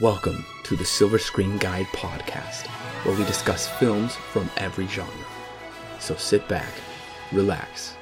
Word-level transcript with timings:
Welcome 0.00 0.46
to 0.62 0.74
the 0.74 0.86
Silver 0.86 1.18
Screen 1.18 1.58
Guide 1.58 1.84
podcast, 1.88 2.66
where 3.04 3.14
we 3.14 3.26
discuss 3.26 3.68
films 3.68 4.16
from 4.16 4.48
every 4.56 4.86
genre. 4.86 5.12
So 6.00 6.16
sit 6.16 6.48
back, 6.48 6.72
relax, 7.30 7.94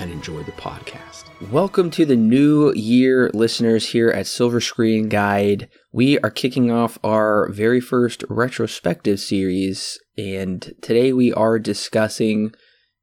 and 0.00 0.12
enjoy 0.12 0.42
the 0.42 0.52
podcast. 0.52 1.24
Welcome 1.50 1.90
to 1.92 2.04
the 2.04 2.14
new 2.14 2.74
year, 2.74 3.30
listeners, 3.32 3.88
here 3.88 4.10
at 4.10 4.26
Silver 4.26 4.60
Screen 4.60 5.08
Guide. 5.08 5.70
We 5.92 6.18
are 6.18 6.30
kicking 6.30 6.70
off 6.70 6.98
our 7.02 7.48
very 7.48 7.80
first 7.80 8.22
retrospective 8.28 9.18
series, 9.18 9.98
and 10.18 10.74
today 10.82 11.14
we 11.14 11.32
are 11.32 11.58
discussing 11.58 12.52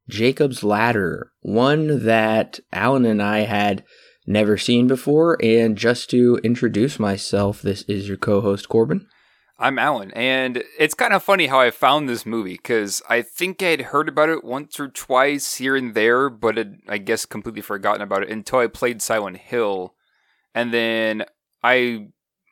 Jacob's 0.07 0.63
Ladder, 0.63 1.31
one 1.41 2.05
that 2.05 2.59
Alan 2.71 3.04
and 3.04 3.21
I 3.21 3.39
had 3.39 3.83
never 4.27 4.57
seen 4.57 4.85
before. 4.87 5.37
And 5.41 5.77
just 5.77 6.09
to 6.11 6.39
introduce 6.43 6.99
myself, 6.99 7.61
this 7.61 7.83
is 7.83 8.07
your 8.07 8.17
co 8.17 8.41
host, 8.41 8.69
Corbin. 8.69 9.07
I'm 9.59 9.79
Alan, 9.79 10.11
and 10.11 10.63
it's 10.77 10.93
kind 10.93 11.13
of 11.13 11.23
funny 11.23 11.47
how 11.47 11.59
I 11.59 11.71
found 11.71 12.07
this 12.07 12.27
movie 12.27 12.54
because 12.54 13.01
I 13.09 13.23
think 13.23 13.63
I'd 13.63 13.82
heard 13.82 14.07
about 14.07 14.29
it 14.29 14.43
once 14.43 14.79
or 14.79 14.87
twice 14.87 15.55
here 15.55 15.75
and 15.75 15.95
there, 15.95 16.29
but 16.29 16.59
it, 16.59 16.68
I 16.87 16.99
guess 16.99 17.25
completely 17.25 17.63
forgotten 17.63 18.04
about 18.04 18.21
it 18.21 18.29
until 18.29 18.59
I 18.59 18.68
played 18.68 19.01
Silent 19.01 19.37
Hill. 19.37 19.95
And 20.54 20.71
then 20.71 21.25
I 21.63 22.09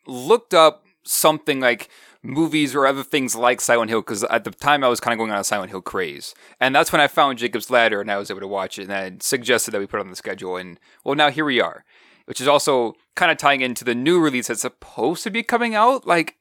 looked 0.08 0.56
up 0.56 0.84
something 1.04 1.60
like 1.60 1.90
movies 2.26 2.76
or 2.76 2.86
other 2.86 3.04
things 3.04 3.36
like 3.36 3.62
Silent 3.62 3.90
Hill 3.90 4.02
because 4.02 4.24
at 4.26 4.44
the 4.44 4.52
time 4.52 4.84
I 4.84 4.88
was 4.88 5.00
kind 5.00 5.14
of 5.14 5.18
going 5.18 5.32
on 5.32 5.40
a 5.40 5.44
Silent 5.44 5.70
Hill 5.70 5.82
craze. 5.82 6.34
And 6.60 6.76
that's 6.76 6.92
when 6.92 7.02
I 7.02 7.08
found 7.08 7.40
Jacob's 7.40 7.70
Ladder 7.70 8.02
and 8.02 8.12
I 8.12 8.18
was 8.18 8.30
able 8.30 8.42
to 8.42 8.48
watch 8.48 8.80
it 8.80 8.84
and 8.84 8.94
I 8.94 9.14
suggested 9.20 9.72
that 9.72 9.80
we 9.80 9.88
put 9.88 10.00
it 10.00 10.02
on 10.02 10.10
the 10.10 10.16
schedule. 10.16 10.58
And 10.58 10.80
well, 11.04 11.16
now 11.16 11.30
here 11.30 11.46
we 11.46 11.62
are, 11.62 11.86
which 12.26 12.42
is 12.42 12.48
also 12.48 12.96
kind 13.16 13.32
of 13.32 13.38
tying 13.38 13.62
into 13.62 13.86
the 13.86 13.96
new 13.96 14.20
release 14.20 14.48
that's 14.48 14.62
supposed 14.62 15.24
to 15.24 15.30
be 15.30 15.44
coming 15.44 15.76
out 15.76 16.06
like 16.06 16.36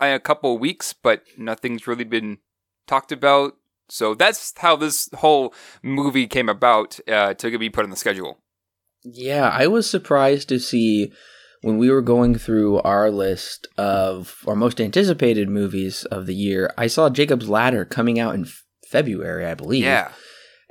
in 0.00 0.12
a 0.12 0.20
couple 0.20 0.56
weeks, 0.58 0.92
but 0.92 1.22
nothing's 1.36 1.86
really 1.86 2.04
been 2.04 2.38
talked 2.86 3.12
about. 3.12 3.54
So 3.88 4.14
that's 4.14 4.52
how 4.58 4.76
this 4.76 5.08
whole 5.14 5.52
movie 5.82 6.26
came 6.26 6.48
about 6.48 7.00
uh, 7.08 7.34
to 7.34 7.58
be 7.58 7.70
put 7.70 7.84
on 7.84 7.90
the 7.90 7.96
schedule. 7.96 8.38
Yeah, 9.02 9.48
I 9.48 9.66
was 9.66 9.88
surprised 9.88 10.48
to 10.50 10.58
see 10.58 11.12
when 11.62 11.78
we 11.78 11.90
were 11.90 12.02
going 12.02 12.36
through 12.36 12.80
our 12.80 13.10
list 13.10 13.68
of 13.76 14.42
our 14.46 14.56
most 14.56 14.80
anticipated 14.80 15.48
movies 15.48 16.04
of 16.06 16.26
the 16.26 16.34
year, 16.34 16.72
I 16.78 16.86
saw 16.86 17.10
Jacob's 17.10 17.48
Ladder 17.48 17.84
coming 17.84 18.18
out 18.18 18.34
in 18.34 18.46
February, 18.86 19.46
I 19.46 19.54
believe. 19.54 19.84
Yeah. 19.84 20.10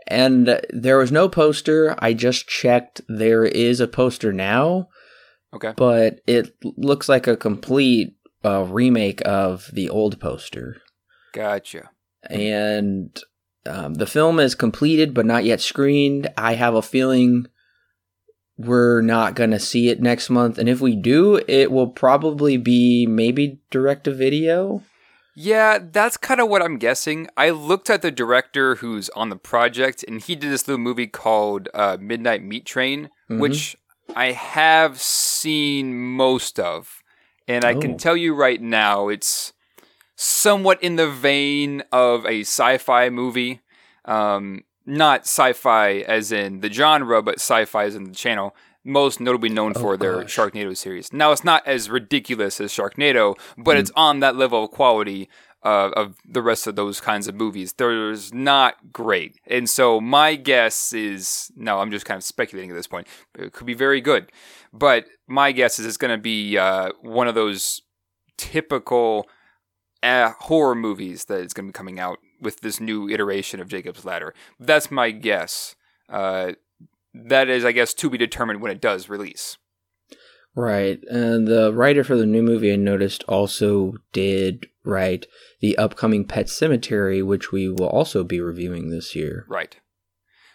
And 0.08 0.60
there 0.72 0.98
was 0.98 1.12
no 1.12 1.30
poster. 1.30 1.96
I 2.00 2.14
just 2.14 2.48
checked. 2.48 3.02
There 3.08 3.46
is 3.46 3.80
a 3.80 3.88
poster 3.88 4.34
now. 4.34 4.90
Okay. 5.54 5.74
But 5.76 6.22
it 6.26 6.56
looks 6.64 7.08
like 7.08 7.28
a 7.28 7.38
complete 7.38 8.16
uh, 8.44 8.64
remake 8.64 9.22
of 9.26 9.70
the 9.72 9.90
old 9.90 10.20
poster. 10.20 10.82
Gotcha. 11.34 11.92
And 12.24 13.18
um, 13.66 13.96
the 13.96 14.08
film 14.08 14.40
is 14.40 14.56
completed 14.56 15.14
but 15.14 15.26
not 15.26 15.46
yet 15.46 15.62
screened. 15.62 16.28
I 16.36 16.54
have 16.54 16.74
a 16.74 16.82
feeling 16.82 17.48
we're 18.60 19.00
not 19.02 19.36
going 19.36 19.52
to 19.52 19.60
see 19.60 19.88
it 19.88 20.02
next 20.02 20.30
month. 20.30 20.58
And 20.58 20.68
if 20.68 20.82
we 20.82 20.94
do, 20.94 21.42
it 21.48 21.72
will 21.72 21.88
probably 21.88 22.58
be 22.58 23.08
maybe 23.08 23.60
direct 23.72 24.04
to 24.04 24.14
video. 24.14 24.84
Yeah, 25.34 25.80
that's 25.82 26.18
kind 26.18 26.42
of 26.42 26.50
what 26.50 26.62
I'm 26.62 26.78
guessing. 26.78 27.30
I 27.38 27.52
looked 27.52 27.90
at 27.90 28.02
the 28.02 28.12
director 28.12 28.76
who's 28.76 29.08
on 29.12 29.30
the 29.30 29.38
project, 29.38 30.04
and 30.06 30.22
he 30.22 30.36
did 30.36 30.52
this 30.52 30.68
little 30.68 30.84
movie 30.84 31.08
called 31.08 31.70
uh, 31.74 31.98
Midnight 32.02 32.44
Meat 32.44 32.66
Train, 32.66 33.06
mm-hmm. 33.30 33.40
which 33.40 33.78
I 34.14 34.34
have 34.34 35.00
seen 35.00 35.96
most 35.96 36.60
of. 36.60 37.02
And 37.48 37.64
I 37.64 37.76
oh. 37.76 37.80
can 37.80 37.98
tell 37.98 38.18
you 38.18 38.36
right 38.36 38.62
now, 38.62 39.08
it's 39.08 39.54
somewhat 40.18 40.84
in 40.84 40.98
the 40.98 41.10
vein 41.10 41.84
of 41.94 42.26
a 42.26 42.42
sci 42.42 42.78
fi 42.78 43.10
movie. 43.10 43.62
Um, 44.04 44.66
not 44.90 45.22
sci-fi 45.22 46.00
as 46.00 46.32
in 46.32 46.60
the 46.62 46.72
genre, 46.72 47.22
but 47.22 47.38
Syfy 47.38 47.86
as 47.86 47.96
in 47.96 48.06
the 48.06 48.16
channel. 48.16 48.56
Most 48.84 49.20
notably 49.20 49.50
known 49.50 49.74
oh, 49.76 49.80
for 49.80 49.98
their 49.98 50.22
gosh. 50.22 50.36
Sharknado 50.36 50.76
series. 50.76 51.12
Now 51.14 51.32
it's 51.32 51.44
not 51.44 51.68
as 51.68 51.90
ridiculous 51.90 52.60
as 52.62 52.72
Sharknado, 52.72 53.38
but 53.58 53.76
mm. 53.76 53.82
it's 53.82 53.92
on 53.96 54.22
that 54.22 54.36
level 54.36 54.64
of 54.64 54.72
quality 54.72 55.30
uh, 55.64 55.92
of 55.96 56.16
the 56.26 56.42
rest 56.42 56.66
of 56.66 56.76
those 56.76 57.02
kinds 57.02 57.28
of 57.28 57.36
movies. 57.36 57.74
There's 57.74 58.34
not 58.34 58.94
great, 58.94 59.36
and 59.46 59.70
so 59.70 60.00
my 60.00 60.36
guess 60.36 60.94
is 60.94 61.52
no. 61.58 61.80
I'm 61.80 61.92
just 61.92 62.06
kind 62.06 62.18
of 62.18 62.24
speculating 62.24 62.72
at 62.72 62.76
this 62.76 62.88
point. 62.88 63.08
It 63.38 63.52
could 63.52 63.68
be 63.68 63.74
very 63.74 64.00
good, 64.00 64.32
but 64.72 65.06
my 65.28 65.52
guess 65.52 65.78
is 65.78 65.86
it's 65.86 65.98
going 65.98 66.18
to 66.18 66.22
be 66.22 66.58
uh, 66.58 66.92
one 67.02 67.28
of 67.28 67.36
those 67.36 67.82
typical 68.38 69.28
uh, 70.02 70.32
horror 70.40 70.76
movies 70.76 71.26
that 71.26 71.42
is 71.42 71.54
going 71.54 71.68
to 71.68 71.74
be 71.74 71.78
coming 71.78 72.00
out 72.00 72.20
with 72.42 72.62
this 72.62 72.80
new 72.80 73.10
iteration 73.10 73.60
of 73.60 73.68
Jacob's 73.68 74.06
Ladder. 74.06 74.34
That's 74.60 74.92
my 74.92 75.12
guess. 75.12 75.76
Uh, 76.08 76.54
that 77.14 77.50
is, 77.50 77.66
I 77.66 77.72
guess, 77.72 77.94
to 77.96 78.10
be 78.10 78.18
determined 78.18 78.62
when 78.62 78.72
it 78.72 78.82
does 78.82 79.10
release. 79.10 79.58
Right. 80.56 81.00
And 81.10 81.48
the 81.48 81.74
writer 81.74 82.04
for 82.04 82.16
the 82.16 82.26
new 82.26 82.42
movie 82.42 82.74
I 82.74 82.76
noticed 82.76 83.24
also 83.28 83.94
did 84.12 84.68
write 84.84 85.28
the 85.62 85.78
upcoming 85.78 86.26
Pet 86.26 86.48
Sematary, 86.48 87.26
which 87.26 87.52
we 87.52 87.70
will 87.70 87.88
also 87.88 88.24
be 88.24 88.42
reviewing 88.42 88.90
this 88.90 89.16
year. 89.16 89.46
Right. 89.48 89.78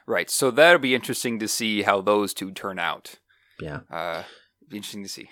Right. 0.06 0.28
So 0.28 0.50
that'll 0.50 0.80
be 0.80 0.94
interesting 0.94 1.38
to 1.38 1.48
see 1.48 1.82
how 1.82 2.00
those 2.00 2.34
two 2.34 2.50
turn 2.50 2.78
out. 2.78 3.16
Yeah. 3.60 3.80
Uh, 3.90 4.24
be 4.68 4.76
interesting 4.76 5.04
to 5.04 5.08
see. 5.08 5.30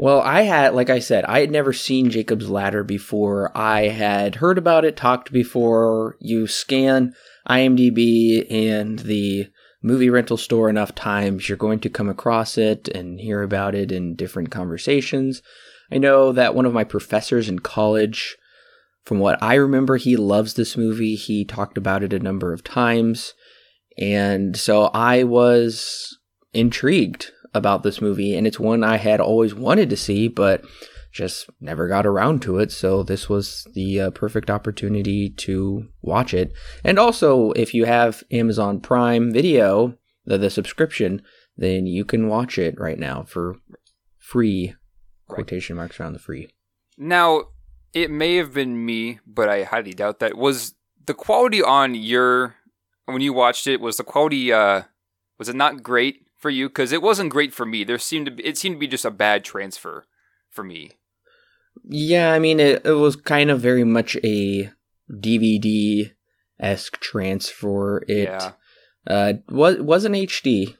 Well, 0.00 0.20
I 0.20 0.42
had, 0.42 0.74
like 0.74 0.90
I 0.90 1.00
said, 1.00 1.24
I 1.24 1.40
had 1.40 1.50
never 1.50 1.72
seen 1.72 2.08
Jacob's 2.08 2.48
Ladder 2.48 2.84
before. 2.84 3.50
I 3.56 3.88
had 3.88 4.36
heard 4.36 4.56
about 4.56 4.84
it, 4.84 4.96
talked 4.96 5.32
before. 5.32 6.16
You 6.20 6.46
scan 6.46 7.14
IMDb 7.48 8.46
and 8.48 9.00
the 9.00 9.48
movie 9.82 10.08
rental 10.08 10.36
store 10.36 10.68
enough 10.68 10.94
times, 10.94 11.48
you're 11.48 11.58
going 11.58 11.80
to 11.80 11.90
come 11.90 12.08
across 12.08 12.56
it 12.56 12.86
and 12.88 13.20
hear 13.20 13.42
about 13.42 13.74
it 13.74 13.90
in 13.90 14.14
different 14.14 14.52
conversations. 14.52 15.42
I 15.90 15.98
know 15.98 16.30
that 16.30 16.54
one 16.54 16.66
of 16.66 16.72
my 16.72 16.84
professors 16.84 17.48
in 17.48 17.58
college, 17.58 18.36
from 19.04 19.18
what 19.18 19.42
I 19.42 19.54
remember, 19.54 19.96
he 19.96 20.16
loves 20.16 20.54
this 20.54 20.76
movie. 20.76 21.16
He 21.16 21.44
talked 21.44 21.76
about 21.76 22.04
it 22.04 22.12
a 22.12 22.18
number 22.20 22.52
of 22.52 22.62
times. 22.62 23.34
And 23.96 24.56
so 24.56 24.90
I 24.94 25.24
was 25.24 26.18
intrigued 26.52 27.32
about 27.58 27.82
this 27.82 28.00
movie, 28.00 28.34
and 28.34 28.46
it's 28.46 28.58
one 28.58 28.82
I 28.82 28.96
had 28.96 29.20
always 29.20 29.54
wanted 29.54 29.90
to 29.90 29.96
see, 29.96 30.28
but 30.28 30.64
just 31.12 31.50
never 31.60 31.88
got 31.88 32.06
around 32.06 32.40
to 32.42 32.58
it. 32.58 32.70
So 32.72 33.02
this 33.02 33.28
was 33.28 33.66
the 33.74 34.00
uh, 34.00 34.10
perfect 34.10 34.50
opportunity 34.50 35.30
to 35.30 35.88
watch 36.00 36.32
it. 36.32 36.52
And 36.84 36.98
also, 36.98 37.50
if 37.52 37.74
you 37.74 37.84
have 37.84 38.22
Amazon 38.30 38.80
Prime 38.80 39.32
Video, 39.32 39.94
the, 40.24 40.38
the 40.38 40.50
subscription, 40.50 41.22
then 41.56 41.86
you 41.86 42.04
can 42.04 42.28
watch 42.28 42.58
it 42.58 42.78
right 42.78 42.98
now 42.98 43.24
for 43.24 43.56
free. 44.18 44.74
Quotation 45.26 45.76
marks 45.76 45.98
around 45.98 46.14
the 46.14 46.18
free. 46.18 46.48
Now, 46.96 47.44
it 47.92 48.10
may 48.10 48.36
have 48.36 48.54
been 48.54 48.84
me, 48.84 49.18
but 49.26 49.48
I 49.48 49.64
highly 49.64 49.92
doubt 49.92 50.20
that. 50.20 50.36
Was 50.36 50.74
the 51.06 51.14
quality 51.14 51.62
on 51.62 51.94
your 51.94 52.54
when 53.06 53.22
you 53.22 53.32
watched 53.32 53.66
it 53.66 53.80
was 53.80 53.96
the 53.96 54.04
quality 54.04 54.52
uh 54.52 54.82
was 55.38 55.48
it 55.48 55.56
not 55.56 55.82
great 55.82 56.27
for 56.38 56.50
you? 56.50 56.68
Because 56.68 56.92
it 56.92 57.02
wasn't 57.02 57.30
great 57.30 57.52
for 57.52 57.66
me. 57.66 57.84
There 57.84 57.98
seemed 57.98 58.26
to 58.26 58.32
be, 58.32 58.44
it 58.44 58.56
seemed 58.56 58.76
to 58.76 58.80
be 58.80 58.86
just 58.86 59.04
a 59.04 59.10
bad 59.10 59.44
transfer 59.44 60.06
for 60.48 60.64
me. 60.64 60.92
Yeah, 61.84 62.32
I 62.32 62.38
mean 62.38 62.60
it, 62.60 62.84
it 62.84 62.92
was 62.92 63.16
kind 63.16 63.50
of 63.50 63.60
very 63.60 63.84
much 63.84 64.16
a 64.24 64.70
DVD 65.10 66.12
esque 66.58 66.98
transfer. 67.00 68.02
It 68.08 68.28
yeah. 68.28 68.52
uh 69.06 69.34
was 69.48 69.78
was 69.78 70.04
an 70.04 70.12
HD. 70.12 70.76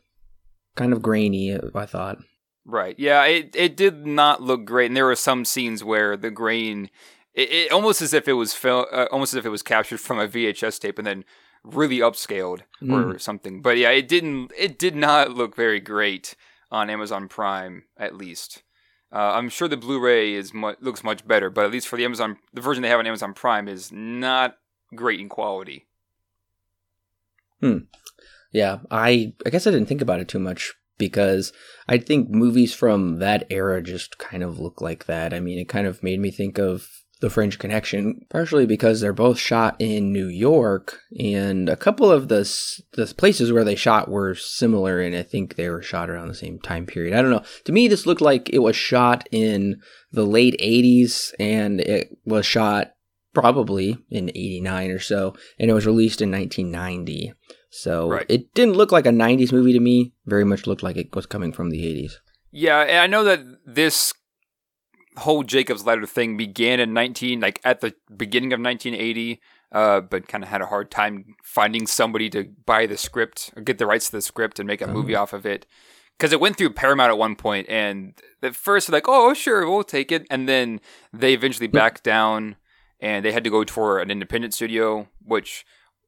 Kind 0.77 0.93
of 0.93 1.03
grainy, 1.03 1.59
I 1.75 1.87
thought. 1.87 2.19
Right. 2.65 2.95
Yeah, 2.99 3.25
it 3.25 3.57
it 3.57 3.77
did 3.77 4.07
not 4.07 4.43
look 4.43 4.65
great, 4.65 4.87
and 4.87 4.97
there 4.97 5.07
were 5.07 5.17
some 5.17 5.45
scenes 5.45 5.83
where 5.83 6.17
the 6.17 6.31
grain, 6.31 6.91
it, 7.35 7.51
it 7.51 7.73
almost 7.73 8.03
as 8.03 8.13
if 8.13 8.29
it 8.29 8.35
was 8.35 8.55
fil- 8.55 8.87
uh, 8.93 9.07
almost 9.11 9.33
as 9.33 9.39
if 9.39 9.47
it 9.47 9.51
was 9.51 9.63
captured 9.63 10.01
from 10.01 10.19
a 10.19 10.29
VHS 10.29 10.79
tape 10.79 10.99
and 10.99 11.07
then 11.07 11.25
really 11.65 11.99
upscaled 11.99 12.61
mm. 12.83 13.15
or 13.15 13.19
something. 13.19 13.63
But 13.63 13.77
yeah, 13.79 13.91
it 13.91 14.09
didn't. 14.09 14.53
It 14.57 14.79
did 14.79 14.97
not 14.97 15.33
look 15.33 15.55
very 15.57 15.81
great 15.81 16.35
on 16.71 16.91
Amazon 16.91 17.29
Prime, 17.29 17.85
at 17.97 18.17
least. 18.17 18.63
Uh, 19.11 19.33
I'm 19.35 19.49
sure 19.49 19.69
the 19.69 19.77
Blu-ray 19.77 20.35
is 20.35 20.53
mu- 20.53 20.75
looks 20.81 21.03
much 21.03 21.27
better, 21.27 21.49
but 21.49 21.65
at 21.65 21.71
least 21.71 21.89
for 21.89 21.97
the 21.97 22.05
Amazon, 22.05 22.37
the 22.53 22.61
version 22.61 22.83
they 22.83 22.91
have 22.91 22.99
on 22.99 23.07
Amazon 23.07 23.33
Prime 23.33 23.67
is 23.67 23.91
not 23.91 24.59
great 24.95 25.19
in 25.19 25.31
quality. 25.31 25.87
Hmm. 27.61 27.79
Yeah, 28.53 28.79
I 28.91 29.33
I 29.45 29.51
guess 29.51 29.67
I 29.67 29.71
didn't 29.71 29.87
think 29.87 30.03
about 30.03 30.21
it 30.21 30.29
too 30.29 30.39
much 30.39 30.75
because 30.99 31.53
I 31.89 31.99
think 31.99 32.29
movies 32.29 32.75
from 32.75 33.19
that 33.19 33.47
era 33.51 33.83
just 33.83 34.19
kind 34.19 34.43
of 34.43 34.59
look 34.59 34.81
like 34.81 35.07
that. 35.07 35.33
I 35.33 35.41
mean, 35.41 35.59
it 35.59 35.69
kind 35.69 35.87
of 35.87 36.03
made 36.03 36.21
me 36.21 36.31
think 36.31 36.59
of 36.59 36.89
The 37.21 37.31
French 37.31 37.59
Connection, 37.59 38.25
partially 38.31 38.65
because 38.65 39.01
they're 39.01 39.13
both 39.13 39.39
shot 39.39 39.75
in 39.81 40.13
New 40.13 40.29
York, 40.29 41.01
and 41.19 41.69
a 41.69 41.77
couple 41.77 42.11
of 42.13 42.29
the 42.29 42.43
the 42.93 43.13
places 43.17 43.53
where 43.53 43.65
they 43.65 43.75
shot 43.75 44.09
were 44.09 44.35
similar, 44.37 45.01
and 45.01 45.17
I 45.17 45.23
think 45.25 45.57
they 45.57 45.69
were 45.69 45.83
shot 45.83 46.11
around 46.11 46.29
the 46.29 46.35
same 46.35 46.61
time 46.61 46.87
period. 46.87 47.15
I 47.15 47.23
don't 47.23 47.33
know. 47.33 47.43
To 47.65 47.73
me, 47.73 47.89
this 47.89 48.07
looked 48.07 48.21
like 48.21 48.49
it 48.51 48.61
was 48.61 48.77
shot 48.77 49.29
in 49.33 49.81
the 50.13 50.25
late 50.25 50.57
'80s, 50.61 51.33
and 51.41 51.81
it 51.81 52.17
was 52.25 52.47
shot 52.47 52.93
probably 53.35 53.99
in 54.11 54.31
'89 54.31 54.91
or 54.93 54.99
so, 55.01 55.35
and 55.59 55.71
it 55.71 55.75
was 55.75 55.87
released 55.87 56.23
in 56.23 56.31
1990. 56.31 57.33
So 57.71 58.09
Right. 58.09 58.27
it 58.29 58.55
didn't 58.55 58.77
look 58.77 58.93
like 58.93 59.07
a 59.07 59.11
90s 59.13 59.53
movie 59.53 59.73
to 59.73 59.81
me. 59.81 60.13
Very 60.25 60.45
much 60.45 60.67
looked 60.67 60.83
like 60.83 60.97
it 60.97 61.15
was 61.15 61.27
coming 61.27 61.53
from 61.53 61.71
the 61.71 61.85
80s. 61.85 62.13
Yeah, 62.51 62.79
I 63.03 63.07
know 63.07 63.25
that 63.25 63.41
this 63.67 64.15
whole 65.19 65.43
Jacob's 65.43 65.85
Ladder 65.85 66.07
thing 66.07 66.37
began 66.37 66.81
in 66.81 66.93
19 66.93 67.41
like 67.41 67.61
at 67.65 67.81
the 67.81 67.95
beginning 68.17 68.53
of 68.53 68.61
1980, 68.61 69.41
uh, 69.73 70.01
but 70.01 70.29
kind 70.29 70.43
of 70.45 70.51
had 70.51 70.63
a 70.63 70.67
hard 70.67 70.91
time 70.91 71.37
finding 71.43 71.87
somebody 71.87 72.31
to 72.31 72.45
buy 72.65 72.87
the 72.87 72.97
script 72.97 73.51
or 73.57 73.63
get 73.63 73.79
the 73.79 73.87
rights 73.87 74.07
to 74.07 74.13
the 74.13 74.23
script 74.23 74.59
and 74.59 74.67
make 74.67 74.81
a 74.81 74.87
movie 74.87 75.15
off 75.15 75.33
of 75.33 75.45
it. 75.45 75.67
Because 76.17 76.33
it 76.33 76.41
went 76.41 76.57
through 76.57 76.71
Paramount 76.71 77.11
at 77.11 77.19
one 77.19 77.37
point, 77.37 77.69
and 77.69 78.15
at 78.43 78.57
first 78.57 78.89
like, 78.89 79.05
"Oh, 79.07 79.35
sure, 79.35 79.69
we'll 79.69 79.85
take 79.85 80.11
it," 80.11 80.27
and 80.31 80.49
then 80.49 80.81
they 81.13 81.33
eventually 81.33 81.69
backed 81.69 82.03
down, 82.03 82.57
and 82.99 83.25
they 83.25 83.31
had 83.31 83.45
to 83.45 83.51
go 83.51 83.65
for 83.65 84.01
an 84.01 84.11
independent 84.11 84.53
studio, 84.53 85.09
which 85.25 85.65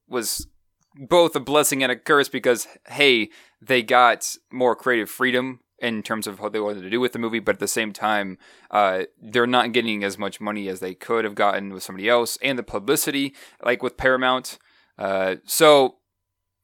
was 0.09 0.49
both 0.97 1.37
a 1.37 1.41
blessing 1.41 1.85
and 1.85 1.93
a 1.93 1.97
curse 1.97 2.29
because 2.29 2.67
hey, 2.89 3.31
they 3.62 3.83
got 3.83 4.35
more 4.51 4.75
creative 4.75 5.09
freedom 5.09 5.61
in 5.81 6.03
terms 6.03 6.27
of 6.27 6.41
what 6.41 6.53
they 6.53 6.61
wanted 6.61 6.82
to 6.82 6.91
do 6.91 7.00
with 7.00 7.12
the 7.12 7.19
movie, 7.19 7.38
but 7.38 7.56
at 7.56 7.61
the 7.61 7.69
same 7.69 7.93
time, 7.93 8.38
uh, 8.71 9.05
they're 9.21 9.47
not 9.47 9.73
getting 9.73 10.05
as 10.05 10.19
much 10.19 10.41
money 10.41 10.69
as 10.69 10.81
they 10.81 10.94
could 10.94 11.25
have 11.25 11.35
gotten 11.35 11.73
with 11.73 11.82
somebody 11.82 12.09
else, 12.09 12.38
and 12.43 12.59
the 12.59 12.62
publicity, 12.62 13.35
like 13.62 13.82
with 13.82 13.97
Paramount. 13.97 14.59
Uh, 14.99 15.37
so, 15.44 15.97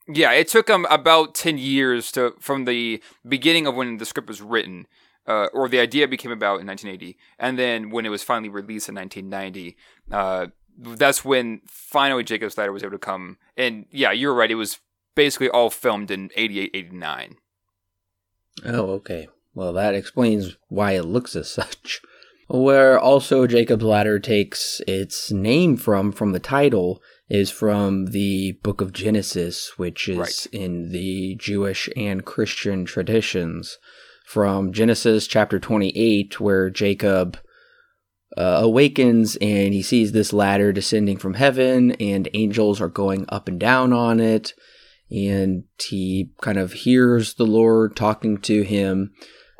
yeah, 0.06 0.32
it 0.32 0.48
took 0.48 0.66
them 0.66 0.86
about 0.90 1.34
ten 1.34 1.58
years 1.58 2.12
to 2.12 2.34
from 2.38 2.64
the 2.64 3.02
beginning 3.26 3.66
of 3.66 3.74
when 3.74 3.96
the 3.96 4.04
script 4.04 4.28
was 4.28 4.42
written, 4.42 4.86
uh, 5.26 5.46
or 5.52 5.69
the 5.69 5.80
idea 5.80 6.06
became 6.06 6.32
about 6.32 6.60
in 6.60 6.66
1980, 6.66 7.16
and 7.38 7.58
then 7.58 7.90
when 7.90 8.06
it 8.06 8.10
was 8.10 8.22
finally 8.22 8.48
released 8.48 8.88
in 8.88 8.94
1990. 8.94 9.76
Uh, 10.12 10.46
that's 10.78 11.24
when 11.24 11.62
finally 11.66 12.22
Jacob's 12.22 12.58
Ladder 12.58 12.72
was 12.72 12.82
able 12.82 12.92
to 12.92 12.98
come. 12.98 13.38
And 13.56 13.86
yeah, 13.90 14.12
you're 14.12 14.34
right. 14.34 14.50
It 14.50 14.56
was 14.56 14.78
basically 15.14 15.48
all 15.48 15.70
filmed 15.70 16.10
in 16.10 16.30
88, 16.36 16.70
89. 16.74 17.36
Oh, 18.64 18.91
okay. 18.93 19.29
Well, 19.55 19.73
that 19.75 19.94
explains 19.94 20.56
why 20.69 20.93
it 20.93 21.05
looks 21.05 21.35
as 21.37 21.49
such. 21.50 22.00
Where 22.49 22.99
also 22.99 23.47
Jacob's 23.47 23.85
Ladder 23.85 24.19
takes 24.20 24.81
its 24.87 25.32
name 25.32 25.76
from, 25.76 26.12
from 26.12 26.32
the 26.32 26.38
title, 26.38 27.03
is 27.29 27.50
from 27.50 28.06
the 28.12 28.53
book 28.62 28.81
of 28.81 28.93
Genesis, 28.93 29.73
which 29.76 30.08
is 30.08 30.17
Right. 30.19 30.47
in 30.53 30.91
the 30.93 31.35
Jewish 31.37 31.88
and 31.97 32.25
Christian 32.25 32.85
traditions. 32.85 33.79
From 34.26 34.73
Genesis 34.73 35.26
chapter 35.26 35.58
28, 35.58 36.38
where 36.41 36.70
Jacob 36.70 37.38
uh, 38.37 38.61
awakens 38.62 39.37
and 39.37 39.73
he 39.73 39.82
sees 39.82 40.12
this 40.12 40.32
ladder 40.32 40.73
descending 40.73 41.17
from 41.17 41.35
heaven, 41.35 41.93
and 41.93 42.29
angels 42.35 42.81
are 42.81 42.88
going 42.88 43.25
up 43.29 43.49
and 43.49 43.58
down 43.58 43.93
on 43.93 44.20
it 44.20 44.53
and 45.11 45.64
he 45.88 46.32
kind 46.41 46.58
of 46.58 46.73
hears 46.73 47.35
the 47.35 47.47
Lord 47.47 47.97
talking 47.97 48.38
to 48.38 48.62
him, 48.62 49.12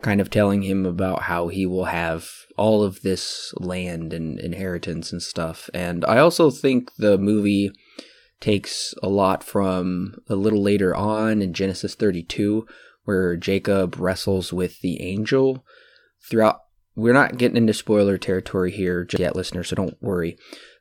kind 0.03 0.21
of 0.21 0.31
telling 0.31 0.63
him 0.63 0.85
about 0.85 1.23
how 1.23 1.49
he 1.49 1.67
will 1.67 1.87
have 1.87 2.29
all 2.57 2.83
of 2.83 3.03
this 3.03 3.53
land 3.57 4.13
and 4.13 4.39
inheritance 4.41 5.13
and 5.13 5.23
stuff. 5.23 5.71
And 5.73 6.05
I 6.05 6.19
also 6.19 6.51
think 6.51 6.95
the 6.97 7.19
movie 7.19 7.71
takes 8.41 8.95
a 9.03 9.09
lot 9.09 9.43
from 9.43 10.17
a 10.29 10.35
little 10.35 10.63
later 10.63 10.95
on 10.95 11.43
in 11.43 11.53
Genesis 11.53 11.95
32, 11.95 12.67
where 13.05 13.37
Jacob 13.37 13.97
wrestles 13.99 14.53
with 14.53 14.81
the 14.81 15.01
angel 15.01 15.65
throughout. 16.29 16.61
We're 16.95 17.13
not 17.13 17.37
getting 17.37 17.59
into 17.59 17.75
spoiler 17.75 18.17
territory 18.17 18.71
here 18.71 19.07
yet, 19.19 19.37
listeners, 19.37 19.69
so 19.69 19.77
don't 19.77 20.03
worry. 20.03 20.39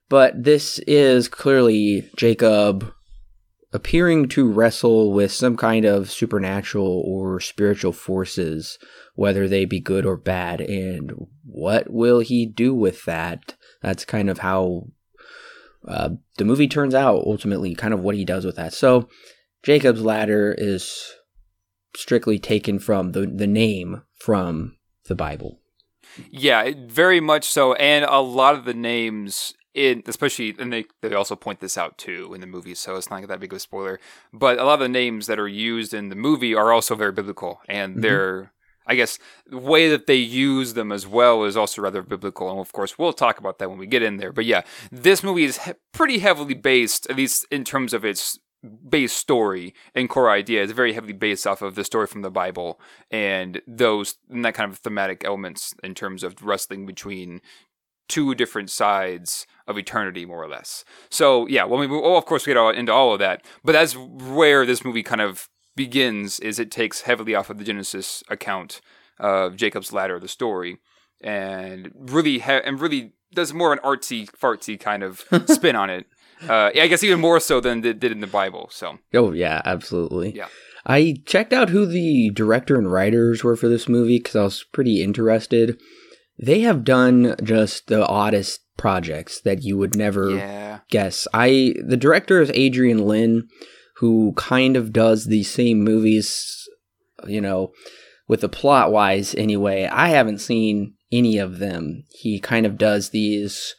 But 0.08 0.44
this 0.44 0.80
is 0.80 1.28
clearly 1.28 2.10
Jacob 2.16 2.94
appearing 3.74 4.28
to 4.30 4.52
wrestle 4.52 5.12
with 5.12 5.32
some 5.32 5.58
kind 5.58 5.86
of 5.86 6.12
supernatural 6.12 7.04
or 7.06 7.40
spiritual 7.40 7.92
forces, 7.92 8.78
whether 9.16 9.48
they 9.48 9.66
be 9.66 9.80
good 9.80 10.06
or 10.06 10.18
bad, 10.18 10.62
and 10.62 11.12
what 11.46 11.90
will 11.90 12.20
he 12.20 12.46
do 12.46 12.74
with 12.74 13.06
that? 13.06 13.56
That's 13.82 14.06
kind 14.06 14.30
of 14.30 14.40
how 14.40 14.88
uh, 15.88 16.10
the 16.38 16.46
movie 16.46 16.68
turns 16.68 16.96
out, 16.96 17.24
ultimately, 17.26 17.76
kind 17.76 17.94
of 17.94 18.00
what 18.00 18.16
he 18.16 18.26
does 18.26 18.46
with 18.46 18.56
that. 18.56 18.74
So, 18.74 19.10
Jacob's 19.64 20.02
Ladder 20.02 20.54
is 20.58 21.14
strictly 21.96 22.40
taken 22.40 22.80
from 22.80 23.12
the, 23.12 23.26
the 23.26 23.48
name 23.48 24.04
from 24.20 24.78
the 25.08 25.16
Bible. 25.16 25.60
Yeah, 26.30 26.72
very 26.86 27.20
much 27.20 27.46
so. 27.46 27.74
And 27.74 28.06
a 28.06 28.20
lot 28.20 28.56
of 28.56 28.66
the 28.66 28.74
names 28.74 29.54
in, 29.76 30.02
especially, 30.08 30.56
and 30.58 30.72
they, 30.74 30.86
they 31.02 31.14
also 31.14 31.36
point 31.36 31.60
this 31.60 31.78
out 31.78 31.98
too 31.98 32.34
in 32.34 32.42
the 32.42 32.48
movie, 32.48 32.74
so 32.74 32.96
it's 32.96 33.10
not 33.10 33.28
that 33.28 33.40
big 33.40 33.52
of 33.54 33.58
a 33.58 33.60
spoiler. 33.60 34.00
But 34.34 34.58
a 34.58 34.64
lot 34.64 34.76
of 34.76 34.80
the 34.80 34.90
names 34.90 35.28
that 35.28 35.38
are 35.40 35.48
used 35.48 35.94
in 35.94 36.10
the 36.10 36.16
movie 36.16 36.56
are 36.56 36.72
also 36.72 36.96
very 36.96 37.12
biblical, 37.12 37.60
and 37.68 37.98
Mhm. 37.98 38.02
they're, 38.02 38.54
I 38.88 38.96
guess, 38.96 39.20
the 39.46 39.58
way 39.58 39.90
that 39.90 40.08
they 40.08 40.16
use 40.16 40.74
them 40.76 40.92
as 40.92 41.06
well 41.06 41.44
is 41.44 41.58
also 41.58 41.82
rather 41.82 42.02
biblical. 42.02 42.50
And 42.50 42.60
of 42.60 42.72
course, 42.72 42.98
we'll 42.98 43.14
talk 43.14 43.38
about 43.40 43.60
that 43.60 43.70
when 43.70 43.78
we 43.78 43.88
get 43.88 44.02
in 44.02 44.18
there. 44.18 44.32
But 44.32 44.46
yeah, 44.46 44.62
this 44.92 45.24
movie 45.24 45.44
is 45.44 45.58
he- 45.66 45.74
pretty 45.92 46.20
heavily 46.20 46.54
based, 46.54 47.10
at 47.10 47.18
least 47.18 47.46
in 47.52 47.64
terms 47.64 47.94
of 47.94 48.06
its 48.06 48.40
base 48.90 49.14
story 49.14 49.76
and 49.94 50.10
core 50.10 50.32
idea 50.32 50.64
is 50.64 50.72
very 50.72 50.94
heavily 50.94 51.14
based 51.14 51.46
off 51.46 51.62
of 51.62 51.76
the 51.76 51.84
story 51.84 52.08
from 52.08 52.24
the 52.24 52.32
Bible 52.32 52.80
and 53.12 53.62
those 53.68 54.16
and 54.28 54.44
that 54.44 54.56
kind 54.56 54.72
of 54.72 54.80
thematic 54.80 55.24
elements 55.24 55.76
in 55.84 55.94
terms 55.94 56.24
of 56.24 56.42
wrestling 56.42 56.84
between 56.88 57.42
two 58.08 58.34
different 58.34 58.70
sides 58.72 59.46
of 59.68 59.78
eternity, 59.78 60.26
more 60.26 60.44
or 60.44 60.48
less. 60.48 60.84
So 61.10 61.48
yeah, 61.48 61.66
well, 61.66 61.80
we 61.80 61.88
will 61.88 62.18
of 62.18 62.26
course 62.26 62.46
we 62.46 62.52
get 62.52 62.58
all, 62.58 62.70
into 62.70 62.94
all 62.94 63.14
of 63.14 63.20
that, 63.20 63.46
but 63.64 63.74
that's 63.74 63.96
where 63.96 64.66
this 64.66 64.84
movie 64.86 65.04
kind 65.04 65.22
of 65.22 65.50
begins. 65.76 66.40
Is 66.40 66.60
it 66.60 66.72
takes 66.72 67.02
heavily 67.02 67.36
off 67.36 67.50
of 67.50 67.58
the 67.58 67.64
Genesis 67.64 68.24
account 68.30 68.82
of 69.20 69.56
Jacob's 69.56 69.94
ladder, 69.94 70.20
the 70.20 70.28
story, 70.28 70.78
and 71.22 71.92
really 71.96 72.40
ha- 72.40 72.62
and 72.64 72.80
really 72.80 73.14
does 73.34 73.54
more 73.54 73.74
of 73.74 73.80
an 73.80 73.84
artsy 73.84 74.30
fartsy 74.30 74.80
kind 74.80 75.04
of 75.04 75.24
spin 75.48 75.76
on 75.76 75.90
it. 75.90 76.06
Uh, 76.48 76.72
I 76.76 76.88
guess 76.88 77.04
even 77.04 77.20
more 77.20 77.40
so 77.40 77.60
than 77.60 77.84
it 77.86 78.00
did 78.00 78.12
in 78.12 78.20
the 78.20 78.28
Bible. 78.28 78.70
So 78.72 79.00
Oh, 79.14 79.32
yeah, 79.32 79.62
absolutely. 79.66 80.36
Yeah. 80.36 80.48
I 80.86 81.16
checked 81.26 81.54
out 81.54 81.70
who 81.70 81.86
the 81.86 82.30
director 82.32 82.78
and 82.78 82.92
writers 82.92 83.44
were 83.44 83.56
for 83.56 83.68
this 83.68 83.90
movie 83.90 84.20
because 84.20 84.36
I 84.36 84.44
was 84.44 84.64
pretty 84.72 85.02
interested. 85.02 85.80
They 86.38 86.62
have 86.62 86.84
done 86.84 87.36
just 87.44 87.88
the 87.88 88.06
oddest 88.06 88.62
projects 88.78 89.40
that 89.42 89.64
you 89.64 89.78
would 89.78 89.96
never 89.96 90.32
yeah, 90.32 90.80
guess. 90.90 91.28
I 91.34 91.76
the 91.86 91.98
director 91.98 92.42
is 92.42 92.52
Adrian 92.54 93.00
Lyne, 93.08 93.48
who 93.98 94.34
kind 94.36 94.76
of 94.76 94.92
does 94.92 95.26
the 95.26 95.44
same 95.44 95.84
movies, 95.84 96.68
you 97.26 97.40
know, 97.40 97.72
with 98.28 98.42
the 98.42 98.50
plot 98.50 98.92
wise 98.92 99.34
anyway. 99.36 99.86
I 99.86 100.10
haven't 100.10 100.40
seen 100.40 100.96
any 101.12 101.38
of 101.38 101.60
them. 101.60 102.04
He 102.10 102.40
kind 102.40 102.66
of 102.66 102.78
does 102.78 103.10
these 103.10 103.76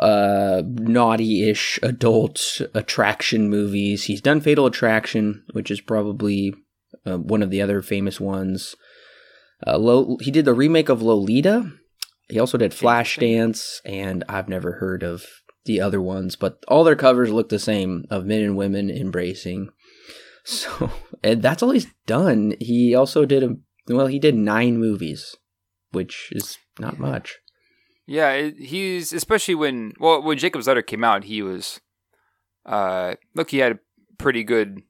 uh 0.00 0.62
naughty-ish 0.66 1.78
adult 1.84 2.60
attraction 2.74 3.48
movies. 3.48 4.04
He's 4.04 4.20
done 4.20 4.40
Fatal 4.40 4.66
Attraction, 4.66 5.44
which 5.52 5.70
is 5.70 5.80
probably 5.80 6.52
uh, 7.06 7.18
one 7.18 7.42
of 7.42 7.50
the 7.50 7.62
other 7.62 7.82
famous 7.82 8.18
ones. 8.18 8.74
Uh, 9.64 9.78
Lo- 9.78 10.16
he 10.20 10.32
did 10.32 10.44
the 10.44 10.54
remake 10.54 10.88
of 10.88 11.00
Lolita. 11.00 11.70
He 12.28 12.38
also 12.38 12.56
did 12.58 12.72
Flashdance, 12.72 13.80
and 13.84 14.24
I've 14.28 14.48
never 14.48 14.72
heard 14.72 15.02
of 15.02 15.24
the 15.66 15.80
other 15.80 16.00
ones, 16.00 16.36
but 16.36 16.62
all 16.68 16.84
their 16.84 16.96
covers 16.96 17.30
look 17.30 17.48
the 17.48 17.58
same 17.58 18.04
of 18.10 18.24
men 18.26 18.42
and 18.42 18.56
women 18.56 18.90
embracing. 18.90 19.70
So, 20.46 20.90
and 21.22 21.40
that's 21.40 21.62
all 21.62 21.70
he's 21.70 21.86
done. 22.06 22.52
He 22.60 22.94
also 22.94 23.24
did 23.24 23.42
a 23.42 23.56
well, 23.88 24.08
he 24.08 24.18
did 24.18 24.34
nine 24.34 24.76
movies, 24.76 25.34
which 25.92 26.28
is 26.32 26.58
not 26.78 26.96
Yeah. 26.96 27.00
much. 27.00 27.38
Yeah, 28.06 28.30
it, 28.32 28.58
he's 28.58 29.14
especially 29.14 29.54
when 29.54 29.94
well 29.98 30.22
when 30.22 30.36
Jacob's 30.36 30.66
Ladder 30.66 30.82
came 30.82 31.02
out, 31.02 31.24
he 31.24 31.40
was 31.40 31.80
uh 32.66 33.14
look 33.34 33.52
he 33.52 33.58
had 33.60 33.72
a 33.72 33.78
pretty 34.18 34.44
good 34.44 34.82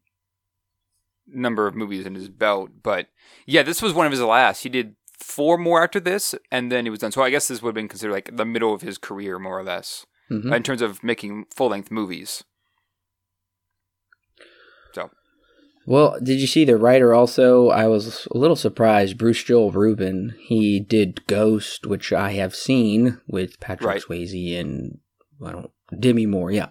number 1.29 1.69
of 1.69 1.77
movies 1.77 2.05
in 2.05 2.17
his 2.17 2.29
belt, 2.29 2.71
but 2.83 3.07
yeah, 3.47 3.63
this 3.63 3.81
was 3.81 3.93
one 3.93 4.07
of 4.07 4.13
his 4.13 4.21
last. 4.21 4.65
He 4.65 4.69
did 4.69 4.97
four 5.25 5.57
more 5.59 5.83
after 5.83 5.99
this, 6.01 6.35
and 6.53 6.71
then 6.71 6.85
he 6.87 6.91
was 6.91 7.01
done. 7.01 7.13
So 7.13 7.23
I 7.23 7.31
guess 7.31 7.49
this 7.49 7.63
would 7.63 7.71
have 7.71 7.75
been 7.75 7.89
considered 7.89 8.13
like 8.13 8.37
the 8.37 8.45
middle 8.45 8.75
of 8.75 8.83
his 8.83 8.99
career, 8.99 9.39
more 9.39 9.59
or 9.59 9.65
less, 9.65 10.07
Mhm. 10.31 10.55
in 10.55 10.63
terms 10.63 10.83
of 10.83 11.03
making 11.03 11.47
full 11.55 11.69
length 11.69 11.91
movies. 11.91 12.45
So 14.95 15.11
Well, 15.87 16.19
did 16.23 16.41
you 16.41 16.47
see 16.47 16.65
the 16.65 16.77
writer 16.77 17.13
also? 17.15 17.69
I 17.69 17.87
was 17.89 18.27
a 18.31 18.39
little 18.39 18.57
surprised. 18.57 19.19
Bruce 19.19 19.43
Joel 19.43 19.71
Rubin, 19.73 20.35
he 20.41 20.81
did 20.81 21.27
Ghost, 21.27 21.87
which 21.87 22.13
I 22.13 22.33
have 22.33 22.55
seen 22.55 23.21
with 23.27 23.61
Patrick 23.61 23.89
Right. 23.89 24.03
Swayze 24.03 24.59
and 24.59 24.99
I 25.45 25.53
don't 25.53 25.71
Demi 25.99 26.27
Moore. 26.27 26.51
Yeah, 26.51 26.69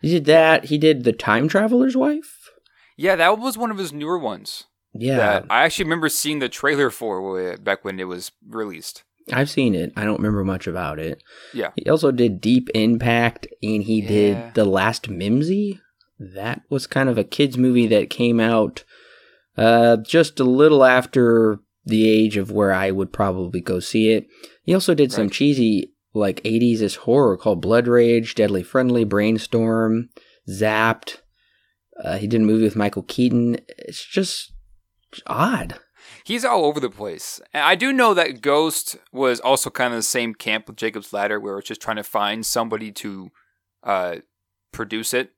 he 0.00 0.10
did 0.10 0.24
that. 0.26 0.66
He 0.66 0.78
did 0.78 1.04
the 1.04 1.12
Time 1.12 1.48
Traveler's 1.48 1.96
Wife. 1.96 2.50
Yeah, 2.96 3.16
that 3.16 3.38
was 3.38 3.56
one 3.58 3.70
of 3.70 3.78
his 3.78 3.92
newer 3.92 4.18
ones. 4.18 4.64
Yeah, 4.94 5.42
I 5.48 5.64
actually 5.64 5.84
remember 5.86 6.08
seeing 6.08 6.38
the 6.40 6.48
trailer 6.48 6.90
for 6.90 7.52
uh, 7.52 7.56
back 7.56 7.84
when 7.84 7.98
it 7.98 8.04
was 8.04 8.32
released. 8.48 9.04
I've 9.32 9.48
seen 9.50 9.74
it. 9.74 9.92
I 9.96 10.04
don't 10.04 10.16
remember 10.18 10.44
much 10.44 10.66
about 10.66 10.98
it. 10.98 11.22
Yeah. 11.54 11.70
He 11.76 11.88
also 11.88 12.10
did 12.10 12.40
Deep 12.40 12.68
Impact, 12.74 13.46
and 13.62 13.84
he 13.84 14.00
Yeah. 14.02 14.08
did 14.08 14.54
The 14.54 14.64
Last 14.64 15.08
Mimsy. 15.08 15.80
That 16.18 16.62
was 16.68 16.86
kind 16.86 17.08
of 17.08 17.16
a 17.18 17.24
kids 17.24 17.56
movie 17.56 17.86
that 17.88 18.10
came 18.10 18.38
out 18.40 18.84
uh, 19.56 19.96
just 19.98 20.40
a 20.40 20.44
little 20.44 20.84
after 20.84 21.60
the 21.84 22.08
age 22.08 22.36
of 22.36 22.50
where 22.50 22.72
I 22.72 22.90
would 22.90 23.12
probably 23.12 23.60
go 23.60 23.80
see 23.80 24.10
it. 24.10 24.26
He 24.64 24.72
also 24.74 24.94
did 24.94 25.12
some 25.12 25.28
cheesy 25.30 25.92
like 26.14 26.42
80s 26.42 26.96
horror 26.96 27.36
called 27.36 27.60
Blood 27.62 27.86
Rage, 27.88 28.34
Deadly 28.34 28.62
Friendly, 28.62 29.04
Brainstorm, 29.04 30.08
Zapped. 30.48 31.18
Uh, 32.02 32.18
he 32.18 32.26
did 32.26 32.40
a 32.40 32.44
movie 32.44 32.64
with 32.64 32.76
Michael 32.76 33.02
Keaton. 33.02 33.58
It's 33.78 34.04
just 34.04 34.52
odd. 35.26 35.78
He's 36.24 36.44
all 36.44 36.64
over 36.64 36.80
the 36.80 36.90
place. 36.90 37.40
And 37.52 37.62
I 37.64 37.74
do 37.74 37.92
know 37.92 38.14
that 38.14 38.42
Ghost 38.42 38.96
was 39.12 39.40
also 39.40 39.70
kind 39.70 39.92
of 39.92 39.98
the 39.98 40.02
same 40.02 40.34
camp 40.34 40.66
with 40.66 40.76
Jacob's 40.76 41.12
Ladder, 41.12 41.38
where 41.40 41.58
it's 41.58 41.68
just 41.68 41.80
trying 41.80 41.96
to 41.96 42.02
find 42.04 42.44
somebody 42.44 42.90
to 42.92 43.30
uh, 43.82 44.16
produce 44.72 45.14
it. 45.14 45.30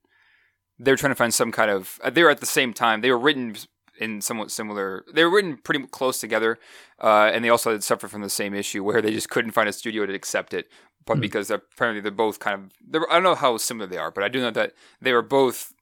They're 0.78 0.97
trying 0.97 1.12
to 1.12 1.16
find 1.16 1.33
some 1.33 1.52
kind 1.52 1.71
of. 1.71 1.99
uh, 2.02 2.11
They 2.11 2.23
were 2.23 2.31
at 2.31 2.40
the 2.40 2.47
same 2.47 2.73
time. 2.73 3.00
They 3.00 3.11
were 3.11 3.19
written 3.19 3.57
in 4.00 4.21
somewhat 4.21 4.50
similar. 4.50 5.04
They 5.14 5.23
were 5.25 5.31
written 5.35 5.57
pretty 5.59 5.87
close 5.87 6.19
together, 6.21 6.59
uh, 7.00 7.31
and 7.33 7.45
they 7.45 7.49
also 7.50 7.71
had 7.73 7.85
suffered 7.85 8.11
from 8.11 8.23
the 8.23 8.31
same 8.31 8.54
issue 8.54 8.83
where 8.83 9.00
they 9.00 9.12
just 9.12 9.31
couldn't 9.31 9.52
find 9.52 9.69
a 9.69 9.73
studio 9.73 10.04
to 10.07 10.14
accept 10.14 10.52
it. 10.52 10.66
But 11.07 11.16
Hmm. 11.16 11.21
because 11.21 11.50
apparently 11.50 12.00
they're 12.00 12.11
both 12.11 12.38
kind 12.40 12.54
of. 12.64 12.73
They're, 12.87 13.09
I 13.11 13.14
don't 13.14 13.23
know 13.23 13.35
how 13.35 13.57
similar 13.59 13.87
they 13.87 13.99
are, 13.99 14.11
but 14.11 14.25
I 14.25 14.28
do 14.28 14.40
know 14.40 14.50
that 14.50 14.73
they 15.00 15.12
were 15.12 15.23
both 15.23 15.73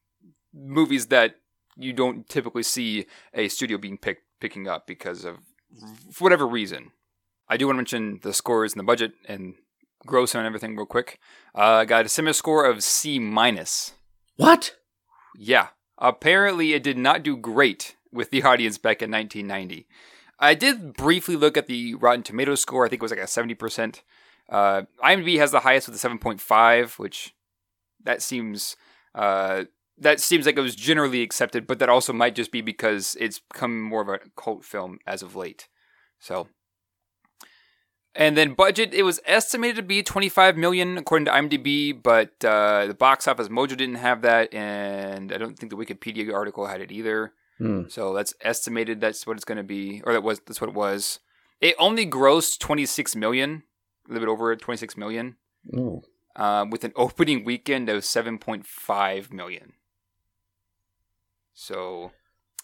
movies 0.53 1.07
that 1.07 1.37
you 1.77 1.93
don't 1.93 2.29
typically 2.29 2.63
see 2.63 3.07
a 3.35 3.49
studio 3.49 3.79
being 3.79 3.99
picked 3.99 4.25
picking 4.41 4.69
up 4.69 4.87
because 4.87 5.25
of 5.25 5.39
for 6.11 6.25
whatever 6.25 6.47
reason. 6.47 6.93
I 7.49 7.57
do 7.57 7.67
want 7.67 7.77
to 7.77 7.79
mention 7.79 8.21
the 8.23 8.33
scores 8.33 8.73
and 8.73 8.81
the 8.81 8.85
budget 8.85 9.13
and 9.27 9.55
gross 10.07 10.35
and 10.35 10.47
everything 10.47 10.77
real 10.77 10.87
quick. 10.87 11.19
Uh, 11.55 11.85
got 11.85 12.05
a 12.05 12.09
CinemaScore 12.09 12.69
of 12.69 12.83
C 12.83 13.19
minus. 13.19 13.93
What? 14.37 14.77
Yeah, 15.37 15.69
apparently 15.99 16.73
it 16.73 16.83
did 16.83 16.99
not 16.99 17.23
do 17.23 17.37
great 17.37 17.97
with 18.13 18.31
the 18.31 18.43
audience 18.45 18.79
back 18.79 19.03
in 19.03 19.11
1990. 19.11 19.87
I 20.39 20.55
did 20.55 20.95
briefly 20.95 21.37
look 21.37 21.57
at 21.57 21.69
the 21.69 21.95
Rotten 21.95 22.23
Tomatoes 22.23 22.61
score. 22.61 22.85
I 22.85 22.89
think 22.89 23.01
it 23.01 23.05
was 23.05 23.13
like 23.13 23.21
a 23.21 23.25
70%. 23.25 24.01
Uh, 24.49 24.83
IMDb 25.03 25.39
has 25.39 25.53
the 25.53 25.61
highest 25.61 25.89
with 25.89 26.05
a 26.05 26.09
7.5, 26.09 26.99
which 26.99 27.35
that 28.03 28.23
seems 28.23 28.77
uh, 29.15 29.65
that 29.99 30.21
seems 30.21 30.47
like 30.47 30.57
it 30.57 30.63
was 30.63 30.77
generally 30.77 31.23
accepted, 31.23 31.67
but 31.67 31.79
that 31.79 31.89
also 31.89 32.13
might 32.13 32.35
just 32.35 32.51
be 32.51 32.61
because 32.61 33.17
it's 33.21 33.41
become 33.41 33.81
more 33.81 34.03
of 34.03 34.09
a 34.09 34.21
cult 34.37 34.65
film 34.65 34.99
as 35.07 35.23
of 35.23 35.37
late. 35.37 35.69
So, 36.19 36.49
and 38.15 38.37
then 38.37 38.55
budget, 38.55 38.93
it 38.95 39.03
was 39.03 39.21
estimated 39.25 39.77
to 39.77 39.83
be 39.83 40.03
25 40.03 40.57
million 40.57 40.99
according 40.99 41.27
to 41.27 41.33
IMDb, 41.33 42.01
but 42.01 42.45
uh, 42.45 42.87
the 42.87 42.95
box 42.95 43.27
office 43.27 43.49
Mojo 43.49 43.77
didn't 43.77 43.97
have 43.97 44.23
that, 44.23 44.53
and 44.53 45.33
I 45.33 45.39
don't 45.39 45.59
think 45.59 45.71
the 45.71 45.77
Wikipedia 45.77 46.33
article 46.33 46.67
had 46.67 46.81
it 46.81 46.93
either. 46.93 47.33
Hmm. 47.59 47.83
So 47.89 48.13
that's 48.15 48.35
estimated. 48.41 49.01
That's 49.01 49.27
what 49.27 49.37
it's 49.37 49.45
going 49.45 49.59
to 49.59 49.65
be, 49.65 50.03
or 50.05 50.13
that 50.13 50.23
was 50.23 50.41
that's 50.41 50.61
what 50.61 50.71
it 50.71 50.77
was. 50.77 51.21
It 51.61 51.77
only 51.79 52.07
grossed 52.07 52.59
26 52.59 53.15
million, 53.15 53.63
a 54.09 54.13
little 54.13 54.27
bit 54.27 54.33
over 54.33 54.57
26 54.57 54.97
million, 54.97 55.37
um, 56.35 56.71
with 56.71 56.83
an 56.83 56.93
opening 56.97 57.45
weekend 57.45 57.89
of 57.89 58.03
7.5 58.03 59.33
million. 59.33 59.75
So 61.55 62.13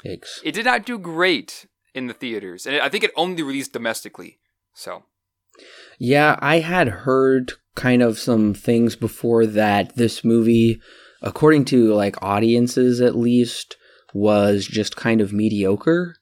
Yikes. 0.05 0.41
it 0.45 0.53
did 0.53 0.65
not 0.65 0.87
do 0.87 0.99
great 0.99 1.67
in 1.95 2.07
the 2.07 2.15
theaters, 2.15 2.67
and 2.67 2.77
I 2.77 2.89
think 2.89 3.05
it 3.05 3.13
only 3.17 3.43
released 3.43 3.73
domestically. 3.73 4.39
So 4.75 5.05
Yeah, 5.99 6.39
I 6.41 6.61
had 6.61 6.89
heard 6.89 7.53
kind 7.75 8.03
of 8.03 8.19
some 8.19 8.55
things 8.55 8.97
before 8.97 9.47
that 9.47 9.97
this 9.97 10.25
movie, 10.25 10.81
according 11.23 11.65
to 11.67 11.95
like 11.95 12.23
audiences 12.23 13.01
at 13.01 13.17
least, 13.17 13.77
was 14.15 14.67
just 14.67 14.97
kind 14.97 15.21
of 15.21 15.33
mediocre. 15.33 16.17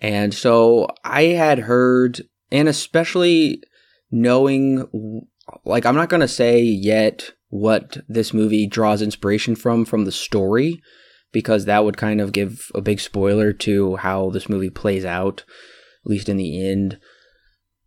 And 0.00 0.34
so 0.34 0.88
I 1.04 1.22
had 1.22 1.60
heard, 1.60 2.22
and 2.50 2.68
especially 2.68 3.62
knowing, 4.10 5.26
like, 5.64 5.86
I'm 5.86 5.94
not 5.94 6.08
going 6.08 6.20
to 6.20 6.28
say 6.28 6.60
yet 6.62 7.32
what 7.48 7.98
this 8.08 8.34
movie 8.34 8.66
draws 8.66 9.02
inspiration 9.02 9.54
from, 9.56 9.84
from 9.84 10.04
the 10.04 10.12
story, 10.12 10.82
because 11.34 11.66
that 11.66 11.84
would 11.84 11.98
kind 11.98 12.22
of 12.22 12.32
give 12.32 12.70
a 12.74 12.80
big 12.80 13.00
spoiler 13.00 13.52
to 13.52 13.96
how 13.96 14.30
this 14.30 14.48
movie 14.48 14.70
plays 14.70 15.04
out, 15.04 15.44
at 16.06 16.10
least 16.10 16.30
in 16.30 16.38
the 16.38 16.66
end 16.66 16.98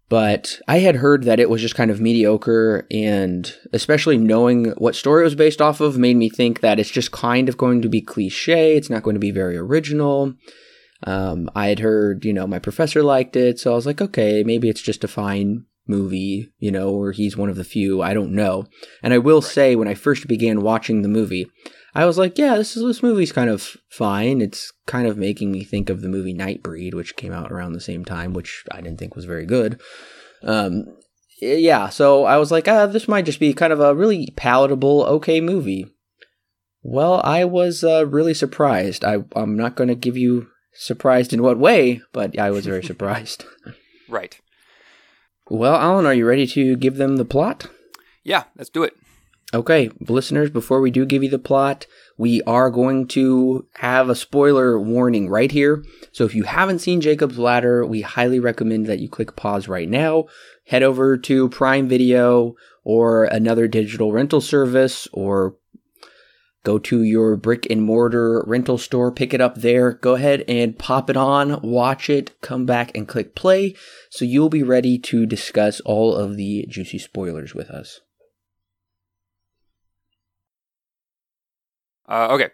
but 0.10 0.62
I 0.68 0.80
had 0.80 0.96
heard 0.96 1.24
that 1.24 1.40
it 1.40 1.50
was 1.50 1.62
just 1.62 1.76
kind 1.76 1.92
of 1.92 2.00
mediocre, 2.00 2.88
and 2.90 3.54
especially 3.74 4.18
knowing 4.18 4.72
what 4.78 4.96
story 4.96 5.22
it 5.22 5.26
was 5.26 5.36
based 5.36 5.62
off 5.62 5.82
of 5.82 5.98
made 5.98 6.16
me 6.16 6.30
think 6.30 6.62
that 6.62 6.80
it's 6.80 6.90
just 6.90 7.12
kind 7.12 7.50
of 7.50 7.58
going 7.58 7.82
to 7.82 7.90
be 7.90 8.02
cliche. 8.02 8.78
It's 8.78 8.90
not 8.90 9.04
going 9.04 9.16
to 9.16 9.20
be 9.20 9.32
very 9.32 9.58
original. 9.58 10.34
Um, 11.04 11.50
I 11.56 11.68
had 11.68 11.80
heard, 11.80 12.24
you 12.24 12.34
know, 12.34 12.48
my 12.48 12.60
professor 12.60 13.04
liked 13.04 13.36
it, 13.36 13.60
so 13.60 13.74
I 13.74 13.76
was 13.76 13.86
like, 13.86 14.02
okay, 14.02 14.44
maybe 14.44 14.70
it's 14.70 14.82
just 14.82 15.04
a 15.04 15.10
fine 15.10 15.66
movie, 15.88 16.52
you 16.58 16.72
know, 16.72 16.90
or 16.90 17.12
he's 17.12 17.36
one 17.36 17.50
of 17.50 17.58
the 17.58 17.64
few. 17.66 18.02
I 18.02 18.14
don't 18.14 18.32
know. 18.32 18.66
And 19.04 19.14
I 19.14 19.18
will 19.18 19.42
say, 19.42 19.76
when 19.76 19.88
I 19.90 19.94
first 19.94 20.28
began 20.28 20.62
watching 20.62 21.02
the 21.02 21.10
movie, 21.10 21.48
I 21.96 22.06
was 22.06 22.18
like, 22.18 22.38
yeah, 22.38 22.56
this 22.58 22.78
is 22.78 22.84
this 22.84 23.02
movie's 23.02 23.32
kind 23.32 23.50
of 23.50 23.76
fine. 23.90 24.42
It's 24.42 24.72
kind 24.86 25.08
of 25.08 25.18
making 25.18 25.52
me 25.52 25.64
think 25.64 25.90
of 25.90 26.02
the 26.02 26.10
movie 26.10 26.34
Nightbreed, 26.34 26.94
which 26.94 27.16
came 27.16 27.34
out 27.34 27.52
around 27.52 27.74
the 27.74 27.82
same 27.82 28.06
time, 28.06 28.34
which 28.34 28.64
I 28.72 28.82
didn't 28.82 29.00
think 29.00 29.16
was 29.16 29.26
very 29.26 29.46
good. 29.46 29.80
Um, 30.44 30.86
yeah, 31.42 31.90
so 31.90 32.26
I 32.26 32.38
was 32.38 32.52
like, 32.52 32.68
ah, 32.68 32.86
this 32.88 33.08
might 33.08 33.26
just 33.26 33.40
be 33.40 33.54
kind 33.54 33.72
of 33.74 33.80
a 33.80 33.96
really 33.96 34.34
palatable, 34.36 35.04
okay 35.06 35.40
movie. 35.42 35.88
Well, 36.84 37.22
I 37.24 37.46
was 37.46 37.84
uh, 37.84 38.06
really 38.08 38.34
surprised. 38.34 39.04
I, 39.04 39.20
I'm 39.36 39.56
not 39.58 39.76
going 39.76 39.90
to 39.90 39.96
give 39.96 40.18
you 40.18 40.48
surprised 40.74 41.34
in 41.34 41.42
what 41.42 41.58
way, 41.58 42.02
but 42.14 42.38
I 42.40 42.52
was 42.52 42.66
very 42.66 42.84
surprised. 42.92 43.46
right, 44.08 44.40
Well, 45.50 45.76
Alan, 45.76 46.06
are 46.06 46.14
you 46.14 46.28
ready 46.28 46.48
to 46.48 46.76
give 46.76 46.98
them 46.98 47.18
the 47.18 47.26
plot? 47.26 47.68
yeah, 48.24 48.44
let's 48.56 48.70
do 48.70 48.84
it. 48.84 48.94
Okay, 49.54 49.90
listeners, 50.02 50.50
before 50.50 50.82
we 50.82 50.92
do 50.92 51.06
give 51.06 51.24
you 51.24 51.30
the 51.30 51.40
plot, 51.40 51.88
we 52.18 52.42
are 52.42 52.70
going 52.70 53.08
to 53.08 53.66
have 53.76 54.10
a 54.10 54.16
spoiler 54.16 54.78
warning 54.78 55.30
right 55.30 55.50
here. 55.50 55.86
So 56.12 56.26
if 56.26 56.36
you 56.36 56.44
haven't 56.44 56.80
seen 56.80 57.00
Jacob's 57.00 57.40
Ladder, 57.40 57.86
we 57.86 58.02
highly 58.02 58.42
recommend 58.42 58.88
that 58.88 59.00
you 59.00 59.08
click 59.08 59.38
pause 59.38 59.70
right 59.70 59.88
now, 59.88 60.26
head 60.66 60.84
over 60.84 61.18
to 61.20 61.48
Prime 61.48 61.88
Video 61.88 62.56
or 62.84 63.24
another 63.24 63.70
digital 63.70 64.12
rental 64.12 64.42
service 64.42 65.08
or 65.14 65.56
go 66.66 66.78
to 66.80 67.02
your 67.04 67.38
brick 67.38 67.66
and 67.70 67.82
mortar 67.82 68.44
rental 68.46 68.78
store, 68.78 69.14
pick 69.14 69.34
it 69.34 69.40
up 69.40 69.56
there, 69.56 69.94
go 69.94 70.16
ahead 70.16 70.44
and 70.50 70.78
pop 70.78 71.10
it 71.10 71.16
on, 71.16 71.62
watch 71.62 72.10
it, 72.10 72.36
come 72.42 72.66
back 72.66 72.92
and 72.94 73.08
click 73.08 73.34
play 73.34 73.74
so 74.10 74.26
you'll 74.26 74.50
be 74.50 74.64
ready 74.64 75.00
to 75.00 75.26
discuss 75.26 75.80
all 75.86 76.14
of 76.14 76.36
the 76.36 76.66
juicy 76.68 76.98
spoilers 76.98 77.56
with 77.56 77.70
us. 77.70 78.02
Uh, 82.08 82.28
okay. 82.32 82.50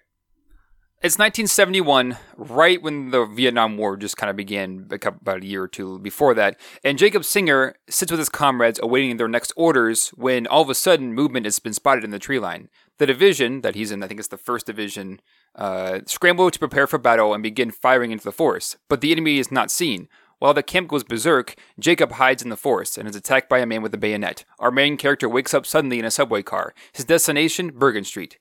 It's 1.03 1.17
1971, 1.17 2.15
right 2.37 2.81
when 2.81 3.11
the 3.11 3.25
Vietnam 3.25 3.75
War 3.75 3.97
just 3.97 4.15
kind 4.15 4.29
of 4.29 4.37
began, 4.37 4.87
a 4.89 4.97
couple, 4.97 5.19
about 5.19 5.43
a 5.43 5.45
year 5.45 5.63
or 5.63 5.67
two 5.67 5.99
before 5.99 6.33
that. 6.33 6.57
And 6.81 6.97
Jacob 6.97 7.25
Singer 7.25 7.75
sits 7.89 8.09
with 8.09 8.19
his 8.19 8.29
comrades 8.29 8.79
awaiting 8.81 9.17
their 9.17 9.27
next 9.27 9.51
orders 9.57 10.13
when 10.15 10.47
all 10.47 10.61
of 10.61 10.69
a 10.69 10.75
sudden 10.75 11.13
movement 11.13 11.45
has 11.45 11.59
been 11.59 11.73
spotted 11.73 12.05
in 12.05 12.11
the 12.11 12.19
tree 12.19 12.39
line. 12.39 12.69
The 12.99 13.05
division 13.05 13.61
that 13.61 13.75
he's 13.75 13.91
in, 13.91 14.01
I 14.01 14.07
think 14.07 14.21
it's 14.21 14.29
the 14.29 14.37
first 14.37 14.65
division, 14.65 15.19
uh, 15.55 15.99
scramble 16.05 16.49
to 16.49 16.57
prepare 16.57 16.87
for 16.87 16.97
battle 16.97 17.33
and 17.33 17.43
begin 17.43 17.71
firing 17.71 18.11
into 18.11 18.23
the 18.23 18.31
forest. 18.31 18.77
But 18.87 19.01
the 19.01 19.11
enemy 19.11 19.39
is 19.39 19.51
not 19.51 19.71
seen. 19.71 20.07
While 20.39 20.53
the 20.53 20.63
camp 20.63 20.87
goes 20.87 21.03
berserk, 21.03 21.55
Jacob 21.77 22.13
hides 22.13 22.43
in 22.43 22.49
the 22.49 22.55
forest 22.55 22.97
and 22.97 23.09
is 23.09 23.15
attacked 23.15 23.49
by 23.49 23.59
a 23.59 23.65
man 23.65 23.81
with 23.81 23.93
a 23.93 23.97
bayonet. 23.97 24.45
Our 24.57 24.71
main 24.71 24.95
character 24.95 25.27
wakes 25.27 25.53
up 25.53 25.65
suddenly 25.65 25.99
in 25.99 26.05
a 26.05 26.11
subway 26.11 26.43
car. 26.43 26.73
His 26.93 27.03
destination, 27.03 27.71
Bergen 27.71 28.05
Street. 28.05 28.39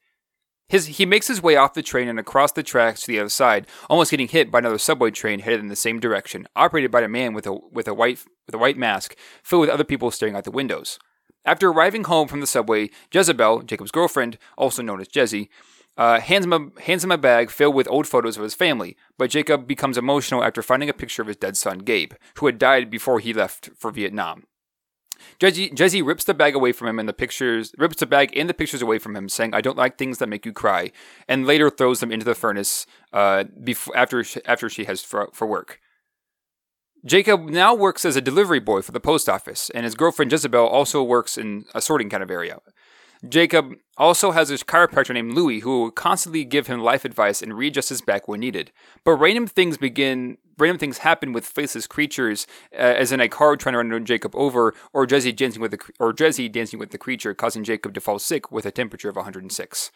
His, 0.72 0.86
he 0.86 1.04
makes 1.04 1.28
his 1.28 1.42
way 1.42 1.54
off 1.54 1.74
the 1.74 1.82
train 1.82 2.08
and 2.08 2.18
across 2.18 2.52
the 2.52 2.62
tracks 2.62 3.02
to 3.02 3.08
the 3.08 3.20
other 3.20 3.28
side, 3.28 3.66
almost 3.90 4.10
getting 4.10 4.26
hit 4.26 4.50
by 4.50 4.60
another 4.60 4.78
subway 4.78 5.10
train 5.10 5.40
headed 5.40 5.60
in 5.60 5.68
the 5.68 5.76
same 5.76 6.00
direction, 6.00 6.48
operated 6.56 6.90
by 6.90 7.02
a 7.02 7.08
man 7.08 7.34
with 7.34 7.46
a 7.46 7.52
with 7.52 7.86
a 7.86 7.92
white 7.92 8.24
with 8.46 8.54
a 8.54 8.58
white 8.58 8.78
mask, 8.78 9.14
filled 9.42 9.60
with 9.60 9.68
other 9.68 9.84
people 9.84 10.10
staring 10.10 10.34
out 10.34 10.44
the 10.44 10.50
windows. 10.50 10.98
After 11.44 11.68
arriving 11.68 12.04
home 12.04 12.26
from 12.26 12.40
the 12.40 12.46
subway, 12.46 12.88
Jezebel, 13.12 13.64
Jacob's 13.64 13.90
girlfriend, 13.90 14.38
also 14.56 14.80
known 14.80 15.02
as 15.02 15.08
Jezzy, 15.08 15.50
uh, 15.98 16.20
hands, 16.20 16.46
him 16.46 16.54
a, 16.54 16.80
hands 16.80 17.04
him 17.04 17.12
a 17.12 17.18
bag 17.18 17.50
filled 17.50 17.74
with 17.74 17.86
old 17.90 18.08
photos 18.08 18.38
of 18.38 18.42
his 18.42 18.54
family, 18.54 18.96
but 19.18 19.28
Jacob 19.28 19.66
becomes 19.66 19.98
emotional 19.98 20.42
after 20.42 20.62
finding 20.62 20.88
a 20.88 20.94
picture 20.94 21.20
of 21.20 21.28
his 21.28 21.36
dead 21.36 21.58
son, 21.58 21.80
Gabe, 21.80 22.14
who 22.38 22.46
had 22.46 22.56
died 22.56 22.88
before 22.88 23.20
he 23.20 23.34
left 23.34 23.68
for 23.76 23.90
Vietnam. 23.90 24.44
Jesse, 25.38 25.70
Jesse 25.70 26.02
rips 26.02 26.24
the 26.24 26.34
bag 26.34 26.54
away 26.54 26.72
from 26.72 26.88
him 26.88 26.98
and 26.98 27.08
the 27.08 27.12
pictures 27.12 27.72
rips 27.78 27.96
the 27.96 28.06
bag 28.06 28.36
and 28.36 28.48
the 28.48 28.54
pictures 28.54 28.82
away 28.82 28.98
from 28.98 29.16
him, 29.16 29.28
saying, 29.28 29.54
"I 29.54 29.60
don't 29.60 29.76
like 29.76 29.98
things 29.98 30.18
that 30.18 30.28
make 30.28 30.46
you 30.46 30.52
cry," 30.52 30.92
and 31.28 31.46
later 31.46 31.70
throws 31.70 32.00
them 32.00 32.12
into 32.12 32.24
the 32.24 32.34
furnace 32.34 32.86
uh, 33.12 33.44
before 33.62 33.96
after 33.96 34.24
she, 34.24 34.40
after 34.44 34.68
she 34.68 34.84
has 34.84 35.02
for, 35.02 35.28
for 35.32 35.46
work. 35.46 35.80
Jacob 37.04 37.48
now 37.48 37.74
works 37.74 38.04
as 38.04 38.14
a 38.14 38.20
delivery 38.20 38.60
boy 38.60 38.80
for 38.80 38.92
the 38.92 39.00
post 39.00 39.28
office, 39.28 39.70
and 39.70 39.84
his 39.84 39.96
girlfriend 39.96 40.30
Jezebel 40.30 40.66
also 40.66 41.02
works 41.02 41.36
in 41.36 41.64
a 41.74 41.80
sorting 41.80 42.08
kind 42.08 42.22
of 42.22 42.30
area. 42.30 42.60
Jacob 43.28 43.76
also 43.96 44.32
has 44.32 44.50
a 44.50 44.56
chiropractor 44.56 45.14
named 45.14 45.34
Louis 45.34 45.60
who 45.60 45.80
will 45.80 45.90
constantly 45.90 46.44
give 46.44 46.66
him 46.66 46.80
life 46.80 47.04
advice 47.04 47.40
and 47.40 47.54
readjust 47.54 47.88
his 47.88 48.00
back 48.00 48.26
when 48.26 48.40
needed. 48.40 48.72
But 49.04 49.12
random 49.12 49.46
things 49.46 49.76
begin, 49.76 50.38
random 50.58 50.78
things 50.78 50.98
happen 50.98 51.32
with 51.32 51.46
faceless 51.46 51.86
creatures, 51.86 52.46
uh, 52.72 52.78
as 52.78 53.12
in 53.12 53.20
a 53.20 53.28
car 53.28 53.56
trying 53.56 53.74
to 53.74 53.78
run 53.78 54.04
Jacob 54.04 54.34
over, 54.34 54.74
or 54.92 55.06
Jesse 55.06 55.30
dancing 55.30 55.62
with 55.62 55.70
the 55.70 55.78
or 56.00 56.12
Jesse 56.12 56.48
dancing 56.48 56.80
with 56.80 56.90
the 56.90 56.98
creature, 56.98 57.32
causing 57.32 57.62
Jacob 57.62 57.94
to 57.94 58.00
fall 58.00 58.18
sick 58.18 58.50
with 58.50 58.66
a 58.66 58.72
temperature 58.72 59.08
of 59.08 59.16
106. 59.16 59.92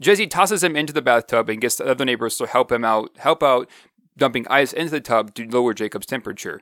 Jesse 0.00 0.28
tosses 0.28 0.62
him 0.62 0.76
into 0.76 0.92
the 0.92 1.02
bathtub 1.02 1.48
and 1.48 1.60
gets 1.60 1.76
the 1.76 1.86
other 1.86 2.04
neighbors 2.04 2.36
to 2.36 2.46
help 2.46 2.70
him 2.70 2.84
out, 2.84 3.10
help 3.16 3.42
out, 3.42 3.68
dumping 4.16 4.46
ice 4.48 4.72
into 4.72 4.90
the 4.90 5.00
tub 5.00 5.34
to 5.34 5.48
lower 5.48 5.74
Jacob's 5.74 6.06
temperature. 6.06 6.60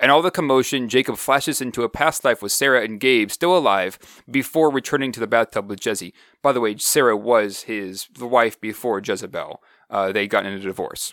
And 0.00 0.10
all 0.10 0.22
the 0.22 0.30
commotion, 0.30 0.88
Jacob 0.88 1.18
flashes 1.18 1.60
into 1.60 1.82
a 1.82 1.88
past 1.88 2.24
life 2.24 2.42
with 2.42 2.52
Sarah 2.52 2.82
and 2.82 2.98
Gabe 2.98 3.30
still 3.30 3.56
alive 3.56 3.98
before 4.30 4.70
returning 4.70 5.12
to 5.12 5.20
the 5.20 5.26
bathtub 5.26 5.68
with 5.68 5.80
Jesse. 5.80 6.14
By 6.42 6.52
the 6.52 6.60
way, 6.60 6.76
Sarah 6.78 7.16
was 7.16 7.62
his 7.62 8.08
wife 8.18 8.60
before 8.60 9.02
Jezebel. 9.04 9.62
Uh, 9.90 10.10
they 10.10 10.26
got 10.26 10.46
in 10.46 10.54
a 10.54 10.58
divorce. 10.58 11.12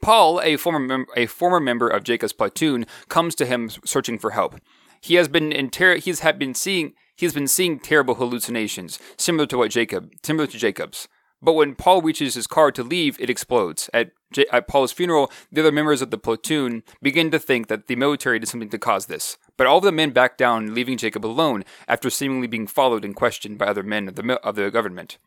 Paul, 0.00 0.40
a 0.42 0.56
former 0.56 0.78
mem- 0.78 1.06
a 1.16 1.26
former 1.26 1.58
member 1.58 1.88
of 1.88 2.04
Jacob's 2.04 2.32
platoon, 2.32 2.86
comes 3.08 3.34
to 3.36 3.46
him 3.46 3.70
searching 3.84 4.18
for 4.18 4.30
help. 4.30 4.60
He 5.00 5.14
has 5.14 5.26
been 5.28 5.52
in 5.52 5.70
ter- 5.70 5.96
he's 5.96 6.20
had 6.20 6.38
been 6.38 6.54
seeing 6.54 6.92
he's 7.16 7.32
been 7.32 7.48
seeing 7.48 7.80
terrible 7.80 8.14
hallucinations, 8.14 8.98
similar 9.16 9.46
to 9.46 9.58
what 9.58 9.70
Jacob 9.70 10.12
similar 10.22 10.46
to 10.46 10.58
Jacob's. 10.58 11.08
But 11.42 11.52
when 11.52 11.74
Paul 11.74 12.02
reaches 12.02 12.34
his 12.34 12.46
car 12.46 12.72
to 12.72 12.82
leave, 12.82 13.20
it 13.20 13.30
explodes. 13.30 13.90
At, 13.92 14.12
J- 14.32 14.46
at 14.52 14.68
Paul's 14.68 14.92
funeral, 14.92 15.30
the 15.52 15.60
other 15.60 15.72
members 15.72 16.00
of 16.00 16.10
the 16.10 16.18
platoon 16.18 16.82
begin 17.02 17.30
to 17.30 17.38
think 17.38 17.68
that 17.68 17.86
the 17.86 17.96
military 17.96 18.38
did 18.38 18.48
something 18.48 18.70
to 18.70 18.78
cause 18.78 19.06
this. 19.06 19.36
But 19.56 19.66
all 19.66 19.80
the 19.80 19.92
men 19.92 20.10
back 20.10 20.36
down, 20.36 20.74
leaving 20.74 20.96
Jacob 20.96 21.24
alone 21.26 21.64
after 21.86 22.10
seemingly 22.10 22.46
being 22.46 22.66
followed 22.66 23.04
and 23.04 23.14
questioned 23.14 23.58
by 23.58 23.66
other 23.66 23.82
men 23.82 24.08
of 24.08 24.14
the, 24.16 24.40
of 24.42 24.54
the 24.56 24.70
government. 24.70 25.18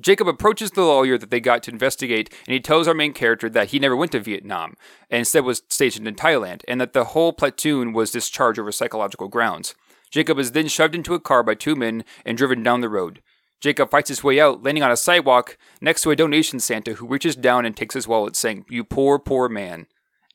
Jacob 0.00 0.26
approaches 0.26 0.70
the 0.70 0.82
lawyer 0.82 1.18
that 1.18 1.30
they 1.30 1.40
got 1.40 1.62
to 1.62 1.70
investigate, 1.70 2.32
and 2.46 2.54
he 2.54 2.60
tells 2.60 2.88
our 2.88 2.94
main 2.94 3.12
character 3.12 3.48
that 3.50 3.68
he 3.68 3.78
never 3.78 3.94
went 3.94 4.12
to 4.12 4.20
Vietnam, 4.20 4.74
and 5.10 5.20
instead 5.20 5.44
was 5.44 5.62
stationed 5.68 6.08
in 6.08 6.14
Thailand, 6.14 6.62
and 6.66 6.80
that 6.80 6.92
the 6.92 7.04
whole 7.06 7.32
platoon 7.32 7.92
was 7.92 8.10
discharged 8.10 8.58
over 8.58 8.72
psychological 8.72 9.28
grounds. 9.28 9.74
Jacob 10.10 10.38
is 10.38 10.52
then 10.52 10.68
shoved 10.68 10.94
into 10.94 11.14
a 11.14 11.20
car 11.20 11.42
by 11.42 11.54
two 11.54 11.76
men 11.76 12.04
and 12.24 12.38
driven 12.38 12.62
down 12.62 12.80
the 12.80 12.88
road. 12.88 13.22
Jacob 13.62 13.90
fights 13.90 14.08
his 14.08 14.24
way 14.24 14.40
out, 14.40 14.64
landing 14.64 14.82
on 14.82 14.90
a 14.90 14.96
sidewalk 14.96 15.56
next 15.80 16.02
to 16.02 16.10
a 16.10 16.16
donation 16.16 16.58
Santa 16.58 16.94
who 16.94 17.06
reaches 17.06 17.36
down 17.36 17.64
and 17.64 17.76
takes 17.76 17.94
his 17.94 18.08
wallet, 18.08 18.34
saying, 18.34 18.66
You 18.68 18.82
poor, 18.82 19.20
poor 19.20 19.48
man. 19.48 19.86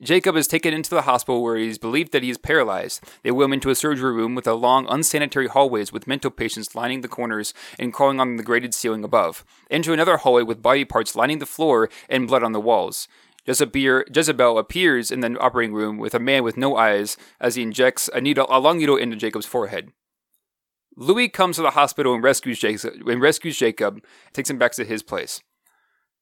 Jacob 0.01 0.37
is 0.37 0.47
taken 0.47 0.73
into 0.73 0.91
the 0.91 1.01
hospital 1.01 1.43
where 1.43 1.57
he 1.57 1.67
is 1.67 1.77
believed 1.77 2.13
that 2.13 2.23
he 2.23 2.29
is 2.29 2.37
paralyzed. 2.37 3.03
They 3.23 3.31
wheel 3.31 3.47
him 3.47 3.53
into 3.53 3.69
a 3.69 3.75
surgery 3.75 4.13
room 4.13 4.33
with 4.33 4.47
a 4.47 4.53
long, 4.53 4.87
unsanitary 4.87 5.47
hallways 5.47 5.91
with 5.91 6.07
mental 6.07 6.31
patients 6.31 6.73
lining 6.73 7.01
the 7.01 7.09
corners 7.09 7.53
and 7.77 7.91
crawling 7.91 8.21
on 8.21 8.37
the 8.37 8.43
grated 8.43 8.73
ceiling 8.73 9.03
above, 9.03 9.43
into 9.69 9.91
another 9.91 10.15
hallway 10.15 10.43
with 10.43 10.61
body 10.61 10.85
parts 10.85 11.13
lining 11.13 11.39
the 11.39 11.45
floor 11.45 11.89
and 12.07 12.29
blood 12.29 12.43
on 12.43 12.53
the 12.53 12.61
walls. 12.61 13.09
Jezebel 13.45 14.57
appears 14.57 15.11
in 15.11 15.19
the 15.19 15.37
operating 15.39 15.73
room 15.73 15.97
with 15.97 16.13
a 16.13 16.19
man 16.19 16.43
with 16.43 16.55
no 16.55 16.77
eyes 16.77 17.17
as 17.41 17.55
he 17.55 17.63
injects 17.63 18.09
a 18.13 18.21
needle, 18.21 18.47
a 18.49 18.59
long 18.59 18.77
needle 18.77 18.95
into 18.95 19.17
Jacob's 19.17 19.45
forehead. 19.45 19.91
Louis 20.99 21.29
comes 21.29 21.55
to 21.55 21.61
the 21.61 21.71
hospital 21.71 22.15
and 22.15 22.23
rescues 22.23 22.59
Jacob, 22.59 23.07
and 23.07 23.21
rescues 23.21 23.57
Jacob, 23.57 24.03
takes 24.33 24.49
him 24.49 24.57
back 24.57 24.71
to 24.73 24.83
his 24.83 25.03
place. 25.03 25.41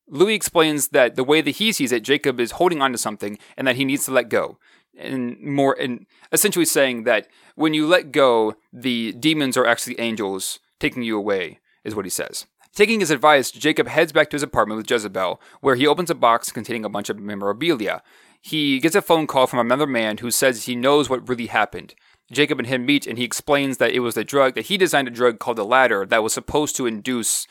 Louis 0.07 0.35
explains 0.35 0.89
that 0.89 1.15
the 1.15 1.23
way 1.23 1.41
that 1.41 1.51
he 1.51 1.71
sees 1.71 1.93
it, 1.93 2.03
Jacob 2.03 2.39
is 2.39 2.51
holding 2.51 2.81
on 2.81 2.91
to 2.91 2.97
something 2.97 3.39
and 3.57 3.65
that 3.65 3.77
he 3.77 3.85
needs 3.85 4.05
to 4.05 4.11
let 4.11 4.29
go. 4.29 4.59
And 4.97 5.41
more, 5.41 5.75
and 5.79 6.05
essentially 6.31 6.65
saying 6.65 7.05
that 7.05 7.27
when 7.55 7.73
you 7.73 7.87
let 7.87 8.11
go, 8.11 8.55
the 8.71 9.13
demons 9.13 9.57
are 9.57 9.65
actually 9.65 9.99
angels 9.99 10.59
taking 10.79 11.03
you 11.03 11.17
away, 11.17 11.59
is 11.85 11.95
what 11.95 12.05
he 12.05 12.11
says. 12.11 12.45
Taking 12.73 12.99
his 12.99 13.11
advice, 13.11 13.51
Jacob 13.51 13.87
heads 13.87 14.11
back 14.11 14.29
to 14.29 14.35
his 14.35 14.43
apartment 14.43 14.77
with 14.77 14.91
Jezebel, 14.91 15.41
where 15.61 15.75
he 15.75 15.87
opens 15.87 16.09
a 16.09 16.15
box 16.15 16.51
containing 16.51 16.83
a 16.83 16.89
bunch 16.89 17.09
of 17.09 17.17
memorabilia. 17.17 18.03
He 18.41 18.79
gets 18.79 18.95
a 18.95 19.01
phone 19.01 19.27
call 19.27 19.47
from 19.47 19.59
another 19.59 19.87
man 19.87 20.17
who 20.17 20.29
says 20.29 20.65
he 20.65 20.75
knows 20.75 21.09
what 21.09 21.27
really 21.27 21.47
happened. 21.47 21.95
Jacob 22.31 22.59
and 22.59 22.67
him 22.67 22.85
meet, 22.85 23.05
and 23.05 23.17
he 23.17 23.23
explains 23.23 23.77
that 23.77 23.91
it 23.91 23.99
was 23.99 24.17
a 24.17 24.23
drug 24.23 24.55
that 24.55 24.65
he 24.65 24.77
designed 24.77 25.07
a 25.07 25.11
drug 25.11 25.39
called 25.39 25.57
the 25.57 25.65
ladder 25.65 26.05
that 26.05 26.23
was 26.23 26.33
supposed 26.33 26.75
to 26.75 26.85
induce 26.85 27.47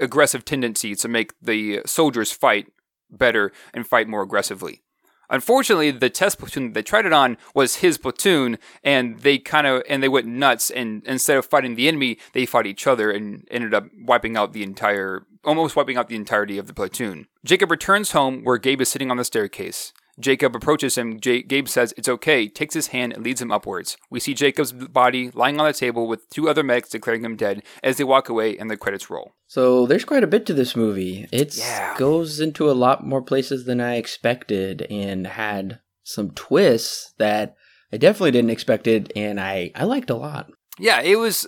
aggressive 0.00 0.44
tendencies 0.44 1.00
to 1.00 1.08
make 1.08 1.32
the 1.40 1.80
soldiers 1.86 2.30
fight 2.30 2.70
better 3.10 3.52
and 3.72 3.86
fight 3.86 4.08
more 4.08 4.22
aggressively. 4.22 4.82
Unfortunately, 5.30 5.90
the 5.90 6.08
test 6.08 6.38
platoon 6.38 6.72
they 6.72 6.82
tried 6.82 7.04
it 7.04 7.12
on 7.12 7.36
was 7.54 7.76
his 7.76 7.98
platoon, 7.98 8.58
and 8.82 9.20
they 9.20 9.38
kind 9.38 9.66
of 9.66 9.82
and 9.88 10.02
they 10.02 10.08
went 10.08 10.26
nuts. 10.26 10.70
And 10.70 11.04
instead 11.04 11.36
of 11.36 11.44
fighting 11.44 11.74
the 11.74 11.88
enemy, 11.88 12.18
they 12.32 12.46
fought 12.46 12.66
each 12.66 12.86
other 12.86 13.10
and 13.10 13.46
ended 13.50 13.74
up 13.74 13.86
wiping 14.00 14.36
out 14.36 14.54
the 14.54 14.62
entire, 14.62 15.26
almost 15.44 15.76
wiping 15.76 15.98
out 15.98 16.08
the 16.08 16.16
entirety 16.16 16.56
of 16.56 16.66
the 16.66 16.72
platoon. 16.72 17.26
Jacob 17.44 17.70
returns 17.70 18.12
home 18.12 18.42
where 18.42 18.56
Gabe 18.56 18.80
is 18.80 18.88
sitting 18.88 19.10
on 19.10 19.18
the 19.18 19.24
staircase. 19.24 19.92
Jacob 20.18 20.54
approaches 20.56 20.96
him. 20.98 21.20
J- 21.20 21.42
Gabe 21.42 21.68
says 21.68 21.94
it's 21.96 22.08
okay, 22.08 22.48
takes 22.48 22.74
his 22.74 22.88
hand, 22.88 23.12
and 23.12 23.24
leads 23.24 23.40
him 23.40 23.52
upwards. 23.52 23.96
We 24.10 24.20
see 24.20 24.34
Jacob's 24.34 24.72
body 24.72 25.30
lying 25.32 25.60
on 25.60 25.66
the 25.66 25.72
table 25.72 26.06
with 26.06 26.28
two 26.30 26.48
other 26.48 26.62
medics 26.62 26.88
declaring 26.90 27.24
him 27.24 27.36
dead 27.36 27.62
as 27.82 27.96
they 27.96 28.04
walk 28.04 28.28
away 28.28 28.56
and 28.58 28.70
the 28.70 28.76
credits 28.76 29.08
roll. 29.10 29.32
So 29.46 29.86
there's 29.86 30.04
quite 30.04 30.24
a 30.24 30.28
bit 30.28 30.44
to 30.46 30.54
this 30.54 30.74
movie. 30.76 31.26
It 31.32 31.56
Yeah. 31.56 31.96
goes 31.96 32.40
into 32.40 32.70
a 32.70 32.72
lot 32.72 33.06
more 33.06 33.22
places 33.22 33.64
than 33.64 33.80
I 33.80 33.96
expected 33.96 34.82
and 34.90 35.26
had 35.26 35.80
some 36.02 36.30
twists 36.32 37.14
that 37.18 37.54
I 37.92 37.96
definitely 37.96 38.32
didn't 38.32 38.50
expect 38.50 38.86
it 38.86 39.12
and 39.16 39.40
I, 39.40 39.70
I 39.74 39.84
liked 39.84 40.10
a 40.10 40.14
lot. 40.16 40.50
Yeah, 40.78 41.00
it 41.00 41.16
was 41.16 41.46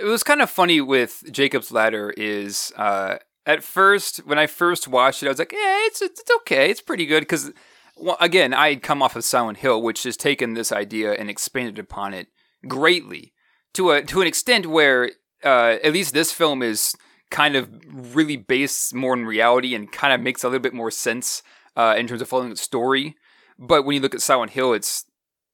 it 0.00 0.04
was 0.04 0.22
kind 0.22 0.42
of 0.42 0.50
funny 0.50 0.80
with 0.80 1.24
Jacob's 1.32 1.72
Ladder 1.72 2.12
is 2.16 2.72
uh 2.76 3.16
at 3.48 3.64
first 3.64 4.18
when 4.18 4.38
I 4.38 4.46
first 4.46 4.86
watched 4.86 5.22
it 5.22 5.26
I 5.26 5.30
was 5.30 5.38
like, 5.40 5.52
"Yeah, 5.52 5.86
it's 5.86 6.00
it's 6.00 6.22
okay. 6.38 6.70
It's 6.70 6.80
pretty 6.80 7.06
good 7.06 7.26
cuz 7.26 7.50
well, 7.96 8.16
again, 8.20 8.54
I 8.54 8.68
had 8.68 8.82
come 8.82 9.02
off 9.02 9.16
of 9.16 9.24
Silent 9.24 9.58
Hill 9.58 9.82
which 9.82 10.04
has 10.04 10.16
taken 10.16 10.54
this 10.54 10.70
idea 10.70 11.14
and 11.14 11.28
expanded 11.28 11.80
upon 11.80 12.14
it 12.14 12.28
greatly 12.68 13.32
to 13.74 13.90
a 13.90 14.02
to 14.02 14.20
an 14.20 14.28
extent 14.28 14.66
where 14.66 15.10
uh 15.42 15.78
at 15.82 15.92
least 15.92 16.14
this 16.14 16.30
film 16.30 16.62
is 16.62 16.94
kind 17.30 17.56
of 17.56 17.68
really 18.14 18.36
based 18.36 18.94
more 18.94 19.14
in 19.14 19.24
reality 19.26 19.74
and 19.74 19.90
kind 19.90 20.12
of 20.14 20.20
makes 20.20 20.44
a 20.44 20.48
little 20.48 20.60
bit 20.60 20.74
more 20.74 20.90
sense 20.90 21.42
uh 21.76 21.94
in 21.98 22.06
terms 22.06 22.22
of 22.22 22.28
following 22.28 22.50
the 22.50 22.56
story. 22.56 23.16
But 23.58 23.84
when 23.84 23.94
you 23.94 24.00
look 24.00 24.14
at 24.14 24.22
Silent 24.22 24.52
Hill, 24.52 24.72
it's 24.72 25.04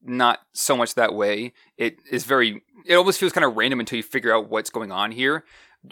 not 0.04 0.40
so 0.52 0.76
much 0.76 0.94
that 0.94 1.14
way. 1.14 1.52
It 1.78 1.98
is 2.11 2.24
very. 2.24 2.62
It 2.87 2.96
almost 2.96 3.18
feels 3.18 3.33
kind 3.33 3.46
of 3.46 3.57
random 3.57 3.80
until 3.80 3.96
you 3.96 4.02
figure 4.02 4.35
out 4.35 4.50
what's 4.50 4.68
going 4.68 4.92
on 4.92 5.12
here. 5.12 5.44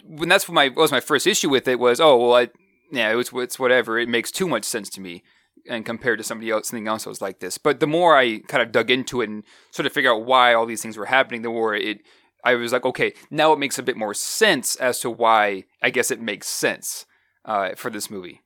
When 0.05 0.29
that's 0.29 0.47
what 0.47 0.55
my 0.55 0.69
was 0.69 0.91
my 0.91 0.99
first 0.99 1.27
issue 1.27 1.49
with 1.49 1.67
it 1.67 1.79
was 1.79 1.99
oh 1.99 2.17
well 2.17 2.35
I 2.35 2.49
yeah 2.91 3.11
it 3.11 3.15
was 3.15 3.31
it's 3.33 3.59
whatever 3.59 3.99
it 3.99 4.09
makes 4.09 4.31
too 4.31 4.47
much 4.47 4.63
sense 4.63 4.89
to 4.91 5.01
me 5.01 5.23
and 5.69 5.85
compared 5.85 6.17
to 6.19 6.23
somebody 6.23 6.51
else 6.51 6.69
something 6.69 6.87
else 6.87 7.03
that 7.03 7.09
was 7.09 7.21
like 7.21 7.39
this. 7.39 7.57
But 7.57 7.79
the 7.79 7.87
more 7.87 8.17
I 8.17 8.39
kind 8.47 8.63
of 8.63 8.71
dug 8.71 8.91
into 8.91 9.21
it 9.21 9.29
and 9.29 9.43
sort 9.71 9.85
of 9.85 9.93
figure 9.93 10.11
out 10.11 10.25
why 10.25 10.53
all 10.53 10.65
these 10.65 10.81
things 10.81 10.97
were 10.97 11.05
happening, 11.05 11.41
the 11.41 11.49
more 11.49 11.75
it 11.75 11.99
I 12.43 12.55
was 12.55 12.73
like 12.73 12.85
okay 12.85 13.13
now 13.29 13.53
it 13.53 13.59
makes 13.59 13.79
a 13.79 13.83
bit 13.83 13.97
more 13.97 14.13
sense 14.13 14.75
as 14.77 14.99
to 14.99 15.09
why 15.09 15.65
I 15.81 15.89
guess 15.89 16.11
it 16.11 16.21
makes 16.21 16.47
sense 16.47 17.05
uh, 17.45 17.75
for 17.75 17.89
this 17.89 18.09
movie. 18.09 18.41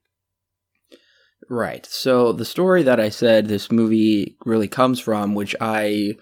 Right. 1.49 1.85
So 1.85 2.33
the 2.33 2.45
story 2.45 2.83
that 2.83 2.99
I 2.99 3.09
said 3.09 3.47
this 3.47 3.71
movie 3.71 4.37
really 4.45 4.67
comes 4.67 4.99
from, 4.99 5.33
which 5.33 5.55
I 5.61 6.15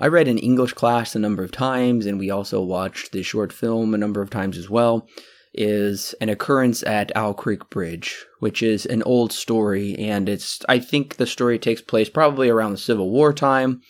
I 0.00 0.06
read 0.06 0.28
in 0.28 0.38
English 0.38 0.74
class 0.74 1.14
a 1.14 1.18
number 1.18 1.42
of 1.42 1.50
times, 1.50 2.06
and 2.06 2.18
we 2.18 2.30
also 2.30 2.62
watched 2.62 3.12
the 3.12 3.22
short 3.22 3.52
film 3.52 3.94
a 3.94 3.98
number 3.98 4.22
of 4.22 4.30
times 4.30 4.56
as 4.56 4.70
well, 4.70 5.08
is 5.52 6.14
an 6.20 6.28
occurrence 6.28 6.84
at 6.84 7.14
Owl 7.16 7.34
Creek 7.34 7.68
Bridge, 7.68 8.24
which 8.38 8.62
is 8.62 8.86
an 8.86 9.02
old 9.02 9.32
story, 9.32 9.96
and 9.98 10.28
it's 10.28 10.60
I 10.68 10.78
think 10.78 11.16
the 11.16 11.26
story 11.26 11.58
takes 11.58 11.82
place 11.82 12.08
probably 12.08 12.48
around 12.48 12.72
the 12.72 12.78
Civil 12.78 13.10
War 13.10 13.32
time, 13.32 13.80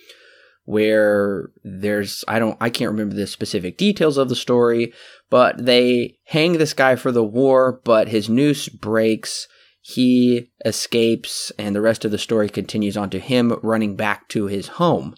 where 0.65 1.51
there's 1.63 2.25
I 2.27 2.39
don't 2.39 2.57
I 2.61 2.71
can't 2.71 2.91
remember 2.91 3.15
the 3.15 3.27
specific 3.27 3.77
details 3.77 4.17
of 4.17 4.31
the 4.31 4.37
story, 4.37 4.95
but 5.29 5.63
they 5.63 6.17
hang 6.27 6.55
this 6.55 6.73
guy 6.73 6.97
for 6.97 7.13
the 7.13 7.25
war, 7.25 7.81
but 7.85 8.09
his 8.09 8.31
noose 8.31 8.69
breaks 8.69 9.47
he 9.81 10.51
escapes, 10.67 11.51
and 11.59 11.75
the 11.75 11.81
rest 11.81 12.05
of 12.05 12.11
the 12.11 12.19
story 12.19 12.49
continues 12.49 12.97
on 12.97 13.09
to 13.11 13.19
him 13.19 13.59
running 13.63 13.97
back 13.97 14.29
to 14.29 14.47
his 14.47 14.69
home. 14.69 15.15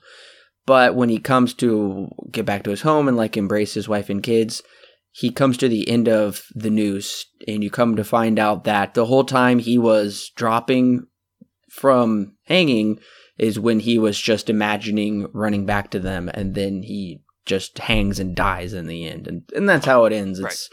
But 0.66 0.94
when 0.94 1.08
he 1.08 1.18
comes 1.18 1.54
to 1.54 2.08
get 2.30 2.46
back 2.46 2.62
to 2.64 2.70
his 2.70 2.82
home 2.82 3.08
and 3.08 3.16
like 3.16 3.36
embrace 3.36 3.74
his 3.74 3.88
wife 3.88 4.08
and 4.10 4.22
kids, 4.22 4.62
he 5.12 5.30
comes 5.30 5.56
to 5.58 5.68
the 5.68 5.88
end 5.88 6.08
of 6.08 6.44
the 6.54 6.70
news, 6.70 7.26
and 7.48 7.64
you 7.64 7.70
come 7.70 7.96
to 7.96 8.04
find 8.04 8.38
out 8.38 8.64
that 8.64 8.94
the 8.94 9.06
whole 9.06 9.24
time 9.24 9.58
he 9.58 9.76
was 9.76 10.30
dropping 10.36 11.06
from 11.68 12.36
hanging 12.44 12.98
is 13.38 13.58
when 13.58 13.80
he 13.80 13.98
was 13.98 14.20
just 14.20 14.50
imagining 14.50 15.26
running 15.32 15.66
back 15.66 15.90
to 15.90 15.98
them, 15.98 16.30
and 16.34 16.54
then 16.54 16.82
he 16.82 17.22
just 17.46 17.78
hangs 17.78 18.20
and 18.20 18.36
dies 18.36 18.72
in 18.72 18.86
the 18.86 19.06
end, 19.06 19.26
and 19.26 19.42
and 19.56 19.68
that's 19.68 19.86
how 19.86 20.04
it 20.04 20.12
ends. 20.12 20.38
It's 20.38 20.70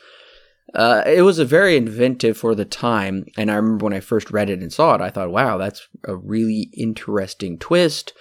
uh, 0.76 1.02
it 1.06 1.22
was 1.22 1.40
a 1.40 1.46
very 1.46 1.78
inventive 1.78 2.38
for 2.38 2.54
the 2.54 2.66
time, 2.66 3.26
and 3.38 3.50
I 3.50 3.56
remember 3.56 3.86
when 3.86 3.94
I 3.94 4.02
first 4.02 4.30
read 4.30 4.50
it 4.50 4.60
and 4.60 4.72
saw 4.72 4.94
it, 4.96 5.02
I 5.02 5.10
thought, 5.10 5.32
"Wow, 5.32 5.58
that's 5.58 5.88
a 6.04 6.16
really 6.16 6.70
interesting 6.74 7.58
twist." 7.58 8.14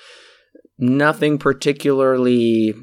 Nothing 0.78 1.38
particularly 1.38 2.74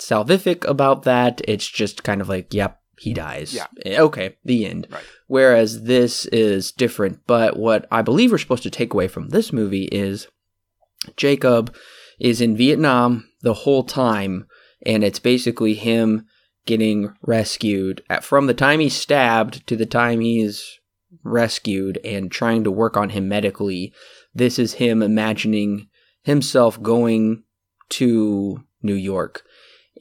salvific 0.00 0.66
about 0.68 1.02
that. 1.04 1.40
It's 1.46 1.68
just 1.68 2.02
kind 2.02 2.20
of 2.20 2.28
like, 2.28 2.52
"Yep, 2.52 2.80
he 2.98 3.12
dies." 3.14 3.54
Yeah. 3.54 3.66
Eh, 3.84 4.00
Okay, 4.00 4.36
the 4.44 4.66
end. 4.66 4.86
Right. 4.90 5.02
Whereas 5.26 5.82
this 5.84 6.26
is 6.26 6.72
different. 6.72 7.20
But 7.26 7.56
what 7.58 7.86
I 7.90 8.02
believe 8.02 8.32
we're 8.32 8.38
supposed 8.38 8.62
to 8.64 8.70
take 8.70 8.92
away 8.94 9.08
from 9.08 9.28
this 9.28 9.52
movie 9.52 9.88
is 9.92 10.26
Jacob 11.16 11.74
is 12.18 12.40
in 12.40 12.56
Vietnam 12.56 13.28
the 13.42 13.54
whole 13.54 13.84
time, 13.84 14.46
and 14.86 15.02
it's 15.04 15.18
basically 15.18 15.74
him 15.74 16.26
getting 16.66 17.12
rescued 17.22 18.02
at, 18.08 18.24
from 18.24 18.46
the 18.46 18.54
time 18.54 18.80
he's 18.80 18.94
stabbed 18.94 19.66
to 19.66 19.76
the 19.76 19.84
time 19.86 20.20
he's 20.20 20.78
rescued 21.22 21.98
and 22.04 22.30
trying 22.30 22.64
to 22.64 22.70
work 22.70 22.96
on 22.96 23.10
him 23.10 23.28
medically. 23.28 23.92
This 24.34 24.58
is 24.58 24.74
him 24.74 25.02
imagining 25.02 25.88
himself 26.24 26.82
going 26.82 27.44
to 27.90 28.64
New 28.82 28.94
York. 28.94 29.42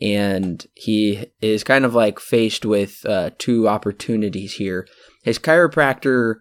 And 0.01 0.65
he 0.73 1.27
is 1.39 1.63
kind 1.63 1.85
of 1.85 1.93
like 1.93 2.19
faced 2.19 2.65
with 2.65 3.05
uh, 3.05 3.29
two 3.37 3.67
opportunities 3.69 4.55
here. 4.55 4.87
His 5.23 5.39
chiropractor 5.39 6.37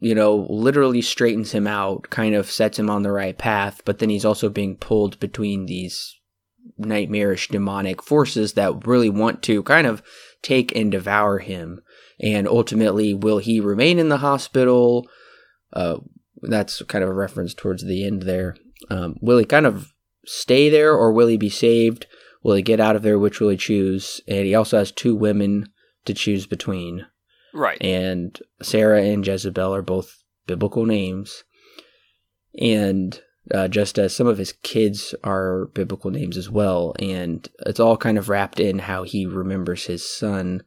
you 0.00 0.14
know, 0.14 0.46
literally 0.50 1.02
straightens 1.02 1.52
him 1.52 1.66
out, 1.66 2.10
kind 2.10 2.34
of 2.34 2.50
sets 2.50 2.78
him 2.78 2.90
on 2.90 3.02
the 3.02 3.12
right 3.12 3.36
path, 3.36 3.82
but 3.84 3.98
then 3.98 4.10
he's 4.10 4.24
also 4.24 4.48
being 4.48 4.76
pulled 4.76 5.18
between 5.20 5.66
these 5.66 6.18
nightmarish 6.76 7.48
demonic 7.48 8.02
forces 8.02 8.54
that 8.54 8.86
really 8.86 9.08
want 9.08 9.42
to 9.42 9.62
kind 9.62 9.86
of 9.86 10.02
take 10.42 10.74
and 10.76 10.92
devour 10.92 11.38
him. 11.38 11.80
And 12.20 12.46
ultimately, 12.46 13.14
will 13.14 13.38
he 13.38 13.60
remain 13.60 13.98
in 13.98 14.08
the 14.08 14.18
hospital? 14.18 15.08
Uh, 15.72 15.98
that's 16.42 16.82
kind 16.82 17.02
of 17.02 17.10
a 17.10 17.14
reference 17.14 17.54
towards 17.54 17.84
the 17.84 18.06
end 18.06 18.22
there. 18.22 18.56
Um, 18.90 19.16
will 19.20 19.38
he 19.38 19.44
kind 19.44 19.66
of 19.66 19.92
stay 20.24 20.68
there 20.68 20.92
or 20.92 21.12
will 21.12 21.28
he 21.28 21.36
be 21.36 21.48
saved? 21.50 22.06
Will 22.42 22.54
he 22.54 22.62
get 22.62 22.80
out 22.80 22.96
of 22.96 23.02
there? 23.02 23.18
Which 23.18 23.40
will 23.40 23.48
he 23.48 23.56
choose? 23.56 24.20
And 24.28 24.46
he 24.46 24.54
also 24.54 24.78
has 24.78 24.92
two 24.92 25.14
women 25.16 25.68
to 26.04 26.14
choose 26.14 26.46
between 26.46 27.06
Right. 27.52 27.78
and 27.80 28.38
Sarah 28.62 29.02
and 29.02 29.26
Jezebel 29.26 29.74
are 29.74 29.82
both 29.82 30.22
biblical 30.46 30.84
names, 30.86 31.42
and 32.60 33.20
uh, 33.52 33.68
just 33.68 33.98
as 33.98 34.14
some 34.14 34.26
of 34.26 34.38
his 34.38 34.52
kids 34.52 35.14
are 35.24 35.66
biblical 35.74 36.10
names 36.10 36.36
as 36.36 36.50
well, 36.50 36.94
and 36.98 37.48
it's 37.64 37.80
all 37.80 37.96
kind 37.96 38.18
of 38.18 38.28
wrapped 38.28 38.60
in 38.60 38.80
how 38.80 39.02
he 39.04 39.26
remembers 39.26 39.86
his 39.86 40.08
son 40.08 40.62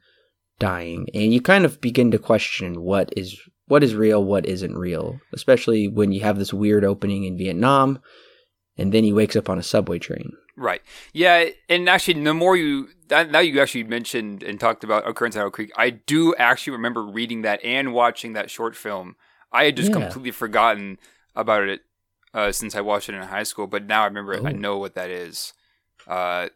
dying, 0.59 1.07
and 1.13 1.33
you 1.33 1.41
kind 1.41 1.63
of 1.65 1.79
begin 1.79 2.11
to 2.11 2.19
question 2.19 2.81
what 2.81 3.13
is 3.15 3.39
what 3.69 3.83
is 3.83 3.95
real, 3.95 4.21
what 4.23 4.45
isn't 4.45 4.77
real, 4.77 5.21
especially 5.33 5.87
when 5.87 6.11
you 6.11 6.19
have 6.21 6.37
this 6.37 6.53
weird 6.53 6.83
opening 6.83 7.23
in 7.23 7.37
Vietnam, 7.37 7.99
and 8.77 8.91
then 8.93 9.03
he 9.05 9.13
wakes 9.13 9.35
up 9.37 9.49
on 9.49 9.57
a 9.57 9.63
subway 9.63 9.97
train. 9.99 10.33
Right. 10.57 10.81
Yeah, 11.13 11.45
and 11.69 11.87
actually, 11.87 12.21
the 12.21 12.33
more 12.33 12.57
you 12.57 12.89
that, 13.07 13.31
now 13.31 13.39
you 13.39 13.59
actually 13.61 13.85
mentioned 13.85 14.43
and 14.43 14.59
talked 14.59 14.83
about 14.83 15.07
Occurrence 15.07 15.35
at 15.37 15.43
Oak 15.45 15.53
Creek, 15.53 15.71
I 15.77 15.89
do 15.91 16.35
actually 16.35 16.71
remember 16.73 17.03
reading 17.05 17.43
that 17.43 17.63
and 17.63 17.93
watching 17.93 18.33
that 18.33 18.51
short 18.51 18.75
film. 18.75 19.15
I 19.51 19.63
had 19.65 19.77
just 19.77 19.89
Yeah. 19.89 20.01
completely 20.01 20.31
forgotten 20.31 20.99
about 21.35 21.63
it 21.69 21.81
uh, 22.33 22.51
since 22.51 22.75
I 22.75 22.81
watched 22.81 23.09
it 23.09 23.15
in 23.15 23.23
high 23.23 23.43
school, 23.43 23.65
but 23.67 23.85
now 23.85 24.03
I 24.03 24.05
remember 24.05 24.33
it. 24.33 24.45
I 24.45 24.51
know 24.51 24.77
what 24.77 24.93
that 24.95 25.09
is. 25.09 25.53
Uh, 26.05 26.49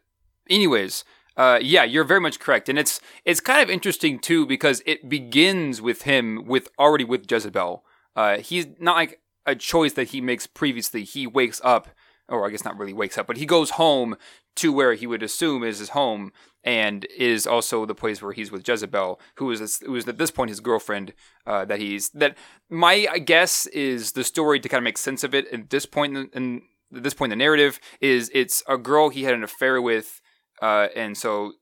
anyways, 0.48 1.04
uh, 1.36 1.58
yeah, 1.60 1.84
you're 1.84 2.04
very 2.04 2.20
much 2.20 2.38
correct, 2.38 2.68
and 2.68 2.78
it's 2.78 3.00
it's 3.24 3.40
kind 3.40 3.62
of 3.62 3.70
interesting 3.70 4.18
too 4.18 4.46
because 4.46 4.82
it 4.86 5.08
begins 5.08 5.82
with 5.82 6.02
him 6.02 6.44
with 6.46 6.68
already 6.78 7.04
with 7.04 7.30
Jezebel. 7.30 7.84
Uh, 8.14 8.38
he's 8.38 8.66
not 8.78 8.96
like 8.96 9.20
a 9.46 9.56
choice 9.56 9.92
that 9.94 10.08
he 10.08 10.20
makes 10.20 10.46
previously. 10.46 11.04
He 11.04 11.26
wakes 11.26 11.60
up, 11.64 11.88
or 12.28 12.46
I 12.46 12.50
guess 12.50 12.64
not 12.64 12.78
really 12.78 12.92
wakes 12.92 13.18
up, 13.18 13.26
but 13.26 13.36
he 13.36 13.46
goes 13.46 13.70
home 13.70 14.16
to 14.56 14.72
where 14.72 14.94
he 14.94 15.06
would 15.06 15.24
assume 15.24 15.64
is 15.64 15.80
his 15.80 15.90
home, 15.90 16.32
and 16.62 17.04
is 17.16 17.46
also 17.46 17.84
the 17.84 17.94
place 17.94 18.22
where 18.22 18.32
he's 18.32 18.52
with 18.52 18.66
Jezebel, 18.66 19.20
who 19.36 19.50
is 19.50 19.80
who 19.84 19.96
is 19.96 20.06
at 20.06 20.18
this 20.18 20.30
point 20.30 20.50
his 20.50 20.60
girlfriend. 20.60 21.14
Uh, 21.46 21.64
that 21.64 21.80
he's 21.80 22.10
that 22.10 22.36
my 22.70 23.06
guess 23.18 23.66
is 23.66 24.12
the 24.12 24.22
story 24.22 24.60
to 24.60 24.68
kind 24.68 24.78
of 24.78 24.84
make 24.84 24.98
sense 24.98 25.24
of 25.24 25.34
it 25.34 25.48
at 25.52 25.70
this 25.70 25.84
point 25.84 26.16
in, 26.16 26.30
in 26.32 26.62
at 26.94 27.02
this 27.02 27.14
point 27.14 27.32
in 27.32 27.38
the 27.38 27.44
narrative 27.44 27.80
is 28.00 28.30
it's 28.34 28.62
a 28.68 28.78
girl 28.78 29.08
he 29.08 29.24
had 29.24 29.34
an 29.34 29.42
affair 29.42 29.80
with, 29.80 30.20
uh, 30.62 30.88
and 30.94 31.16
so 31.16 31.52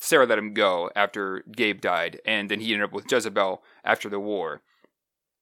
Sarah 0.00 0.26
let 0.26 0.38
him 0.38 0.52
go 0.54 0.90
after 0.96 1.44
Gabe 1.52 1.80
died, 1.80 2.20
and 2.26 2.50
then 2.50 2.60
he 2.60 2.72
ended 2.72 2.88
up 2.88 2.92
with 2.92 3.10
Jezebel 3.10 3.62
after 3.84 4.08
the 4.08 4.20
war. 4.20 4.62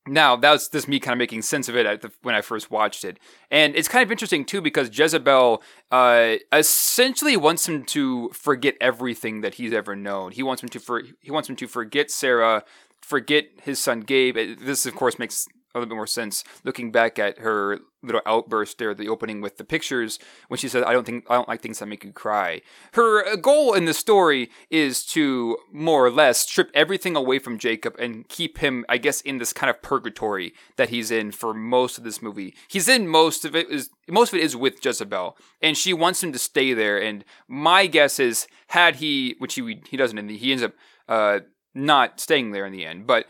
Now 0.07 0.35
that's 0.35 0.69
just 0.69 0.89
me 0.89 0.99
kind 0.99 1.13
of 1.13 1.19
making 1.19 1.43
sense 1.43 1.69
of 1.69 1.77
it 1.77 2.01
the, 2.01 2.11
when 2.23 2.35
I 2.35 2.41
first 2.41 2.71
watched 2.71 3.05
it, 3.05 3.19
and 3.51 3.77
it's 3.77 3.89
kind 3.89 4.03
of 4.03 4.11
interesting 4.11 4.45
too 4.45 4.61
because 4.61 4.97
Jezebel 4.97 5.63
uh, 5.91 6.37
essentially 6.53 7.37
wants 7.37 7.69
him 7.69 7.85
to 7.85 8.31
forget 8.31 8.77
everything 8.81 9.43
that 9.43 9.55
he's 9.55 9.73
ever 9.73 9.95
known. 9.95 10.33
He 10.33 10.43
wants 10.43 10.63
him 10.63 10.69
to 10.71 10.81
for, 10.81 11.03
he 11.21 11.31
wants 11.31 11.49
him 11.49 11.57
to 11.57 11.67
forget 11.67 12.11
Sarah, 12.11 12.65
forget 13.03 13.47
his 13.63 13.79
son 13.79 14.01
Gabe. 14.01 14.37
This 14.59 14.87
of 14.87 14.95
course 14.95 15.19
makes 15.19 15.47
a 15.75 15.79
little 15.79 15.89
bit 15.89 15.97
more 15.97 16.07
sense 16.07 16.45
looking 16.65 16.91
back 16.91 17.19
at 17.19 17.39
her 17.39 17.79
little 18.03 18.23
outburst 18.25 18.79
there, 18.79 18.95
the 18.95 19.09
opening 19.09 19.41
with 19.41 19.59
the 19.59 19.65
pictures 19.65 20.19
when 20.49 20.59
she 20.59 20.69
said, 20.69 20.83
"I 20.85 20.93
don't 20.93 21.05
think 21.05 21.27
I 21.29 21.35
don't 21.35 21.49
like 21.49 21.61
things 21.61 21.79
that 21.79 21.87
make 21.87 22.05
you 22.05 22.13
cry." 22.13 22.63
Her 22.95 23.27
uh, 23.27 23.37
goal 23.37 23.75
in 23.75 23.85
the 23.85 23.95
story 23.95 24.51
is 24.71 25.05
to 25.07 25.59
more 25.73 26.05
or 26.07 26.11
less 26.11 26.41
strip 26.41 26.71
everything 26.75 27.15
away 27.15 27.39
from 27.39 27.59
Jacob 27.59 27.95
and 27.99 28.29
keep 28.29 28.59
him, 28.59 28.85
I 28.89 28.99
guess, 28.99 29.21
in 29.21 29.39
this 29.39 29.53
kind 29.53 29.71
of 29.71 29.83
purgatory 29.83 30.55
that 30.77 30.89
he's 30.89 31.11
in 31.11 31.31
for 31.31 31.53
most 31.53 31.99
of 31.99 32.05
this 32.05 32.23
movie. 32.23 32.55
He's 32.69 32.89
in 32.89 33.07
most 33.07 33.45
of 33.45 33.55
it 33.55 33.69
is 33.69 33.91
most 34.09 34.33
of 34.33 34.39
it 34.39 34.43
is 34.43 34.57
with 34.57 34.85
Jezebel, 34.85 35.37
and 35.61 35.77
she 35.77 35.93
wants 35.93 36.23
him 36.23 36.33
to 36.33 36.39
stay 36.39 36.73
there. 36.75 37.01
And 37.01 37.25
my 37.47 37.87
guess 37.87 38.19
is, 38.19 38.47
had 38.69 38.97
he, 38.97 39.37
which 39.39 39.55
he 39.55 39.83
he 39.89 39.97
doesn't, 39.97 40.27
the, 40.27 40.37
he 40.37 40.53
ends 40.53 40.65
up 40.65 40.73
uh, 41.09 41.41
not 41.75 42.21
staying 42.21 42.53
there 42.53 42.67
in 42.67 42.73
the 42.73 42.87
end, 42.87 43.07
but 43.07 43.27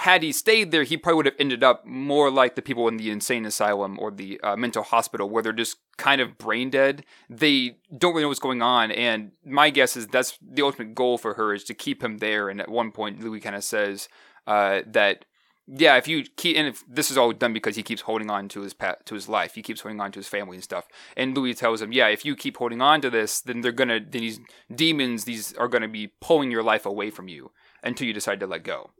had 0.00 0.22
he 0.22 0.32
stayed 0.32 0.70
there, 0.70 0.82
he 0.82 0.96
probably 0.96 1.16
would 1.16 1.26
have 1.26 1.34
ended 1.38 1.62
up 1.62 1.84
more 1.84 2.30
like 2.30 2.54
the 2.54 2.62
people 2.62 2.88
in 2.88 2.96
the 2.96 3.10
insane 3.10 3.44
asylum 3.44 3.98
or 4.00 4.10
the 4.10 4.40
uh, 4.40 4.56
mental 4.56 4.82
hospital, 4.82 5.28
where 5.28 5.42
they're 5.42 5.52
just 5.52 5.76
kind 5.98 6.22
of 6.22 6.38
brain 6.38 6.70
dead. 6.70 7.04
They 7.28 7.76
don't 7.98 8.12
really 8.12 8.22
know 8.22 8.28
what's 8.28 8.40
going 8.40 8.62
on, 8.62 8.90
and 8.92 9.32
my 9.44 9.68
guess 9.68 9.98
is 9.98 10.06
that's 10.06 10.38
the 10.40 10.62
ultimate 10.62 10.94
goal 10.94 11.18
for 11.18 11.34
her 11.34 11.52
is 11.52 11.64
to 11.64 11.74
keep 11.74 12.02
him 12.02 12.16
there. 12.16 12.48
And 12.48 12.62
at 12.62 12.70
one 12.70 12.92
point, 12.92 13.22
Louis 13.22 13.40
kind 13.40 13.54
of 13.54 13.62
says 13.62 14.08
uh, 14.46 14.80
that. 14.86 15.26
Yeah, 15.72 15.98
if 15.98 16.08
you 16.08 16.24
keep, 16.36 16.56
and 16.56 16.66
if 16.66 16.82
this 16.88 17.12
is 17.12 17.18
all 17.18 17.30
done 17.32 17.52
because 17.52 17.76
he 17.76 17.84
keeps 17.84 18.02
holding 18.02 18.28
on 18.28 18.48
to 18.48 18.62
his 18.62 18.74
pet, 18.74 19.06
to 19.06 19.14
his 19.14 19.28
life, 19.28 19.54
he 19.54 19.62
keeps 19.62 19.82
holding 19.82 20.00
on 20.00 20.10
to 20.12 20.18
his 20.18 20.26
family 20.26 20.56
and 20.56 20.64
stuff. 20.64 20.88
And 21.16 21.36
Louis 21.36 21.54
tells 21.54 21.80
him, 21.80 21.92
yeah, 21.92 22.08
if 22.08 22.24
you 22.24 22.34
keep 22.34 22.56
holding 22.56 22.80
on 22.80 23.00
to 23.02 23.10
this, 23.10 23.40
then 23.40 23.60
they're 23.60 23.70
gonna, 23.70 24.00
these 24.00 24.40
demons, 24.74 25.26
these 25.26 25.52
are 25.54 25.68
gonna 25.68 25.86
be 25.86 26.08
pulling 26.20 26.50
your 26.50 26.64
life 26.64 26.86
away 26.86 27.10
from 27.10 27.28
you 27.28 27.52
until 27.84 28.08
you 28.08 28.12
decide 28.12 28.40
to 28.40 28.48
let 28.48 28.64
go. 28.64 28.90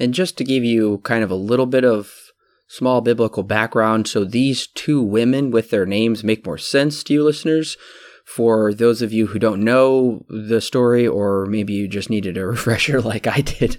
And 0.00 0.14
just 0.14 0.38
to 0.38 0.44
give 0.44 0.64
you 0.64 0.98
kind 0.98 1.22
of 1.22 1.30
a 1.30 1.36
little 1.36 1.66
bit 1.66 1.84
of 1.84 2.32
small 2.66 3.02
biblical 3.02 3.42
background, 3.42 4.08
so 4.08 4.24
these 4.24 4.66
two 4.66 5.02
women 5.02 5.50
with 5.50 5.70
their 5.70 5.84
names 5.84 6.24
make 6.24 6.46
more 6.46 6.58
sense 6.58 7.04
to 7.04 7.12
you 7.12 7.22
listeners. 7.22 7.76
For 8.24 8.72
those 8.72 9.02
of 9.02 9.12
you 9.12 9.26
who 9.26 9.38
don't 9.38 9.62
know 9.62 10.24
the 10.28 10.60
story, 10.60 11.06
or 11.06 11.46
maybe 11.46 11.74
you 11.74 11.86
just 11.86 12.08
needed 12.08 12.38
a 12.38 12.46
refresher 12.46 13.02
like 13.02 13.26
I 13.26 13.42
did, 13.42 13.78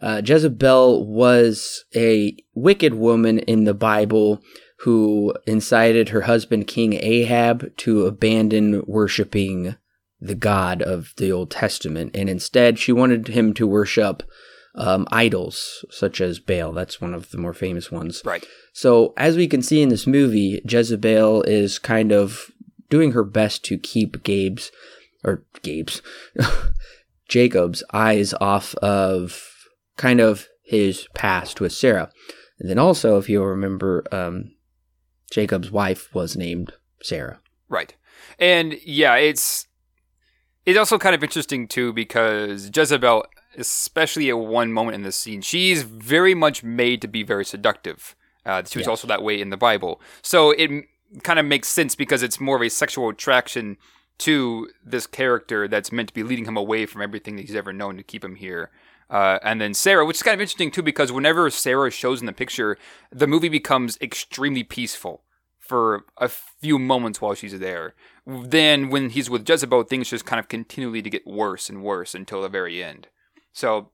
uh, 0.00 0.22
Jezebel 0.24 1.06
was 1.06 1.84
a 1.94 2.36
wicked 2.54 2.94
woman 2.94 3.40
in 3.40 3.64
the 3.64 3.74
Bible 3.74 4.40
who 4.80 5.34
incited 5.46 6.10
her 6.10 6.22
husband, 6.22 6.66
King 6.66 6.94
Ahab, 6.94 7.76
to 7.78 8.06
abandon 8.06 8.82
worshiping 8.86 9.76
the 10.20 10.34
God 10.34 10.82
of 10.82 11.14
the 11.16 11.32
Old 11.32 11.50
Testament. 11.50 12.14
And 12.14 12.28
instead, 12.28 12.78
she 12.78 12.92
wanted 12.92 13.28
him 13.28 13.54
to 13.54 13.66
worship 13.66 14.22
um, 14.74 15.06
idols, 15.10 15.84
such 15.90 16.20
as 16.20 16.38
Baal. 16.38 16.72
That's 16.72 17.00
one 17.00 17.14
of 17.14 17.30
the 17.30 17.38
more 17.38 17.54
famous 17.54 17.90
ones. 17.90 18.22
Right. 18.24 18.46
So, 18.72 19.12
as 19.16 19.36
we 19.36 19.46
can 19.48 19.62
see 19.62 19.82
in 19.82 19.88
this 19.88 20.06
movie, 20.06 20.62
Jezebel 20.66 21.42
is 21.42 21.78
kind 21.78 22.12
of 22.12 22.50
doing 22.88 23.12
her 23.12 23.24
best 23.24 23.64
to 23.66 23.78
keep 23.78 24.22
Gabe's, 24.22 24.70
or 25.24 25.44
Gabe's, 25.62 26.02
Jacob's 27.28 27.82
eyes 27.92 28.34
off 28.40 28.74
of 28.76 29.50
kind 29.96 30.20
of 30.20 30.48
his 30.62 31.06
past 31.14 31.60
with 31.60 31.72
Sarah. 31.72 32.10
And 32.58 32.68
then 32.70 32.78
also, 32.78 33.18
if 33.18 33.28
you'll 33.28 33.46
remember, 33.46 34.04
um, 34.12 34.52
Jacob's 35.30 35.70
wife 35.70 36.14
was 36.14 36.36
named 36.36 36.72
Sarah. 37.02 37.40
Right. 37.68 37.94
And 38.38 38.76
yeah, 38.84 39.16
it's 39.16 39.66
it's 40.64 40.78
also 40.78 40.98
kind 40.98 41.14
of 41.14 41.22
interesting 41.22 41.66
too 41.66 41.92
because 41.92 42.70
Jezebel, 42.74 43.24
especially 43.56 44.28
at 44.28 44.38
one 44.38 44.72
moment 44.72 44.94
in 44.94 45.02
this 45.02 45.16
scene, 45.16 45.40
she's 45.40 45.82
very 45.82 46.34
much 46.34 46.62
made 46.62 47.00
to 47.02 47.08
be 47.08 47.22
very 47.22 47.44
seductive. 47.44 48.14
Uh, 48.44 48.62
she 48.64 48.78
was 48.78 48.88
also 48.88 49.06
that 49.06 49.22
way 49.22 49.40
in 49.40 49.50
the 49.50 49.56
Bible, 49.56 50.00
so 50.20 50.50
it 50.50 50.70
kind 51.22 51.38
of 51.38 51.46
makes 51.46 51.68
sense 51.68 51.94
because 51.94 52.22
it's 52.22 52.40
more 52.40 52.56
of 52.56 52.62
a 52.62 52.70
sexual 52.70 53.08
attraction 53.08 53.76
to 54.18 54.68
this 54.84 55.06
character 55.06 55.68
that's 55.68 55.92
meant 55.92 56.08
to 56.08 56.14
be 56.14 56.22
leading 56.22 56.44
him 56.44 56.56
away 56.56 56.86
from 56.86 57.02
everything 57.02 57.36
that 57.36 57.42
he's 57.42 57.56
ever 57.56 57.72
known 57.72 57.96
to 57.96 58.02
keep 58.02 58.24
him 58.24 58.36
here. 58.36 58.70
Uh, 59.10 59.38
and 59.42 59.60
then 59.60 59.74
Sarah, 59.74 60.06
which 60.06 60.16
is 60.16 60.22
kind 60.22 60.34
of 60.34 60.40
interesting 60.40 60.70
too, 60.70 60.82
because 60.82 61.12
whenever 61.12 61.50
Sarah 61.50 61.90
shows 61.90 62.20
in 62.20 62.26
the 62.26 62.32
picture, 62.32 62.78
the 63.10 63.26
movie 63.26 63.48
becomes 63.48 63.98
extremely 64.00 64.62
peaceful 64.62 65.22
for 65.58 66.04
a 66.18 66.28
few 66.28 66.78
moments 66.78 67.20
while 67.20 67.34
she's 67.34 67.58
there. 67.58 67.94
Then 68.26 68.90
when 68.90 69.10
he's 69.10 69.28
with 69.28 69.48
Jezebel, 69.48 69.84
things 69.84 70.10
just 70.10 70.24
kind 70.24 70.40
of 70.40 70.48
continually 70.48 71.02
to 71.02 71.10
get 71.10 71.26
worse 71.26 71.68
and 71.68 71.82
worse 71.82 72.14
until 72.14 72.42
the 72.42 72.48
very 72.48 72.82
end. 72.82 73.08
So 73.52 73.90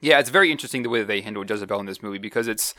yeah, 0.00 0.18
it's 0.18 0.30
very 0.30 0.50
interesting 0.50 0.82
the 0.82 0.88
way 0.88 1.00
that 1.00 1.08
they 1.08 1.20
handle 1.20 1.44
Jezebel 1.44 1.80
in 1.80 1.86
this 1.86 2.02
movie 2.02 2.18
because 2.18 2.48
it's 2.48 2.74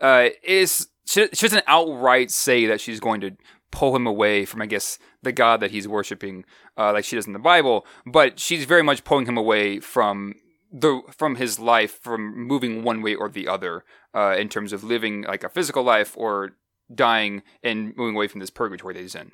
uh 0.00 0.28
is 0.42 0.88
she, 1.06 1.28
she 1.32 1.46
doesn't 1.46 1.64
outright 1.66 2.30
say 2.30 2.66
that 2.66 2.80
she's 2.80 3.00
going 3.00 3.20
to 3.22 3.32
pull 3.70 3.94
him 3.94 4.06
away 4.06 4.44
from 4.44 4.62
I 4.62 4.66
guess 4.66 4.98
the 5.22 5.32
God 5.32 5.60
that 5.60 5.70
he's 5.70 5.86
worshiping 5.86 6.44
uh, 6.76 6.92
like 6.92 7.04
she 7.04 7.16
does 7.16 7.26
in 7.26 7.32
the 7.32 7.38
Bible, 7.38 7.86
but 8.06 8.38
she's 8.38 8.64
very 8.64 8.82
much 8.82 9.04
pulling 9.04 9.26
him 9.26 9.36
away 9.36 9.80
from 9.80 10.34
the 10.72 11.02
from 11.16 11.36
his 11.36 11.58
life 11.58 11.98
from 12.00 12.46
moving 12.46 12.84
one 12.84 13.02
way 13.02 13.14
or 13.14 13.28
the 13.28 13.48
other 13.48 13.84
uh, 14.14 14.36
in 14.38 14.48
terms 14.48 14.72
of 14.72 14.84
living 14.84 15.22
like 15.22 15.44
a 15.44 15.48
physical 15.48 15.82
life 15.82 16.16
or 16.16 16.52
dying 16.92 17.42
and 17.62 17.96
moving 17.96 18.14
away 18.14 18.28
from 18.28 18.40
this 18.40 18.50
purgatory 18.50 18.94
that 18.94 19.00
he's 19.00 19.14
in. 19.14 19.32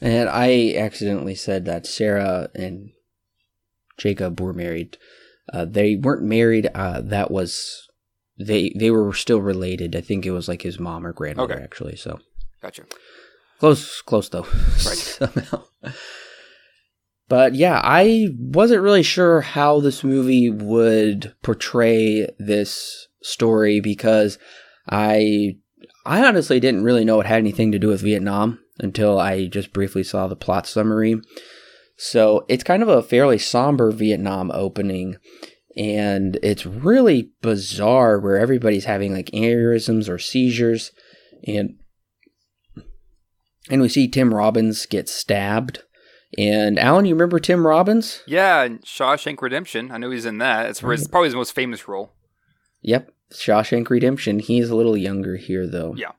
And 0.00 0.28
I 0.28 0.74
accidentally 0.76 1.34
said 1.34 1.64
that 1.64 1.86
Sarah 1.86 2.48
and 2.54 2.90
Jacob 3.98 4.40
were 4.40 4.52
married. 4.54 4.96
Uh, 5.52 5.64
they 5.64 5.96
weren't 5.96 6.22
married. 6.22 6.70
Uh, 6.74 7.00
that 7.02 7.30
was 7.30 7.88
they. 8.38 8.72
They 8.78 8.90
were 8.90 9.12
still 9.12 9.40
related. 9.40 9.94
I 9.96 10.00
think 10.00 10.24
it 10.24 10.30
was 10.30 10.48
like 10.48 10.62
his 10.62 10.78
mom 10.78 11.06
or 11.06 11.12
grandmother, 11.12 11.54
Okay. 11.54 11.62
actually. 11.62 11.96
So 11.96 12.20
Gotcha. 12.62 12.84
close, 13.58 14.00
close 14.02 14.28
though. 14.28 14.44
Somehow. 14.76 15.64
But 17.28 17.54
yeah, 17.54 17.80
I 17.84 18.28
wasn't 18.38 18.82
really 18.82 19.02
sure 19.02 19.42
how 19.42 19.80
this 19.80 20.02
movie 20.02 20.48
would 20.48 21.34
portray 21.42 22.26
this 22.38 23.08
story 23.22 23.80
because 23.80 24.38
I 24.88 25.56
I 26.06 26.24
honestly 26.26 26.58
didn't 26.60 26.84
really 26.84 27.04
know 27.04 27.20
it 27.20 27.26
had 27.26 27.38
anything 27.38 27.72
to 27.72 27.78
do 27.78 27.88
with 27.88 28.00
Vietnam 28.00 28.60
until 28.78 29.18
I 29.18 29.46
just 29.46 29.72
briefly 29.74 30.02
saw 30.04 30.26
the 30.26 30.36
plot 30.36 30.66
summary. 30.66 31.20
So 31.98 32.46
it's 32.48 32.62
kind 32.62 32.80
of 32.82 32.88
a 32.88 33.02
fairly 33.02 33.38
somber 33.38 33.90
Vietnam 33.90 34.52
opening, 34.54 35.16
and 35.76 36.38
it's 36.44 36.64
really 36.64 37.32
bizarre 37.42 38.20
where 38.20 38.38
everybody's 38.38 38.84
having 38.84 39.12
like 39.12 39.26
aneurysms 39.32 40.08
or 40.08 40.16
seizures, 40.16 40.92
and 41.44 41.74
and 43.68 43.82
we 43.82 43.88
see 43.88 44.06
Tim 44.06 44.32
Robbins 44.32 44.86
get 44.86 45.08
stabbed. 45.08 45.82
And 46.38 46.78
Alan, 46.78 47.04
you 47.04 47.14
remember 47.14 47.40
Tim 47.40 47.66
Robbins? 47.66 48.22
Yeah, 48.26 48.62
and 48.62 48.80
Shawshank 48.82 49.42
Redemption. 49.42 49.90
I 49.90 49.98
know 49.98 50.10
he's 50.10 50.26
in 50.26 50.38
that. 50.38 50.66
It's, 50.66 50.82
it's 50.82 51.08
probably 51.08 51.28
his 51.28 51.34
most 51.34 51.52
famous 51.52 51.88
role. 51.88 52.12
Yep, 52.82 53.10
Shawshank 53.32 53.90
Redemption. 53.90 54.38
He's 54.38 54.70
a 54.70 54.76
little 54.76 54.96
younger 54.96 55.36
here 55.36 55.66
though. 55.66 55.94
Yeah. 55.96 56.12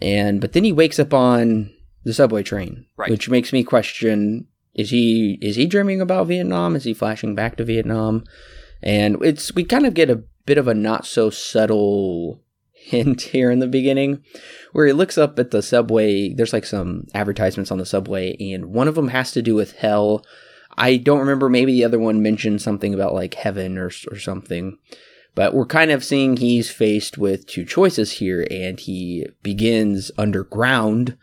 And 0.00 0.40
but 0.40 0.52
then 0.52 0.62
he 0.62 0.70
wakes 0.70 1.00
up 1.00 1.12
on 1.12 1.72
the 2.04 2.14
subway 2.14 2.42
train, 2.42 2.86
Right. 2.96 3.10
which 3.10 3.28
makes 3.28 3.52
me 3.52 3.64
question: 3.64 4.46
Is 4.74 4.90
he 4.90 5.38
is 5.40 5.56
he 5.56 5.66
dreaming 5.66 6.00
about 6.00 6.26
Vietnam? 6.28 6.76
Is 6.76 6.84
he 6.84 6.94
flashing 6.94 7.34
back 7.34 7.56
to 7.56 7.64
Vietnam? 7.64 8.24
And 8.82 9.16
it's 9.22 9.54
we 9.54 9.64
kind 9.64 9.86
of 9.86 9.94
get 9.94 10.10
a 10.10 10.22
bit 10.46 10.58
of 10.58 10.68
a 10.68 10.74
not 10.74 11.06
so 11.06 11.30
subtle 11.30 12.42
hint 12.72 13.22
here 13.22 13.50
in 13.50 13.60
the 13.60 13.66
beginning, 13.66 14.22
where 14.72 14.86
he 14.86 14.92
looks 14.92 15.16
up 15.16 15.38
at 15.38 15.50
the 15.50 15.62
subway. 15.62 16.34
There's 16.34 16.52
like 16.52 16.66
some 16.66 17.06
advertisements 17.14 17.70
on 17.70 17.78
the 17.78 17.86
subway, 17.86 18.36
and 18.38 18.66
one 18.66 18.88
of 18.88 18.94
them 18.94 19.08
has 19.08 19.32
to 19.32 19.42
do 19.42 19.54
with 19.54 19.76
hell. 19.76 20.24
I 20.76 20.96
don't 20.96 21.20
remember. 21.20 21.48
Maybe 21.48 21.72
the 21.72 21.84
other 21.84 21.98
one 22.00 22.20
mentioned 22.20 22.60
something 22.60 22.92
about 22.92 23.14
like 23.14 23.34
heaven 23.34 23.78
or 23.78 23.90
or 24.10 24.18
something. 24.18 24.76
But 25.36 25.54
we're 25.54 25.66
kind 25.66 25.90
of 25.90 26.04
seeing 26.04 26.36
he's 26.36 26.70
faced 26.70 27.16
with 27.18 27.46
two 27.46 27.64
choices 27.64 28.12
here, 28.12 28.46
and 28.50 28.78
he 28.78 29.26
begins 29.42 30.10
underground. 30.18 31.16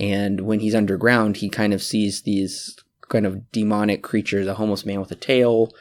And 0.00 0.42
when 0.42 0.60
he's 0.60 0.74
underground, 0.74 1.38
he 1.38 1.48
kind 1.48 1.74
of 1.74 1.82
sees 1.82 2.22
these 2.22 2.78
kind 3.08 3.26
of 3.26 3.50
demonic 3.52 4.02
creatures, 4.02 4.46
a 4.46 4.54
homeless 4.54 4.86
man 4.86 5.00
with 5.00 5.10
a 5.12 5.16
tail, 5.16 5.72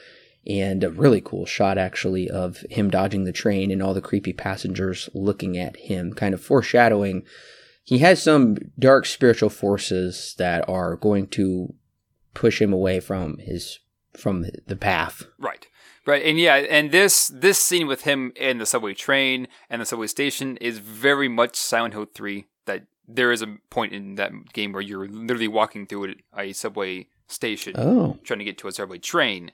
and 0.45 0.83
a 0.83 0.89
really 0.89 1.21
cool 1.21 1.45
shot 1.45 1.77
actually 1.77 2.29
of 2.29 2.65
him 2.69 2.89
dodging 2.89 3.23
the 3.23 3.31
train 3.31 3.71
and 3.71 3.81
all 3.81 3.93
the 3.93 4.01
creepy 4.01 4.33
passengers 4.33 5.09
looking 5.13 5.57
at 5.57 5.77
him, 5.77 6.13
kind 6.13 6.33
of 6.33 6.41
foreshadowing 6.41 7.23
he 7.83 7.99
has 7.99 8.21
some 8.21 8.57
dark 8.77 9.05
spiritual 9.05 9.49
forces 9.49 10.35
that 10.37 10.67
are 10.69 10.95
going 10.95 11.27
to 11.27 11.73
push 12.33 12.61
him 12.61 12.73
away 12.73 12.99
from 12.99 13.37
his 13.39 13.79
from 14.17 14.45
the 14.65 14.75
path. 14.75 15.23
Right. 15.39 15.67
Right. 16.05 16.23
And 16.25 16.39
yeah, 16.39 16.55
and 16.55 16.91
this 16.91 17.27
this 17.27 17.59
scene 17.59 17.87
with 17.87 18.03
him 18.03 18.33
in 18.35 18.57
the 18.57 18.65
subway 18.65 18.93
train 18.93 19.47
and 19.69 19.81
the 19.81 19.85
subway 19.85 20.07
station 20.07 20.57
is 20.57 20.79
very 20.79 21.27
much 21.27 21.55
Silent 21.55 21.93
Hill 21.93 22.07
3 22.13 22.47
that 22.65 22.85
there 23.07 23.31
is 23.31 23.41
a 23.41 23.57
point 23.69 23.93
in 23.93 24.15
that 24.15 24.31
game 24.53 24.71
where 24.71 24.81
you're 24.81 25.07
literally 25.07 25.47
walking 25.47 25.85
through 25.85 26.15
a, 26.37 26.53
subway 26.53 27.07
station 27.27 27.73
Oh, 27.77 28.17
trying 28.23 28.39
to 28.39 28.45
get 28.45 28.57
to 28.59 28.67
a 28.67 28.71
subway 28.71 28.97
train. 28.97 29.51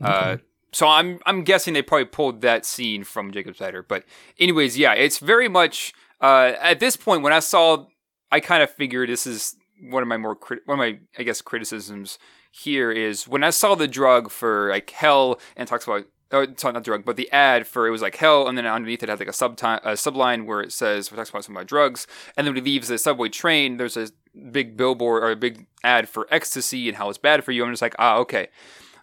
Uh, 0.00 0.38
so 0.72 0.86
I'm 0.86 1.18
I'm 1.26 1.44
guessing 1.44 1.74
they 1.74 1.82
probably 1.82 2.04
pulled 2.06 2.40
that 2.42 2.64
scene 2.64 3.04
from 3.04 3.32
Jacob's 3.32 3.60
Ladder. 3.60 3.82
But 3.82 4.04
anyways, 4.38 4.78
yeah, 4.78 4.92
it's 4.92 5.18
very 5.18 5.48
much 5.48 5.92
uh, 6.20 6.52
at 6.60 6.80
this 6.80 6.96
point 6.96 7.22
when 7.22 7.32
I 7.32 7.40
saw, 7.40 7.86
I 8.30 8.40
kind 8.40 8.62
of 8.62 8.70
figured 8.70 9.08
this 9.08 9.26
is 9.26 9.56
one 9.80 10.02
of 10.02 10.08
my 10.08 10.16
more 10.16 10.34
crit- 10.34 10.66
one 10.66 10.78
of 10.78 10.80
my 10.80 10.98
I 11.18 11.22
guess 11.22 11.40
criticisms 11.40 12.18
here 12.50 12.90
is 12.90 13.28
when 13.28 13.44
I 13.44 13.50
saw 13.50 13.74
the 13.74 13.88
drug 13.88 14.30
for 14.30 14.70
like 14.70 14.90
hell 14.90 15.40
and 15.56 15.68
talks 15.68 15.84
about. 15.84 16.04
Oh, 16.30 16.46
sorry, 16.56 16.74
not 16.74 16.84
drug, 16.84 17.06
but 17.06 17.16
the 17.16 17.30
ad 17.32 17.66
for 17.66 17.86
it 17.86 17.90
was 17.90 18.02
like 18.02 18.16
hell, 18.16 18.48
and 18.48 18.58
then 18.58 18.66
underneath 18.66 19.02
it 19.02 19.08
had 19.08 19.18
like 19.18 19.28
a 19.28 19.32
sub 19.32 19.52
a 19.52 19.92
subline 19.92 20.44
where 20.44 20.60
it 20.60 20.72
says, 20.72 21.10
we're 21.10 21.16
talking 21.16 21.30
about 21.30 21.44
something 21.44 21.56
about 21.56 21.66
drugs," 21.66 22.06
and 22.36 22.46
then 22.46 22.54
when 22.54 22.64
he 22.64 22.72
leaves 22.72 22.88
the 22.88 22.98
subway 22.98 23.30
train, 23.30 23.78
there's 23.78 23.96
a 23.96 24.10
big 24.52 24.76
billboard 24.76 25.22
or 25.24 25.30
a 25.30 25.36
big 25.36 25.66
ad 25.82 26.08
for 26.08 26.26
ecstasy 26.30 26.88
and 26.88 26.98
how 26.98 27.08
it's 27.08 27.18
bad 27.18 27.44
for 27.44 27.52
you. 27.52 27.64
I'm 27.64 27.72
just 27.72 27.82
like, 27.82 27.96
ah, 27.98 28.16
okay. 28.18 28.48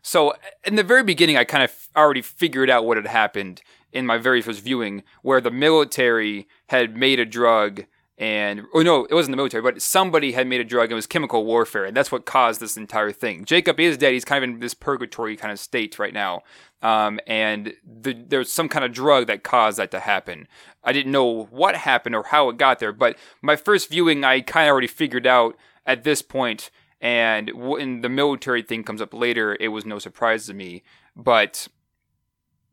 So 0.01 0.35
in 0.63 0.75
the 0.75 0.83
very 0.83 1.03
beginning, 1.03 1.35
I 1.35 1.45
kind 1.45 1.63
of 1.63 1.89
already 1.95 2.21
figured 2.21 2.69
out 2.69 2.85
what 2.85 2.97
had 2.97 3.07
happened 3.07 3.61
in 3.91 4.05
my 4.05 4.17
very 4.17 4.41
first 4.41 4.61
viewing, 4.61 5.03
where 5.23 5.41
the 5.41 5.49
military 5.51 6.47
had 6.67 6.95
made 6.95 7.19
a 7.19 7.25
drug, 7.25 7.85
and 8.17 8.63
oh 8.73 8.81
no, 8.81 9.05
it 9.05 9.13
wasn't 9.13 9.33
the 9.33 9.37
military, 9.37 9.61
but 9.61 9.81
somebody 9.81 10.31
had 10.31 10.47
made 10.47 10.61
a 10.61 10.65
drug. 10.65 10.91
It 10.91 10.95
was 10.95 11.07
chemical 11.07 11.45
warfare, 11.45 11.85
and 11.85 11.95
that's 11.95 12.11
what 12.11 12.25
caused 12.25 12.61
this 12.61 12.77
entire 12.77 13.11
thing. 13.11 13.45
Jacob 13.45 13.79
is 13.79 13.97
dead. 13.97 14.13
He's 14.13 14.25
kind 14.25 14.43
of 14.43 14.49
in 14.49 14.59
this 14.59 14.73
purgatory 14.73 15.35
kind 15.35 15.51
of 15.51 15.59
state 15.59 15.99
right 15.99 16.13
now, 16.13 16.43
um, 16.81 17.19
and 17.27 17.73
the, 17.83 18.13
there's 18.13 18.51
some 18.51 18.69
kind 18.69 18.85
of 18.85 18.93
drug 18.93 19.27
that 19.27 19.43
caused 19.43 19.77
that 19.77 19.91
to 19.91 19.99
happen. 19.99 20.47
I 20.83 20.93
didn't 20.93 21.11
know 21.11 21.45
what 21.45 21.75
happened 21.75 22.15
or 22.15 22.23
how 22.23 22.49
it 22.49 22.57
got 22.57 22.79
there, 22.79 22.93
but 22.93 23.17
my 23.41 23.55
first 23.55 23.89
viewing, 23.89 24.23
I 24.23 24.41
kind 24.41 24.67
of 24.67 24.71
already 24.71 24.87
figured 24.87 25.27
out 25.27 25.57
at 25.85 26.03
this 26.03 26.21
point 26.21 26.69
and 27.01 27.51
when 27.53 28.01
the 28.01 28.09
military 28.09 28.63
thing 28.63 28.83
comes 28.83 28.99
up 28.99 29.13
later, 29.13 29.55
it 29.59 29.67
was 29.67 29.85
no 29.85 29.99
surprise 29.99 30.47
to 30.47 30.55
me. 30.55 30.81
But 31.15 31.67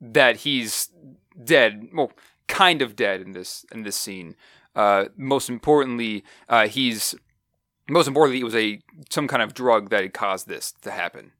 that 0.01 0.39
he's 0.39 0.89
dead, 1.45 1.91
well, 1.93 2.13
kind 2.49 2.83
of 2.83 2.97
dead 2.97 3.21
in 3.21 3.33
this 3.33 3.67
in 3.73 3.83
this 3.83 3.97
scene. 3.97 4.35
Uh, 4.75 5.07
most 5.17 5.49
importantly, 5.49 6.25
uh, 6.49 6.67
he's 6.69 7.15
most 7.89 8.07
importantly, 8.09 8.41
it 8.41 8.45
was 8.45 8.55
a 8.55 8.81
some 9.11 9.29
kind 9.29 9.43
of 9.43 9.55
drug 9.55 9.91
that 9.91 10.03
had 10.03 10.15
caused 10.15 10.49
this 10.49 10.73
to 10.83 10.91
happen. 10.91 11.33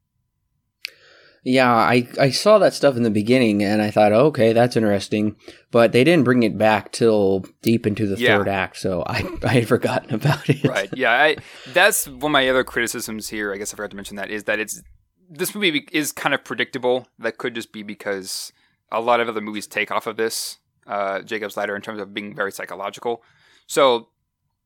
Yeah, 1.45 1.73
I, 1.75 2.07
I 2.21 2.31
saw 2.31 2.59
that 2.59 2.73
stuff 2.73 2.97
in 2.97 3.03
the 3.03 3.11
beginning 3.11 3.65
and 3.65 3.83
I 3.83 3.91
thought, 3.91 4.13
okay, 4.13 4.53
that's 4.53 4.77
interesting. 4.77 5.35
But 5.73 5.91
they 5.91 6.05
didn't 6.05 6.23
bring 6.25 6.45
it 6.45 6.57
back 6.57 6.93
till 6.93 7.45
deep 7.63 7.85
into 7.85 8.07
the 8.07 8.17
Yeah. 8.17 8.39
third 8.39 8.47
act, 8.49 8.77
so 8.77 9.03
I, 9.09 9.25
I 9.43 9.49
had 9.55 9.67
forgotten 9.69 10.15
about 10.15 10.49
it. 10.49 10.63
right 10.63 10.89
yeah 10.95 11.11
I, 11.11 11.37
that's 11.73 12.07
one 12.07 12.31
of 12.31 12.33
my 12.33 12.49
other 12.49 12.63
criticisms 12.63 13.29
here 13.29 13.53
i 13.53 13.57
guess 13.57 13.73
i 13.73 13.77
forgot 13.77 13.91
to 13.91 13.97
mention 13.97 14.17
that 14.17 14.31
is 14.31 14.45
that 14.45 14.61
it's 14.61 14.83
this 15.29 15.53
movie 15.55 15.89
is 15.91 16.13
kind 16.13 16.33
of 16.35 16.45
predictable 16.45 17.09
that 17.19 17.39
could 17.39 17.55
just 17.57 17.73
be 17.73 17.83
because 17.83 18.53
a 18.93 19.01
lot 19.01 19.19
of 19.19 19.29
other 19.29 19.41
movies 19.41 19.67
take 19.67 19.91
off 19.91 20.07
of 20.07 20.17
this 20.17 20.59
uh, 20.87 21.23
jacob's 21.23 21.57
ladder 21.57 21.77
in 21.77 21.83
terms 21.83 22.01
of 22.01 22.13
being 22.15 22.35
very 22.35 22.53
psychological. 22.53 23.23
So 23.67 24.09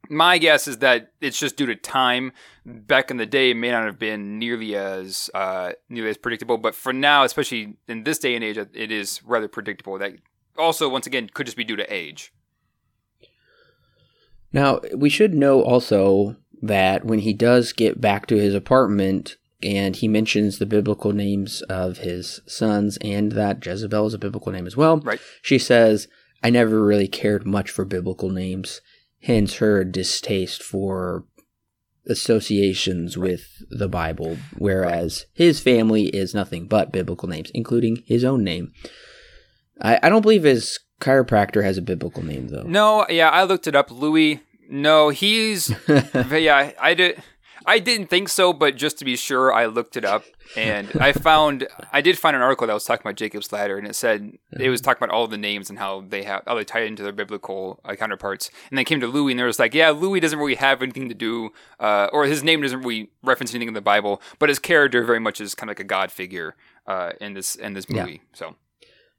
my 0.09 0.39
guess 0.39 0.69
is 0.69 0.79
that 0.79 1.13
it's 1.21 1.39
just 1.39 1.57
due 1.57 1.67
to 1.67 1.75
time. 1.75 2.33
Back 2.65 3.11
in 3.11 3.17
the 3.17 3.27
day 3.27 3.51
it 3.51 3.57
may 3.57 3.71
not 3.71 3.85
have 3.85 3.99
been 3.99 4.39
nearly 4.39 4.77
as 4.77 5.31
uh, 5.35 5.73
nearly 5.89 6.11
as 6.11 6.17
predictable 6.17 6.59
but 6.59 6.75
for 6.75 6.93
now 6.93 7.25
especially 7.25 7.77
in 7.89 8.05
this 8.05 8.19
day 8.19 8.35
and 8.35 8.45
age 8.45 8.59
it 8.59 8.93
is 8.93 9.23
rather 9.25 9.49
predictable 9.49 9.99
that 9.99 10.13
also 10.59 10.89
once 10.89 11.07
again 11.07 11.29
could 11.33 11.47
just 11.47 11.57
be 11.57 11.65
due 11.65 11.77
to 11.77 11.93
age. 11.93 12.33
Now, 14.53 14.81
we 14.95 15.11
should 15.11 15.35
know 15.35 15.63
also 15.63 16.37
that 16.63 17.05
when 17.05 17.21
he 17.21 17.33
does 17.33 17.73
get 17.73 18.01
back 18.01 18.27
to 18.27 18.37
his 18.37 18.55
apartment 18.55 19.37
and 19.63 19.97
he 19.97 20.09
mentions 20.09 20.59
the 20.59 20.67
biblical 20.67 21.13
names 21.13 21.63
of 21.63 21.99
his 21.99 22.41
sons 22.47 22.99
and 22.99 23.33
that 23.33 23.65
Jezebel 23.65 24.07
is 24.07 24.15
a 24.15 24.19
biblical 24.19 24.53
name 24.53 24.67
as 24.67 24.77
well. 24.77 24.99
Right. 24.99 25.21
She 25.43 25.59
says, 25.59 26.09
I 26.43 26.51
never 26.51 26.85
really 26.85 27.09
cared 27.09 27.47
much 27.47 27.71
for 27.71 27.85
biblical 27.85 28.31
names, 28.31 28.81
hence 29.23 29.57
her 29.57 29.85
distaste 29.85 30.63
for 30.63 31.25
associations 32.09 33.17
with 33.17 33.47
the 33.71 33.89
Bible, 33.89 34.37
whereas 34.59 35.27
his 35.33 35.59
family 35.61 36.07
is 36.07 36.35
nothing 36.35 36.69
but 36.69 36.93
biblical 36.93 37.29
names, 37.29 37.51
including 37.53 38.03
his 38.07 38.25
own 38.25 38.45
name. 38.45 38.73
I, 39.81 39.99
I 40.03 40.09
don't 40.09 40.23
believe 40.23 40.45
his 40.45 40.79
chiropractor 41.01 41.65
has 41.65 41.79
a 41.79 41.83
biblical 41.83 42.25
name 42.25 42.49
though. 42.49 42.63
No, 42.63 43.07
yeah, 43.09 43.31
I 43.31 43.45
looked 43.45 43.67
it 43.67 43.75
up. 43.75 43.91
Louis. 43.91 44.41
No, 44.69 45.11
he's 45.11 45.73
yeah, 45.89 46.73
I 46.81 46.95
did 46.95 47.23
I 47.67 47.81
didn't 47.81 48.07
think 48.07 48.29
so, 48.29 48.53
but 48.53 48.77
just 48.77 48.99
to 49.01 49.05
be 49.05 49.17
sure, 49.17 49.53
I 49.53 49.67
looked 49.67 49.97
it 49.97 50.05
up 50.05 50.25
and 50.55 50.89
I 51.01 51.13
found 51.13 51.67
I 51.93 52.01
did 52.01 52.17
find 52.17 52.37
an 52.37 52.43
article 52.43 52.67
that 52.67 52.73
was 52.73 52.85
talking 52.85 53.03
about 53.03 53.17
Jacob's 53.17 53.53
ladder, 53.53 53.77
and 53.77 53.87
it 53.87 53.97
said 53.97 54.39
it 54.59 54.71
was 54.71 54.81
talking 54.81 55.03
about 55.03 55.15
all 55.15 55.27
the 55.27 55.37
names 55.37 55.69
and 55.69 55.79
how 55.79 56.05
they 56.07 56.23
have 56.23 56.43
how 56.47 56.55
they 56.55 56.65
tie 56.65 56.83
into 56.83 57.03
their 57.03 57.13
biblical 57.13 57.81
uh, 57.85 57.95
counterparts. 57.95 58.51
And 58.71 58.79
they 58.79 58.85
came 58.85 59.01
to 59.01 59.09
Louis, 59.09 59.33
and 59.33 59.39
there 59.39 59.47
was 59.47 59.59
like, 59.59 59.75
yeah, 59.75 59.91
Louis 59.91 60.21
doesn't 60.21 60.39
really 60.39 60.55
have 60.55 60.81
anything 60.81 61.09
to 61.09 61.15
do, 61.15 61.51
uh, 61.81 62.09
or 62.13 62.27
his 62.27 62.45
name 62.45 62.63
doesn't 62.63 62.83
really 62.83 63.11
reference 63.23 63.53
anything 63.53 63.69
in 63.69 63.75
the 63.75 63.81
Bible, 63.81 64.23
but 64.39 64.49
his 64.49 64.61
character 64.61 65.03
very 65.05 65.21
much 65.21 65.41
is 65.41 65.55
kind 65.55 65.69
of 65.69 65.77
like 65.77 65.81
a 65.81 65.85
god 65.85 66.13
figure 66.13 66.55
uh, 66.87 67.13
in 67.21 67.35
this 67.35 67.57
in 67.57 67.73
this 67.73 67.89
movie. 67.89 68.13
Yeah. 68.13 68.19
So. 68.33 68.57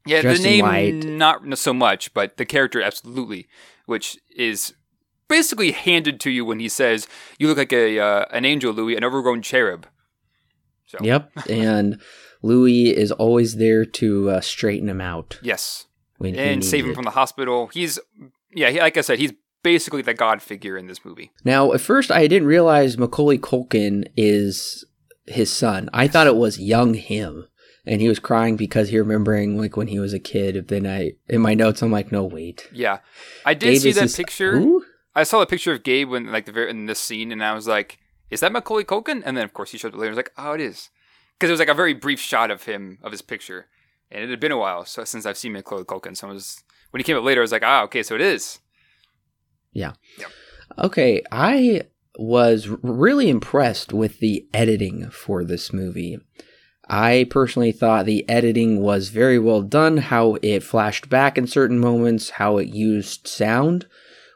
Yeah, 0.05 0.21
Dressed 0.21 0.41
the 0.41 0.61
name 0.61 1.17
not 1.17 1.57
so 1.57 1.73
much, 1.73 2.13
but 2.13 2.37
the 2.37 2.45
character 2.45 2.81
absolutely, 2.81 3.49
which 3.87 4.17
is 4.33 4.73
basically 5.27 5.71
handed 5.71 6.19
to 6.21 6.29
you 6.29 6.45
when 6.45 6.59
he 6.59 6.69
says, 6.69 7.07
"You 7.37 7.47
look 7.47 7.57
like 7.57 7.73
a 7.73 7.99
uh, 7.99 8.25
an 8.31 8.45
angel, 8.45 8.73
Louis, 8.73 8.95
an 8.95 9.03
overgrown 9.03 9.41
cherub." 9.41 9.87
So. 10.85 10.97
Yep, 11.01 11.31
and 11.49 12.01
Louis 12.41 12.95
is 12.95 13.11
always 13.11 13.57
there 13.57 13.85
to 13.85 14.29
uh, 14.29 14.41
straighten 14.41 14.89
him 14.89 15.01
out. 15.01 15.39
Yes, 15.41 15.85
and 16.21 16.63
save 16.63 16.85
him 16.85 16.91
it. 16.91 16.95
from 16.95 17.05
the 17.05 17.11
hospital. 17.11 17.67
He's 17.67 17.99
yeah, 18.53 18.69
he, 18.69 18.79
like 18.79 18.97
I 18.97 19.01
said, 19.01 19.19
he's 19.19 19.33
basically 19.63 20.01
the 20.01 20.13
god 20.13 20.41
figure 20.41 20.77
in 20.77 20.87
this 20.87 21.03
movie. 21.03 21.31
Now, 21.43 21.73
at 21.73 21.81
first, 21.81 22.11
I 22.11 22.27
didn't 22.27 22.47
realize 22.47 22.97
Macaulay 22.97 23.37
Culkin 23.37 24.07
is 24.15 24.85
his 25.25 25.51
son. 25.51 25.89
I 25.93 26.07
thought 26.07 26.27
it 26.27 26.35
was 26.35 26.59
young 26.59 26.93
him. 26.93 27.47
And 27.85 28.01
he 28.01 28.09
was 28.09 28.19
crying 28.19 28.57
because 28.57 28.89
he 28.89 28.99
remembering 28.99 29.57
like 29.57 29.77
when 29.77 29.87
he 29.87 29.97
was 29.97 30.11
a 30.11 30.19
kid. 30.19 30.67
Then 30.67 30.85
I 30.85 31.13
in 31.29 31.39
my 31.39 31.53
notes 31.53 31.81
I'm 31.81 31.89
like, 31.89 32.11
no 32.11 32.25
wait. 32.25 32.67
Yeah, 32.73 32.99
I 33.45 33.53
did 33.53 33.71
Gabe 33.75 33.81
see 33.81 33.91
that 33.93 34.13
picture. 34.13 34.59
Who? 34.59 34.83
I 35.17 35.23
saw 35.23 35.41
a 35.41 35.47
picture 35.47 35.71
of 35.71 35.81
Gabe 35.81 36.09
when 36.09 36.31
like 36.31 36.45
the 36.45 36.51
very 36.51 36.69
in 36.69 36.85
this 36.85 36.99
scene, 36.99 37.31
and 37.31 37.43
I 37.43 37.55
was 37.55 37.67
like, 37.67 37.97
"Is 38.29 38.39
that 38.41 38.51
Macaulay 38.51 38.83
Culkin?" 38.83 39.23
And 39.25 39.35
then 39.35 39.43
of 39.43 39.53
course 39.53 39.71
he 39.71 39.77
showed 39.79 39.95
up 39.95 39.99
later. 39.99 40.09
I 40.09 40.15
was 40.15 40.17
like, 40.17 40.31
"Oh, 40.37 40.53
it 40.53 40.61
is," 40.61 40.91
because 41.33 41.49
it 41.49 41.53
was 41.53 41.59
like 41.59 41.69
a 41.69 41.73
very 41.73 41.95
brief 41.95 42.19
shot 42.19 42.51
of 42.51 42.63
him 42.63 42.99
of 43.01 43.11
his 43.11 43.23
picture, 43.23 43.65
and 44.11 44.23
it 44.23 44.29
had 44.29 44.39
been 44.39 44.51
a 44.51 44.59
while 44.59 44.85
so 44.85 45.03
since 45.03 45.25
I've 45.25 45.37
seen 45.37 45.53
Macaulay 45.53 45.85
Culkin. 45.85 46.15
So 46.15 46.27
I 46.27 46.33
was 46.33 46.63
when 46.91 46.99
he 46.99 47.03
came 47.03 47.17
up 47.17 47.23
later, 47.23 47.41
I 47.41 47.45
was 47.45 47.51
like, 47.51 47.63
"Ah, 47.65 47.83
okay, 47.85 48.03
so 48.03 48.13
it 48.13 48.21
is." 48.21 48.59
Yeah. 49.73 49.93
yeah. 50.19 50.27
Okay, 50.77 51.23
I 51.31 51.81
was 52.19 52.67
really 52.67 53.29
impressed 53.29 53.91
with 53.91 54.19
the 54.19 54.47
editing 54.53 55.09
for 55.09 55.43
this 55.43 55.73
movie. 55.73 56.19
I 56.87 57.25
personally 57.31 57.71
thought 57.71 58.05
the 58.05 58.27
editing 58.29 58.81
was 58.81 59.09
very 59.09 59.39
well 59.39 59.63
done, 59.63 59.97
how 59.97 60.37
it 60.43 60.61
flashed 60.61 61.09
back 61.09 61.39
in 61.39 61.47
certain 61.47 61.79
moments, 61.79 62.29
how 62.31 62.57
it 62.57 62.67
used 62.67 63.27
sound 63.27 63.87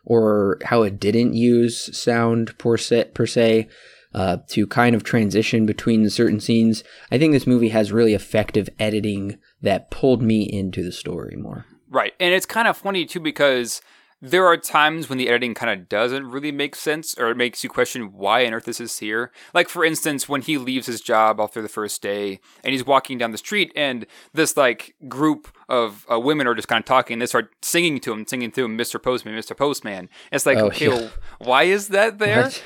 or 0.05 0.57
how 0.65 0.83
it 0.83 0.99
didn't 0.99 1.33
use 1.33 1.95
sound 1.97 2.57
per 2.57 2.77
se, 2.77 3.05
per 3.13 3.25
se 3.25 3.67
uh, 4.13 4.37
to 4.47 4.67
kind 4.67 4.95
of 4.95 5.03
transition 5.03 5.65
between 5.65 6.09
certain 6.09 6.39
scenes. 6.39 6.83
I 7.11 7.17
think 7.17 7.33
this 7.33 7.47
movie 7.47 7.69
has 7.69 7.91
really 7.91 8.13
effective 8.13 8.69
editing 8.79 9.37
that 9.61 9.91
pulled 9.91 10.21
me 10.21 10.43
into 10.43 10.83
the 10.83 10.91
story 10.91 11.35
more. 11.37 11.65
Right. 11.89 12.13
And 12.19 12.33
it's 12.33 12.45
kind 12.45 12.67
of 12.67 12.77
funny 12.77 13.05
too 13.05 13.19
because 13.19 13.81
there 14.21 14.45
are 14.45 14.55
times 14.55 15.09
when 15.09 15.17
the 15.17 15.27
editing 15.27 15.55
kind 15.55 15.71
of 15.71 15.89
doesn't 15.89 16.27
really 16.27 16.51
make 16.51 16.75
sense 16.75 17.17
or 17.17 17.29
it 17.29 17.37
makes 17.37 17.63
you 17.63 17.69
question 17.69 18.13
why 18.13 18.45
on 18.45 18.53
earth 18.53 18.65
this 18.65 18.79
is 18.79 18.99
here. 18.99 19.31
Like, 19.53 19.67
for 19.67 19.83
instance, 19.83 20.29
when 20.29 20.43
he 20.43 20.59
leaves 20.59 20.85
his 20.85 21.01
job 21.01 21.39
after 21.39 21.61
the 21.61 21.67
first 21.67 22.03
day 22.03 22.39
and 22.63 22.71
he's 22.71 22.85
walking 22.85 23.17
down 23.17 23.31
the 23.31 23.37
street 23.39 23.71
and 23.75 24.05
this, 24.31 24.55
like, 24.55 24.93
group 25.07 25.47
of 25.67 26.05
uh, 26.11 26.19
women 26.19 26.45
are 26.45 26.53
just 26.53 26.67
kind 26.67 26.79
of 26.79 26.85
talking 26.85 27.15
and 27.15 27.21
they 27.21 27.25
start 27.25 27.51
singing 27.63 27.99
to 28.01 28.13
him, 28.13 28.27
singing 28.27 28.51
to 28.51 28.65
him, 28.65 28.77
Mr. 28.77 29.01
Postman, 29.01 29.33
Mr. 29.33 29.57
Postman. 29.57 30.07
It's 30.31 30.45
like, 30.45 30.59
oh, 30.59 30.67
okay, 30.67 30.85
yeah. 30.85 30.93
well, 30.93 31.11
why 31.39 31.63
is 31.63 31.87
that 31.87 32.19
there? 32.19 32.43
What? 32.43 32.63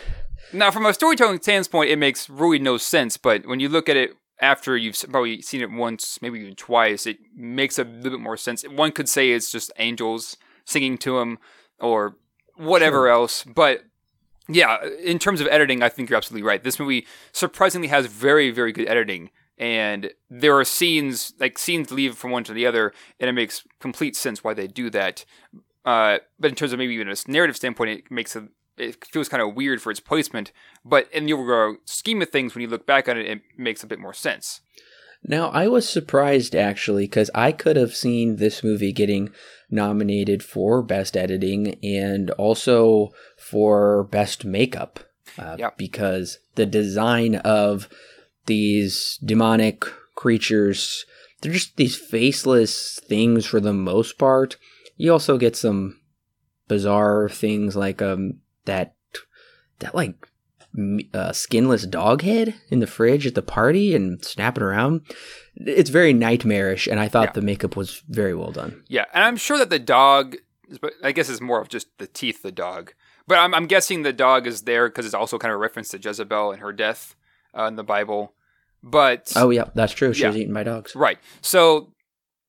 Now, 0.51 0.71
from 0.71 0.85
a 0.85 0.93
storytelling 0.93 1.41
standpoint, 1.41 1.89
it 1.89 1.97
makes 1.97 2.29
really 2.29 2.59
no 2.59 2.77
sense, 2.77 3.15
but 3.15 3.47
when 3.47 3.59
you 3.61 3.69
look 3.69 3.87
at 3.87 3.95
it 3.95 4.11
after 4.41 4.75
you've 4.75 5.01
probably 5.09 5.41
seen 5.41 5.61
it 5.61 5.71
once, 5.71 6.19
maybe 6.21 6.39
even 6.39 6.55
twice, 6.55 7.07
it 7.07 7.17
makes 7.35 7.79
a 7.79 7.83
little 7.85 8.11
bit 8.11 8.19
more 8.19 8.37
sense. 8.37 8.63
One 8.63 8.91
could 8.91 9.07
say 9.07 9.31
it's 9.31 9.51
just 9.51 9.71
angels 9.77 10.37
singing 10.65 10.97
to 10.99 11.19
him 11.19 11.37
or 11.79 12.17
whatever 12.57 13.05
sure. 13.05 13.09
else. 13.09 13.43
But 13.43 13.83
yeah, 14.47 14.85
in 15.03 15.19
terms 15.19 15.41
of 15.41 15.47
editing, 15.47 15.81
I 15.81 15.89
think 15.89 16.09
you're 16.09 16.17
absolutely 16.17 16.47
right. 16.47 16.63
This 16.63 16.79
movie 16.79 17.07
surprisingly 17.31 17.87
has 17.87 18.05
very, 18.05 18.51
very 18.51 18.71
good 18.71 18.87
editing. 18.87 19.31
And 19.57 20.11
there 20.29 20.57
are 20.57 20.65
scenes, 20.65 21.33
like 21.39 21.57
scenes 21.57 21.89
leave 21.91 22.15
from 22.17 22.31
one 22.31 22.43
to 22.43 22.53
the 22.53 22.65
other, 22.65 22.93
and 23.19 23.29
it 23.29 23.33
makes 23.33 23.63
complete 23.79 24.15
sense 24.15 24.43
why 24.43 24.53
they 24.53 24.67
do 24.67 24.89
that. 24.89 25.23
Uh, 25.85 26.19
but 26.39 26.49
in 26.49 26.55
terms 26.55 26.73
of 26.73 26.79
maybe 26.79 26.93
even 26.93 27.09
a 27.09 27.15
narrative 27.27 27.55
standpoint, 27.55 27.91
it 27.91 28.11
makes 28.11 28.35
a, 28.35 28.49
it 28.77 29.05
feels 29.05 29.29
kind 29.29 29.41
of 29.41 29.55
weird 29.55 29.81
for 29.81 29.91
its 29.91 30.01
placement. 30.01 30.51
But 30.83 31.09
in 31.13 31.25
the 31.25 31.33
overall 31.33 31.77
scheme 31.85 32.21
of 32.21 32.29
things, 32.29 32.53
when 32.53 32.63
you 32.63 32.67
look 32.67 32.85
back 32.85 33.07
on 33.07 33.17
it, 33.17 33.27
it 33.27 33.41
makes 33.57 33.83
a 33.83 33.87
bit 33.87 33.99
more 33.99 34.13
sense. 34.13 34.61
Now, 35.27 35.49
I 35.49 35.67
was 35.67 35.89
surprised 35.89 36.55
actually 36.55 37.05
because 37.05 37.31
I 37.33 37.51
could 37.51 37.75
have 37.77 37.95
seen 37.95 38.35
this 38.35 38.63
movie 38.63 38.91
getting 38.91 39.31
nominated 39.69 40.43
for 40.43 40.83
Best 40.83 41.17
Editing 41.17 41.79
and 41.83 42.29
also 42.31 43.11
for 43.37 44.03
Best 44.03 44.45
Makeup. 44.45 44.99
Uh, 45.37 45.55
yep. 45.57 45.77
Because 45.77 46.39
the 46.55 46.65
design 46.65 47.35
of 47.37 47.89
these 48.45 49.19
demonic 49.25 49.83
creatures, 50.13 51.05
they're 51.41 51.51
just 51.51 51.75
these 51.75 51.97
faceless 51.97 52.99
things 53.07 53.45
for 53.45 53.59
the 53.59 53.73
most 53.73 54.17
part. 54.17 54.57
You 54.95 55.11
also 55.11 55.37
get 55.37 55.55
some 55.55 55.99
bizarre 56.67 57.29
things 57.29 57.75
like 57.75 58.01
um 58.01 58.39
that 58.65 58.95
that 59.79 59.93
like 59.93 60.27
uh, 61.13 61.31
skinless 61.31 61.85
dog 61.85 62.21
head 62.21 62.55
in 62.69 62.79
the 62.79 62.87
fridge 62.87 63.25
at 63.25 63.35
the 63.35 63.41
party 63.41 63.95
and 63.95 64.23
snapping 64.23 64.63
around. 64.63 65.01
It's 65.55 65.89
very 65.89 66.13
nightmarish, 66.13 66.87
and 66.87 66.99
I 66.99 67.07
thought 67.07 67.29
yeah. 67.29 67.33
the 67.33 67.41
makeup 67.41 67.75
was 67.75 68.03
very 68.09 68.35
well 68.35 68.51
done. 68.51 68.83
Yeah, 68.87 69.05
and 69.13 69.23
I'm 69.23 69.37
sure 69.37 69.57
that 69.57 69.69
the 69.69 69.79
dog, 69.79 70.35
I 71.03 71.11
guess, 71.11 71.29
is 71.29 71.41
more 71.41 71.61
of 71.61 71.69
just 71.69 71.87
the 71.97 72.07
teeth, 72.07 72.41
the 72.41 72.51
dog. 72.51 72.93
But 73.27 73.39
I'm, 73.39 73.53
I'm 73.53 73.67
guessing 73.67 74.03
the 74.03 74.13
dog 74.13 74.47
is 74.47 74.63
there 74.63 74.87
because 74.89 75.05
it's 75.05 75.15
also 75.15 75.37
kind 75.37 75.51
of 75.51 75.55
a 75.55 75.59
reference 75.59 75.89
to 75.89 75.97
Jezebel 75.97 76.51
and 76.51 76.61
her 76.61 76.71
death 76.71 77.15
uh, 77.57 77.63
in 77.63 77.75
the 77.75 77.83
Bible. 77.83 78.33
But 78.83 79.33
oh 79.35 79.49
yeah, 79.49 79.69
that's 79.73 79.93
true. 79.93 80.13
She 80.13 80.21
yeah. 80.21 80.27
was 80.27 80.37
eaten 80.37 80.53
by 80.53 80.63
dogs. 80.63 80.95
Right. 80.95 81.17
So 81.41 81.94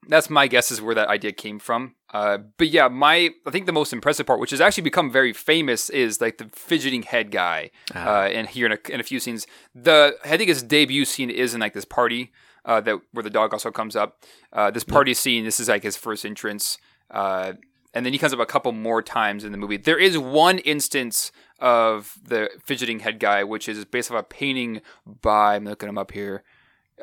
that's 0.09 0.31
my 0.31 0.47
guess 0.47 0.71
is 0.71 0.81
where 0.81 0.95
that 0.95 1.09
idea 1.09 1.33
came 1.33 1.59
from. 1.59 1.95
Uh, 2.13 2.39
but 2.59 2.69
yeah, 2.69 2.89
my 2.89 3.31
I 3.47 3.51
think 3.51 3.67
the 3.67 3.73
most 3.73 3.93
impressive 3.93 4.27
part, 4.27 4.41
which 4.41 4.51
has 4.51 4.61
actually 4.61 4.85
become 4.85 5.11
very 5.11 5.33
famous, 5.33 5.91
is 5.91 6.21
like 6.21 6.39
the 6.39 6.49
fidgeting 6.53 7.03
head 7.03 7.31
guy. 7.31 7.71
Ah. 7.95 8.23
Uh, 8.23 8.29
and 8.29 8.49
here 8.49 8.67
in 8.67 8.73
a, 8.73 8.93
in 8.93 9.01
a 9.01 9.03
few 9.03 9.21
scenes, 9.21 9.47
the 9.75 10.17
I 10.25 10.37
think 10.37 10.49
his 10.49 10.63
debut 10.63 11.05
scene 11.05 11.31
is 11.31 11.55
in 11.55 11.61
like 11.61 11.75
this 11.75 11.85
party 11.85 12.33
uh, 12.65 12.81
that 12.83 13.01
where 13.13 13.23
the 13.23 13.31
dog 13.31 13.53
also 13.53 13.71
comes 13.71 13.97
up. 13.97 14.23
Uh, 14.53 14.71
this 14.71 14.85
party 14.85 15.15
scene, 15.15 15.45
this 15.45 15.59
is 15.59 15.69
like 15.69 15.83
his 15.83 15.97
first 15.97 16.25
entrance, 16.25 16.79
uh, 17.11 17.55
and 17.93 18.07
then 18.07 18.13
he 18.13 18.19
comes 18.19 18.33
up 18.33 18.41
a 18.41 18.47
couple 18.47 18.73
more 18.73 19.03
times 19.03 19.45
in 19.45 19.53
the 19.53 19.59
movie. 19.59 19.77
There 19.77 19.99
is 19.99 20.17
one 20.17 20.59
instance 20.59 21.33
of 21.59 22.17
the 22.23 22.51
fidgeting 22.65 23.01
head 23.01 23.19
guy, 23.19 23.43
which 23.43 23.69
is 23.69 23.85
based 23.85 24.11
off 24.11 24.21
a 24.21 24.23
painting 24.23 24.83
by 25.07 25.57
I'm 25.57 25.65
looking 25.65 25.89
him 25.89 25.99
up 25.99 26.13
here, 26.13 26.45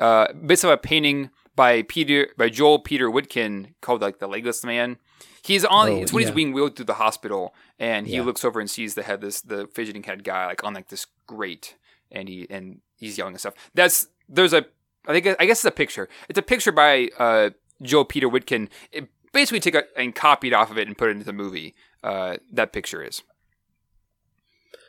uh, 0.00 0.32
based 0.32 0.64
off 0.64 0.72
a 0.72 0.78
painting 0.78 1.30
by 1.56 1.82
Peter 1.82 2.28
by 2.36 2.48
Joel 2.48 2.78
Peter 2.78 3.10
Witkin 3.10 3.74
called 3.80 4.02
like 4.02 4.18
the 4.18 4.26
Legless 4.26 4.64
Man. 4.64 4.98
He's 5.42 5.64
on. 5.64 5.88
Oh, 5.88 5.96
it's 6.00 6.12
when 6.12 6.22
yeah. 6.22 6.28
he's 6.28 6.34
being 6.34 6.52
wheeled 6.52 6.76
through 6.76 6.86
the 6.86 6.94
hospital, 6.94 7.54
and 7.78 8.06
he 8.06 8.16
yeah. 8.16 8.22
looks 8.22 8.44
over 8.44 8.60
and 8.60 8.70
sees 8.70 8.94
the 8.94 9.02
head 9.02 9.20
this 9.20 9.40
the 9.40 9.68
fidgeting 9.74 10.02
head 10.02 10.24
guy 10.24 10.46
like 10.46 10.64
on 10.64 10.74
like 10.74 10.88
this 10.88 11.06
grate, 11.26 11.76
and 12.10 12.28
he 12.28 12.46
and 12.48 12.80
he's 12.96 13.18
yelling 13.18 13.34
and 13.34 13.40
stuff. 13.40 13.54
That's 13.74 14.08
there's 14.28 14.52
a 14.52 14.66
I 15.06 15.12
think 15.12 15.36
I 15.38 15.44
guess 15.44 15.58
it's 15.58 15.64
a 15.64 15.70
picture. 15.70 16.08
It's 16.28 16.38
a 16.38 16.42
picture 16.42 16.72
by 16.72 17.10
uh, 17.18 17.50
Joel 17.82 18.04
Peter 18.04 18.28
Witkin. 18.28 18.68
It 18.90 19.08
basically 19.32 19.60
took 19.60 19.74
a, 19.74 19.84
and 19.96 20.14
copied 20.14 20.54
off 20.54 20.70
of 20.70 20.78
it 20.78 20.88
and 20.88 20.96
put 20.96 21.08
it 21.08 21.12
into 21.12 21.24
the 21.24 21.32
movie. 21.32 21.74
Uh, 22.02 22.36
that 22.52 22.72
picture 22.72 23.02
is. 23.02 23.22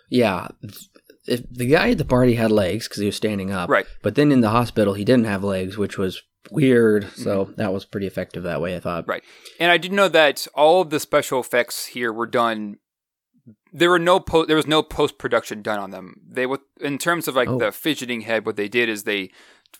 Yeah, 0.09 0.49
if 1.28 1.41
the 1.51 1.66
guy 1.66 1.91
at 1.91 1.97
the 1.97 2.05
party 2.05 2.36
had 2.36 2.51
legs 2.51 2.88
because 2.88 3.01
he 3.01 3.07
was 3.07 3.16
standing 3.16 3.51
up, 3.51 3.70
right? 3.70 3.86
But 4.01 4.16
then 4.16 4.32
in 4.32 4.41
the 4.41 4.51
hospital 4.51 4.93
he 4.93 5.03
didn't 5.03 5.26
have 5.26 5.43
legs, 5.43 5.78
which 5.78 5.97
was 5.97 6.22
weird. 6.52 7.10
So 7.16 7.46
mm-hmm. 7.46 7.56
that 7.56 7.74
was 7.74 7.86
pretty 7.86 8.08
effective 8.08 8.43
that 8.43 8.62
way, 8.62 8.76
I 8.76 8.80
thought. 8.80 9.08
Right. 9.08 9.24
And 9.60 9.72
I 9.72 9.78
did 9.78 9.91
know 9.91 10.08
that 10.10 10.48
all 10.54 10.82
of 10.82 10.89
the 10.89 11.00
special 11.00 11.39
effects 11.39 11.88
here 11.88 12.12
were 12.12 12.28
done 12.28 12.78
there 13.72 13.89
were 13.89 14.00
no 14.00 14.20
po- 14.20 14.46
there 14.46 14.56
was 14.56 14.68
no 14.68 14.82
post 14.82 15.18
production 15.18 15.62
done 15.62 15.80
on 15.80 15.91
them. 15.91 16.22
They 16.28 16.46
were 16.46 16.60
in 16.80 16.98
terms 16.98 17.28
of 17.28 17.36
like 17.36 17.50
Oh. 17.50 17.60
the 17.60 17.72
fidgeting 17.72 18.22
head. 18.22 18.46
What 18.46 18.56
they 18.56 18.68
did 18.68 18.89
is 18.89 19.04
they 19.04 19.32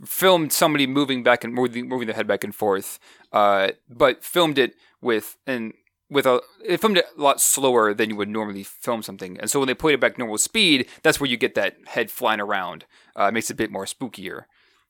filmed 0.06 0.52
somebody 0.52 0.86
moving 0.86 1.24
back 1.24 1.44
and 1.44 1.54
moving, 1.54 1.88
moving 1.88 2.08
their 2.08 2.16
head 2.16 2.28
back 2.28 2.44
and 2.44 2.54
forth, 2.54 3.00
uh, 3.32 3.70
but 3.90 4.24
filmed 4.24 4.58
it 4.58 4.76
with 5.02 5.38
and 5.48 5.74
with 6.10 6.26
a 6.26 6.42
it 6.64 6.82
filmed 6.82 6.98
it 6.98 7.06
a 7.18 7.22
lot 7.22 7.42
slower 7.42 7.94
than 7.94 8.10
you 8.10 8.16
would 8.16 8.30
normally 8.30 8.64
film 8.64 9.02
something. 9.02 9.40
And 9.40 9.50
so 9.50 9.60
when 9.60 9.68
they 9.68 9.74
played 9.74 9.96
it 9.96 10.02
back 10.02 10.18
normal 10.18 10.38
speed, 10.38 10.88
that's 11.02 11.20
where 11.20 11.30
you 11.30 11.38
get 11.38 11.56
that 11.56 11.78
head 11.88 12.12
flying 12.12 12.40
around. 12.40 12.86
Uh, 13.18 13.26
it 13.26 13.34
makes 13.34 13.50
it 13.50 13.54
a 13.54 13.58
bit 13.58 13.72
more 13.72 13.86
spookier. 13.86 14.44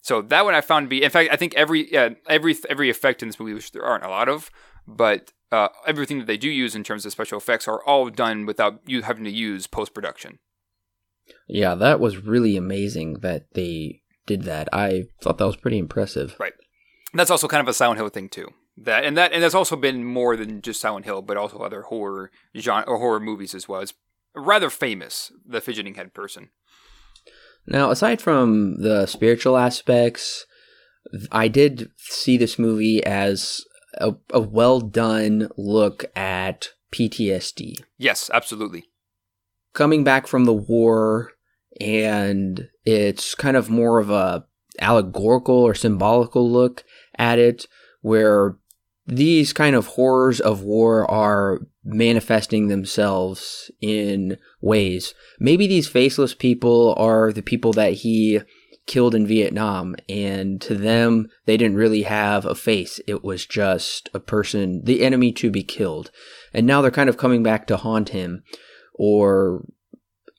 So 0.06 0.22
that 0.22 0.46
one 0.46 0.54
I 0.54 0.62
found 0.62 0.86
to 0.86 0.88
be, 0.88 1.02
in 1.02 1.10
fact, 1.10 1.32
I 1.34 1.36
think 1.36 1.56
every 1.56 1.92
yeah, 1.92 2.10
every 2.30 2.56
every 2.70 2.92
effect 2.92 3.24
in 3.24 3.28
this 3.28 3.40
movie, 3.40 3.56
which 3.56 3.72
there 3.72 3.84
aren't 3.84 4.04
a 4.06 4.10
lot 4.10 4.30
of, 4.30 4.52
but 4.88 5.34
uh, 5.52 5.70
everything 5.88 6.20
that 6.20 6.28
they 6.28 6.38
do 6.38 6.48
use 6.48 6.76
in 6.76 6.84
terms 6.84 7.08
of 7.08 7.12
special 7.12 7.40
effects 7.40 7.68
are 7.68 7.84
all 7.86 8.12
done 8.12 8.46
without 8.46 8.82
you 8.86 9.02
having 9.02 9.24
to 9.24 9.32
use 9.32 9.66
post 9.66 9.96
production. 9.96 10.38
Yeah, 11.48 11.74
that 11.74 12.00
was 12.00 12.18
really 12.18 12.56
amazing 12.56 13.22
that 13.22 13.48
they 13.54 14.04
did 14.28 14.44
that. 14.44 14.70
I 14.72 15.06
thought 15.24 15.40
that 15.40 15.48
was 15.48 15.56
pretty 15.56 15.80
impressive. 15.80 16.36
Right. 16.40 16.54
That's 17.16 17.32
also 17.32 17.48
kind 17.48 17.62
of 17.62 17.68
a 17.68 17.74
Silent 17.74 17.98
Hill 17.98 18.10
thing 18.10 18.30
too. 18.30 18.50
That 18.78 19.06
and 19.06 19.18
that 19.18 19.34
and 19.34 19.42
that's 19.42 19.56
also 19.56 19.76
been 19.76 20.06
more 20.06 20.38
than 20.38 20.62
just 20.62 20.82
Silent 20.82 21.06
Hill, 21.06 21.24
but 21.24 21.36
also 21.36 21.58
other 21.58 21.82
horror 21.82 22.30
genre 22.56 22.84
or 22.88 23.00
horror 23.00 23.20
movies 23.20 23.56
as 23.56 23.68
well. 23.68 23.82
It's 23.82 23.96
rather 24.36 24.70
famous, 24.70 25.32
the 25.44 25.62
fidgeting 25.62 25.96
head 25.96 26.14
person. 26.14 26.52
Now, 27.68 27.90
aside 27.92 28.22
from 28.22 28.82
the 28.82 29.06
spiritual 29.06 29.58
aspects, 29.58 30.46
I 31.32 31.48
did 31.48 31.92
see 31.98 32.38
this 32.38 32.60
movie 32.60 33.04
as 33.04 33.64
a, 33.96 34.14
a 34.32 34.40
well 34.40 34.82
done 34.82 35.50
look 35.58 36.06
at 36.16 36.70
PTSD. 36.92 37.76
Yes, 37.98 38.30
absolutely. 38.34 38.86
Coming 39.74 40.04
back 40.04 40.28
from 40.28 40.46
the 40.46 40.54
war, 40.54 41.32
and 41.82 42.70
it's 42.86 43.36
kind 43.36 43.58
of 43.58 43.70
more 43.70 44.00
of 44.00 44.10
a 44.10 44.46
allegorical 44.80 45.56
or 45.56 45.74
symbolical 45.74 46.50
look 46.50 46.84
at 47.18 47.40
it, 47.40 47.68
where 48.02 48.58
these 49.08 49.54
kind 49.54 49.76
of 49.76 49.88
horrors 49.88 50.40
of 50.40 50.64
war 50.64 51.10
are 51.10 51.60
manifesting 51.84 52.68
themselves 52.68 53.70
in 53.80 54.38
ways. 54.62 55.14
Maybe 55.40 55.68
these 55.68 55.88
faceless 55.88 56.34
people 56.34 56.96
are 56.98 57.32
the 57.32 57.44
people 57.44 57.72
that 57.74 57.94
he 57.94 58.42
killed 58.88 59.16
in 59.16 59.26
Vietnam, 59.26 59.96
and 60.08 60.62
to 60.62 60.76
them, 60.76 61.28
they 61.46 61.58
didn't 61.58 61.78
really 61.78 62.04
have 62.04 62.46
a 62.46 62.56
face. 62.56 63.00
It 63.08 63.24
was 63.24 63.46
just 63.46 64.10
a 64.14 64.20
person, 64.20 64.84
the 64.84 65.04
enemy 65.04 65.32
to 65.34 65.50
be 65.50 65.64
killed. 65.64 66.12
And 66.54 66.68
now 66.68 66.82
they're 66.82 66.92
kind 66.92 67.10
of 67.10 67.18
coming 67.18 67.44
back 67.44 67.68
to 67.68 67.78
haunt 67.78 68.10
him, 68.10 68.44
or 68.94 69.66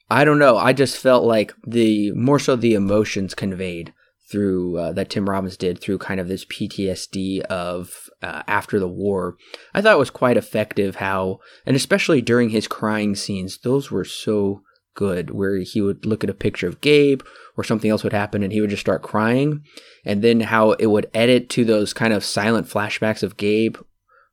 I 0.08 0.24
don't 0.24 0.38
know. 0.38 0.56
I 0.56 0.72
just 0.72 0.96
felt 0.96 1.24
like 1.24 1.54
the 1.66 2.12
more 2.12 2.38
so 2.38 2.54
the 2.54 2.74
emotions 2.74 3.34
conveyed 3.34 3.92
through 4.30 4.76
uh, 4.78 4.92
that 4.92 5.10
Tim 5.10 5.28
Robbins 5.28 5.56
did 5.56 5.80
through 5.80 5.98
kind 5.98 6.18
of 6.18 6.28
this 6.28 6.44
PTSD 6.44 7.42
of 7.42 8.10
uh, 8.22 8.42
after 8.46 8.78
the 8.80 8.88
war. 8.88 9.36
I 9.74 9.80
thought 9.80 9.94
it 9.94 9.98
was 9.98 10.10
quite 10.10 10.36
effective 10.36 10.96
how, 10.96 11.40
and 11.64 11.76
especially 11.76 12.20
during 12.20 12.50
his 12.50 12.66
crying 12.66 13.14
scenes, 13.14 13.58
those 13.58 13.90
were 13.90 14.04
so 14.04 14.62
good. 14.94 15.30
Where 15.30 15.58
he 15.58 15.80
would 15.80 16.06
look 16.06 16.24
at 16.24 16.30
a 16.30 16.34
picture 16.34 16.66
of 16.66 16.80
Gabe 16.80 17.22
or 17.56 17.64
something 17.64 17.90
else 17.90 18.02
would 18.02 18.12
happen, 18.12 18.42
and 18.42 18.52
he 18.52 18.60
would 18.60 18.70
just 18.70 18.80
start 18.80 19.02
crying, 19.02 19.62
and 20.04 20.22
then 20.22 20.40
how 20.40 20.72
it 20.72 20.86
would 20.86 21.10
edit 21.14 21.48
to 21.50 21.64
those 21.64 21.92
kind 21.92 22.12
of 22.12 22.24
silent 22.24 22.66
flashbacks 22.66 23.22
of 23.22 23.36
Gabe. 23.36 23.76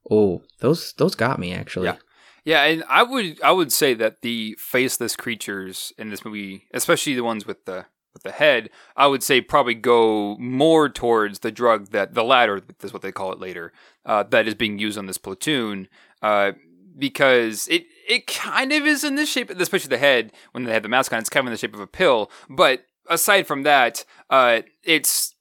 Oh, 0.10 0.42
those 0.60 0.94
those 0.94 1.16
got 1.16 1.40
me 1.40 1.54
actually. 1.54 1.88
Yeah. 1.88 1.98
Yeah, 2.46 2.64
and 2.64 2.84
I 2.90 3.04
would 3.04 3.42
I 3.42 3.52
would 3.52 3.72
say 3.72 3.94
that 3.94 4.22
the 4.22 4.58
faceless 4.60 5.16
creatures 5.16 5.94
in 5.98 6.10
this 6.10 6.26
movie, 6.26 6.68
especially 6.74 7.14
the 7.14 7.24
ones 7.24 7.46
with 7.46 7.64
the 7.64 7.86
with 8.14 8.24
the 8.24 8.32
head, 8.32 8.70
I 8.96 9.08
would 9.08 9.24
say 9.24 9.42
probably 9.42 9.74
go 9.74 10.38
more 10.38 10.90
towards 10.90 11.40
the 11.40 11.52
drug 11.52 11.90
that 11.90 12.14
the 12.14 12.24
latter 12.24 12.62
is 12.82 12.94
what 12.94 13.02
they 13.02 13.12
call 13.12 13.32
it 13.32 13.40
later, 13.40 13.74
uh, 14.06 14.24
that 14.24 14.48
is 14.48 14.56
being 14.56 14.80
used 14.80 14.98
on 14.98 15.08
this 15.08 15.18
platoon, 15.18 15.88
uh, 16.22 16.54
because 16.98 17.68
it 17.70 17.86
it 18.08 18.28
kind 18.28 18.72
of 18.72 18.86
is 18.86 19.04
in 19.04 19.16
this 19.16 19.30
shape, 19.30 19.50
especially 19.50 19.90
the 19.90 19.98
head 19.98 20.32
when 20.52 20.64
they 20.64 20.74
have 20.74 20.84
the 20.84 20.90
mask 20.90 21.12
on. 21.12 21.20
It's 21.20 21.30
kind 21.30 21.44
of 21.44 21.48
in 21.48 21.54
the 21.54 21.58
shape 21.58 21.74
of 21.74 21.80
a 21.80 21.88
pill, 21.88 22.30
but 22.50 22.86
aside 23.10 23.48
from 23.48 23.64
that, 23.64 24.06
uh, 24.30 24.62
it's 24.84 25.33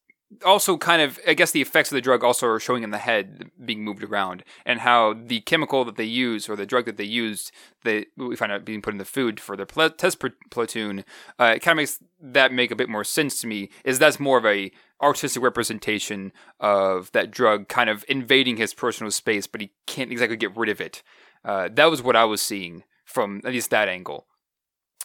also 0.44 0.76
kind 0.76 1.02
of 1.02 1.18
I 1.26 1.34
guess 1.34 1.50
the 1.50 1.62
effects 1.62 1.90
of 1.90 1.94
the 1.94 2.00
drug 2.00 2.24
also 2.24 2.46
are 2.48 2.60
showing 2.60 2.82
in 2.82 2.90
the 2.90 2.98
head 2.98 3.50
being 3.64 3.84
moved 3.84 4.02
around 4.02 4.44
and 4.64 4.80
how 4.80 5.14
the 5.14 5.40
chemical 5.40 5.84
that 5.84 5.96
they 5.96 6.04
use 6.04 6.48
or 6.48 6.56
the 6.56 6.66
drug 6.66 6.86
that 6.86 6.96
they 6.96 7.04
used 7.04 7.52
that 7.84 8.06
we 8.16 8.36
find 8.36 8.52
out 8.52 8.64
being 8.64 8.82
put 8.82 8.94
in 8.94 8.98
the 8.98 9.04
food 9.04 9.40
for 9.40 9.56
their 9.56 9.66
pl- 9.66 9.90
test 9.90 10.20
pl- 10.20 10.30
platoon 10.50 11.04
uh, 11.38 11.52
it 11.56 11.60
kind 11.60 11.72
of 11.72 11.82
makes 11.82 11.98
that 12.20 12.52
make 12.52 12.70
a 12.70 12.76
bit 12.76 12.88
more 12.88 13.04
sense 13.04 13.40
to 13.40 13.46
me 13.46 13.68
is 13.84 13.98
that's 13.98 14.20
more 14.20 14.38
of 14.38 14.46
a 14.46 14.70
artistic 15.02 15.42
representation 15.42 16.32
of 16.60 17.10
that 17.12 17.30
drug 17.30 17.68
kind 17.68 17.90
of 17.90 18.04
invading 18.08 18.56
his 18.56 18.72
personal 18.72 19.10
space 19.10 19.46
but 19.46 19.60
he 19.60 19.72
can't 19.86 20.12
exactly 20.12 20.36
get 20.36 20.56
rid 20.56 20.68
of 20.68 20.80
it. 20.80 21.02
Uh, 21.44 21.68
that 21.72 21.86
was 21.86 22.02
what 22.02 22.16
I 22.16 22.24
was 22.24 22.40
seeing 22.40 22.84
from 23.04 23.40
at 23.44 23.52
least 23.52 23.70
that 23.70 23.88
angle. 23.88 24.26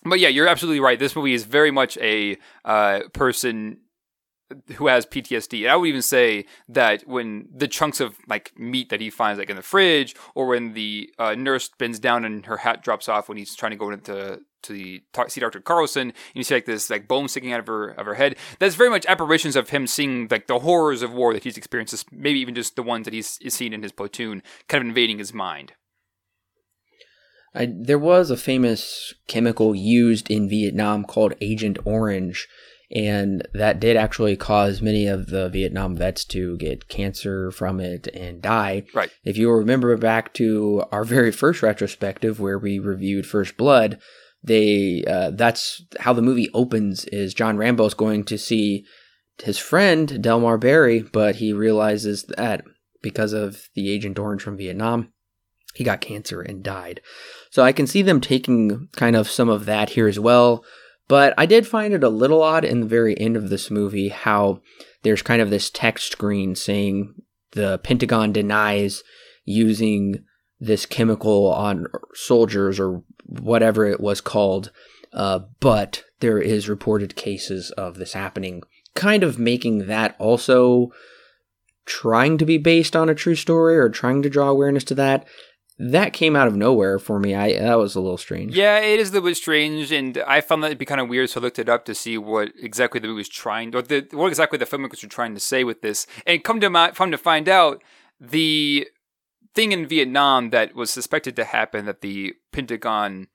But 0.06 0.20
yeah 0.20 0.30
you're 0.30 0.48
absolutely 0.48 0.80
right. 0.80 1.00
This 1.00 1.16
movie 1.16 1.34
is 1.34 1.46
very 1.46 1.72
much 1.72 1.98
a 1.98 2.38
uh, 2.64 3.02
person 3.14 3.80
who 4.76 4.88
has 4.88 5.06
PTSD. 5.06 5.64
And 5.64 5.72
I 5.72 5.76
would 5.76 5.90
even 5.90 6.02
say 6.02 6.46
that 6.70 7.08
when 7.08 7.48
the 7.54 7.68
chunks 7.68 8.00
of 8.00 8.18
like 8.28 8.54
meat 8.58 8.90
that 8.90 9.02
he 9.02 9.10
finds 9.10 9.40
like 9.40 9.50
in 9.50 9.56
the 9.56 9.62
fridge, 9.62 10.16
or 10.36 10.48
when 10.48 10.74
the 10.74 11.10
uh, 11.20 11.36
nurse 11.36 11.70
bends 11.78 12.00
down 12.00 12.26
and 12.26 12.46
her 12.46 12.58
hat 12.58 12.84
drops 12.84 13.10
off 13.10 13.30
when 13.30 13.38
he's 13.38 13.56
trying 13.56 13.72
to 13.72 13.78
go 13.78 13.90
into 13.90 14.42
to 14.64 14.74
the 14.74 15.02
see 15.28 15.42
Dr. 15.42 15.60
Carlson, 15.60 16.10
and 16.10 16.14
you 16.34 16.44
see 16.44 16.56
like 16.56 16.66
this 16.66 16.90
like 16.90 17.08
bone 17.08 17.28
sticking 17.28 17.54
out 17.54 17.60
of 17.60 17.68
her 17.68 17.90
of 17.90 18.06
her 18.06 18.16
head. 18.16 18.38
That's 18.60 18.76
very 18.76 18.90
much 18.90 19.06
apparitions 19.06 19.56
of 19.56 19.70
him 19.70 19.88
seeing 19.88 20.28
like 20.30 20.48
the 20.48 20.60
horrors 20.60 21.02
of 21.02 21.14
war 21.14 21.34
that 21.34 21.44
he's 21.44 21.58
experienced, 21.58 22.12
maybe 22.12 22.40
even 22.40 22.56
just 22.56 22.76
the 22.76 22.84
ones 22.84 23.06
that 23.06 23.14
he's, 23.14 23.38
he's 23.38 23.54
seen 23.54 23.74
in 23.74 23.84
his 23.84 23.92
platoon, 23.92 24.44
kind 24.68 24.82
of 24.82 24.88
invading 24.88 25.20
his 25.20 25.34
mind. 25.34 25.74
I, 27.56 27.74
there 27.76 27.98
was 27.98 28.30
a 28.30 28.38
famous 28.38 29.14
chemical 29.28 29.74
used 29.74 30.30
in 30.30 30.50
Vietnam 30.50 31.04
called 31.04 31.34
Agent 31.42 31.80
Orange, 31.86 32.48
and 32.90 33.46
that 33.54 33.80
did 33.80 33.98
actually 33.98 34.38
cause 34.38 34.82
many 34.82 35.08
of 35.08 35.28
the 35.28 35.50
Vietnam 35.50 35.96
vets 35.96 36.24
to 36.26 36.58
get 36.58 36.88
cancer 36.88 37.52
from 37.52 37.80
it 37.80 38.08
and 38.14 38.42
die. 38.42 38.84
Right. 38.94 39.12
If 39.26 39.38
you 39.38 39.52
remember 39.52 39.96
back 39.98 40.34
to 40.36 40.84
our 40.92 41.04
very 41.04 41.32
first 41.32 41.62
retrospective 41.62 42.40
where 42.40 42.58
we 42.58 42.80
reviewed 42.80 43.26
First 43.26 43.58
Blood, 43.58 44.00
they 44.44 45.04
uh, 45.06 45.32
that's 45.32 45.84
how 46.00 46.14
the 46.14 46.22
movie 46.22 46.50
opens. 46.54 47.06
Is 47.06 47.34
John 47.34 47.58
Rambo's 47.58 47.94
going 47.94 48.24
to 48.26 48.38
see 48.38 48.86
his 49.44 49.58
friend 49.58 50.22
Delmar 50.22 50.58
Barry, 50.58 51.02
but 51.02 51.36
he 51.36 51.54
realizes 51.54 52.24
that 52.38 52.64
because 53.02 53.34
of 53.34 53.70
the 53.76 53.92
Agent 53.92 54.18
Orange 54.18 54.42
from 54.42 54.58
Vietnam, 54.58 55.12
he 55.76 55.84
got 55.84 56.02
cancer 56.02 56.42
and 56.42 56.64
died. 56.64 57.02
So 57.52 57.64
I 57.64 57.72
can 57.72 57.86
see 57.86 58.02
them 58.02 58.22
taking 58.22 58.88
kind 58.96 59.16
of 59.16 59.30
some 59.30 59.50
of 59.50 59.66
that 59.66 59.92
here 59.92 60.08
as 60.08 60.20
well. 60.20 60.64
But 61.08 61.34
I 61.38 61.46
did 61.46 61.68
find 61.68 61.94
it 61.94 62.04
a 62.04 62.10
little 62.10 62.44
odd 62.44 62.66
in 62.66 62.82
the 62.82 62.88
very 62.88 63.18
end 63.20 63.38
of 63.38 63.50
this 63.50 63.72
movie 63.72 64.10
how 64.10 64.62
there's 65.04 65.22
kind 65.22 65.42
of 65.42 65.50
this 65.50 65.70
text 65.70 66.12
screen 66.12 66.56
saying 66.56 67.14
the 67.52 67.80
Pentagon 67.80 68.34
denies 68.34 69.04
using 69.46 70.24
this 70.60 70.86
chemical 70.86 71.48
on 71.52 71.88
soldiers 72.14 72.80
or 72.80 73.04
whatever 73.26 73.86
it 73.86 74.00
was 74.00 74.22
called, 74.22 74.72
uh, 75.14 75.40
but 75.60 76.04
there 76.20 76.40
is 76.40 76.68
reported 76.68 77.16
cases 77.16 77.72
of 77.72 77.98
this 77.98 78.14
happening, 78.14 78.64
kind 78.96 79.24
of 79.24 79.40
making 79.40 79.88
that 79.88 80.16
also 80.20 80.92
trying 81.86 82.38
to 82.38 82.46
be 82.46 82.58
based 82.58 82.96
on 82.96 83.08
a 83.08 83.16
true 83.16 83.36
story 83.36 83.78
or 83.78 83.88
trying 83.88 84.22
to 84.22 84.30
draw 84.30 84.50
awareness 84.50 84.84
to 84.84 84.96
that 84.96 85.26
that 85.80 86.12
came 86.14 86.36
out 86.36 86.48
of 86.48 86.56
nowhere 86.56 86.98
for 87.00 87.20
me. 87.20 87.36
I 87.36 87.54
that 87.60 87.76
was 87.76 87.96
a 87.96 88.00
little 88.02 88.18
strange. 88.18 88.56
Yeah, 88.56 88.80
it 88.80 89.00
is 89.00 89.10
a 89.10 89.14
little 89.14 89.30
bit 89.30 89.38
strange, 89.38 89.92
and 89.92 90.18
I 90.28 90.42
found 90.42 90.64
that 90.64 90.70
to 90.70 90.76
be 90.76 90.86
kind 90.86 91.00
of 91.02 91.08
weird. 91.10 91.30
So 91.30 91.40
I 91.40 91.44
looked 91.44 91.60
it 91.60 91.70
up 91.70 91.86
to 91.86 91.94
see 91.96 92.18
what 92.18 92.52
exactly 92.62 93.00
the 93.00 93.08
movie 93.08 93.18
was 93.20 93.30
trying, 93.30 93.76
or 93.76 93.82
the, 93.82 94.08
what 94.12 94.28
exactly 94.28 94.58
the 94.58 94.66
filmmakers 94.66 95.04
were 95.04 95.10
trying 95.10 95.34
to 95.36 95.40
say 95.40 95.64
with 95.64 95.82
this. 95.82 96.08
And 96.26 96.44
come 96.44 96.60
to 96.62 96.70
my, 96.70 96.92
come 96.92 97.12
to 97.12 97.18
find 97.18 97.48
out, 97.48 97.84
the 98.20 98.88
thing 99.54 99.72
in 99.72 99.88
Vietnam 99.88 100.50
that 100.52 100.76
was 100.76 100.90
suspected 100.92 101.36
to 101.36 101.44
happen 101.44 101.86
that 101.86 102.02
the 102.02 102.34
Pentagon 102.52 103.28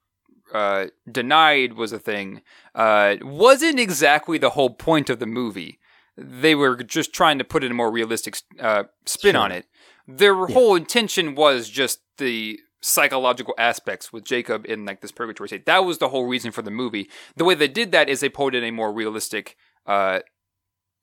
uh, 0.53 0.87
denied 1.11 1.73
was 1.75 1.93
a 1.93 1.99
thing 1.99 2.43
uh, 2.75 3.17
wasn't 3.23 3.81
exactly 3.81 4.39
the 4.39 4.51
whole 4.51 4.71
point 4.71 5.09
of 5.11 5.19
the 5.19 5.27
movie. 5.27 5.79
They 6.17 6.55
were 6.55 6.77
just 6.77 7.13
trying 7.15 7.39
to 7.39 7.45
put 7.45 7.65
in 7.65 7.71
a 7.73 7.75
more 7.75 7.91
realistic 7.91 8.37
uh, 8.61 8.85
spin 9.07 9.33
Sure. 9.35 9.41
on 9.41 9.51
it. 9.53 9.67
Their 10.07 10.35
Yeah. 10.35 10.55
whole 10.55 10.75
intention 10.75 11.35
was 11.35 11.69
just 11.69 12.01
the 12.19 12.61
psychological 12.81 13.55
aspects 13.59 14.13
with 14.13 14.25
Jacob 14.25 14.67
in 14.67 14.85
like 14.85 15.01
this 15.01 15.13
purgatory 15.13 15.49
state. 15.49 15.67
That 15.67 15.85
was 15.85 15.99
the 15.99 16.09
whole 16.09 16.27
reason 16.27 16.51
for 16.51 16.63
the 16.63 16.71
movie. 16.71 17.09
The 17.37 17.45
way 17.45 17.55
they 17.55 17.69
did 17.69 17.93
that 17.93 18.09
is 18.09 18.21
they 18.21 18.29
put 18.29 18.55
in 18.55 18.65
a 18.65 18.73
more 18.73 18.93
realistic, 18.93 19.57
uh, 19.87 20.21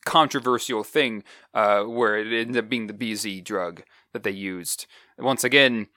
controversial 0.06 0.84
thing, 0.84 1.24
uh, 1.54 1.84
where 1.84 2.18
it 2.18 2.28
ended 2.28 2.58
up 2.64 2.70
being 2.70 2.88
the 2.88 2.94
BZ 2.94 3.44
drug 3.44 3.84
that 4.14 4.24
they 4.24 4.32
used. 4.32 4.86
Once 5.18 5.44
again, 5.44 5.88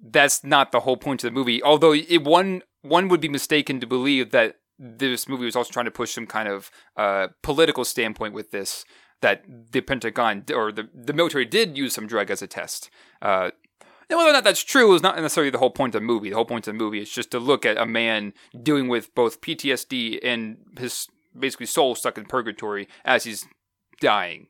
that's 0.00 0.44
not 0.44 0.72
the 0.72 0.80
whole 0.80 0.96
point 0.96 1.22
of 1.24 1.28
the 1.28 1.34
movie. 1.34 1.62
Although 1.62 1.92
it, 1.94 2.22
one 2.24 2.62
one 2.82 3.08
would 3.08 3.20
be 3.20 3.28
mistaken 3.28 3.80
to 3.80 3.86
believe 3.86 4.30
that 4.32 4.56
this 4.78 5.28
movie 5.28 5.46
was 5.46 5.56
also 5.56 5.72
trying 5.72 5.86
to 5.86 5.90
push 5.90 6.12
some 6.12 6.26
kind 6.26 6.48
of 6.48 6.70
uh, 6.96 7.28
political 7.42 7.84
standpoint 7.84 8.34
with 8.34 8.50
this. 8.50 8.84
That 9.24 9.72
the 9.72 9.80
Pentagon 9.80 10.44
or 10.54 10.70
the 10.70 10.88
the 10.94 11.14
military 11.14 11.46
did 11.46 11.78
use 11.78 11.94
some 11.94 12.06
drug 12.06 12.30
as 12.30 12.42
a 12.42 12.46
test. 12.46 12.90
Uh, 13.22 13.52
and 14.10 14.18
whether 14.18 14.28
or 14.28 14.34
not 14.34 14.44
that's 14.44 14.62
true 14.62 14.94
is 14.94 15.02
not 15.02 15.16
necessarily 15.16 15.50
the 15.50 15.56
whole 15.58 15.70
point 15.70 15.94
of 15.94 16.02
the 16.02 16.06
movie. 16.06 16.28
The 16.28 16.36
whole 16.36 16.44
point 16.44 16.68
of 16.68 16.74
the 16.74 16.78
movie 16.78 17.00
is 17.00 17.10
just 17.10 17.30
to 17.30 17.38
look 17.38 17.64
at 17.64 17.78
a 17.78 17.86
man 17.86 18.34
dealing 18.62 18.88
with 18.88 19.14
both 19.14 19.40
PTSD 19.40 20.18
and 20.22 20.58
his 20.78 21.08
basically 21.38 21.64
soul 21.64 21.94
stuck 21.94 22.18
in 22.18 22.26
purgatory 22.26 22.86
as 23.02 23.24
he's 23.24 23.46
dying. 24.02 24.48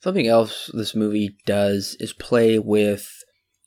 Something 0.00 0.28
else 0.28 0.70
this 0.72 0.94
movie 0.94 1.36
does 1.46 1.96
is 1.98 2.12
play 2.12 2.60
with 2.60 3.08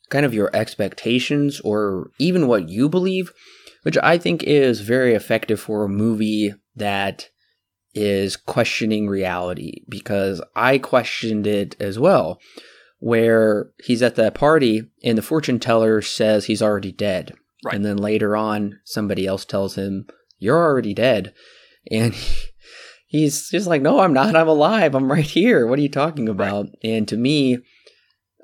kind 0.09 0.25
of 0.25 0.33
your 0.33 0.49
expectations 0.55 1.59
or 1.65 2.11
even 2.19 2.47
what 2.47 2.69
you 2.69 2.87
believe, 2.87 3.33
which 3.83 3.97
I 4.01 4.17
think 4.17 4.43
is 4.43 4.79
very 4.79 5.15
effective 5.15 5.59
for 5.59 5.83
a 5.83 5.89
movie 5.89 6.53
that 6.75 7.27
is 7.97 8.37
questioning 8.37 9.07
reality 9.07 9.81
because 9.89 10.39
I 10.55 10.77
questioned 10.77 11.47
it 11.47 11.75
as 11.79 11.97
well. 11.97 12.39
Where 12.99 13.71
he's 13.83 14.01
at 14.01 14.15
that 14.15 14.33
party 14.33 14.83
and 15.03 15.17
the 15.17 15.23
fortune 15.23 15.59
teller 15.59 16.01
says 16.01 16.45
he's 16.45 16.61
already 16.61 16.91
dead. 16.91 17.33
Right. 17.63 17.75
And 17.75 17.83
then 17.83 17.97
later 17.97 18.35
on, 18.35 18.79
somebody 18.85 19.25
else 19.27 19.45
tells 19.45 19.75
him, 19.75 20.07
You're 20.39 20.63
already 20.63 20.93
dead. 20.93 21.33
And 21.89 22.13
he's 23.05 23.49
just 23.49 23.65
like, 23.65 23.81
No, 23.81 23.99
I'm 23.99 24.11
not. 24.11 24.35
I'm 24.35 24.49
alive. 24.49 24.93
I'm 24.93 25.09
right 25.09 25.23
here. 25.23 25.65
What 25.65 25.79
are 25.79 25.81
you 25.81 25.89
talking 25.89 26.27
about? 26.27 26.65
Right. 26.65 26.75
And 26.83 27.07
to 27.07 27.15
me, 27.15 27.59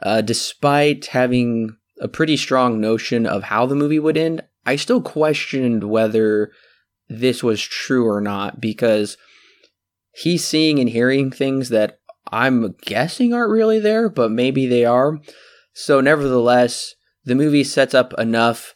uh, 0.01 0.21
despite 0.21 1.07
having 1.07 1.75
a 1.99 2.07
pretty 2.07 2.37
strong 2.37 2.79
notion 2.79 3.25
of 3.25 3.43
how 3.43 3.65
the 3.65 3.75
movie 3.75 3.99
would 3.99 4.15
end, 4.15 4.43
I 4.65 4.77
still 4.77 5.01
questioned 5.01 5.83
whether 5.83 6.51
this 7.09 7.43
was 7.43 7.61
true 7.61 8.07
or 8.07 8.21
not 8.21 8.61
because 8.61 9.17
he's 10.13 10.45
seeing 10.45 10.79
and 10.79 10.89
hearing 10.89 11.31
things 11.31 11.69
that 11.69 11.99
I'm 12.31 12.75
guessing 12.85 13.33
aren't 13.33 13.51
really 13.51 13.79
there, 13.79 14.09
but 14.09 14.31
maybe 14.31 14.65
they 14.65 14.85
are. 14.85 15.19
So, 15.73 16.01
nevertheless, 16.01 16.95
the 17.25 17.35
movie 17.35 17.63
sets 17.63 17.93
up 17.93 18.13
enough 18.17 18.75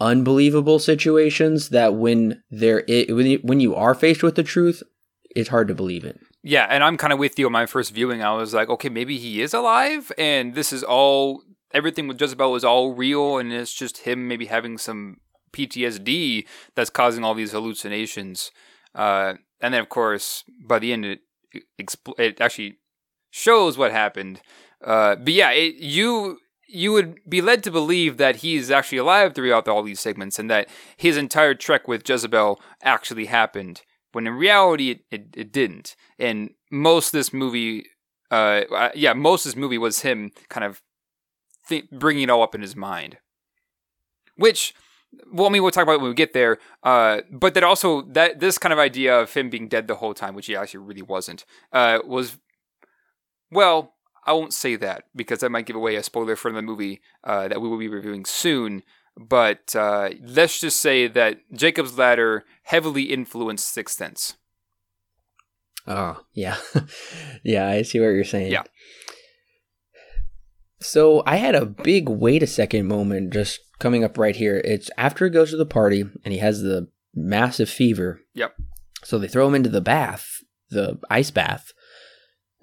unbelievable 0.00 0.78
situations 0.78 1.70
that 1.70 1.94
when 1.94 2.42
there 2.50 2.84
when 2.86 3.60
you 3.60 3.74
are 3.74 3.94
faced 3.94 4.22
with 4.22 4.36
the 4.36 4.42
truth, 4.42 4.82
it's 5.34 5.48
hard 5.48 5.68
to 5.68 5.74
believe 5.74 6.04
it. 6.04 6.20
Yeah, 6.42 6.66
and 6.70 6.84
I'm 6.84 6.96
kind 6.96 7.12
of 7.12 7.18
with 7.18 7.38
you 7.38 7.46
on 7.46 7.52
my 7.52 7.66
first 7.66 7.92
viewing. 7.92 8.22
I 8.22 8.32
was 8.34 8.54
like, 8.54 8.68
okay, 8.68 8.88
maybe 8.88 9.18
he 9.18 9.42
is 9.42 9.52
alive, 9.52 10.12
and 10.16 10.54
this 10.54 10.72
is 10.72 10.84
all 10.84 11.42
everything 11.72 12.08
with 12.08 12.20
Jezebel 12.20 12.54
is 12.54 12.64
all 12.64 12.94
real, 12.94 13.38
and 13.38 13.52
it's 13.52 13.74
just 13.74 13.98
him 13.98 14.28
maybe 14.28 14.46
having 14.46 14.78
some 14.78 15.18
PTSD 15.52 16.46
that's 16.74 16.90
causing 16.90 17.24
all 17.24 17.34
these 17.34 17.52
hallucinations. 17.52 18.50
Uh, 18.94 19.34
and 19.60 19.74
then, 19.74 19.80
of 19.80 19.88
course, 19.88 20.44
by 20.66 20.78
the 20.78 20.92
end, 20.92 21.04
it 21.04 21.20
it 22.18 22.40
actually 22.40 22.78
shows 23.30 23.78
what 23.78 23.90
happened. 23.90 24.40
Uh, 24.84 25.16
but 25.16 25.32
yeah, 25.32 25.50
it, 25.50 25.76
you 25.76 26.38
you 26.68 26.92
would 26.92 27.18
be 27.28 27.40
led 27.40 27.64
to 27.64 27.70
believe 27.70 28.18
that 28.18 28.36
he's 28.36 28.70
actually 28.70 28.98
alive 28.98 29.34
throughout 29.34 29.68
all 29.68 29.82
these 29.82 30.00
segments, 30.00 30.38
and 30.38 30.50
that 30.50 30.68
his 30.96 31.16
entire 31.16 31.54
trek 31.54 31.88
with 31.88 32.08
Jezebel 32.08 32.60
actually 32.82 33.26
happened. 33.26 33.82
When 34.12 34.26
in 34.26 34.34
reality, 34.34 34.90
it, 34.90 35.00
it, 35.10 35.26
it 35.34 35.52
didn't. 35.52 35.94
And 36.18 36.50
most 36.70 37.12
this 37.12 37.32
movie, 37.32 37.84
uh, 38.30 38.90
yeah, 38.94 39.12
most 39.12 39.44
this 39.44 39.56
movie 39.56 39.78
was 39.78 40.00
him 40.00 40.32
kind 40.48 40.64
of 40.64 40.82
th- 41.68 41.90
bringing 41.90 42.24
it 42.24 42.30
all 42.30 42.42
up 42.42 42.54
in 42.54 42.62
his 42.62 42.76
mind, 42.76 43.18
which 44.36 44.74
well, 45.32 45.46
I 45.46 45.50
mean, 45.50 45.62
we'll 45.62 45.70
talk 45.70 45.82
about 45.82 45.94
it 45.94 46.00
when 46.00 46.10
we 46.10 46.14
get 46.14 46.32
there. 46.32 46.58
Uh, 46.82 47.22
but 47.30 47.54
that 47.54 47.64
also 47.64 48.02
that 48.02 48.40
this 48.40 48.58
kind 48.58 48.72
of 48.72 48.78
idea 48.78 49.18
of 49.18 49.32
him 49.34 49.50
being 49.50 49.68
dead 49.68 49.88
the 49.88 49.96
whole 49.96 50.14
time, 50.14 50.34
which 50.34 50.46
he 50.46 50.56
actually 50.56 50.84
really 50.84 51.02
wasn't, 51.02 51.44
uh, 51.72 52.00
was 52.04 52.38
well. 53.50 53.94
I 54.26 54.32
won't 54.32 54.52
say 54.52 54.76
that 54.76 55.04
because 55.16 55.40
that 55.40 55.50
might 55.50 55.64
give 55.64 55.76
away 55.76 55.96
a 55.96 56.02
spoiler 56.02 56.36
for 56.36 56.52
the 56.52 56.60
movie 56.60 57.00
uh, 57.24 57.48
that 57.48 57.62
we 57.62 57.68
will 57.68 57.78
be 57.78 57.88
reviewing 57.88 58.26
soon. 58.26 58.82
But 59.16 59.74
uh, 59.74 60.10
let's 60.20 60.60
just 60.60 60.80
say 60.80 61.08
that 61.08 61.38
Jacob's 61.52 61.96
Ladder 61.96 62.44
heavily 62.64 63.04
influenced 63.04 63.72
Sixth 63.72 63.96
Sense. 63.96 64.36
Oh 65.86 66.20
yeah, 66.34 66.58
yeah, 67.42 67.68
I 67.68 67.82
see 67.82 68.00
what 68.00 68.08
you're 68.08 68.24
saying. 68.24 68.52
Yeah. 68.52 68.64
So 70.80 71.22
I 71.26 71.36
had 71.36 71.54
a 71.54 71.66
big 71.66 72.08
wait 72.08 72.42
a 72.42 72.46
second 72.46 72.86
moment 72.86 73.32
just 73.32 73.60
coming 73.78 74.04
up 74.04 74.16
right 74.18 74.36
here. 74.36 74.60
It's 74.64 74.90
after 74.96 75.24
he 75.24 75.30
goes 75.30 75.50
to 75.50 75.56
the 75.56 75.66
party 75.66 76.04
and 76.24 76.32
he 76.32 76.38
has 76.38 76.62
the 76.62 76.88
massive 77.14 77.68
fever. 77.68 78.20
Yep. 78.34 78.54
So 79.04 79.18
they 79.18 79.28
throw 79.28 79.46
him 79.46 79.54
into 79.54 79.70
the 79.70 79.80
bath, 79.80 80.28
the 80.70 80.98
ice 81.10 81.30
bath. 81.30 81.72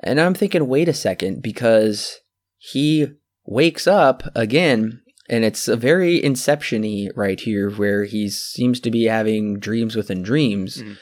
And 0.04 0.20
I'm 0.20 0.34
thinking, 0.34 0.68
wait 0.68 0.90
a 0.90 0.94
second, 0.94 1.42
because 1.42 2.20
he 2.58 3.08
wakes 3.46 3.88
up 3.88 4.24
again, 4.36 5.02
and 5.30 5.46
it's 5.46 5.68
a 5.68 5.78
very 5.78 6.24
inception 6.24 7.10
right 7.16 7.40
here, 7.40 7.70
where 7.70 8.04
he 8.04 8.30
seems 8.30 8.80
to 8.82 8.92
be 8.92 9.06
having 9.06 9.60
dreams 9.60 9.96
within 9.96 10.22
dreams. 10.22 10.82
Mm. 10.82 10.98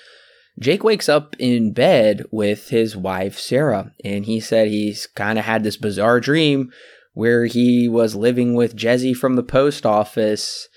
Jake 0.59 0.83
wakes 0.83 1.09
up 1.09 1.35
in 1.39 1.73
bed 1.73 2.25
with 2.31 2.69
his 2.69 2.95
wife, 2.95 3.39
Sarah, 3.39 3.91
and 4.05 4.25
he 4.25 4.39
said 4.39 4.67
he's 4.67 5.07
kind 5.07 5.39
of 5.39 5.45
had 5.45 5.63
this 5.63 5.77
bizarre 5.77 6.19
dream 6.19 6.71
where 7.13 7.45
he 7.45 7.87
was 7.87 8.15
living 8.15 8.53
with 8.53 8.75
Jesse 8.75 9.13
from 9.13 9.35
the 9.35 9.43
post 9.43 9.85
office, 9.85 10.67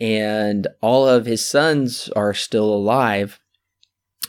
and 0.00 0.66
all 0.80 1.06
of 1.06 1.26
his 1.26 1.46
sons 1.46 2.08
are 2.16 2.32
still 2.32 2.72
alive. 2.72 3.40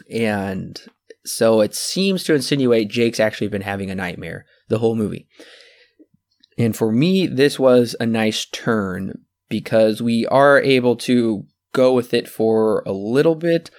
And 0.09 0.81
so 1.23 1.61
it 1.61 1.75
seems 1.75 2.23
to 2.23 2.33
insinuate 2.33 2.89
Jake's 2.89 3.19
actually 3.19 3.47
been 3.47 3.61
having 3.61 3.91
a 3.91 3.95
nightmare 3.95 4.45
the 4.69 4.79
whole 4.79 4.95
movie. 4.95 5.27
And 6.57 6.75
for 6.75 6.91
me, 6.91 7.27
this 7.27 7.59
was 7.59 7.95
a 7.99 8.05
nice 8.05 8.45
turn 8.45 9.25
because 9.49 10.01
we 10.01 10.25
are 10.27 10.59
able 10.61 10.95
to 10.95 11.45
go 11.73 11.93
with 11.93 12.13
it 12.13 12.27
for 12.27 12.83
a 12.85 12.91
little 12.91 13.35
bit. 13.35 13.69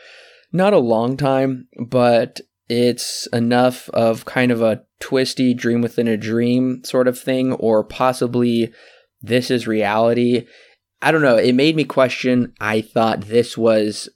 Not 0.53 0.73
a 0.73 0.79
long 0.79 1.17
time, 1.17 1.69
but 1.87 2.41
it's 2.73 3.27
enough 3.35 3.91
of 3.91 4.25
kind 4.25 4.51
of 4.51 4.63
a 4.63 4.83
twisty 4.99 5.53
dream 5.53 5.83
within 5.83 6.09
a 6.09 6.17
dream 6.17 6.83
sort 6.85 7.07
of 7.07 7.19
thing, 7.19 7.53
or 7.53 7.85
possibly 7.85 8.73
this 9.21 9.51
is 9.51 9.67
reality. 9.67 10.47
I 11.03 11.13
don't 11.13 11.21
know. 11.21 11.37
It 11.37 11.55
made 11.55 11.77
me 11.77 11.85
question. 11.85 12.55
I 12.61 12.81
thought 12.81 13.23
this 13.23 13.59
was 13.59 14.09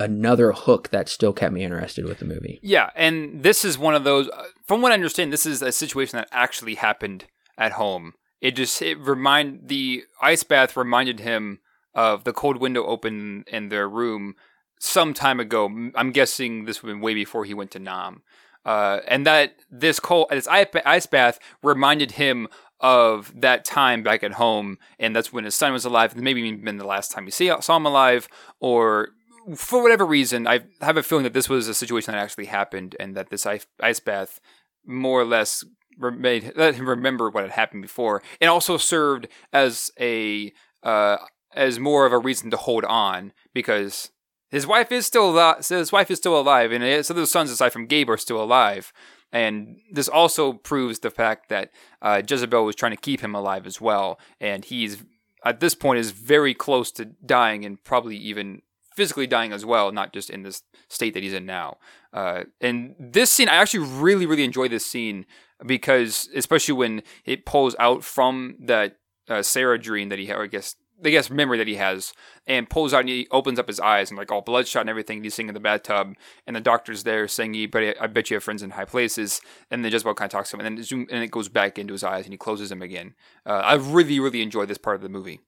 another 0.00 0.50
hook 0.50 0.88
that 0.90 1.08
still 1.08 1.32
kept 1.32 1.52
me 1.52 1.62
interested 1.62 2.04
with 2.04 2.18
the 2.18 2.24
movie. 2.24 2.58
Yeah, 2.64 2.90
and 2.96 3.44
this 3.44 3.64
is 3.64 3.78
one 3.78 3.94
of 3.94 4.02
those. 4.02 4.28
Uh, 4.28 4.46
from 4.66 4.82
what 4.82 4.90
I 4.90 4.94
understand, 4.96 5.32
this 5.32 5.46
is 5.46 5.62
a 5.62 5.70
situation 5.70 6.16
that 6.16 6.28
actually 6.32 6.74
happened 6.74 7.26
at 7.56 7.72
home. 7.72 8.14
It 8.40 8.56
just 8.56 8.82
it 8.82 8.98
remind 8.98 9.68
the 9.68 10.02
ice 10.20 10.42
bath 10.42 10.76
reminded 10.76 11.20
him 11.20 11.60
of 11.94 12.24
the 12.24 12.32
cold 12.32 12.56
window 12.56 12.84
open 12.84 13.44
in 13.46 13.68
their 13.68 13.88
room 13.88 14.34
some 14.78 15.14
time 15.14 15.40
ago. 15.40 15.90
I'm 15.94 16.10
guessing 16.12 16.64
this 16.64 16.82
would 16.82 16.88
have 16.90 16.96
been 16.96 17.02
way 17.02 17.14
before 17.14 17.44
he 17.44 17.54
went 17.54 17.70
to 17.72 17.78
Nam. 17.78 18.22
Uh, 18.64 19.00
and 19.06 19.26
that 19.26 19.56
this 19.70 20.00
cold, 20.00 20.28
this 20.30 20.48
ice 20.48 21.06
bath 21.06 21.38
reminded 21.62 22.12
him 22.12 22.48
of 22.80 23.32
that 23.40 23.64
time 23.64 24.02
back 24.02 24.22
at 24.22 24.32
home, 24.32 24.78
and 24.98 25.14
that's 25.14 25.32
when 25.32 25.44
his 25.44 25.54
son 25.54 25.72
was 25.72 25.84
alive. 25.84 26.16
Maybe 26.16 26.42
even 26.42 26.64
been 26.64 26.78
the 26.78 26.86
last 26.86 27.12
time 27.12 27.26
you 27.26 27.30
see, 27.30 27.52
saw 27.60 27.76
him 27.76 27.86
alive, 27.86 28.28
or 28.60 29.10
for 29.54 29.82
whatever 29.82 30.06
reason, 30.06 30.46
I 30.46 30.60
have 30.80 30.96
a 30.96 31.02
feeling 31.02 31.24
that 31.24 31.34
this 31.34 31.48
was 31.48 31.68
a 31.68 31.74
situation 31.74 32.12
that 32.12 32.22
actually 32.22 32.46
happened, 32.46 32.96
and 32.98 33.14
that 33.16 33.30
this 33.30 33.44
ice, 33.44 33.66
ice 33.80 34.00
bath 34.00 34.40
more 34.86 35.20
or 35.20 35.24
less 35.24 35.64
made 35.98 36.52
let 36.56 36.74
him 36.74 36.88
remember 36.88 37.30
what 37.30 37.44
had 37.44 37.52
happened 37.52 37.82
before, 37.82 38.22
and 38.40 38.50
also 38.50 38.76
served 38.76 39.28
as 39.52 39.90
a 40.00 40.52
uh, 40.82 41.18
as 41.54 41.78
more 41.78 42.06
of 42.06 42.12
a 42.12 42.18
reason 42.18 42.50
to 42.50 42.56
hold 42.56 42.84
on 42.84 43.32
because 43.52 44.10
his 44.54 44.66
wife 44.66 44.92
is 44.92 45.04
still 45.04 45.30
alive. 45.30 45.66
His 45.66 45.90
wife 45.90 46.10
is 46.10 46.18
still 46.18 46.38
alive, 46.38 46.70
and 46.70 47.04
so 47.04 47.12
the 47.12 47.26
sons 47.26 47.50
aside 47.50 47.72
from 47.72 47.86
Gabe 47.86 48.08
are 48.08 48.16
still 48.16 48.42
alive. 48.42 48.92
And 49.32 49.78
this 49.90 50.08
also 50.08 50.52
proves 50.52 51.00
the 51.00 51.10
fact 51.10 51.48
that 51.48 51.70
uh, 52.00 52.22
Jezebel 52.24 52.64
was 52.64 52.76
trying 52.76 52.92
to 52.92 52.96
keep 52.96 53.20
him 53.20 53.34
alive 53.34 53.66
as 53.66 53.80
well, 53.80 54.20
and 54.40 54.64
he's 54.64 55.02
at 55.44 55.58
this 55.58 55.74
point 55.74 55.98
is 55.98 56.12
very 56.12 56.54
close 56.54 56.92
to 56.92 57.04
dying, 57.04 57.64
and 57.64 57.82
probably 57.82 58.16
even 58.16 58.62
physically 58.94 59.26
dying 59.26 59.52
as 59.52 59.66
well, 59.66 59.90
not 59.90 60.12
just 60.12 60.30
in 60.30 60.44
this 60.44 60.62
state 60.88 61.14
that 61.14 61.24
he's 61.24 61.32
in 61.32 61.44
now. 61.44 61.78
Uh, 62.12 62.44
and 62.60 62.94
this 62.98 63.30
scene, 63.30 63.48
I 63.48 63.56
actually 63.56 63.84
really, 63.84 64.24
really 64.24 64.44
enjoy 64.44 64.68
this 64.68 64.86
scene 64.86 65.26
because, 65.66 66.28
especially 66.34 66.74
when 66.74 67.02
it 67.24 67.44
pulls 67.44 67.74
out 67.80 68.04
from 68.04 68.56
that 68.60 68.98
uh, 69.28 69.42
Sarah 69.42 69.80
dream 69.80 70.10
that 70.10 70.18
he 70.18 70.30
I 70.30 70.46
guess 70.46 70.76
I 71.02 71.10
guess 71.10 71.30
memory 71.30 71.58
that 71.58 71.66
he 71.66 71.76
has, 71.76 72.12
and 72.46 72.68
pulls 72.68 72.94
out 72.94 73.00
and 73.00 73.08
he 73.08 73.26
opens 73.30 73.58
up 73.58 73.68
his 73.68 73.80
eyes 73.80 74.10
and 74.10 74.18
like 74.18 74.30
all 74.30 74.42
bloodshot 74.42 74.82
and 74.82 74.90
everything. 74.90 75.18
and 75.18 75.24
He's 75.24 75.34
sitting 75.34 75.48
in 75.48 75.54
the 75.54 75.60
bathtub, 75.60 76.14
and 76.46 76.54
the 76.54 76.60
doctor's 76.60 77.02
there 77.02 77.26
saying, 77.26 77.68
"But 77.70 77.96
I 78.00 78.06
bet 78.06 78.30
you 78.30 78.36
have 78.36 78.44
friends 78.44 78.62
in 78.62 78.70
high 78.70 78.84
places." 78.84 79.40
And 79.70 79.84
then 79.84 79.90
Jezebel 79.92 80.14
kind 80.14 80.28
of 80.28 80.32
talks 80.32 80.50
to 80.50 80.56
him, 80.56 80.64
and 80.64 80.78
then 80.78 80.84
zoom, 80.84 81.06
and 81.10 81.22
it 81.24 81.30
goes 81.30 81.48
back 81.48 81.78
into 81.78 81.92
his 81.92 82.04
eyes, 82.04 82.24
and 82.24 82.32
he 82.32 82.38
closes 82.38 82.68
them 82.68 82.82
again. 82.82 83.14
Uh, 83.44 83.62
I 83.64 83.74
really, 83.74 84.20
really 84.20 84.42
enjoyed 84.42 84.68
this 84.68 84.78
part 84.78 84.96
of 84.96 85.02
the 85.02 85.08
movie. 85.08 85.40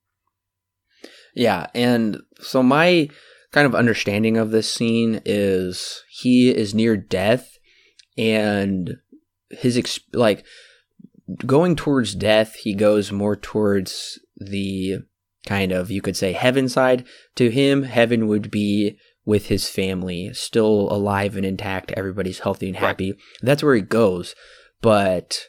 Yeah, 1.35 1.67
and 1.75 2.23
so 2.41 2.63
my 2.63 3.09
kind 3.53 3.67
of 3.67 3.75
understanding 3.75 4.37
of 4.37 4.51
this 4.51 4.73
scene 4.73 5.21
is 5.25 6.03
he 6.11 6.49
is 6.49 6.75
near 6.75 6.97
death, 6.97 7.59
and 8.19 8.97
his 9.51 9.77
ex- 9.77 10.01
like 10.13 10.45
going 11.45 11.77
towards 11.77 12.15
death, 12.15 12.55
he 12.57 12.75
goes 12.75 13.13
more 13.13 13.37
towards 13.37 14.19
the 14.37 14.99
kind 15.47 15.73
of 15.73 15.91
you 15.91 16.03
could 16.03 16.17
say 16.17 16.33
heaven 16.33 16.69
side. 16.69 17.05
To 17.37 17.51
him, 17.51 17.85
heaven 17.85 18.27
would 18.27 18.51
be 18.51 18.99
with 19.25 19.47
his 19.47 19.69
family, 19.69 20.33
still 20.35 20.89
alive 20.91 21.37
and 21.37 21.45
intact. 21.45 21.93
Everybody's 21.93 22.41
healthy 22.41 22.69
and 22.69 22.77
happy. 22.77 23.13
Right. 23.13 23.21
That's 23.43 23.63
where 23.63 23.75
he 23.75 23.83
goes. 23.83 24.35
But 24.81 25.47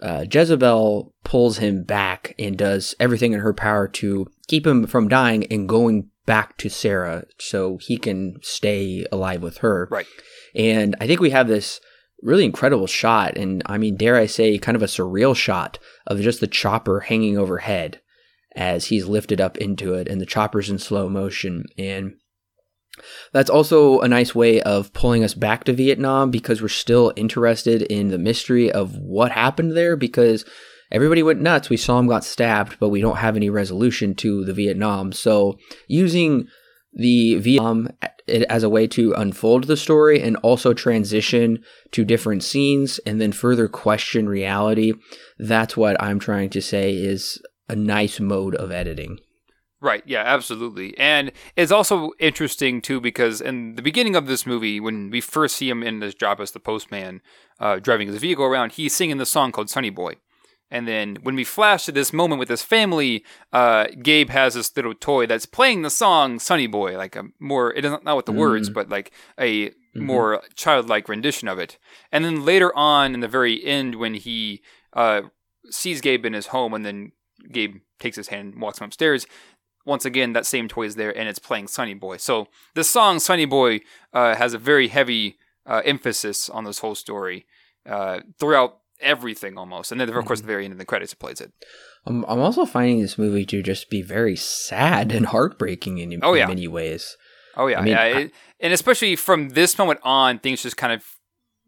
uh, 0.00 0.24
Jezebel 0.30 1.14
pulls 1.24 1.58
him 1.58 1.84
back 1.84 2.34
and 2.38 2.56
does 2.56 2.94
everything 2.98 3.32
in 3.32 3.40
her 3.40 3.54
power 3.54 3.88
to 3.88 4.26
keep 4.48 4.66
him 4.66 4.86
from 4.86 5.08
dying 5.08 5.46
and 5.50 5.68
going 5.68 6.10
back 6.26 6.56
to 6.58 6.68
Sarah 6.68 7.24
so 7.38 7.78
he 7.80 7.96
can 7.96 8.36
stay 8.42 9.06
alive 9.10 9.42
with 9.42 9.58
her. 9.58 9.88
Right. 9.90 10.06
And 10.54 10.96
I 11.00 11.06
think 11.06 11.20
we 11.20 11.30
have 11.30 11.48
this 11.48 11.80
really 12.22 12.44
incredible 12.44 12.86
shot. 12.86 13.36
And 13.36 13.62
I 13.66 13.78
mean, 13.78 13.96
dare 13.96 14.16
I 14.16 14.26
say, 14.26 14.58
kind 14.58 14.76
of 14.76 14.82
a 14.82 14.86
surreal 14.86 15.34
shot 15.34 15.78
of 16.06 16.20
just 16.20 16.40
the 16.40 16.46
chopper 16.46 17.00
hanging 17.00 17.38
overhead 17.38 17.99
as 18.56 18.86
he's 18.86 19.06
lifted 19.06 19.40
up 19.40 19.56
into 19.58 19.94
it 19.94 20.08
and 20.08 20.20
the 20.20 20.26
chopper's 20.26 20.70
in 20.70 20.78
slow 20.78 21.08
motion. 21.08 21.64
And 21.78 22.14
that's 23.32 23.50
also 23.50 24.00
a 24.00 24.08
nice 24.08 24.34
way 24.34 24.60
of 24.62 24.92
pulling 24.92 25.24
us 25.24 25.34
back 25.34 25.64
to 25.64 25.72
Vietnam 25.72 26.30
because 26.30 26.60
we're 26.60 26.68
still 26.68 27.12
interested 27.16 27.82
in 27.82 28.08
the 28.08 28.18
mystery 28.18 28.70
of 28.70 28.96
what 28.96 29.32
happened 29.32 29.76
there 29.76 29.96
because 29.96 30.44
everybody 30.90 31.22
went 31.22 31.40
nuts. 31.40 31.70
We 31.70 31.76
saw 31.76 31.98
him 31.98 32.08
got 32.08 32.24
stabbed, 32.24 32.78
but 32.80 32.88
we 32.88 33.00
don't 33.00 33.18
have 33.18 33.36
any 33.36 33.48
resolution 33.48 34.14
to 34.16 34.44
the 34.44 34.54
Vietnam. 34.54 35.12
So 35.12 35.58
using 35.86 36.48
the 36.92 37.36
Vietnam 37.36 37.88
as 38.26 38.62
a 38.62 38.68
way 38.68 38.86
to 38.88 39.12
unfold 39.12 39.64
the 39.64 39.76
story 39.76 40.20
and 40.20 40.36
also 40.38 40.72
transition 40.72 41.62
to 41.92 42.04
different 42.04 42.42
scenes 42.42 42.98
and 43.06 43.20
then 43.20 43.32
further 43.32 43.68
question 43.68 44.28
reality. 44.28 44.94
That's 45.38 45.76
what 45.76 46.00
I'm 46.02 46.18
trying 46.18 46.50
to 46.50 46.60
say 46.60 46.92
is 46.92 47.40
a 47.70 47.76
nice 47.76 48.20
mode 48.20 48.54
of 48.54 48.70
editing. 48.70 49.20
Right, 49.82 50.02
yeah, 50.04 50.22
absolutely. 50.26 50.96
And 50.98 51.32
it's 51.56 51.72
also 51.72 52.10
interesting 52.18 52.82
too 52.82 53.00
because 53.00 53.40
in 53.40 53.76
the 53.76 53.82
beginning 53.82 54.14
of 54.14 54.26
this 54.26 54.44
movie, 54.44 54.78
when 54.78 55.08
we 55.08 55.22
first 55.22 55.56
see 55.56 55.70
him 55.70 55.82
in 55.82 56.00
this 56.00 56.14
job 56.14 56.38
as 56.40 56.50
the 56.50 56.60
postman, 56.60 57.22
uh, 57.58 57.78
driving 57.78 58.08
his 58.08 58.18
vehicle 58.18 58.44
around, 58.44 58.72
he's 58.72 58.94
singing 58.94 59.16
the 59.16 59.24
song 59.24 59.52
called 59.52 59.70
Sonny 59.70 59.88
Boy. 59.88 60.16
And 60.70 60.86
then 60.86 61.16
when 61.22 61.34
we 61.34 61.44
flash 61.44 61.86
to 61.86 61.92
this 61.92 62.12
moment 62.12 62.38
with 62.38 62.48
his 62.48 62.62
family, 62.62 63.24
uh, 63.52 63.86
Gabe 64.02 64.30
has 64.30 64.54
this 64.54 64.74
little 64.76 64.94
toy 64.94 65.26
that's 65.26 65.46
playing 65.46 65.82
the 65.82 65.90
song 65.90 66.38
"Sonny 66.38 66.68
Boy," 66.68 66.96
like 66.96 67.16
a 67.16 67.24
more 67.40 67.72
it 67.72 67.80
doesn't 67.80 68.04
know 68.04 68.14
what 68.14 68.26
the 68.26 68.32
mm. 68.32 68.38
words, 68.38 68.70
but 68.70 68.88
like 68.88 69.10
a 69.36 69.70
mm-hmm. 69.70 70.04
more 70.04 70.42
childlike 70.54 71.08
rendition 71.08 71.48
of 71.48 71.58
it. 71.58 71.76
And 72.12 72.24
then 72.24 72.44
later 72.44 72.76
on, 72.76 73.14
in 73.14 73.20
the 73.20 73.26
very 73.28 73.64
end, 73.64 73.96
when 73.96 74.14
he 74.14 74.62
uh, 74.92 75.22
sees 75.70 76.00
Gabe 76.00 76.24
in 76.24 76.34
his 76.34 76.48
home, 76.48 76.72
and 76.72 76.86
then 76.86 77.12
Gabe 77.50 77.76
takes 77.98 78.16
his 78.16 78.28
hand 78.28 78.54
and 78.54 78.62
walks 78.62 78.80
him 78.80 78.86
upstairs. 78.86 79.26
Once 79.86 80.04
again, 80.04 80.34
that 80.34 80.46
same 80.46 80.68
toy 80.68 80.84
is 80.84 80.96
there, 80.96 81.16
and 81.16 81.28
it's 81.28 81.38
playing 81.38 81.68
Sonny 81.68 81.94
Boy." 81.94 82.16
So 82.18 82.48
the 82.74 82.84
song 82.84 83.18
Sonny 83.18 83.46
Boy" 83.46 83.80
uh, 84.12 84.34
has 84.34 84.54
a 84.54 84.58
very 84.58 84.88
heavy 84.88 85.38
uh, 85.66 85.82
emphasis 85.84 86.48
on 86.48 86.64
this 86.64 86.80
whole 86.80 86.94
story 86.94 87.46
uh, 87.88 88.20
throughout 88.38 88.78
everything 89.00 89.56
almost. 89.56 89.90
And 89.90 90.00
then, 90.00 90.08
of 90.08 90.14
course, 90.24 90.40
mm-hmm. 90.40 90.46
the 90.46 90.52
very 90.52 90.64
end 90.64 90.72
of 90.72 90.78
the 90.78 90.84
credits, 90.84 91.12
it 91.12 91.18
plays 91.18 91.40
it. 91.40 91.52
I'm, 92.06 92.24
I'm 92.24 92.40
also 92.40 92.66
finding 92.66 93.00
this 93.00 93.18
movie 93.18 93.44
to 93.46 93.62
just 93.62 93.90
be 93.90 94.02
very 94.02 94.36
sad 94.36 95.12
and 95.12 95.26
heartbreaking 95.26 95.98
in, 95.98 96.20
oh, 96.22 96.34
yeah. 96.34 96.46
many 96.46 96.68
ways. 96.68 97.16
Oh, 97.56 97.66
yeah. 97.66 97.78
I 97.80 97.82
mean, 97.82 97.92
yeah. 97.92 98.00
I, 98.00 98.06
it, 98.06 98.32
and 98.60 98.72
especially 98.72 99.16
from 99.16 99.50
this 99.50 99.78
moment 99.78 100.00
on, 100.02 100.38
things 100.38 100.62
just 100.62 100.76
kind 100.76 100.92
of 100.92 101.04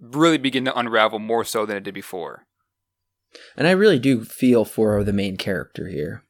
really 0.01 0.39
begin 0.39 0.65
to 0.67 0.79
unravel 0.79 1.19
more 1.19 1.45
so 1.45 1.67
than 1.67 1.77
it 1.77 1.85
did 1.85 1.95
before. 1.95 2.47
And 3.57 3.67
I 3.67 3.73
really 3.73 3.99
do 3.99 4.25
feel 4.25 4.65
for 4.65 5.03
the 5.05 5.13
main 5.13 5.37
character 5.37 5.89
here. 5.89 6.25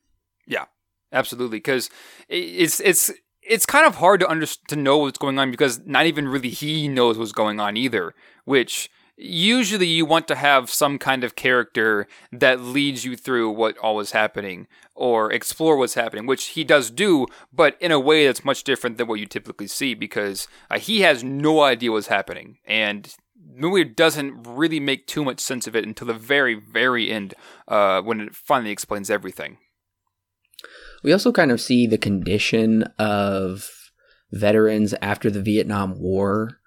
Yeah, 0.47 0.67
absolutely. 1.13 1.59
Because 1.59 1.91
it's 2.29 2.81
it's 2.81 3.11
it's 3.43 3.67
kind 3.67 3.87
of 3.87 3.97
hard 3.97 4.21
to 4.21 4.29
under, 4.31 4.47
to 4.69 4.77
know 4.77 4.99
what's 4.99 5.19
going 5.19 5.39
on 5.39 5.51
because 5.51 5.81
not 5.85 6.07
even 6.07 6.29
really 6.29 6.51
he 6.51 6.89
knows 6.89 7.19
what's 7.19 7.33
going 7.33 7.61
on 7.61 7.77
either. 7.77 8.15
Which 8.45 8.91
usually 9.17 9.87
you 9.87 10.05
want 10.05 10.27
to 10.29 10.35
have 10.35 10.71
some 10.71 10.99
kind 10.99 11.23
of 11.25 11.37
character 11.37 12.07
that 12.33 12.61
leads 12.61 13.05
you 13.05 13.17
through 13.17 13.51
what 13.51 13.77
all 13.79 14.01
is 14.01 14.13
happening 14.13 14.67
or 14.95 15.33
explore 15.33 15.77
what's 15.77 15.95
happening, 15.95 16.27
which 16.27 16.47
he 16.49 16.65
does 16.65 16.91
do, 16.91 17.27
but 17.53 17.77
in 17.81 17.93
a 17.93 18.01
way 18.01 18.27
that's 18.27 18.45
much 18.45 18.65
different 18.65 18.99
than 18.99 19.07
what 19.07 19.21
you 19.21 19.27
typically 19.27 19.67
see 19.67 19.95
because 19.95 20.49
uh, 20.71 20.79
he 20.79 21.01
has 21.03 21.23
no 21.23 21.63
idea 21.63 21.93
what's 21.93 22.09
happening. 22.09 22.59
And 22.67 23.15
movie 23.55 23.84
doesn't 23.84 24.47
really 24.47 24.80
make 24.80 25.07
too 25.07 25.24
much 25.24 25.40
sense 25.40 25.66
of 25.66 25.76
it 25.76 25.86
until 25.86 26.07
the 26.07 26.14
very, 26.14 26.55
very 26.55 27.11
end 27.11 27.34
uh, 27.68 28.01
when 28.03 28.20
it 28.20 28.34
finally 28.34 28.70
explains 28.70 29.11
everything. 29.11 29.59
We 31.03 31.12
also 31.12 31.32
kind 31.32 31.51
of 31.51 31.61
see 31.61 31.86
the 31.86 31.99
condition 31.99 32.84
of 32.99 33.70
veterans 34.30 34.95
after 35.03 35.30
the 35.30 35.43
Vietnam 35.43 35.99
War, 35.99 36.59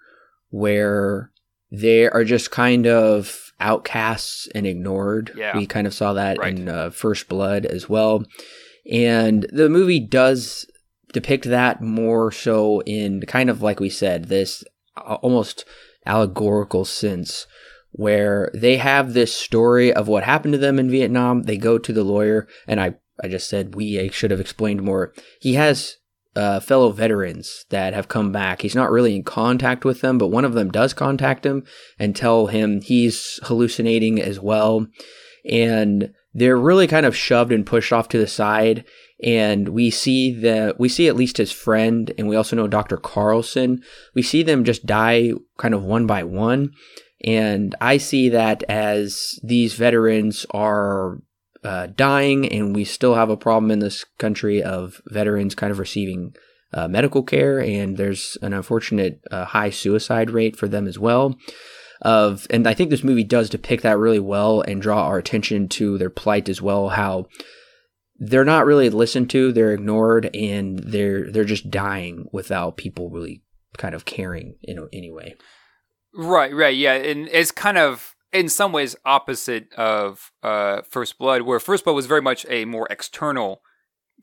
where 0.50 1.32
they 1.70 2.08
are 2.08 2.24
just 2.24 2.50
kind 2.50 2.86
of 2.86 3.52
outcasts 3.58 4.48
and 4.54 4.66
ignored. 4.66 5.32
Yeah. 5.36 5.56
We 5.56 5.66
kind 5.66 5.86
of 5.86 5.94
saw 5.94 6.12
that 6.12 6.38
right. 6.38 6.56
in 6.56 6.68
uh, 6.68 6.90
First 6.90 7.28
Blood 7.28 7.66
as 7.66 7.88
well. 7.88 8.24
And 8.90 9.46
the 9.50 9.68
movie 9.68 10.00
does 10.00 10.66
depict 11.12 11.44
that 11.44 11.80
more 11.80 12.30
so 12.30 12.80
in 12.82 13.22
kind 13.22 13.50
of 13.50 13.62
like 13.62 13.80
we 13.80 13.90
said, 13.90 14.26
this 14.26 14.62
almost 14.96 15.64
allegorical 16.06 16.84
sense 16.84 17.46
where 17.92 18.50
they 18.52 18.76
have 18.76 19.14
this 19.14 19.34
story 19.34 19.92
of 19.92 20.06
what 20.08 20.24
happened 20.24 20.52
to 20.52 20.58
them 20.58 20.78
in 20.78 20.90
Vietnam. 20.90 21.44
They 21.44 21.56
go 21.56 21.78
to 21.78 21.92
the 21.92 22.04
lawyer, 22.04 22.46
and 22.66 22.80
I, 22.80 22.94
I 23.22 23.28
just 23.28 23.48
said 23.48 23.74
we 23.74 24.08
should 24.10 24.30
have 24.30 24.40
explained 24.40 24.82
more. 24.82 25.14
He 25.40 25.54
has 25.54 25.96
uh, 26.36 26.60
fellow 26.60 26.90
veterans 26.90 27.64
that 27.70 27.94
have 27.94 28.08
come 28.08 28.30
back. 28.30 28.60
He's 28.60 28.74
not 28.74 28.90
really 28.90 29.16
in 29.16 29.24
contact 29.24 29.84
with 29.84 30.02
them, 30.02 30.18
but 30.18 30.28
one 30.28 30.44
of 30.44 30.52
them 30.52 30.70
does 30.70 30.92
contact 30.92 31.46
him 31.46 31.64
and 31.98 32.14
tell 32.14 32.48
him 32.48 32.82
he's 32.82 33.40
hallucinating 33.44 34.20
as 34.20 34.38
well. 34.38 34.86
And 35.50 36.12
they're 36.34 36.58
really 36.58 36.86
kind 36.86 37.06
of 37.06 37.16
shoved 37.16 37.52
and 37.52 37.64
pushed 37.64 37.92
off 37.92 38.08
to 38.08 38.18
the 38.18 38.26
side. 38.26 38.84
And 39.22 39.70
we 39.70 39.90
see 39.90 40.32
that 40.40 40.78
we 40.78 40.88
see 40.88 41.08
at 41.08 41.16
least 41.16 41.38
his 41.38 41.50
friend, 41.50 42.12
and 42.18 42.28
we 42.28 42.36
also 42.36 42.54
know 42.54 42.68
Dr. 42.68 42.98
Carlson. 42.98 43.82
We 44.14 44.22
see 44.22 44.42
them 44.42 44.64
just 44.64 44.84
die 44.84 45.32
kind 45.56 45.74
of 45.74 45.82
one 45.82 46.06
by 46.06 46.22
one. 46.22 46.72
And 47.24 47.74
I 47.80 47.96
see 47.96 48.28
that 48.28 48.62
as 48.68 49.40
these 49.42 49.74
veterans 49.74 50.44
are 50.50 51.18
uh, 51.64 51.88
dying, 51.96 52.46
and 52.52 52.74
we 52.74 52.84
still 52.84 53.14
have 53.14 53.30
a 53.30 53.36
problem 53.36 53.70
in 53.70 53.78
this 53.78 54.04
country 54.18 54.62
of 54.62 55.00
veterans 55.06 55.54
kind 55.54 55.72
of 55.72 55.78
receiving 55.78 56.34
uh, 56.72 56.86
medical 56.86 57.22
care, 57.22 57.58
and 57.58 57.96
there's 57.96 58.36
an 58.42 58.52
unfortunate 58.52 59.20
uh, 59.30 59.46
high 59.46 59.70
suicide 59.70 60.30
rate 60.30 60.56
for 60.56 60.68
them 60.68 60.86
as 60.86 60.98
well. 60.98 61.36
Of 62.02 62.46
and 62.50 62.66
I 62.66 62.74
think 62.74 62.90
this 62.90 63.02
movie 63.02 63.24
does 63.24 63.48
depict 63.48 63.82
that 63.82 63.98
really 63.98 64.20
well 64.20 64.60
and 64.60 64.82
draw 64.82 65.06
our 65.06 65.16
attention 65.16 65.68
to 65.70 65.96
their 65.96 66.10
plight 66.10 66.48
as 66.50 66.60
well. 66.60 66.90
How 66.90 67.26
they're 68.18 68.44
not 68.44 68.66
really 68.66 68.90
listened 68.90 69.30
to, 69.30 69.52
they're 69.52 69.72
ignored, 69.72 70.30
and 70.34 70.78
they're 70.78 71.30
they're 71.30 71.44
just 71.44 71.70
dying 71.70 72.28
without 72.32 72.76
people 72.76 73.10
really 73.10 73.42
kind 73.76 73.94
of 73.94 74.04
caring 74.04 74.56
in 74.62 74.88
any 74.92 75.10
way. 75.10 75.36
Right, 76.14 76.54
right, 76.54 76.76
yeah, 76.76 76.94
and 76.94 77.28
it's 77.30 77.50
kind 77.50 77.76
of 77.76 78.14
in 78.32 78.48
some 78.48 78.72
ways 78.72 78.96
opposite 79.04 79.72
of 79.74 80.32
uh, 80.42 80.82
First 80.82 81.18
Blood, 81.18 81.42
where 81.42 81.60
First 81.60 81.84
Blood 81.84 81.94
was 81.94 82.06
very 82.06 82.22
much 82.22 82.46
a 82.48 82.64
more 82.64 82.86
external 82.90 83.60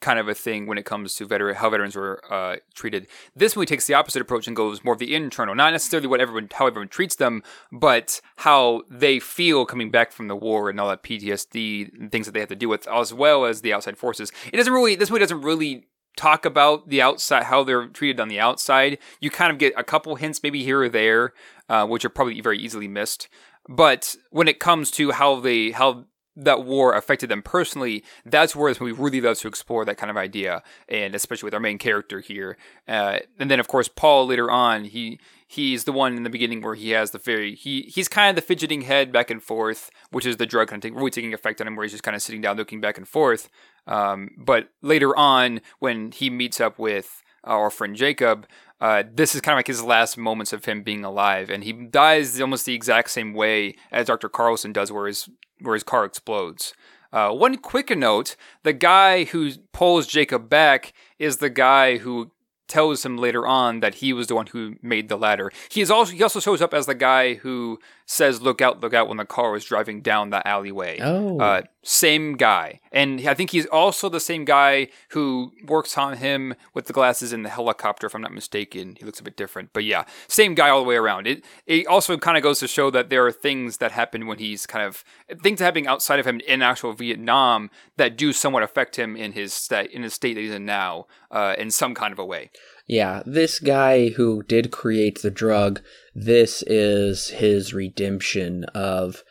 kind 0.03 0.19
of 0.19 0.27
a 0.27 0.35
thing 0.35 0.67
when 0.67 0.77
it 0.77 0.85
comes 0.85 1.15
to 1.15 1.25
veteran 1.25 1.55
how 1.55 1.69
veterans 1.69 1.95
were 1.95 2.21
uh, 2.29 2.57
treated. 2.75 3.07
This 3.35 3.55
movie 3.55 3.65
takes 3.65 3.87
the 3.87 3.93
opposite 3.93 4.21
approach 4.21 4.47
and 4.47 4.55
goes 4.55 4.83
more 4.83 4.93
of 4.93 4.99
the 4.99 5.15
internal, 5.15 5.55
not 5.55 5.71
necessarily 5.71 6.07
what 6.07 6.19
everyone 6.19 6.49
how 6.51 6.67
everyone 6.67 6.89
treats 6.89 7.15
them, 7.15 7.41
but 7.71 8.19
how 8.37 8.83
they 8.89 9.19
feel 9.19 9.65
coming 9.65 9.89
back 9.89 10.11
from 10.11 10.27
the 10.27 10.35
war 10.35 10.69
and 10.69 10.79
all 10.79 10.89
that 10.89 11.03
PTSD 11.03 11.97
and 11.97 12.11
things 12.11 12.25
that 12.25 12.33
they 12.33 12.41
have 12.41 12.49
to 12.49 12.55
deal 12.55 12.69
with, 12.69 12.87
as 12.87 13.13
well 13.13 13.45
as 13.45 13.61
the 13.61 13.73
outside 13.73 13.97
forces. 13.97 14.31
It 14.51 14.57
doesn't 14.57 14.73
really 14.73 14.95
this 14.95 15.09
movie 15.09 15.21
doesn't 15.21 15.41
really 15.41 15.87
talk 16.17 16.45
about 16.45 16.89
the 16.89 17.01
outside 17.01 17.43
how 17.45 17.63
they're 17.63 17.87
treated 17.87 18.19
on 18.19 18.27
the 18.27 18.39
outside. 18.39 18.99
You 19.21 19.31
kind 19.31 19.51
of 19.51 19.57
get 19.57 19.73
a 19.77 19.83
couple 19.83 20.15
hints 20.15 20.43
maybe 20.43 20.63
here 20.63 20.81
or 20.81 20.89
there, 20.89 21.33
uh, 21.69 21.87
which 21.87 22.03
are 22.03 22.09
probably 22.09 22.39
very 22.41 22.59
easily 22.59 22.87
missed. 22.87 23.29
But 23.69 24.17
when 24.29 24.49
it 24.49 24.59
comes 24.59 24.91
to 24.91 25.11
how 25.11 25.39
they 25.39 25.71
how 25.71 26.05
that 26.35 26.65
war 26.65 26.93
affected 26.93 27.29
them 27.29 27.41
personally, 27.41 28.03
that's 28.25 28.55
where 28.55 28.71
this 28.71 28.81
movie 28.81 28.93
really 28.93 29.21
loves 29.21 29.41
to 29.41 29.47
explore 29.47 29.85
that 29.85 29.97
kind 29.97 30.09
of 30.09 30.17
idea, 30.17 30.63
and 30.89 31.13
especially 31.13 31.47
with 31.47 31.53
our 31.53 31.59
main 31.59 31.77
character 31.77 32.19
here. 32.19 32.57
Uh, 32.87 33.19
and 33.39 33.51
then, 33.51 33.59
of 33.59 33.67
course, 33.67 33.87
Paul 33.87 34.27
later 34.27 34.49
on, 34.49 34.85
he 34.85 35.19
he's 35.47 35.83
the 35.83 35.91
one 35.91 36.17
in 36.17 36.23
the 36.23 36.29
beginning 36.29 36.61
where 36.61 36.73
he 36.73 36.91
has 36.91 37.11
the 37.11 37.19
very 37.19 37.53
he 37.53 37.83
he's 37.83 38.07
kind 38.07 38.29
of 38.29 38.35
the 38.35 38.47
fidgeting 38.47 38.81
head 38.81 39.11
back 39.11 39.29
and 39.29 39.43
forth, 39.43 39.91
which 40.09 40.25
is 40.25 40.37
the 40.37 40.45
drug 40.45 40.69
kind 40.69 40.83
of 40.83 40.91
really 40.93 41.11
taking 41.11 41.33
effect 41.33 41.61
on 41.61 41.67
him, 41.67 41.75
where 41.75 41.83
he's 41.83 41.91
just 41.91 42.03
kind 42.03 42.15
of 42.15 42.21
sitting 42.21 42.41
down, 42.41 42.57
looking 42.57 42.81
back 42.81 42.97
and 42.97 43.07
forth. 43.07 43.49
Um, 43.85 44.31
but 44.37 44.69
later 44.81 45.15
on, 45.15 45.61
when 45.79 46.11
he 46.11 46.29
meets 46.29 46.59
up 46.59 46.79
with 46.79 47.21
our 47.43 47.69
friend 47.69 47.95
Jacob, 47.95 48.47
uh, 48.79 49.03
this 49.13 49.35
is 49.35 49.41
kind 49.41 49.53
of 49.53 49.59
like 49.59 49.67
his 49.67 49.83
last 49.83 50.17
moments 50.17 50.53
of 50.53 50.65
him 50.65 50.81
being 50.81 51.05
alive, 51.05 51.49
and 51.49 51.63
he 51.63 51.73
dies 51.73 52.41
almost 52.41 52.65
the 52.65 52.73
exact 52.73 53.11
same 53.11 53.33
way 53.33 53.75
as 53.91 54.07
Dr. 54.07 54.29
Carlson 54.29 54.73
does, 54.73 54.91
where 54.91 55.07
his 55.07 55.29
where 55.61 55.73
his 55.75 55.83
car 55.83 56.05
explodes. 56.05 56.73
Uh, 57.11 57.31
one 57.31 57.57
quick 57.57 57.95
note: 57.95 58.35
the 58.63 58.73
guy 58.73 59.25
who 59.25 59.51
pulls 59.71 60.07
Jacob 60.07 60.49
back 60.49 60.93
is 61.19 61.37
the 61.37 61.49
guy 61.49 61.97
who 61.97 62.31
tells 62.67 63.05
him 63.05 63.17
later 63.17 63.45
on 63.45 63.81
that 63.81 63.95
he 63.95 64.13
was 64.13 64.27
the 64.27 64.35
one 64.35 64.47
who 64.47 64.75
made 64.81 65.09
the 65.09 65.17
ladder. 65.17 65.51
He 65.69 65.81
is 65.81 65.91
also 65.91 66.13
he 66.13 66.23
also 66.23 66.39
shows 66.39 66.61
up 66.61 66.73
as 66.73 66.85
the 66.87 66.95
guy 66.95 67.35
who 67.35 67.79
says 68.05 68.41
"Look 68.41 68.61
out, 68.61 68.79
look 68.81 68.93
out" 68.93 69.07
when 69.07 69.17
the 69.17 69.25
car 69.25 69.51
was 69.51 69.63
driving 69.65 70.01
down 70.01 70.31
the 70.31 70.45
alleyway. 70.47 70.97
Oh, 71.01 71.39
Uh, 71.39 71.61
same 71.83 72.35
guy, 72.37 72.79
and 72.91 73.27
I 73.27 73.33
think 73.33 73.51
he's 73.51 73.65
also 73.65 74.09
the 74.09 74.19
same 74.19 74.45
guy 74.45 74.87
who 75.09 75.51
works 75.65 75.97
on 75.97 76.17
him 76.17 76.55
with 76.73 76.85
the 76.85 76.93
glasses 76.93 77.33
in 77.33 77.43
the 77.43 77.49
helicopter. 77.49 78.07
If 78.07 78.15
I'm 78.15 78.21
not 78.21 78.33
mistaken, 78.33 78.95
he 78.97 79.05
looks 79.05 79.19
a 79.19 79.23
bit 79.23 79.37
different, 79.37 79.71
but 79.73 79.83
yeah, 79.83 80.05
same 80.27 80.55
guy 80.55 80.69
all 80.69 80.81
the 80.81 80.87
way 80.87 80.95
around. 80.95 81.27
It 81.27 81.43
it 81.67 81.85
also 81.87 82.17
kind 82.17 82.37
of 82.37 82.43
goes 82.43 82.59
to 82.59 82.67
show 82.67 82.89
that 82.91 83.09
there 83.09 83.25
are 83.25 83.31
things 83.31 83.77
that 83.77 83.91
happen 83.91 84.27
when 84.27 84.39
he's 84.39 84.65
kind 84.65 84.85
of 84.85 85.03
things 85.41 85.59
happening 85.59 85.87
outside 85.87 86.19
of 86.19 86.25
him 86.25 86.39
in 86.47 86.61
actual 86.61 86.93
Vietnam 86.93 87.69
that 87.97 88.17
do 88.17 88.33
somewhat 88.33 88.63
affect 88.63 88.95
him 88.97 89.15
in 89.15 89.33
his 89.33 89.53
state 89.53 89.91
in 89.91 90.03
his 90.03 90.13
state 90.13 90.35
that 90.35 90.41
he's 90.41 90.51
in 90.51 90.65
now, 90.65 91.05
uh, 91.31 91.55
in 91.57 91.69
some 91.69 91.93
kind 91.93 92.13
of 92.13 92.19
a 92.19 92.25
way. 92.25 92.49
Yeah, 92.87 93.23
this 93.25 93.59
guy 93.59 94.09
who 94.09 94.43
did 94.43 94.71
create 94.71 95.21
the 95.21 95.31
drug, 95.31 95.81
this 96.13 96.63
is 96.63 97.29
his 97.29 97.73
redemption 97.73 98.65
of, 98.75 99.23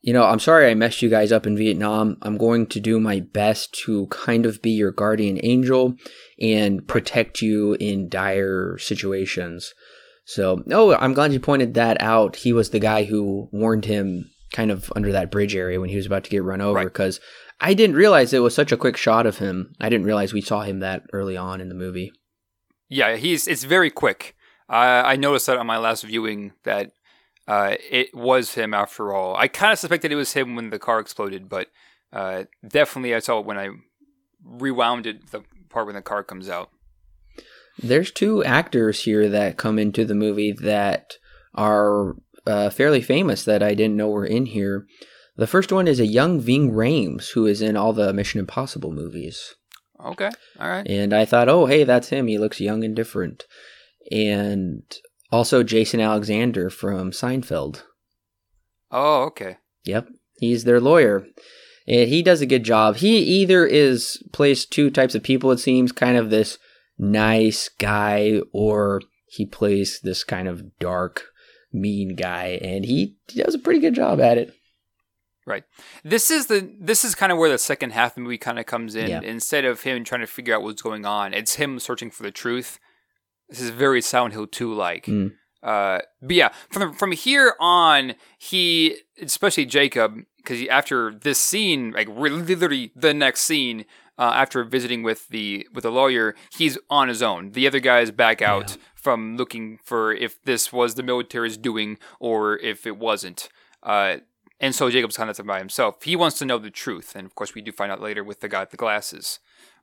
you 0.00 0.12
know, 0.12 0.24
I'm 0.24 0.38
sorry 0.38 0.70
I 0.70 0.74
messed 0.74 1.02
you 1.02 1.08
guys 1.08 1.32
up 1.32 1.46
in 1.46 1.56
Vietnam. 1.56 2.16
I'm 2.22 2.38
going 2.38 2.66
to 2.68 2.80
do 2.80 3.00
my 3.00 3.20
best 3.20 3.74
to 3.84 4.06
kind 4.08 4.46
of 4.46 4.62
be 4.62 4.70
your 4.70 4.92
guardian 4.92 5.38
angel 5.42 5.94
and 6.40 6.86
protect 6.86 7.42
you 7.42 7.74
in 7.74 8.08
dire 8.08 8.78
situations. 8.78 9.74
So, 10.24 10.62
oh, 10.70 10.94
I'm 10.94 11.14
glad 11.14 11.32
you 11.32 11.40
pointed 11.40 11.74
that 11.74 12.00
out. 12.02 12.36
He 12.36 12.52
was 12.52 12.70
the 12.70 12.78
guy 12.78 13.04
who 13.04 13.48
warned 13.50 13.86
him 13.86 14.30
kind 14.52 14.70
of 14.70 14.92
under 14.94 15.10
that 15.12 15.30
bridge 15.30 15.54
area 15.56 15.80
when 15.80 15.90
he 15.90 15.96
was 15.96 16.06
about 16.06 16.24
to 16.24 16.30
get 16.30 16.42
run 16.44 16.60
over 16.60 16.76
Right. 16.76 16.84
because 16.84 17.18
I 17.60 17.74
didn't 17.74 17.96
realize 17.96 18.32
it 18.32 18.38
was 18.38 18.54
such 18.54 18.70
a 18.72 18.76
quick 18.76 18.96
shot 18.96 19.26
of 19.26 19.38
him. 19.38 19.74
I 19.80 19.88
didn't 19.88 20.06
realize 20.06 20.32
we 20.32 20.40
saw 20.40 20.62
him 20.62 20.80
that 20.80 21.02
early 21.12 21.36
on 21.36 21.60
in 21.60 21.68
the 21.68 21.74
movie. 21.74 22.12
Yeah, 22.88 23.16
he's 23.16 23.46
it's 23.48 23.64
very 23.64 23.90
quick. 23.90 24.34
Uh, 24.70 25.02
I 25.04 25.16
noticed 25.16 25.46
that 25.46 25.56
on 25.58 25.66
my 25.66 25.78
last 25.78 26.04
viewing 26.04 26.52
that 26.64 26.92
uh, 27.48 27.76
it 27.90 28.14
was 28.14 28.54
him 28.54 28.74
after 28.74 29.14
all. 29.14 29.34
I 29.34 29.48
kind 29.48 29.72
of 29.72 29.78
suspected 29.78 30.12
it 30.12 30.16
was 30.16 30.34
him 30.34 30.54
when 30.54 30.68
the 30.68 30.78
car 30.78 31.00
exploded, 31.00 31.48
but 31.48 31.68
uh, 32.12 32.44
definitely 32.66 33.14
I 33.14 33.20
saw 33.20 33.40
it 33.40 33.46
when 33.46 33.58
I 33.58 33.70
rewound 34.44 35.06
it 35.06 35.30
the 35.30 35.42
part 35.70 35.86
when 35.86 35.94
the 35.94 36.02
car 36.02 36.22
comes 36.22 36.50
out. 36.50 36.68
There's 37.82 38.10
two 38.10 38.44
actors 38.44 39.04
here 39.04 39.30
that 39.30 39.56
come 39.56 39.78
into 39.78 40.04
the 40.04 40.14
movie 40.14 40.52
that 40.52 41.14
are 41.54 42.16
uh, 42.46 42.68
fairly 42.68 43.00
famous 43.00 43.44
that 43.44 43.62
I 43.62 43.74
didn't 43.74 43.96
know 43.96 44.08
were 44.08 44.26
in 44.26 44.46
here. 44.46 44.86
The 45.36 45.46
first 45.46 45.72
one 45.72 45.88
is 45.88 46.00
a 46.00 46.06
young 46.06 46.40
Ving 46.40 46.72
Rhames 46.72 47.30
who 47.30 47.46
is 47.46 47.62
in 47.62 47.76
all 47.76 47.94
the 47.94 48.12
Mission 48.12 48.40
Impossible 48.40 48.92
movies. 48.92 49.54
Okay, 50.04 50.30
all 50.60 50.68
right. 50.68 50.86
And 50.86 51.14
I 51.14 51.24
thought, 51.24 51.48
oh, 51.48 51.64
hey, 51.64 51.84
that's 51.84 52.10
him. 52.10 52.26
He 52.26 52.36
looks 52.36 52.60
young 52.60 52.84
and 52.84 52.94
different. 52.94 53.44
And 54.10 54.82
also 55.30 55.62
Jason 55.62 56.00
Alexander 56.00 56.70
from 56.70 57.10
Seinfeld. 57.10 57.82
Oh, 58.90 59.24
okay. 59.24 59.56
Yep, 59.84 60.08
he's 60.38 60.64
their 60.64 60.80
lawyer. 60.80 61.26
And 61.86 62.08
he 62.08 62.22
does 62.22 62.40
a 62.40 62.46
good 62.46 62.64
job. 62.64 62.96
He 62.96 63.18
either 63.18 63.66
is 63.66 64.22
plays 64.32 64.66
two 64.66 64.90
types 64.90 65.14
of 65.14 65.22
people, 65.22 65.50
it 65.52 65.58
seems, 65.58 65.90
kind 65.90 66.16
of 66.16 66.30
this 66.30 66.58
nice 66.98 67.68
guy, 67.68 68.40
or 68.52 69.00
he 69.26 69.46
plays 69.46 70.00
this 70.02 70.24
kind 70.24 70.48
of 70.48 70.78
dark, 70.78 71.26
mean 71.72 72.14
guy, 72.14 72.58
and 72.62 72.84
he 72.84 73.16
does 73.28 73.54
a 73.54 73.58
pretty 73.58 73.80
good 73.80 73.94
job 73.94 74.20
at 74.20 74.38
it. 74.38 74.52
Right. 75.46 75.64
This 76.04 76.30
is 76.30 76.48
the 76.48 76.70
this 76.78 77.06
is 77.06 77.14
kind 77.14 77.32
of 77.32 77.38
where 77.38 77.48
the 77.48 77.56
second 77.56 77.92
half 77.92 78.10
of 78.10 78.14
the 78.16 78.20
movie 78.20 78.36
kind 78.36 78.58
of 78.58 78.66
comes 78.66 78.94
in. 78.94 79.08
Yeah. 79.08 79.22
Instead 79.22 79.64
of 79.64 79.80
him 79.80 80.04
trying 80.04 80.20
to 80.20 80.26
figure 80.26 80.54
out 80.54 80.62
what's 80.62 80.82
going 80.82 81.06
on, 81.06 81.32
it's 81.32 81.54
him 81.54 81.78
searching 81.78 82.10
for 82.10 82.22
the 82.22 82.30
truth. 82.30 82.78
This 83.48 83.60
is 83.60 83.70
very 83.70 84.02
Silent 84.02 84.34
Hill 84.34 84.46
2 84.46 84.72
like. 84.74 85.06
Mm. 85.06 85.32
Uh, 85.62 85.98
but 86.22 86.36
yeah, 86.36 86.50
from 86.70 86.94
from 86.94 87.12
here 87.12 87.54
on, 87.58 88.14
he 88.38 88.98
especially 89.20 89.66
Jacob, 89.66 90.20
because 90.36 90.64
after 90.68 91.12
this 91.12 91.38
scene, 91.38 91.90
like 91.92 92.08
literally 92.08 92.92
the 92.94 93.12
next 93.12 93.40
scene, 93.40 93.84
uh, 94.18 94.32
after 94.34 94.62
visiting 94.64 95.02
with 95.02 95.28
the 95.28 95.66
with 95.74 95.82
the 95.82 95.90
lawyer, 95.90 96.36
he's 96.52 96.78
on 96.88 97.08
his 97.08 97.22
own. 97.22 97.52
The 97.52 97.66
other 97.66 97.80
guys 97.80 98.10
back 98.10 98.40
out 98.40 98.76
from 98.94 99.36
looking 99.36 99.78
for 99.84 100.12
if 100.12 100.42
this 100.44 100.72
was 100.72 100.94
the 100.94 101.02
military's 101.02 101.56
doing 101.56 101.98
or 102.20 102.56
if 102.58 102.86
it 102.86 102.96
wasn't. 102.96 103.48
Uh, 103.82 104.18
and 104.60 104.74
so 104.74 104.90
Jacob's 104.90 105.16
kind 105.16 105.30
of 105.30 105.46
by 105.46 105.58
himself. 105.58 106.02
He 106.02 106.16
wants 106.16 106.38
to 106.38 106.44
know 106.44 106.58
the 106.58 106.70
truth, 106.70 107.14
and 107.14 107.26
of 107.26 107.34
course, 107.34 107.54
we 107.54 107.62
do 107.62 107.72
find 107.72 107.92
out 107.92 108.02
later 108.02 108.24
with 108.24 108.40
the 108.40 108.48
guy 108.48 108.60
with 108.60 108.70
the 108.70 108.76
glasses. 108.76 109.38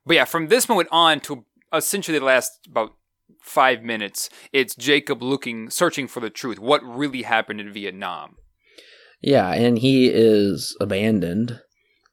But 0.06 0.16
yeah, 0.16 0.26
from 0.26 0.48
this 0.48 0.68
moment 0.70 0.90
on 0.92 1.20
to 1.22 1.46
essentially 1.74 2.20
the 2.20 2.26
last 2.26 2.60
about 2.68 2.94
five 3.42 3.84
minutes, 3.84 4.30
it's 4.52 4.76
Jacob 4.76 5.22
looking, 5.22 5.70
searching 5.70 6.08
for 6.08 6.20
the 6.20 6.30
truth. 6.30 6.60
What 6.60 6.84
really 6.84 7.22
happened 7.24 7.60
in 7.62 7.72
Vietnam? 7.72 8.38
Yeah, 9.22 9.52
and 9.54 9.80
he 9.80 10.08
is 10.08 10.76
abandoned 10.80 11.62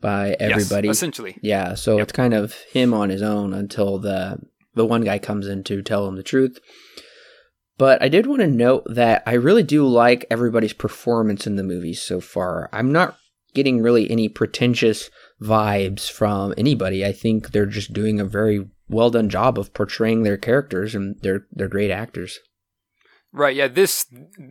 by 0.01 0.37
everybody. 0.41 0.89
Yes, 0.89 0.97
essentially. 0.97 1.37
Yeah, 1.43 1.75
so 1.75 1.97
Yep. 1.99 2.03
it's 2.03 2.13
kind 2.13 2.35
of 2.35 2.55
him 2.73 2.93
on 2.95 3.11
his 3.11 3.23
own 3.23 3.53
until 3.53 3.99
the 3.99 4.39
the 4.75 4.87
one 4.87 5.03
guy 5.03 5.19
comes 5.19 5.47
in 5.47 5.63
to 5.65 5.83
tell 5.83 6.09
him 6.09 6.17
the 6.17 6.23
truth. 6.23 6.59
But 7.77 8.03
I 8.03 8.09
did 8.09 8.27
want 8.27 8.41
to 8.41 8.47
note 8.47 8.85
that 8.87 9.23
I 9.27 9.35
really 9.35 9.63
do 9.63 9.87
like 9.87 10.25
everybody's 10.31 10.73
performance 10.73 11.47
in 11.47 11.57
the 11.57 11.63
movie 11.63 11.93
so 11.95 12.21
far. 12.21 12.71
I'm 12.73 12.91
not 12.93 13.17
getting 13.55 13.83
really 13.83 14.11
any 14.11 14.29
pretentious 14.31 15.11
vibes 15.43 16.11
from 16.11 16.55
anybody. 16.57 17.05
I 17.05 17.13
think 17.13 17.51
they're 17.51 17.67
just 17.67 17.93
doing 17.93 18.19
a 18.19 18.25
very 18.25 18.67
well 18.93 19.11
done 19.11 19.29
job 19.29 19.59
of 19.59 19.75
portraying 19.75 20.23
their 20.23 20.37
characters 20.37 20.95
and 20.95 21.17
they're 21.23 21.47
they're 21.51 21.69
great 21.69 21.91
actors. 21.91 22.39
Right, 23.35 23.57
yeah, 23.57 23.69
this, 23.69 24.05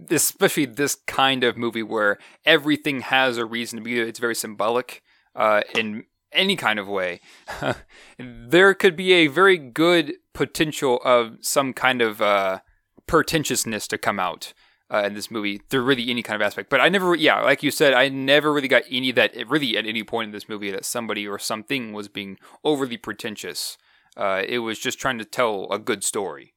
especially 0.09 0.65
this 0.65 0.95
kind 1.05 1.43
of 1.43 1.55
movie 1.55 1.83
where 1.83 2.17
everything 2.45 3.01
has 3.01 3.37
a 3.37 3.45
reason 3.45 3.77
to 3.77 3.83
be, 3.83 3.99
it's 3.99 4.17
very 4.17 4.33
symbolic 4.33 5.03
uh, 5.35 5.61
in 5.75 6.05
any 6.31 6.55
kind 6.55 6.79
of 6.79 6.87
way. 6.87 7.21
there 8.17 8.73
could 8.73 8.95
be 8.95 9.13
a 9.13 9.27
very 9.27 9.59
good 9.59 10.13
potential 10.33 10.99
of 11.05 11.37
some 11.41 11.73
kind 11.73 12.01
of 12.01 12.23
uh, 12.23 12.61
pretentiousness 13.05 13.87
to 13.87 13.99
come 13.99 14.19
out 14.19 14.53
uh, 14.91 15.03
in 15.05 15.13
this 15.13 15.29
movie 15.29 15.59
through 15.69 15.83
really 15.83 16.09
any 16.09 16.23
kind 16.23 16.41
of 16.41 16.45
aspect. 16.45 16.69
But 16.69 16.81
I 16.81 16.89
never, 16.89 17.13
yeah, 17.13 17.39
like 17.41 17.61
you 17.61 17.69
said, 17.69 17.93
I 17.93 18.09
never 18.09 18.51
really 18.51 18.67
got 18.67 18.83
any 18.89 19.11
that, 19.11 19.33
really 19.47 19.77
at 19.77 19.85
any 19.85 20.03
point 20.03 20.29
in 20.29 20.31
this 20.31 20.49
movie 20.49 20.71
that 20.71 20.85
somebody 20.85 21.27
or 21.27 21.37
something 21.37 21.93
was 21.93 22.07
being 22.07 22.37
overly 22.63 22.97
pretentious. 22.97 23.77
Uh, 24.17 24.43
it 24.47 24.59
was 24.59 24.79
just 24.79 24.99
trying 24.99 25.17
to 25.17 25.25
tell 25.25 25.67
a 25.71 25.79
good 25.79 26.03
story. 26.03 26.53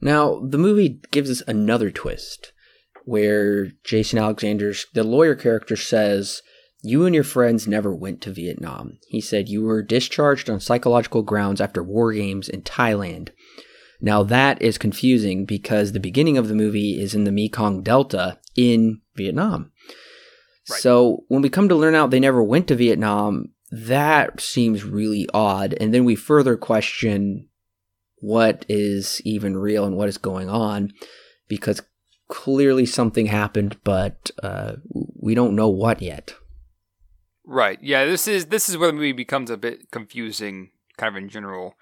Now, 0.00 0.40
the 0.40 0.58
movie 0.58 1.00
gives 1.10 1.30
us 1.30 1.42
another 1.46 1.90
twist 1.90 2.52
where 3.04 3.68
Jason 3.84 4.18
Alexander's 4.18 4.86
the 4.94 5.02
lawyer 5.02 5.34
character 5.34 5.76
says, 5.76 6.42
"You 6.82 7.04
and 7.04 7.14
your 7.14 7.24
friends 7.24 7.66
never 7.66 7.94
went 7.94 8.20
to 8.22 8.30
Vietnam." 8.30 8.98
He 9.08 9.20
said 9.20 9.48
you 9.48 9.62
were 9.62 9.82
discharged 9.82 10.48
on 10.48 10.60
psychological 10.60 11.22
grounds 11.22 11.60
after 11.60 11.82
war 11.82 12.12
games 12.12 12.48
in 12.48 12.62
Thailand. 12.62 13.30
Now 14.00 14.22
that 14.22 14.62
is 14.62 14.78
confusing 14.78 15.44
because 15.46 15.92
the 15.92 16.00
beginning 16.00 16.38
of 16.38 16.48
the 16.48 16.54
movie 16.54 17.00
is 17.00 17.14
in 17.14 17.24
the 17.24 17.32
Mekong 17.32 17.82
Delta 17.82 18.38
in 18.56 19.00
Vietnam. 19.16 19.72
Right. 20.70 20.80
So 20.80 21.24
when 21.28 21.42
we 21.42 21.48
come 21.48 21.68
to 21.68 21.74
learn 21.74 21.94
out 21.94 22.10
they 22.10 22.20
never 22.20 22.42
went 22.42 22.68
to 22.68 22.76
Vietnam, 22.76 23.52
that 23.70 24.40
seems 24.40 24.84
really 24.84 25.28
odd. 25.32 25.74
And 25.80 25.92
then 25.92 26.04
we 26.04 26.16
further 26.16 26.56
question 26.56 27.48
what 28.20 28.64
is 28.68 29.22
even 29.24 29.56
real 29.56 29.84
and 29.84 29.96
what 29.96 30.08
is 30.08 30.18
going 30.18 30.48
on 30.48 30.92
because 31.46 31.82
clearly 32.28 32.84
something 32.84 33.26
happened, 33.26 33.76
but 33.84 34.30
uh, 34.42 34.74
we 35.20 35.34
don't 35.34 35.56
know 35.56 35.68
what 35.68 36.02
yet. 36.02 36.34
Right. 37.44 37.78
Yeah, 37.80 38.04
this 38.04 38.28
is 38.28 38.46
this 38.46 38.68
is 38.68 38.76
where 38.76 38.88
the 38.88 38.94
movie 38.94 39.12
becomes 39.12 39.50
a 39.50 39.56
bit 39.56 39.90
confusing 39.90 40.70
kind 40.96 41.16
of 41.16 41.22
in 41.22 41.28
general. 41.28 41.74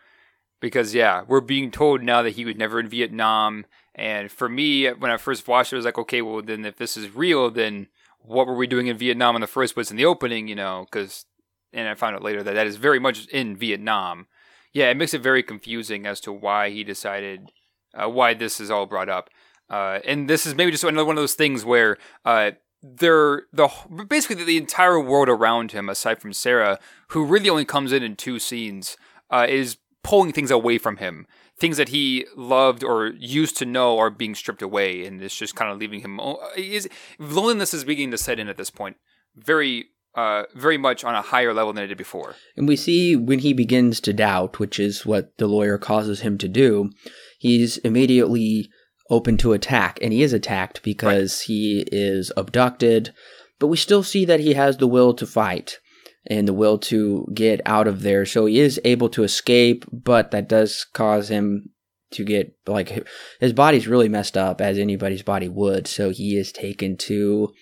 Because 0.60 0.94
yeah, 0.94 1.22
we're 1.26 1.40
being 1.40 1.70
told 1.70 2.02
now 2.02 2.22
that 2.22 2.30
he 2.30 2.44
was 2.44 2.56
never 2.56 2.78
in 2.80 2.88
Vietnam 2.88 3.66
and 3.94 4.30
for 4.30 4.48
me 4.48 4.88
when 4.88 5.10
I 5.10 5.16
first 5.16 5.46
watched 5.48 5.72
it 5.72 5.76
I 5.76 5.78
was 5.78 5.84
like, 5.84 5.98
okay, 5.98 6.22
well 6.22 6.42
then 6.42 6.64
if 6.64 6.76
this 6.76 6.96
is 6.96 7.14
real 7.14 7.50
then 7.50 7.88
what 8.26 8.46
were 8.46 8.56
we 8.56 8.66
doing 8.66 8.88
in 8.88 8.98
Vietnam 8.98 9.36
in 9.36 9.40
the 9.40 9.46
first 9.46 9.74
place 9.74 9.90
in 9.90 9.96
the 9.96 10.04
opening, 10.04 10.48
you 10.48 10.54
know, 10.54 10.86
because, 10.90 11.24
and 11.72 11.88
I 11.88 11.94
found 11.94 12.16
out 12.16 12.22
later 12.22 12.42
that 12.42 12.54
that 12.54 12.66
is 12.66 12.76
very 12.76 12.98
much 12.98 13.26
in 13.28 13.56
Vietnam. 13.56 14.26
Yeah, 14.72 14.90
it 14.90 14.96
makes 14.96 15.14
it 15.14 15.22
very 15.22 15.42
confusing 15.42 16.06
as 16.06 16.20
to 16.20 16.32
why 16.32 16.70
he 16.70 16.84
decided, 16.84 17.50
uh, 17.94 18.08
why 18.08 18.34
this 18.34 18.60
is 18.60 18.70
all 18.70 18.86
brought 18.86 19.08
up. 19.08 19.30
Uh, 19.68 20.00
and 20.04 20.28
this 20.28 20.46
is 20.46 20.54
maybe 20.54 20.70
just 20.70 20.84
another 20.84 21.06
one 21.06 21.16
of 21.16 21.22
those 21.22 21.34
things 21.34 21.64
where 21.64 21.96
uh, 22.24 22.52
they're 22.82 23.42
the 23.52 23.68
basically 24.08 24.44
the 24.44 24.58
entire 24.58 25.00
world 25.00 25.28
around 25.28 25.72
him, 25.72 25.88
aside 25.88 26.20
from 26.20 26.32
Sarah, 26.32 26.78
who 27.08 27.24
really 27.24 27.50
only 27.50 27.64
comes 27.64 27.92
in 27.92 28.02
in 28.02 28.16
two 28.16 28.38
scenes, 28.38 28.96
uh, 29.30 29.46
is 29.48 29.78
pulling 30.02 30.32
things 30.32 30.50
away 30.50 30.78
from 30.78 30.98
him. 30.98 31.26
Things 31.58 31.78
that 31.78 31.88
he 31.88 32.26
loved 32.36 32.84
or 32.84 33.08
used 33.18 33.56
to 33.56 33.64
know 33.64 33.98
are 33.98 34.10
being 34.10 34.34
stripped 34.34 34.62
away, 34.62 35.06
and 35.06 35.22
it's 35.22 35.36
just 35.36 35.56
kind 35.56 35.72
of 35.72 35.78
leaving 35.78 36.00
him. 36.00 36.20
Is 36.56 36.88
loneliness 37.18 37.72
is 37.72 37.82
beginning 37.82 38.10
to 38.10 38.18
set 38.18 38.38
in 38.38 38.48
at 38.48 38.58
this 38.58 38.70
point, 38.70 38.98
very, 39.34 39.86
uh, 40.16 40.44
very 40.54 40.78
much 40.78 41.04
on 41.04 41.14
a 41.14 41.22
higher 41.22 41.52
level 41.52 41.72
than 41.72 41.84
it 41.84 41.88
did 41.88 41.98
before. 41.98 42.34
And 42.56 42.66
we 42.66 42.74
see 42.76 43.14
when 43.14 43.40
he 43.40 43.52
begins 43.52 44.00
to 44.00 44.12
doubt, 44.12 44.58
which 44.58 44.80
is 44.80 45.04
what 45.04 45.36
the 45.36 45.46
lawyer 45.46 45.78
causes 45.78 46.20
him 46.20 46.38
to 46.38 46.48
do, 46.48 46.90
he's 47.38 47.76
immediately 47.78 48.70
open 49.10 49.36
to 49.36 49.52
attack, 49.52 49.98
and 50.02 50.12
he 50.12 50.22
is 50.22 50.32
attacked 50.32 50.82
because 50.82 51.42
right. 51.42 51.46
he 51.46 51.84
is 51.92 52.32
abducted. 52.36 53.12
But 53.58 53.68
we 53.68 53.76
still 53.76 54.02
see 54.02 54.24
that 54.24 54.40
he 54.40 54.54
has 54.54 54.78
the 54.78 54.88
will 54.88 55.14
to 55.14 55.26
fight 55.26 55.78
and 56.26 56.48
the 56.48 56.54
will 56.54 56.78
to 56.78 57.26
get 57.32 57.60
out 57.64 57.86
of 57.86 58.02
there. 58.02 58.26
So 58.26 58.46
he 58.46 58.58
is 58.58 58.80
able 58.84 59.08
to 59.10 59.22
escape, 59.22 59.84
but 59.92 60.30
that 60.32 60.48
does 60.48 60.84
cause 60.92 61.28
him 61.30 61.70
to 62.12 62.24
get 62.24 62.56
like 62.66 63.06
his 63.40 63.52
body's 63.52 63.88
really 63.88 64.08
messed 64.08 64.36
up 64.36 64.60
as 64.60 64.78
anybody's 64.78 65.22
body 65.22 65.48
would. 65.48 65.86
So 65.86 66.10
he 66.10 66.36
is 66.36 66.52
taken 66.52 66.96
to 66.98 67.52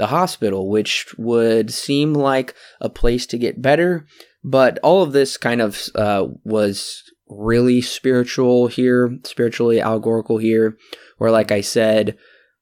the 0.00 0.06
hospital, 0.06 0.70
which 0.70 1.14
would 1.18 1.70
seem 1.70 2.14
like 2.14 2.54
a 2.80 2.88
place 2.88 3.26
to 3.26 3.36
get 3.36 3.60
better. 3.60 4.06
But 4.42 4.78
all 4.82 5.02
of 5.02 5.12
this 5.12 5.36
kind 5.36 5.60
of 5.60 5.78
uh, 5.94 6.28
was 6.42 7.02
really 7.28 7.82
spiritual 7.82 8.68
here, 8.68 9.18
spiritually 9.24 9.78
allegorical 9.78 10.38
here, 10.38 10.78
where, 11.18 11.30
like 11.30 11.52
I 11.52 11.60
said, 11.60 12.16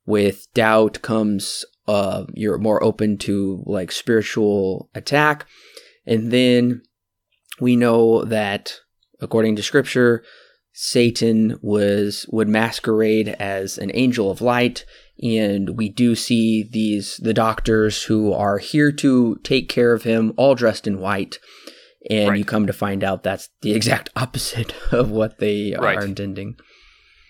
with 0.04 0.52
doubt 0.52 1.00
comes 1.00 1.64
uh, 1.86 2.24
you're 2.34 2.58
more 2.58 2.82
open 2.82 3.16
to 3.18 3.62
like 3.66 3.92
spiritual 3.92 4.90
attack. 4.94 5.46
And 6.06 6.32
then 6.32 6.82
we 7.60 7.76
know 7.76 8.24
that 8.24 8.80
according 9.20 9.54
to 9.56 9.62
scripture, 9.62 10.24
Satan 10.72 11.58
was 11.62 12.26
would 12.30 12.48
masquerade 12.48 13.28
as 13.38 13.78
an 13.78 13.92
angel 13.94 14.28
of 14.28 14.42
light 14.42 14.84
and 15.22 15.76
we 15.76 15.88
do 15.88 16.14
see 16.14 16.62
these 16.62 17.16
the 17.18 17.34
doctors 17.34 18.04
who 18.04 18.32
are 18.32 18.58
here 18.58 18.92
to 18.92 19.36
take 19.42 19.68
care 19.68 19.92
of 19.92 20.04
him 20.04 20.32
all 20.36 20.54
dressed 20.54 20.86
in 20.86 21.00
white 21.00 21.38
and 22.08 22.30
right. 22.30 22.38
you 22.38 22.44
come 22.44 22.66
to 22.66 22.72
find 22.72 23.02
out 23.02 23.22
that's 23.22 23.48
the 23.62 23.72
exact 23.72 24.10
opposite 24.16 24.74
of 24.92 25.10
what 25.10 25.38
they 25.38 25.74
right. 25.78 25.98
are 25.98 26.04
intending. 26.04 26.56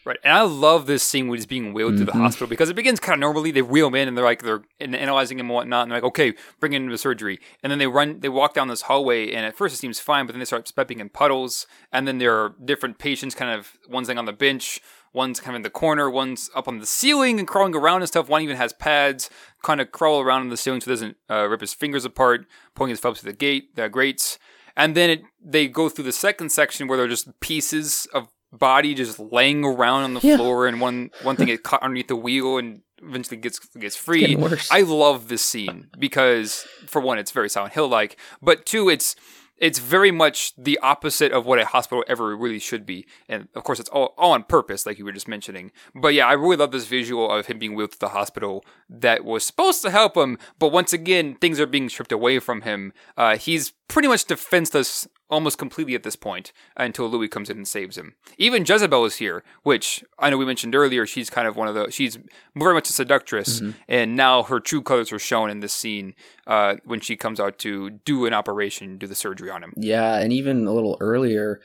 Right, 0.05 0.19
and 0.25 0.33
I 0.33 0.41
love 0.41 0.87
this 0.87 1.03
scene 1.03 1.29
when 1.29 1.37
he's 1.37 1.45
being 1.45 1.75
wheeled 1.75 1.93
mm-hmm. 1.93 1.99
to 1.99 2.05
the 2.07 2.13
mm-hmm. 2.13 2.23
hospital 2.23 2.47
because 2.47 2.71
it 2.71 2.77
begins 2.77 2.99
kind 2.99 3.15
of 3.15 3.21
normally. 3.21 3.51
They 3.51 3.61
wheel 3.61 3.89
him 3.89 3.95
in, 3.95 4.09
and 4.09 4.17
they're 4.17 4.25
like 4.25 4.43
they're 4.43 4.63
analyzing 4.81 5.39
him 5.39 5.47
and 5.47 5.55
whatnot, 5.55 5.83
and 5.83 5.91
they're 5.91 5.99
like, 5.99 6.09
"Okay, 6.09 6.33
bring 6.61 6.73
him 6.73 6.85
into 6.85 6.97
surgery." 6.97 7.39
And 7.63 7.71
then 7.71 7.79
they 7.79 7.87
run, 7.87 8.21
they 8.21 8.31
walk 8.31 8.55
down 8.55 8.69
this 8.69 8.83
hallway, 8.83 9.31
and 9.33 9.45
at 9.45 9.55
first 9.55 9.75
it 9.75 9.79
seems 9.79 10.01
fine, 10.01 10.25
but 10.25 10.33
then 10.33 10.39
they 10.39 10.47
start 10.47 10.67
stepping 10.67 11.01
in 11.01 11.11
puddles, 11.11 11.67
and 11.93 12.09
then 12.09 12.17
there 12.17 12.35
are 12.35 12.55
different 12.65 12.97
patients, 12.97 13.35
kind 13.35 13.51
of 13.51 13.73
one's 13.87 14.09
laying 14.09 14.17
on 14.17 14.25
the 14.25 14.33
bench, 14.33 14.81
one's 15.13 15.41
kind 15.41 15.55
of 15.55 15.57
in 15.57 15.63
the 15.63 15.71
corner, 15.71 16.11
one's 16.11 16.51
up 16.55 16.69
on 16.69 16.79
the 16.79 16.87
ceiling 16.87 17.39
and 17.39 17.49
crawling 17.49 17.75
around 17.75 18.03
and 18.03 18.09
stuff. 18.09 18.29
One 18.29 18.43
even 18.43 18.57
has 18.57 18.73
pads, 18.73 19.31
kind 19.63 19.81
of 19.81 19.93
crawl 19.93 20.21
around 20.21 20.43
on 20.43 20.49
the 20.49 20.57
ceiling 20.57 20.81
so 20.81 20.91
it 20.91 20.95
doesn't 20.95 21.17
uh, 21.31 21.47
rip 21.49 21.61
his 21.61 21.75
fingers 21.75 22.05
apart, 22.05 22.47
pulling 22.75 22.91
his 22.91 23.01
fubs 23.01 23.19
to 23.19 23.25
the 23.25 23.33
gate, 23.33 23.75
the 23.77 23.89
grates. 23.89 24.39
And 24.77 24.95
then 24.95 25.11
it, 25.11 25.23
they 25.45 25.67
go 25.67 25.89
through 25.89 26.05
the 26.05 26.13
second 26.13 26.51
section 26.51 26.87
where 26.87 26.97
they're 26.97 27.09
just 27.09 27.41
pieces 27.41 28.07
of 28.15 28.29
body 28.53 28.95
just 28.95 29.19
laying 29.19 29.65
around 29.65 30.05
on 30.05 30.15
the 30.15 30.21
yeah. 30.23 30.37
floor, 30.37 30.67
and 30.67 30.81
one 30.81 31.11
one 31.23 31.37
thing 31.37 31.49
gets 31.49 31.63
caught 31.63 31.83
underneath 31.83 32.09
the 32.09 32.17
wheel 32.17 32.59
and 32.59 32.83
eventually 33.03 33.37
gets 33.37 33.59
gets 33.59 33.97
free. 33.97 34.37
I 34.71 34.83
love 34.83 35.29
this 35.29 35.43
scene 35.43 35.89
because 35.99 36.67
for 36.87 37.01
one, 37.01 37.19
it's 37.19 37.31
very 37.31 37.49
Silent 37.49 37.75
Hill 37.75 37.89
like, 37.89 38.17
but 38.41 38.67
two, 38.67 38.89
it's 38.89 39.17
it's 39.59 39.79
very 39.79 40.11
much 40.11 40.53
the 40.57 40.79
opposite 40.79 41.33
of 41.33 41.47
what 41.47 41.59
a 41.59 41.67
hospital 41.67 42.05
ever 42.07 42.37
really 42.37 42.59
should 42.59 42.87
be. 42.87 43.07
And 43.29 43.49
of 43.55 43.65
course, 43.65 43.81
it's 43.81 43.89
all, 43.89 44.15
all 44.17 44.33
on 44.33 44.45
purpose, 44.45 44.87
like 44.87 44.99
you 44.99 45.05
were 45.05 45.13
just 45.13 45.29
mentioning. 45.29 45.73
But 45.95 46.15
yeah, 46.15 46.27
I 46.27 46.33
really 46.33 46.57
love 46.57 46.71
this 46.71 46.87
visual 46.87 47.31
of 47.31 47.47
him 47.47 47.59
being 47.59 47.75
wheeled 47.75 47.93
to 47.93 47.99
the 47.99 48.11
hospital 48.11 48.65
that 48.89 49.25
was 49.25 49.45
supposed 49.45 49.83
to 49.83 49.91
help 49.91 50.17
him. 50.17 50.39
But 50.59 50.73
once 50.73 50.93
again, 50.93 51.35
things 51.35 51.61
are 51.61 51.67
being 51.67 51.89
stripped 51.89 52.13
away 52.13 52.39
from 52.39 52.63
him. 52.63 52.93
Uh, 53.17 53.37
he's 53.37 53.73
pretty 53.89 54.09
much 54.09 54.25
defenseless 54.25 55.09
almost 55.31 55.59
completely 55.59 55.95
at 55.95 56.03
this 56.03 56.17
point 56.17 56.53
until 56.77 57.09
Louis 57.09 57.29
comes 57.29 57.51
in 57.51 57.57
and 57.57 57.69
saves 57.69 57.97
him. 57.97 58.15
Even 58.39 58.65
Jezebel 58.65 59.05
is 59.05 59.17
here, 59.17 59.45
which 59.63 60.05
I 60.19 60.31
know 60.31 60.39
we 60.39 60.45
mentioned 60.45 60.75
earlier. 60.75 61.07
She's 61.07 61.31
kind 61.31 61.47
of 61.47 61.57
one 61.57 61.69
of 61.69 61.75
the 61.75 61.91
she's 61.91 62.19
very 62.57 62.75
much 62.75 62.89
a 62.89 62.93
seductress, 62.93 63.61
mm-hmm. 63.61 63.79
and 63.89 64.17
now 64.17 64.43
her 64.45 64.61
true 64.61 64.83
colors 64.83 65.13
are 65.13 65.19
shown 65.19 65.51
in 65.51 65.61
this 65.61 65.73
scene 65.73 66.15
uh, 66.47 66.77
when 66.85 67.01
she 67.01 67.17
comes 67.17 67.41
out 67.41 67.59
to 67.59 67.91
do 67.91 68.27
an 68.27 68.35
operation, 68.35 68.99
do 68.99 69.07
the 69.07 69.15
surgery 69.15 69.51
on 69.51 69.63
him. 69.63 69.73
Yeah, 69.77 70.17
and 70.17 70.33
even 70.33 70.67
a 70.67 70.73
little 70.73 70.97
earlier. 71.01 71.61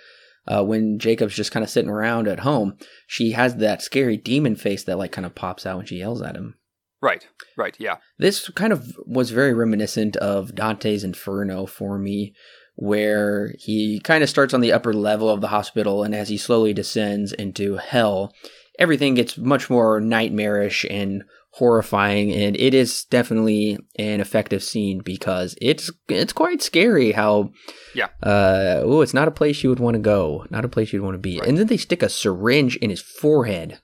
Uh, 0.46 0.62
when 0.62 1.00
Jacob's 1.00 1.38
just 1.38 1.54
kind 1.54 1.64
of 1.64 1.70
sitting 1.70 1.90
around 1.90 2.28
at 2.28 2.42
home, 2.42 2.78
she 3.08 3.32
has 3.32 3.56
that 3.56 3.82
scary 3.82 4.18
demon 4.18 4.58
face 4.58 4.84
that 4.84 4.98
like 4.98 5.14
kind 5.14 5.26
of 5.26 5.34
pops 5.34 5.66
out 5.66 5.78
when 5.78 5.86
she 5.86 6.00
yells 6.00 6.22
at 6.22 6.36
him. 6.36 6.56
Right, 7.04 7.28
right, 7.58 7.76
yeah. 7.80 7.98
This 8.18 8.50
kind 8.50 8.72
of 8.72 8.98
was 9.06 9.32
very 9.32 9.54
reminiscent 9.54 10.16
of 10.18 10.56
Dante's 10.56 11.04
Inferno 11.04 11.66
for 11.66 12.00
me, 12.00 12.34
where 12.76 13.54
he 13.60 14.00
kind 14.00 14.24
of 14.24 14.30
starts 14.30 14.54
on 14.54 14.62
the 14.62 14.74
upper 14.74 14.94
level 14.94 15.30
of 15.30 15.42
the 15.42 15.48
hospital, 15.48 16.04
and 16.04 16.16
as 16.16 16.30
he 16.30 16.38
slowly 16.38 16.74
descends 16.74 17.32
into 17.34 17.78
hell, 17.78 18.34
everything 18.80 19.16
gets 19.16 19.38
much 19.38 19.70
more 19.70 20.00
nightmarish 20.00 20.86
and 20.90 21.24
horrifying 21.54 22.32
and 22.32 22.58
it 22.58 22.74
is 22.74 23.06
definitely 23.06 23.78
an 24.00 24.20
effective 24.20 24.64
scene 24.64 25.00
because 25.02 25.56
it's 25.62 25.92
it's 26.10 26.34
quite 26.34 26.64
scary 26.64 27.12
how 27.12 27.52
yeah. 27.94 28.08
uh 28.24 28.82
oh 28.82 29.02
it's 29.02 29.14
not 29.14 29.28
a 29.28 29.32
place 29.32 29.62
you 29.62 29.70
would 29.70 29.80
want 29.80 29.94
to 29.94 30.02
go 30.02 30.48
not 30.50 30.66
a 30.66 30.68
place 30.68 30.92
you'd 30.92 31.04
want 31.04 31.14
to 31.14 31.20
be. 31.20 31.40
Right. 31.40 31.48
and 31.48 31.60
then 31.60 31.68
they 31.68 31.78
stick 31.78 32.02
a 32.02 32.10
syringe 32.10 32.76
in 32.78 32.90
his 32.90 33.02
forehead. 33.02 33.80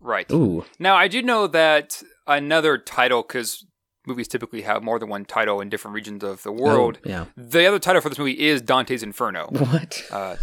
Right. 0.00 0.30
Ooh. 0.32 0.64
Now 0.78 0.96
i 0.96 1.08
do 1.08 1.20
know 1.20 1.46
that 1.46 2.02
another 2.26 2.78
title 2.78 3.20
because 3.20 3.66
movies 4.08 4.26
typically 4.26 4.62
have 4.62 4.82
more 4.82 4.98
than 4.98 5.08
one 5.08 5.24
title 5.24 5.60
in 5.60 5.68
different 5.68 5.94
regions 5.94 6.24
of 6.24 6.42
the 6.42 6.52
world. 6.52 6.98
Oh, 7.04 7.08
yeah. 7.08 7.24
The 7.36 7.66
other 7.66 7.78
title 7.78 8.02
for 8.02 8.08
this 8.08 8.18
movie 8.18 8.38
is 8.38 8.60
Dante's 8.62 9.02
Inferno. 9.02 9.48
What? 9.52 10.02
Uh, 10.10 10.36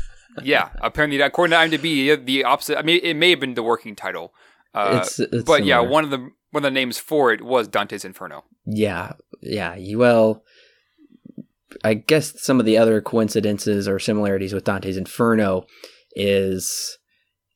yeah. 0.43 0.69
Apparently, 0.81 1.19
according 1.19 1.51
to 1.51 1.77
IMDb, 1.77 2.25
the 2.25 2.43
opposite. 2.43 2.77
I 2.77 2.83
mean, 2.83 2.99
it 3.03 3.15
may 3.15 3.31
have 3.31 3.39
been 3.39 3.55
the 3.55 3.63
working 3.63 3.95
title. 3.95 4.33
Uh, 4.73 4.99
it's, 5.01 5.19
it's 5.19 5.43
but 5.43 5.57
similar. 5.57 5.63
yeah, 5.63 5.79
one 5.79 6.03
of 6.03 6.09
the 6.09 6.17
one 6.51 6.63
of 6.63 6.63
the 6.63 6.71
names 6.71 6.97
for 6.97 7.33
it 7.33 7.41
was 7.41 7.67
Dante's 7.67 8.05
Inferno. 8.05 8.43
Yeah, 8.65 9.13
yeah. 9.41 9.75
Well, 9.95 10.43
I 11.83 11.95
guess 11.95 12.41
some 12.41 12.59
of 12.59 12.65
the 12.65 12.77
other 12.77 13.01
coincidences 13.01 13.87
or 13.87 13.99
similarities 13.99 14.53
with 14.53 14.65
Dante's 14.65 14.97
Inferno 14.97 15.65
is 16.15 16.97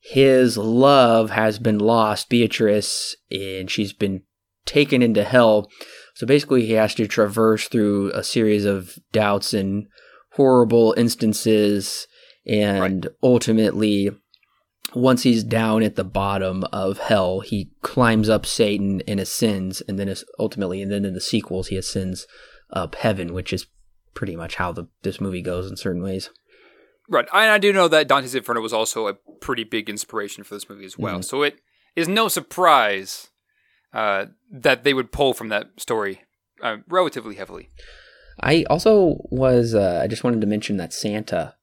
his 0.00 0.56
love 0.56 1.30
has 1.30 1.58
been 1.58 1.78
lost, 1.78 2.28
Beatrice, 2.28 3.16
and 3.30 3.70
she's 3.70 3.92
been 3.92 4.22
taken 4.64 5.02
into 5.02 5.24
hell 5.24 5.70
so 6.20 6.26
basically, 6.26 6.66
he 6.66 6.74
has 6.74 6.94
to 6.96 7.08
traverse 7.08 7.66
through 7.66 8.12
a 8.12 8.22
series 8.22 8.66
of 8.66 8.98
doubts 9.10 9.54
and 9.54 9.86
horrible 10.32 10.92
instances, 10.98 12.06
and 12.46 13.06
right. 13.06 13.14
ultimately, 13.22 14.10
once 14.94 15.22
he's 15.22 15.42
down 15.42 15.82
at 15.82 15.96
the 15.96 16.04
bottom 16.04 16.64
of 16.74 16.98
hell, 16.98 17.40
he 17.40 17.70
climbs 17.80 18.28
up 18.28 18.44
Satan 18.44 19.00
and 19.08 19.18
ascends, 19.18 19.80
and 19.88 19.98
then 19.98 20.14
ultimately, 20.38 20.82
and 20.82 20.92
then 20.92 21.06
in 21.06 21.14
the 21.14 21.22
sequels, 21.22 21.68
he 21.68 21.76
ascends 21.78 22.26
up 22.70 22.96
heaven, 22.96 23.32
which 23.32 23.50
is 23.50 23.64
pretty 24.12 24.36
much 24.36 24.56
how 24.56 24.72
the 24.72 24.88
this 25.00 25.22
movie 25.22 25.40
goes 25.40 25.70
in 25.70 25.78
certain 25.78 26.02
ways. 26.02 26.28
Right, 27.08 27.28
and 27.32 27.50
I 27.50 27.56
do 27.56 27.72
know 27.72 27.88
that 27.88 28.08
Dante's 28.08 28.34
Inferno 28.34 28.60
was 28.60 28.74
also 28.74 29.06
a 29.06 29.14
pretty 29.40 29.64
big 29.64 29.88
inspiration 29.88 30.44
for 30.44 30.52
this 30.52 30.68
movie 30.68 30.84
as 30.84 30.98
well. 30.98 31.14
Mm-hmm. 31.14 31.22
So 31.22 31.44
it 31.44 31.60
is 31.96 32.08
no 32.08 32.28
surprise 32.28 33.29
uh, 33.92 34.26
that 34.50 34.84
they 34.84 34.94
would 34.94 35.12
pull 35.12 35.34
from 35.34 35.48
that 35.48 35.68
story 35.78 36.22
uh, 36.62 36.78
relatively 36.88 37.34
heavily. 37.36 37.70
I 38.40 38.64
also 38.70 39.18
was. 39.30 39.74
Uh, 39.74 40.00
I 40.02 40.06
just 40.06 40.24
wanted 40.24 40.40
to 40.40 40.46
mention 40.46 40.76
that 40.78 40.92
Santa. 40.92 41.54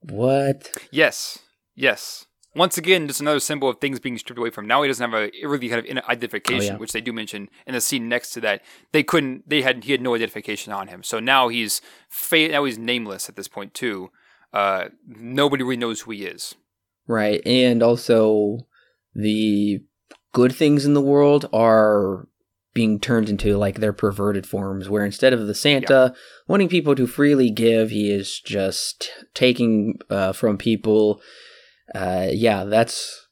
What? 0.00 0.70
Yes. 0.90 1.38
Yes. 1.74 2.26
Once 2.54 2.78
again, 2.78 3.06
just 3.06 3.20
another 3.20 3.40
symbol 3.40 3.68
of 3.68 3.78
things 3.78 4.00
being 4.00 4.16
stripped 4.18 4.38
away 4.38 4.50
from. 4.50 4.66
Now 4.66 4.82
he 4.82 4.88
doesn't 4.88 5.10
have 5.10 5.20
a 5.20 5.46
really 5.46 5.68
kind 5.68 5.86
of 5.86 6.04
identification, 6.08 6.70
oh, 6.70 6.74
yeah. 6.74 6.76
which 6.78 6.92
they 6.92 7.00
do 7.00 7.12
mention 7.12 7.48
in 7.66 7.74
the 7.74 7.80
scene 7.80 8.08
next 8.08 8.30
to 8.30 8.40
that. 8.40 8.62
They 8.92 9.02
couldn't. 9.02 9.48
They 9.48 9.62
had. 9.62 9.84
He 9.84 9.92
had 9.92 10.00
no 10.00 10.14
identification 10.14 10.72
on 10.72 10.88
him. 10.88 11.02
So 11.02 11.20
now 11.20 11.48
he's 11.48 11.80
fa- 12.08 12.48
now 12.48 12.64
he's 12.64 12.78
nameless 12.78 13.28
at 13.28 13.36
this 13.36 13.48
point 13.48 13.74
too. 13.74 14.10
Uh, 14.52 14.88
nobody 15.06 15.62
really 15.62 15.76
knows 15.76 16.00
who 16.00 16.12
he 16.12 16.24
is. 16.24 16.54
Right, 17.06 17.40
and 17.46 17.82
also 17.82 18.66
the 19.14 19.80
good 20.38 20.54
things 20.54 20.84
in 20.84 20.94
the 20.94 21.00
world 21.00 21.48
are 21.52 22.28
being 22.72 23.00
turned 23.00 23.28
into 23.28 23.56
like 23.56 23.80
their 23.80 23.92
perverted 23.92 24.46
forms 24.46 24.88
where 24.88 25.04
instead 25.04 25.32
of 25.32 25.48
the 25.48 25.54
santa 25.54 26.12
yeah. 26.14 26.20
wanting 26.46 26.68
people 26.68 26.94
to 26.94 27.08
freely 27.08 27.50
give 27.50 27.90
he 27.90 28.08
is 28.08 28.38
just 28.38 29.10
taking 29.34 29.98
uh, 30.10 30.32
from 30.32 30.56
people 30.56 31.20
uh, 31.92 32.28
yeah 32.30 32.62
that's 32.62 33.26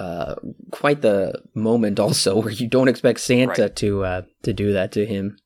uh, 0.00 0.34
quite 0.72 1.00
the 1.00 1.32
moment 1.54 2.00
also 2.06 2.40
where 2.40 2.50
you 2.50 2.66
don't 2.66 2.88
expect 2.88 3.20
santa 3.20 3.62
right. 3.62 3.76
to 3.76 4.02
uh, 4.02 4.22
to 4.42 4.52
do 4.52 4.72
that 4.72 4.90
to 4.90 5.06
him 5.06 5.36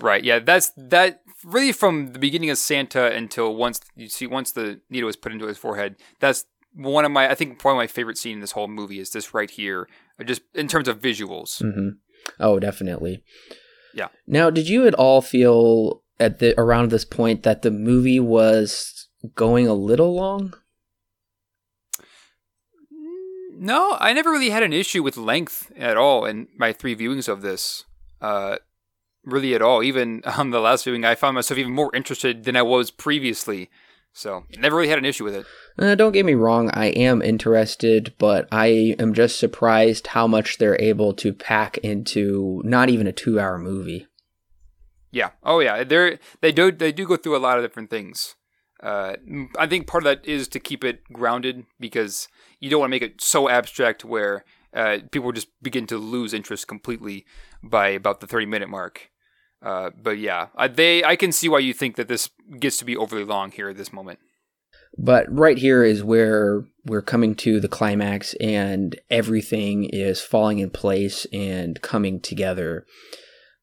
right 0.00 0.22
yeah 0.22 0.38
that's 0.38 0.70
that 0.76 1.22
really 1.42 1.72
from 1.72 2.12
the 2.12 2.20
beginning 2.20 2.50
of 2.50 2.56
santa 2.56 3.12
until 3.12 3.56
once 3.56 3.80
you 3.96 4.08
see 4.08 4.28
once 4.28 4.52
the 4.52 4.80
needle 4.90 5.08
is 5.08 5.16
put 5.16 5.32
into 5.32 5.48
his 5.48 5.58
forehead 5.58 5.96
that's 6.20 6.44
one 6.78 7.04
of 7.04 7.10
my 7.10 7.30
i 7.30 7.34
think 7.34 7.62
one 7.64 7.74
of 7.74 7.76
my 7.76 7.86
favorite 7.86 8.16
scenes 8.16 8.34
in 8.34 8.40
this 8.40 8.52
whole 8.52 8.68
movie 8.68 8.98
is 8.98 9.10
this 9.10 9.34
right 9.34 9.50
here 9.50 9.88
just 10.24 10.42
in 10.54 10.68
terms 10.68 10.88
of 10.88 11.00
visuals 11.00 11.62
mm-hmm. 11.62 11.90
Oh, 12.38 12.58
definitely. 12.58 13.22
Yeah. 13.94 14.08
Now, 14.26 14.50
did 14.50 14.68
you 14.68 14.86
at 14.86 14.94
all 14.94 15.20
feel 15.20 16.02
at 16.20 16.38
the 16.38 16.58
around 16.60 16.90
this 16.90 17.04
point 17.04 17.42
that 17.42 17.62
the 17.62 17.70
movie 17.70 18.20
was 18.20 19.08
going 19.34 19.66
a 19.66 19.74
little 19.74 20.14
long? 20.14 20.54
No, 23.60 23.96
I 23.98 24.12
never 24.12 24.30
really 24.30 24.50
had 24.50 24.62
an 24.62 24.72
issue 24.72 25.02
with 25.02 25.16
length 25.16 25.72
at 25.76 25.96
all 25.96 26.24
in 26.24 26.46
my 26.56 26.72
three 26.72 26.94
viewings 26.94 27.28
of 27.28 27.42
this. 27.42 27.84
Uh, 28.20 28.58
really 29.24 29.54
at 29.54 29.62
all. 29.62 29.82
Even 29.82 30.22
on 30.24 30.50
the 30.52 30.60
last 30.60 30.84
viewing, 30.84 31.04
I 31.04 31.14
found 31.14 31.34
myself 31.34 31.58
even 31.58 31.72
more 31.72 31.94
interested 31.94 32.44
than 32.44 32.56
I 32.56 32.62
was 32.62 32.90
previously. 32.90 33.68
So, 34.18 34.42
never 34.58 34.74
really 34.74 34.88
had 34.88 34.98
an 34.98 35.04
issue 35.04 35.22
with 35.22 35.36
it. 35.36 35.46
Uh, 35.78 35.94
don't 35.94 36.10
get 36.10 36.26
me 36.26 36.34
wrong, 36.34 36.70
I 36.74 36.86
am 36.86 37.22
interested, 37.22 38.14
but 38.18 38.48
I 38.50 38.96
am 38.98 39.14
just 39.14 39.38
surprised 39.38 40.08
how 40.08 40.26
much 40.26 40.58
they're 40.58 40.80
able 40.80 41.12
to 41.14 41.32
pack 41.32 41.78
into 41.78 42.60
not 42.64 42.88
even 42.88 43.06
a 43.06 43.12
two 43.12 43.38
hour 43.38 43.58
movie. 43.58 44.08
Yeah. 45.12 45.30
Oh 45.44 45.60
yeah. 45.60 45.84
They're 45.84 46.18
they 46.40 46.50
do 46.50 46.72
they 46.72 46.90
do 46.90 47.06
go 47.06 47.16
through 47.16 47.36
a 47.36 47.38
lot 47.38 47.58
of 47.58 47.64
different 47.64 47.90
things. 47.90 48.34
Uh, 48.82 49.14
I 49.56 49.68
think 49.68 49.86
part 49.86 50.04
of 50.04 50.06
that 50.06 50.26
is 50.26 50.48
to 50.48 50.58
keep 50.58 50.82
it 50.82 51.04
grounded 51.12 51.66
because 51.78 52.26
you 52.58 52.70
don't 52.70 52.80
want 52.80 52.90
to 52.90 52.96
make 52.96 53.02
it 53.02 53.20
so 53.20 53.48
abstract 53.48 54.04
where 54.04 54.44
uh, 54.74 54.98
people 55.12 55.30
just 55.30 55.46
begin 55.62 55.86
to 55.86 55.96
lose 55.96 56.34
interest 56.34 56.66
completely 56.66 57.24
by 57.62 57.90
about 57.90 58.18
the 58.18 58.26
30 58.26 58.46
minute 58.46 58.68
mark. 58.68 59.12
Uh, 59.60 59.90
but 60.00 60.18
yeah, 60.18 60.48
I, 60.54 60.68
they 60.68 61.02
I 61.02 61.16
can 61.16 61.32
see 61.32 61.48
why 61.48 61.58
you 61.58 61.74
think 61.74 61.96
that 61.96 62.08
this 62.08 62.30
gets 62.58 62.76
to 62.78 62.84
be 62.84 62.96
overly 62.96 63.24
long 63.24 63.50
here 63.50 63.68
at 63.68 63.76
this 63.76 63.92
moment. 63.92 64.20
But 64.96 65.26
right 65.30 65.58
here 65.58 65.84
is 65.84 66.02
where 66.02 66.64
we're 66.84 67.02
coming 67.02 67.34
to 67.36 67.60
the 67.60 67.68
climax, 67.68 68.34
and 68.34 68.98
everything 69.10 69.84
is 69.84 70.20
falling 70.20 70.58
in 70.60 70.70
place 70.70 71.26
and 71.32 71.80
coming 71.82 72.20
together. 72.20 72.86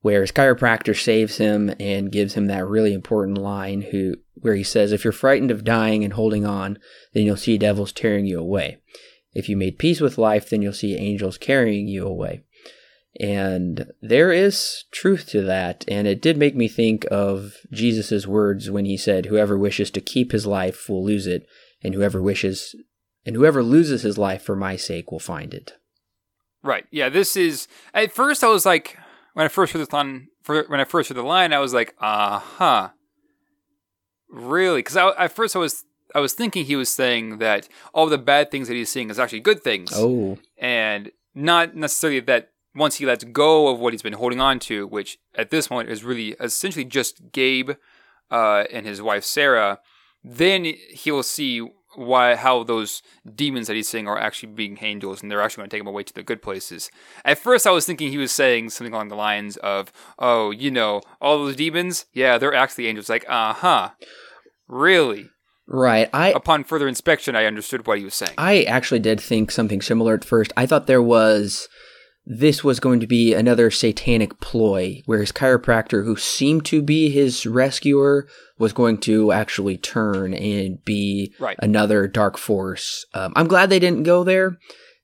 Where 0.02 0.22
his 0.22 0.32
chiropractor 0.32 0.96
saves 0.96 1.38
him 1.38 1.74
and 1.80 2.12
gives 2.12 2.36
him 2.36 2.46
that 2.46 2.68
really 2.68 2.94
important 2.94 3.40
line, 3.40 3.82
who 3.82 4.18
where 4.36 4.56
he 4.56 4.64
says, 4.64 4.92
"If 4.92 5.04
you're 5.04 5.14
frightened 5.14 5.50
of 5.50 5.64
dying 5.64 6.04
and 6.04 6.14
holding 6.14 6.46
on, 6.46 6.78
then 7.14 7.24
you'll 7.24 7.38
see 7.38 7.58
devils 7.58 7.92
tearing 7.92 8.26
you 8.26 8.40
away. 8.40 8.78
If 9.34 9.50
you 9.50 9.58
made 9.58 9.80
peace 9.80 10.02
with 10.02 10.18
life, 10.18 10.50
then 10.50 10.62
you'll 10.62 10.74
see 10.74 10.96
angels 10.96 11.38
carrying 11.38 11.88
you 11.88 12.06
away." 12.06 12.44
And 13.20 13.92
there 14.02 14.32
is 14.32 14.84
truth 14.92 15.28
to 15.28 15.42
that. 15.44 15.86
And 15.88 16.08
it 16.08 16.22
did 16.22 16.38
make 16.38 16.56
me 16.56 16.68
think 16.68 17.06
of 17.10 17.54
Jesus' 17.72 18.28
words 18.28 18.70
when 18.70 18.86
he 18.86 18.98
said, 18.98 19.28
Whoever 19.28 19.58
wishes 19.58 19.90
to 19.92 20.02
keep 20.02 20.32
his 20.32 20.46
life 20.46 20.90
will 20.90 21.04
lose 21.04 21.28
it, 21.28 21.48
and 21.82 21.94
whoever 21.94 22.22
wishes 22.22 22.76
and 23.26 23.36
whoever 23.36 23.64
loses 23.64 24.04
his 24.04 24.18
life 24.18 24.44
for 24.44 24.56
my 24.56 24.76
sake 24.76 25.12
will 25.12 25.20
find 25.20 25.54
it. 25.54 25.74
Right. 26.62 26.86
Yeah, 26.92 27.10
this 27.10 27.36
is 27.36 27.68
at 27.94 28.12
first 28.12 28.44
I 28.44 28.48
was 28.48 28.66
like 28.66 28.98
when 29.34 29.46
I 29.46 29.50
first 29.50 29.74
heard 29.74 29.88
the 29.88 29.96
line 29.96 30.28
when 30.46 30.80
I 30.80 30.84
first 30.84 31.10
heard 31.10 31.18
the 31.18 31.24
line, 31.24 31.54
I 31.54 31.60
was 31.60 31.74
like, 31.74 31.96
uh 32.00 32.40
huh. 32.40 32.90
Really? 34.30 34.80
Because 34.80 34.98
at 34.98 35.32
first 35.32 35.56
I 35.56 35.60
was 35.60 35.86
I 36.14 36.20
was 36.20 36.34
thinking 36.34 36.66
he 36.66 36.76
was 36.76 36.90
saying 36.90 37.40
that 37.40 37.68
all 37.94 38.08
the 38.08 38.18
bad 38.18 38.52
things 38.52 38.68
that 38.68 38.76
he's 38.76 38.90
seeing 38.90 39.10
is 39.10 39.20
actually 39.20 39.42
good 39.42 39.64
things. 39.64 39.92
Oh. 39.94 40.38
And 40.58 41.12
not 41.34 41.76
necessarily 41.76 42.20
that 42.22 42.52
once 42.76 42.96
he 42.96 43.06
lets 43.06 43.24
go 43.24 43.70
of 43.70 43.80
what 43.80 43.94
he's 43.94 44.02
been 44.02 44.14
holding 44.14 44.42
on 44.42 44.60
to, 44.60 44.86
which 44.86 45.18
at 45.36 45.50
this 45.50 45.68
point 45.68 45.90
is 45.90 46.04
really 46.04 46.36
essentially 46.40 46.86
just 46.86 47.32
Gabe 47.32 47.72
uh, 48.30 48.66
and 48.72 48.86
his 48.86 49.02
wife 49.02 49.24
Sarah, 49.24 49.80
then 50.24 50.66
he'll 50.92 51.24
see 51.24 51.68
why 51.96 52.36
how 52.36 52.64
those 52.64 53.02
demons 53.36 53.68
that 53.68 53.76
he's 53.76 53.88
seeing 53.88 54.08
are 54.08 54.20
actually 54.20 54.52
being 54.52 54.78
angels 54.82 55.22
and 55.22 55.32
they're 55.32 55.42
actually 55.42 55.62
going 55.62 55.70
to 55.70 55.76
take 55.76 55.82
him 55.82 55.88
away 55.88 56.04
to 56.04 56.14
the 56.14 56.24
good 56.24 56.42
places. 56.42 56.90
At 57.24 57.38
first, 57.38 57.66
I 57.66 57.72
was 57.72 57.86
thinking 57.86 58.12
he 58.12 58.18
was 58.18 58.34
saying 58.34 58.72
something 58.72 58.94
along 58.94 59.08
the 59.08 59.16
lines 59.16 59.56
of, 59.58 59.94
"Oh, 60.20 60.52
you 60.52 60.72
know, 60.72 61.02
all 61.22 61.38
those 61.38 61.56
demons, 61.56 62.06
yeah, 62.14 62.38
they're 62.38 62.54
actually 62.54 62.88
angels." 62.88 63.10
Like, 63.10 63.26
uh 63.30 63.54
huh, 63.54 63.92
really. 64.68 65.30
Right. 65.68 66.10
I 66.14 66.30
upon 66.32 66.64
further 66.64 66.88
inspection, 66.88 67.36
I 67.36 67.46
understood 67.46 67.88
what 67.88 67.98
he 67.98 68.04
was 68.04 68.14
saying. 68.14 68.34
I 68.38 68.64
actually 68.64 69.00
did 69.00 69.20
think 69.20 69.50
something 69.50 69.82
similar 69.82 70.14
at 70.14 70.26
first. 70.26 70.54
I 70.58 70.66
thought 70.66 70.88
there 70.88 71.02
was 71.02 71.68
this 72.26 72.64
was 72.64 72.80
going 72.80 73.00
to 73.00 73.08
be 73.08 73.34
another 73.34 73.70
satanic 73.70 74.40
ploy 74.40 75.02
where 75.06 75.20
his 75.20 75.32
chiropractor, 75.32 76.04
who 76.04 76.16
seemed 76.16 76.66
to 76.66 76.82
be 76.82 77.10
his 77.10 77.46
rescuer, 77.46 78.28
was 78.58 78.74
going 78.74 78.98
to 78.98 79.32
actually 79.32 79.78
turn 79.78 80.34
and 80.34 80.84
be 80.84 81.34
right. 81.40 81.58
another 81.62 82.08
dark 82.08 82.38
force. 82.38 83.06
Um, 83.14 83.34
I'm 83.36 83.48
glad 83.48 83.70
they 83.70 83.80
didn't 83.80 84.04
go 84.04 84.24
there 84.24 84.58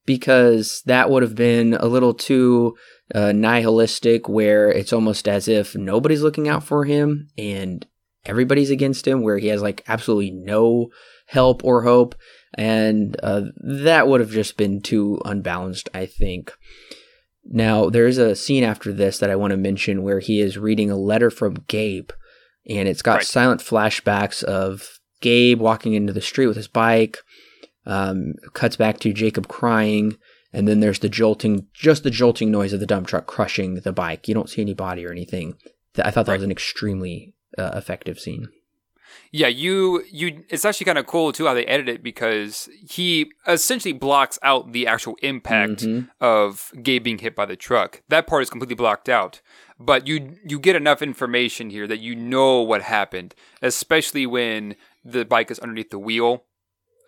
because 0.06 0.82
that 0.86 1.10
would 1.10 1.22
have 1.22 1.36
been 1.36 1.76
a 1.76 1.86
little 1.86 2.14
too 2.14 2.76
uh, 3.14 3.32
nihilistic, 3.34 4.28
where 4.28 4.72
it's 4.72 4.94
almost 4.94 5.28
as 5.28 5.48
if 5.48 5.76
nobody's 5.76 6.24
looking 6.24 6.48
out 6.48 6.64
for 6.64 6.86
him 6.86 7.28
and 7.38 7.86
everybody's 8.26 8.72
against 8.72 9.08
him, 9.08 9.22
where 9.22 9.38
he 9.38 9.48
has 9.48 9.62
like 9.62 9.84
absolutely 9.88 10.32
no 10.32 10.90
help 11.28 11.64
or 11.64 11.84
hope. 11.84 12.16
And 12.56 13.16
uh, 13.22 13.44
that 13.58 14.08
would 14.08 14.22
have 14.22 14.32
just 14.32 14.58
been 14.58 14.82
too 14.82 15.22
unbalanced, 15.24 15.88
I 15.94 16.06
think. 16.06 16.52
Now, 17.44 17.90
there's 17.90 18.18
a 18.18 18.36
scene 18.36 18.64
after 18.64 18.94
this 18.94 19.18
that 19.20 19.30
I 19.30 19.36
want 19.36 19.52
to 19.52 19.58
mention 19.58 20.04
where 20.04 20.20
he 20.20 20.40
is 20.40 20.58
reading 20.58 20.92
a 20.92 20.98
letter 20.98 21.30
from 21.30 21.64
Gabe, 21.68 22.12
and 22.70 22.88
it's 22.88 23.02
got 23.02 23.18
right. 23.18 23.26
silent 23.26 23.62
flashbacks 23.62 24.44
of 24.44 25.00
Gabe 25.22 25.60
walking 25.60 25.94
into 25.94 26.14
the 26.14 26.22
street 26.22 26.48
with 26.48 26.58
his 26.58 26.68
bike. 26.68 27.18
Um, 27.86 28.34
cuts 28.54 28.76
back 28.76 29.00
to 29.00 29.12
Jacob 29.12 29.48
crying, 29.48 30.18
and 30.54 30.68
then 30.68 30.82
there's 30.82 31.00
the 31.00 31.10
jolting, 31.10 31.68
just 31.74 32.04
the 32.04 32.12
jolting 32.12 32.52
noise 32.52 32.74
of 32.74 32.80
the 32.80 32.86
dump 32.86 33.08
truck 33.08 33.26
crushing 33.26 33.76
the 33.76 33.92
bike. 33.92 34.28
You 34.28 34.36
don't 34.36 34.50
see 34.50 34.62
any 34.62 34.76
body 34.76 35.06
or 35.06 35.12
anything. 35.12 35.56
I 35.98 36.12
thought 36.12 36.26
that 36.28 36.34
right. 36.34 36.38
was 36.38 36.44
an 36.44 36.52
extremely 36.52 37.34
uh, 37.58 37.72
effective 37.74 38.20
scene. 38.20 38.48
Yeah, 39.34 39.48
you 39.48 40.04
you 40.12 40.44
it's 40.50 40.66
actually 40.66 40.86
kind 40.86 40.98
of 40.98 41.08
cool 41.08 41.32
too 41.32 41.46
how 41.46 41.54
they 41.54 41.66
edit 41.66 41.88
it 41.88 42.04
because 42.04 42.68
he 42.90 43.32
essentially 43.48 43.94
blocks 43.94 44.38
out 44.44 44.74
the 44.74 44.86
actual 44.88 45.16
impact 45.22 45.84
mm-hmm. 45.84 46.08
of 46.20 46.72
Gabe 46.84 47.04
being 47.04 47.18
hit 47.18 47.34
by 47.34 47.46
the 47.46 47.56
truck. 47.56 48.02
That 48.10 48.28
part 48.28 48.44
is 48.44 48.50
completely 48.50 48.76
blocked 48.76 49.08
out. 49.08 49.42
But 49.80 50.06
you 50.06 50.38
you 50.46 50.60
get 50.60 50.76
enough 50.76 51.02
information 51.02 51.70
here 51.70 51.88
that 51.88 52.02
you 52.02 52.14
know 52.14 52.62
what 52.62 52.82
happened, 52.82 53.34
especially 53.62 54.26
when 54.26 54.76
the 55.04 55.24
bike 55.24 55.50
is 55.50 55.60
underneath 55.60 55.92
the 55.92 56.00
wheel. 56.00 56.44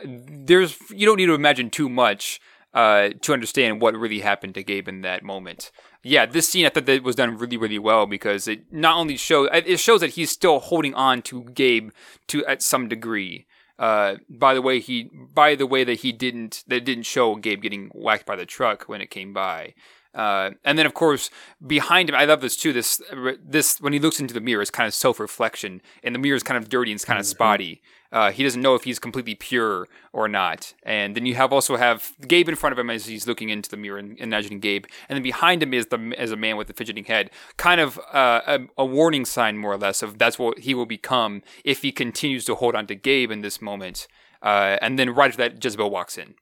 There's 0.06 0.78
you 0.90 1.06
don't 1.06 1.18
need 1.18 1.26
to 1.26 1.36
imagine 1.36 1.70
too 1.70 1.90
much 1.90 2.40
uh, 2.74 3.10
to 3.22 3.34
understand 3.34 3.82
what 3.82 3.96
really 3.96 4.20
happened 4.20 4.56
to 4.56 4.64
Gabe 4.64 4.88
in 4.88 5.02
that 5.02 5.24
moment 5.24 5.72
yeah, 6.04 6.26
this 6.26 6.50
scene 6.50 6.66
I 6.66 6.70
thought 6.70 6.86
that 6.86 7.02
was 7.02 7.16
done 7.16 7.38
really, 7.38 7.58
really 7.58 7.80
well 7.80 8.06
because 8.06 8.48
it 8.48 8.72
not 8.72 8.98
only 8.98 9.16
shows 9.16 9.48
it 9.54 9.80
shows 9.80 10.02
that 10.02 10.12
he's 10.12 10.32
still 10.32 10.60
holding 10.60 10.94
on 10.94 11.22
to 11.24 11.46
Gabe 11.46 11.92
to 12.28 12.46
at 12.46 12.62
some 12.62 12.90
degree. 12.90 13.48
Uh, 13.80 14.18
by 14.30 14.54
the 14.54 14.62
way, 14.62 14.80
he 14.80 15.10
by 15.34 15.56
the 15.56 15.66
way 15.66 15.84
that 15.86 16.02
he 16.02 16.12
didn't 16.12 16.64
that 16.68 16.84
didn't 16.84 17.06
show 17.06 17.36
Gabe 17.36 17.62
getting 17.62 17.90
whacked 17.94 18.26
by 18.26 18.36
the 18.36 18.46
truck 18.46 18.84
when 18.84 19.02
it 19.02 19.10
came 19.10 19.34
by. 19.34 19.74
Uh, 20.14 20.52
and 20.64 20.78
then, 20.78 20.86
of 20.86 20.94
course, 20.94 21.32
behind 21.66 22.08
him, 22.08 22.16
I 22.16 22.26
love 22.26 22.42
this 22.42 22.56
too. 22.56 22.74
This 22.74 23.02
this 23.42 23.80
when 23.80 23.94
he 23.94 24.00
looks 24.00 24.20
into 24.20 24.34
the 24.34 24.42
mirror, 24.42 24.62
it's 24.62 24.70
kind 24.70 24.88
of 24.88 24.94
self 24.94 25.20
reflection, 25.22 25.82
and 26.04 26.14
the 26.14 26.20
mirror 26.20 26.36
is 26.36 26.44
kind 26.44 26.62
of 26.62 26.70
dirty 26.70 26.92
and 26.92 26.98
it's 26.98 27.06
kind 27.06 27.20
of 27.20 27.26
mm-hmm. 27.26 27.32
spotty. 27.32 27.82
Uh, 28.14 28.32
he 28.32 28.44
doesn't 28.44 28.62
know 28.62 28.76
if 28.76 28.84
he's 28.84 29.00
completely 29.00 29.34
pure 29.34 29.88
or 30.14 30.30
not. 30.30 30.76
And 30.84 31.16
then 31.16 31.26
you 31.26 31.34
have 31.34 31.52
also 31.52 31.78
have 31.78 32.12
Gabe 32.28 32.48
in 32.48 32.56
front 32.56 32.72
of 32.72 32.80
him 32.80 32.92
as 32.92 33.08
he's 33.08 33.28
looking 33.28 33.50
into 33.50 33.70
the 33.70 33.76
mirror 33.76 33.98
and 33.98 34.18
imagining 34.20 34.60
Gabe, 34.60 34.86
and 35.10 35.18
then 35.18 35.24
behind 35.24 35.64
him 35.64 35.74
is 35.74 35.88
the 35.88 36.14
as 36.18 36.32
a 36.32 36.38
man 36.38 36.56
with 36.56 36.68
the 36.68 36.74
fidgeting 36.74 37.06
head, 37.06 37.32
kind 37.58 37.82
of 37.82 38.00
uh, 38.14 38.42
a, 38.46 38.60
a, 38.78 38.86
warning 38.86 39.26
sign 39.26 39.58
more 39.58 39.74
or 39.74 39.78
less 39.78 40.04
of 40.04 40.20
that's 40.20 40.38
what 40.38 40.60
he 40.60 40.76
will 40.76 40.86
become 40.86 41.42
if 41.66 41.82
he 41.82 41.92
continues 41.92 42.46
to 42.46 42.54
hold 42.54 42.76
on 42.76 42.86
to 42.88 42.96
Gabe 42.96 43.32
in 43.32 43.42
this 43.42 43.60
moment. 43.62 44.08
Uh, 44.44 44.78
and 44.82 45.00
then 45.00 45.10
right 45.10 45.30
after 45.30 45.50
that, 45.50 45.64
Jezebel 45.64 45.90
walks 45.90 46.18
in. 46.18 46.36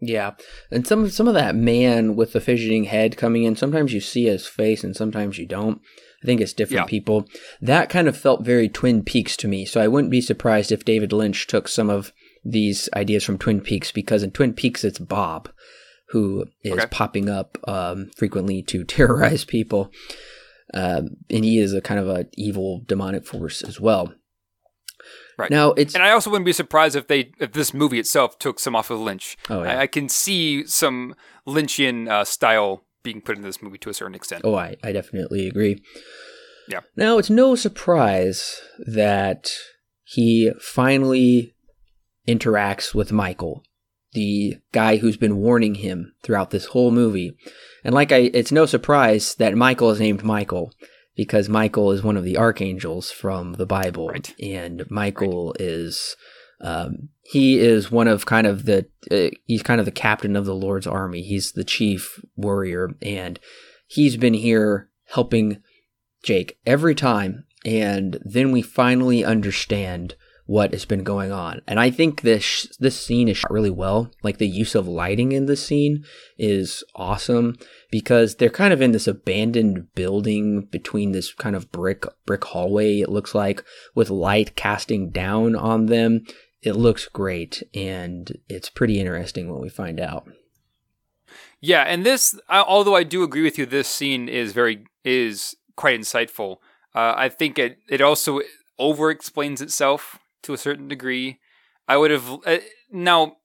Yeah, 0.00 0.32
and 0.70 0.86
some 0.86 1.08
some 1.08 1.28
of 1.28 1.34
that 1.34 1.54
man 1.54 2.16
with 2.16 2.32
the 2.32 2.40
fidgeting 2.40 2.84
head 2.84 3.16
coming 3.16 3.44
in. 3.44 3.54
Sometimes 3.54 3.94
you 3.94 4.00
see 4.00 4.24
his 4.24 4.46
face, 4.46 4.82
and 4.82 4.96
sometimes 4.96 5.38
you 5.38 5.46
don't. 5.46 5.80
I 6.24 6.26
think 6.26 6.40
it's 6.40 6.54
different 6.54 6.86
yeah. 6.86 6.90
people. 6.90 7.28
That 7.60 7.90
kind 7.90 8.08
of 8.08 8.16
felt 8.16 8.44
very 8.44 8.68
Twin 8.68 9.02
Peaks 9.02 9.36
to 9.36 9.48
me. 9.48 9.66
So 9.66 9.80
I 9.80 9.88
wouldn't 9.88 10.10
be 10.10 10.22
surprised 10.22 10.72
if 10.72 10.84
David 10.84 11.12
Lynch 11.12 11.46
took 11.46 11.68
some 11.68 11.90
of 11.90 12.12
these 12.42 12.88
ideas 12.96 13.24
from 13.24 13.36
Twin 13.36 13.60
Peaks 13.60 13.92
because 13.92 14.22
in 14.22 14.30
Twin 14.30 14.54
Peaks 14.54 14.84
it's 14.84 14.98
Bob 14.98 15.50
who 16.08 16.46
is 16.62 16.72
Okay. 16.72 16.86
popping 16.90 17.28
up 17.28 17.58
um, 17.68 18.10
frequently 18.16 18.62
to 18.62 18.84
terrorize 18.96 19.44
people. 19.44 19.90
Um, 20.72 21.16
and 21.28 21.44
he 21.44 21.58
is 21.58 21.74
a 21.74 21.80
kind 21.80 22.00
of 22.00 22.08
a 22.08 22.26
evil 22.34 22.82
demonic 22.86 23.26
force 23.26 23.62
as 23.62 23.78
well. 23.78 24.14
Right. 25.36 25.50
Now 25.50 25.72
it's 25.72 25.94
And 25.94 26.02
I 26.02 26.12
also 26.12 26.30
wouldn't 26.30 26.46
be 26.46 26.52
surprised 26.52 26.96
if 26.96 27.08
they 27.08 27.32
if 27.38 27.52
this 27.52 27.74
movie 27.74 27.98
itself 27.98 28.38
took 28.38 28.58
some 28.58 28.74
off 28.74 28.90
of 28.90 29.00
Lynch. 29.00 29.36
Oh, 29.50 29.62
yeah. 29.62 29.78
I, 29.78 29.82
I 29.82 29.86
can 29.86 30.08
see 30.08 30.66
some 30.66 31.14
Lynchian 31.46 32.08
uh, 32.08 32.24
style 32.24 32.84
being 33.04 33.20
put 33.20 33.36
into 33.36 33.46
this 33.46 33.62
movie 33.62 33.78
to 33.78 33.90
a 33.90 33.94
certain 33.94 34.14
extent. 34.16 34.42
Oh, 34.44 34.56
I, 34.56 34.76
I 34.82 34.90
definitely 34.90 35.46
agree. 35.46 35.80
Yeah. 36.68 36.80
Now, 36.96 37.18
it's 37.18 37.30
no 37.30 37.54
surprise 37.54 38.60
that 38.86 39.50
he 40.02 40.50
finally 40.60 41.54
interacts 42.26 42.94
with 42.94 43.12
Michael, 43.12 43.62
the 44.14 44.56
guy 44.72 44.96
who's 44.96 45.18
been 45.18 45.36
warning 45.36 45.76
him 45.76 46.14
throughout 46.22 46.50
this 46.50 46.66
whole 46.66 46.90
movie. 46.90 47.36
And 47.84 47.94
like 47.94 48.10
I, 48.10 48.30
it's 48.32 48.50
no 48.50 48.66
surprise 48.66 49.34
that 49.36 49.54
Michael 49.54 49.90
is 49.90 50.00
named 50.00 50.24
Michael 50.24 50.72
because 51.14 51.48
Michael 51.48 51.92
is 51.92 52.02
one 52.02 52.16
of 52.16 52.24
the 52.24 52.38
archangels 52.38 53.10
from 53.10 53.52
the 53.52 53.66
Bible, 53.66 54.08
Right. 54.08 54.34
and 54.40 54.90
Michael 54.90 55.54
is. 55.60 56.16
Um, 56.60 57.08
he 57.22 57.58
is 57.58 57.90
one 57.90 58.08
of 58.08 58.26
kind 58.26 58.46
of 58.46 58.64
the 58.64 58.86
uh, 59.10 59.34
he's 59.46 59.62
kind 59.62 59.80
of 59.80 59.86
the 59.86 59.92
captain 59.92 60.36
of 60.36 60.46
the 60.46 60.54
Lord's 60.54 60.86
army. 60.86 61.22
He's 61.22 61.52
the 61.52 61.64
chief 61.64 62.24
warrior, 62.36 62.90
and 63.02 63.38
he's 63.86 64.16
been 64.16 64.34
here 64.34 64.90
helping 65.06 65.62
Jake 66.22 66.58
every 66.66 66.94
time. 66.94 67.44
And 67.64 68.18
then 68.22 68.52
we 68.52 68.60
finally 68.60 69.24
understand 69.24 70.16
what 70.46 70.72
has 70.72 70.84
been 70.84 71.02
going 71.02 71.32
on. 71.32 71.62
And 71.66 71.80
I 71.80 71.90
think 71.90 72.20
this 72.20 72.66
this 72.78 73.00
scene 73.00 73.28
is 73.28 73.38
shot 73.38 73.50
really 73.50 73.70
well. 73.70 74.10
Like 74.22 74.38
the 74.38 74.48
use 74.48 74.74
of 74.74 74.86
lighting 74.86 75.32
in 75.32 75.46
this 75.46 75.64
scene 75.64 76.04
is 76.38 76.84
awesome 76.94 77.56
because 77.90 78.36
they're 78.36 78.50
kind 78.50 78.72
of 78.72 78.82
in 78.82 78.92
this 78.92 79.06
abandoned 79.06 79.94
building 79.94 80.62
between 80.70 81.12
this 81.12 81.32
kind 81.32 81.56
of 81.56 81.72
brick 81.72 82.04
brick 82.26 82.44
hallway. 82.44 83.00
It 83.00 83.08
looks 83.08 83.34
like 83.34 83.64
with 83.94 84.10
light 84.10 84.54
casting 84.56 85.10
down 85.10 85.56
on 85.56 85.86
them. 85.86 86.24
It 86.62 86.76
looks 86.76 87.06
great, 87.08 87.62
and 87.74 88.38
it's 88.48 88.70
pretty 88.70 88.98
interesting 88.98 89.50
when 89.52 89.60
we 89.60 89.68
find 89.68 90.00
out. 90.00 90.26
Yeah, 91.60 91.82
and 91.82 92.04
this, 92.04 92.38
although 92.48 92.96
I 92.96 93.02
do 93.02 93.22
agree 93.22 93.42
with 93.42 93.58
you, 93.58 93.66
this 93.66 93.88
scene 93.88 94.28
is 94.28 94.52
very 94.52 94.86
is 95.04 95.56
quite 95.76 95.98
insightful. 95.98 96.58
Uh, 96.94 97.14
I 97.16 97.28
think 97.28 97.58
it 97.58 97.78
it 97.88 98.00
also 98.00 98.40
over 98.78 99.10
explains 99.10 99.60
itself 99.60 100.18
to 100.44 100.54
a 100.54 100.58
certain 100.58 100.88
degree. 100.88 101.40
I 101.88 101.96
would 101.96 102.10
have 102.10 102.30
uh, 102.46 102.58
now. 102.90 103.36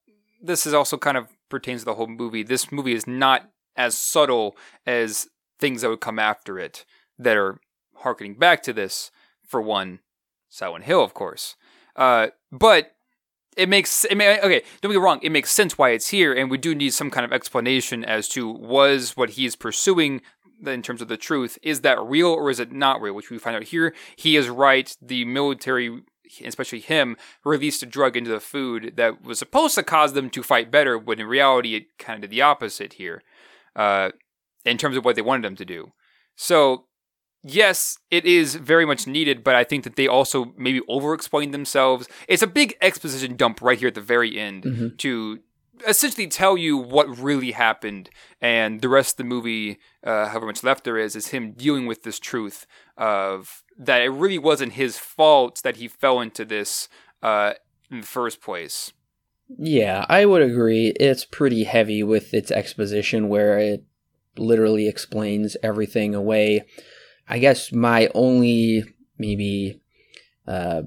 This 0.42 0.66
is 0.66 0.74
also 0.74 0.98
kind 0.98 1.18
of 1.18 1.28
pertains 1.50 1.82
to 1.82 1.86
the 1.86 1.96
whole 1.96 2.08
movie. 2.08 2.44
This 2.44 2.72
movie 2.72 2.94
is 2.94 3.06
not 3.06 3.50
as 3.76 3.98
subtle 3.98 4.56
as 4.86 5.28
things 5.60 5.82
that 5.82 5.90
would 5.90 6.00
come 6.00 6.20
after 6.20 6.58
it 6.58 6.86
that 7.18 7.36
are 7.36 7.60
harkening 7.96 8.36
back 8.36 8.64
to 8.64 8.74
this. 8.74 9.12
For 9.46 9.62
one, 9.62 10.00
Silent 10.48 10.86
Hill, 10.86 11.04
of 11.04 11.16
course, 11.16 11.56
uh, 11.96 12.28
but 12.52 12.92
it 13.58 13.68
makes 13.68 14.06
it 14.06 14.16
mean, 14.16 14.40
okay 14.42 14.62
don't 14.82 14.92
get 14.92 15.02
wrong 15.02 15.20
it 15.22 15.32
makes 15.32 15.52
sense 15.52 15.78
why 15.78 15.90
it's 15.90 16.10
here 16.10 16.34
and 16.34 16.50
we 16.50 16.58
do 16.58 16.74
need 16.74 16.94
some 16.94 17.10
kind 17.10 17.26
of 17.26 17.34
explanation 17.34 18.06
as 18.06 18.28
to 18.30 18.48
was 18.50 19.18
what 19.18 19.32
he 19.32 19.46
is 19.46 19.56
pursuing 19.56 20.22
in 20.66 20.82
terms 20.82 21.02
of 21.02 21.08
the 21.08 21.18
truth 21.18 21.58
is 21.62 21.82
that 21.82 22.02
real 22.02 22.28
or 22.28 22.50
is 22.50 22.60
it 22.60 22.72
not 22.72 23.02
real 23.02 23.14
which 23.14 23.30
we 23.30 23.38
find 23.38 23.56
out 23.56 23.64
here 23.64 23.94
he 24.16 24.36
is 24.36 24.50
right 24.50 24.96
the 25.02 25.26
military 25.26 26.02
especially 26.46 26.80
him 26.80 27.16
released 27.44 27.84
a 27.84 27.86
drug 27.86 28.16
into 28.18 28.30
the 28.30 28.40
food 28.40 28.94
that 28.96 29.24
was 29.24 29.40
supposed 29.40 29.76
to 29.76 29.84
cause 29.84 30.14
them 30.14 30.30
to 30.30 30.44
fight 30.44 30.70
better 30.72 30.98
when 30.98 31.20
in 31.20 31.28
reality 31.28 31.76
it 31.76 31.98
kind 31.98 32.18
of 32.18 32.22
did 32.30 32.36
the 32.36 32.42
opposite 32.42 32.94
here 32.94 33.22
uh, 33.76 34.10
in 34.66 34.78
terms 34.78 34.96
of 34.98 35.06
what 35.06 35.16
they 35.16 35.22
wanted 35.22 35.44
them 35.44 35.56
to 35.56 35.66
do 35.66 35.92
so 36.36 36.86
yes, 37.42 37.98
it 38.12 38.26
is 38.26 38.56
very 38.56 38.86
much 38.86 39.08
needed, 39.08 39.44
but 39.46 39.56
I 39.56 39.64
think 39.64 39.86
that 39.86 39.96
they 39.96 40.08
also 40.08 40.54
maybe 40.58 40.82
over 40.90 41.14
explain 41.14 41.52
themselves. 41.52 42.08
It's 42.28 42.42
a 42.42 42.48
big 42.48 42.76
exposition 42.82 43.38
dump 43.38 43.62
right 43.62 43.80
here 43.80 43.88
at 43.88 43.96
the 43.96 44.02
very 44.02 44.38
end 44.38 44.64
Mhm. 44.66 44.98
to 44.98 45.40
essentially 45.88 46.28
tell 46.28 46.58
you 46.58 46.76
what 46.78 47.08
really 47.18 47.52
happened, 47.52 48.10
and 48.42 48.82
the 48.82 48.90
rest 48.90 49.14
of 49.14 49.18
the 49.18 49.24
movie, 49.24 49.80
uh, 50.04 50.28
however 50.28 50.48
much 50.48 50.64
left 50.64 50.84
there 50.84 50.98
is, 50.98 51.16
is 51.16 51.28
him 51.28 51.54
dealing 51.54 51.88
with 51.88 52.04
this 52.04 52.20
truth 52.20 52.68
of 52.98 53.64
that 53.80 54.02
it 54.02 54.10
really 54.10 54.38
wasn't 54.38 54.74
his 54.74 54.98
fault 54.98 55.62
that 55.64 55.78
he 55.78 55.88
fell 55.88 56.20
into 56.20 56.44
this 56.44 56.90
uh, 57.24 57.54
in 57.90 58.02
the 58.02 58.06
first 58.06 58.42
place. 58.42 58.92
Yeah, 59.58 60.06
I 60.10 60.26
would 60.26 60.44
agree. 60.44 60.90
It's 61.00 61.26
pretty 61.26 61.64
heavy 61.64 62.04
with 62.04 62.34
its 62.34 62.52
exposition 62.52 63.30
where 63.30 63.58
it 63.58 63.84
literally 64.38 64.88
explains 64.88 65.58
everything 65.64 66.14
away. 66.14 66.66
I 67.28 67.40
guess 67.40 67.72
my 67.72 68.10
only 68.14 68.84
maybe 69.18 69.82
uh, 70.46 70.84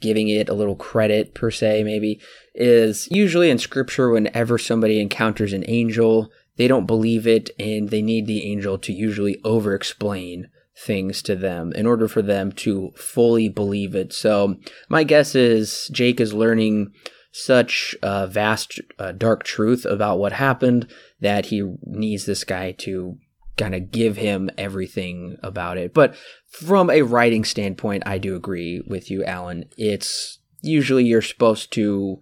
giving 0.00 0.28
it 0.28 0.48
a 0.48 0.54
little 0.54 0.76
credit 0.76 1.34
per 1.34 1.50
se 1.50 1.82
maybe 1.82 2.20
is 2.54 3.08
usually 3.10 3.50
in 3.50 3.58
scripture 3.58 4.10
whenever 4.10 4.58
somebody 4.58 5.00
encounters 5.00 5.52
an 5.52 5.64
angel, 5.66 6.30
they 6.56 6.68
don't 6.68 6.86
believe 6.86 7.26
it 7.26 7.50
and 7.58 7.88
they 7.88 8.02
need 8.02 8.26
the 8.26 8.44
angel 8.44 8.78
to 8.78 8.92
usually 8.92 9.40
over 9.44 9.74
explain 9.74 10.48
things 10.76 11.22
to 11.22 11.36
them 11.36 11.72
in 11.72 11.86
order 11.86 12.08
for 12.08 12.22
them 12.22 12.52
to 12.52 12.90
fully 12.96 13.48
believe 13.48 13.94
it. 13.94 14.12
So 14.12 14.56
my 14.88 15.04
guess 15.04 15.34
is 15.34 15.88
Jake 15.92 16.20
is 16.20 16.34
learning 16.34 16.92
such 17.32 17.96
a 18.02 18.26
vast, 18.26 18.80
uh, 18.98 19.12
dark 19.12 19.44
truth 19.44 19.84
about 19.84 20.18
what 20.18 20.32
happened 20.32 20.88
that 21.20 21.46
he 21.46 21.74
needs 21.82 22.26
this 22.26 22.44
guy 22.44 22.72
to 22.72 23.16
kind 23.56 23.74
of 23.74 23.90
give 23.90 24.16
him 24.16 24.50
everything 24.58 25.36
about 25.42 25.78
it. 25.78 25.94
But 25.94 26.14
from 26.48 26.90
a 26.90 27.02
writing 27.02 27.44
standpoint, 27.44 28.04
I 28.06 28.18
do 28.18 28.36
agree 28.36 28.82
with 28.86 29.10
you, 29.10 29.24
Alan. 29.24 29.64
It's 29.76 30.38
usually 30.60 31.04
you're 31.04 31.22
supposed 31.22 31.72
to 31.72 32.20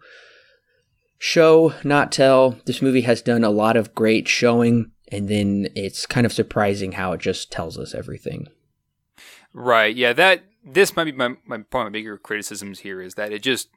show, 1.18 1.74
not 1.84 2.12
tell. 2.12 2.58
This 2.66 2.82
movie 2.82 3.02
has 3.02 3.22
done 3.22 3.44
a 3.44 3.50
lot 3.50 3.76
of 3.76 3.94
great 3.94 4.28
showing, 4.28 4.90
and 5.12 5.28
then 5.28 5.68
it's 5.76 6.06
kind 6.06 6.24
of 6.26 6.32
surprising 6.32 6.92
how 6.92 7.12
it 7.12 7.20
just 7.20 7.52
tells 7.52 7.78
us 7.78 7.94
everything. 7.94 8.48
Right. 9.52 9.94
Yeah. 9.94 10.12
That 10.12 10.44
this 10.64 10.96
might 10.96 11.04
be 11.04 11.12
my 11.12 11.36
my 11.46 11.58
point. 11.58 11.86
My 11.86 11.90
bigger 11.90 12.16
criticisms 12.18 12.80
here 12.80 13.00
is 13.00 13.14
that 13.14 13.32
it 13.32 13.42
just 13.42 13.68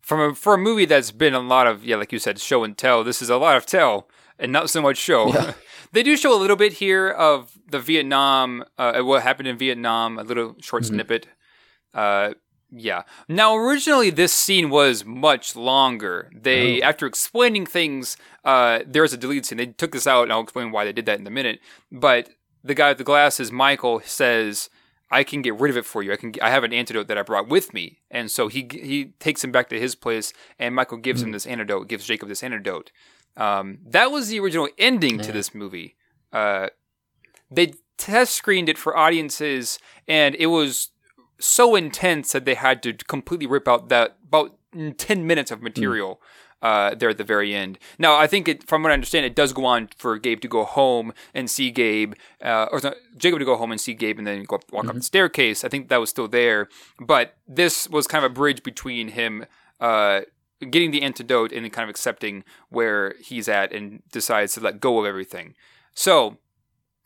from 0.00 0.20
a 0.20 0.34
for 0.34 0.54
a 0.54 0.58
movie 0.58 0.86
that's 0.86 1.10
been 1.10 1.34
a 1.34 1.40
lot 1.40 1.66
of 1.66 1.84
yeah, 1.84 1.96
like 1.96 2.12
you 2.12 2.18
said, 2.18 2.38
show 2.38 2.64
and 2.64 2.76
tell. 2.76 3.04
This 3.04 3.20
is 3.22 3.28
a 3.30 3.36
lot 3.36 3.56
of 3.56 3.66
tell 3.66 4.08
and 4.38 4.50
not 4.52 4.70
so 4.70 4.80
much 4.80 4.96
show. 4.96 5.32
Yeah. 5.32 5.52
they 5.92 6.02
do 6.02 6.16
show 6.16 6.34
a 6.34 6.40
little 6.40 6.56
bit 6.56 6.74
here 6.74 7.10
of 7.10 7.58
the 7.68 7.78
Vietnam, 7.78 8.64
uh, 8.78 9.00
what 9.02 9.22
happened 9.22 9.48
in 9.48 9.58
Vietnam, 9.58 10.18
a 10.18 10.22
little 10.22 10.56
short 10.62 10.84
Mhm. 10.84 10.86
snippet. 10.86 11.26
Uh, 11.92 12.32
yeah. 12.72 13.02
Now, 13.28 13.56
originally, 13.56 14.10
this 14.10 14.32
scene 14.32 14.70
was 14.70 15.04
much 15.04 15.56
longer. 15.56 16.30
They, 16.34 16.80
Oh. 16.82 16.86
after 16.88 17.06
explaining 17.06 17.66
things, 17.66 18.16
uh, 18.44 18.80
there's 18.86 19.12
a 19.12 19.16
deleted 19.16 19.46
scene. 19.46 19.58
They 19.58 19.66
took 19.66 19.92
this 19.92 20.06
out, 20.06 20.24
and 20.24 20.32
I'll 20.32 20.40
explain 20.42 20.70
why 20.72 20.84
they 20.84 20.92
did 20.92 21.06
that 21.06 21.18
in 21.18 21.26
a 21.26 21.30
minute. 21.30 21.60
But 21.90 22.30
the 22.62 22.74
guy 22.74 22.88
with 22.90 22.98
the 22.98 23.04
glasses, 23.04 23.50
Michael, 23.50 24.00
says, 24.04 24.70
"I 25.10 25.24
can 25.24 25.42
get 25.42 25.54
rid 25.58 25.70
of 25.70 25.76
it 25.76 25.84
for 25.84 26.02
you. 26.02 26.12
I 26.12 26.16
can. 26.16 26.32
I 26.40 26.50
have 26.50 26.62
an 26.64 26.72
antidote 26.72 27.08
that 27.08 27.18
I 27.18 27.22
brought 27.22 27.48
with 27.48 27.72
me." 27.74 28.00
And 28.10 28.30
so 28.30 28.48
he 28.48 28.68
he 28.70 29.12
takes 29.18 29.42
him 29.42 29.50
back 29.52 29.68
to 29.70 29.80
his 29.80 29.94
place, 29.94 30.32
and 30.58 30.74
Michael 30.74 30.98
gives 30.98 31.22
him 31.22 31.32
this 31.32 31.46
antidote. 31.46 31.88
Gives 31.88 32.06
Jacob 32.06 32.28
this 32.28 32.42
antidote. 32.42 32.92
Um, 33.36 33.78
that 33.86 34.10
was 34.10 34.28
the 34.28 34.38
original 34.40 34.68
ending 34.78 35.18
to 35.20 35.32
this 35.32 35.54
movie. 35.54 35.96
Uh, 36.32 36.68
they 37.50 37.72
test 37.96 38.34
screened 38.34 38.68
it 38.68 38.78
for 38.78 38.96
audiences, 38.96 39.78
and 40.06 40.34
it 40.36 40.46
was 40.46 40.90
so 41.40 41.74
intense 41.74 42.32
that 42.32 42.44
they 42.44 42.54
had 42.54 42.82
to 42.84 42.92
completely 42.92 43.46
rip 43.46 43.66
out 43.66 43.88
that 43.88 44.16
about 44.26 44.56
10 44.96 45.26
minutes 45.26 45.50
of 45.50 45.62
material 45.62 46.20
uh, 46.62 46.94
there 46.94 47.08
at 47.08 47.18
the 47.18 47.24
very 47.24 47.54
end. 47.54 47.78
Now, 47.98 48.16
I 48.16 48.26
think 48.26 48.46
it, 48.48 48.68
from 48.68 48.82
what 48.82 48.90
I 48.90 48.94
understand, 48.94 49.24
it 49.24 49.34
does 49.34 49.52
go 49.52 49.64
on 49.64 49.88
for 49.96 50.18
Gabe 50.18 50.40
to 50.40 50.48
go 50.48 50.64
home 50.64 51.12
and 51.32 51.50
see 51.50 51.70
Gabe, 51.70 52.14
uh, 52.44 52.66
or 52.70 52.80
no, 52.82 52.94
Jacob 53.16 53.38
to 53.38 53.44
go 53.44 53.56
home 53.56 53.72
and 53.72 53.80
see 53.80 53.94
Gabe 53.94 54.18
and 54.18 54.26
then 54.26 54.44
go 54.44 54.56
up, 54.56 54.70
walk 54.70 54.86
up 54.86 54.94
the 54.94 55.02
staircase. 55.02 55.64
I 55.64 55.68
think 55.68 55.88
that 55.88 55.98
was 55.98 56.10
still 56.10 56.28
there. 56.28 56.68
But 57.00 57.36
this 57.48 57.88
was 57.88 58.06
kind 58.06 58.24
of 58.24 58.30
a 58.30 58.34
bridge 58.34 58.62
between 58.62 59.08
him 59.08 59.46
uh, 59.80 60.22
getting 60.70 60.90
the 60.90 61.02
antidote 61.02 61.52
and 61.52 61.70
kind 61.72 61.84
of 61.84 61.90
accepting 61.90 62.44
where 62.68 63.14
he's 63.20 63.48
at 63.48 63.72
and 63.72 64.02
decides 64.12 64.54
to 64.54 64.60
let 64.60 64.80
go 64.80 65.00
of 65.00 65.06
everything. 65.06 65.54
So 65.94 66.38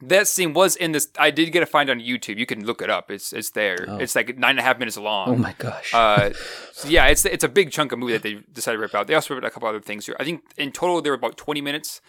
that 0.00 0.28
scene 0.28 0.52
was 0.52 0.76
in 0.76 0.92
this. 0.92 1.08
I 1.18 1.30
did 1.30 1.50
get 1.52 1.62
a 1.62 1.66
find 1.66 1.88
on 1.88 2.00
YouTube. 2.00 2.36
You 2.38 2.46
can 2.46 2.64
look 2.66 2.82
it 2.82 2.90
up. 2.90 3.10
It's 3.10 3.32
it's 3.32 3.50
there. 3.50 3.84
Oh. 3.88 3.96
It's 3.98 4.14
like 4.14 4.36
nine 4.36 4.50
and 4.50 4.58
a 4.60 4.62
half 4.62 4.78
minutes 4.78 4.96
long. 4.96 5.28
Oh 5.30 5.36
my 5.36 5.54
gosh. 5.58 5.92
Uh, 5.94 6.30
so 6.72 6.88
yeah, 6.88 7.06
it's 7.06 7.24
it's 7.24 7.44
a 7.44 7.48
big 7.48 7.70
chunk 7.70 7.92
of 7.92 7.98
movie 7.98 8.12
that 8.12 8.22
they 8.22 8.40
decided 8.52 8.76
to 8.78 8.82
rip 8.82 8.94
out. 8.94 9.06
They 9.06 9.14
also 9.14 9.34
ripped 9.34 9.44
out 9.44 9.48
a 9.48 9.52
couple 9.52 9.68
other 9.68 9.80
things 9.80 10.06
here. 10.06 10.16
I 10.18 10.24
think 10.24 10.42
in 10.56 10.72
total 10.72 11.00
there 11.00 11.12
were 11.12 11.16
about 11.18 11.36
twenty 11.36 11.60
minutes 11.60 12.00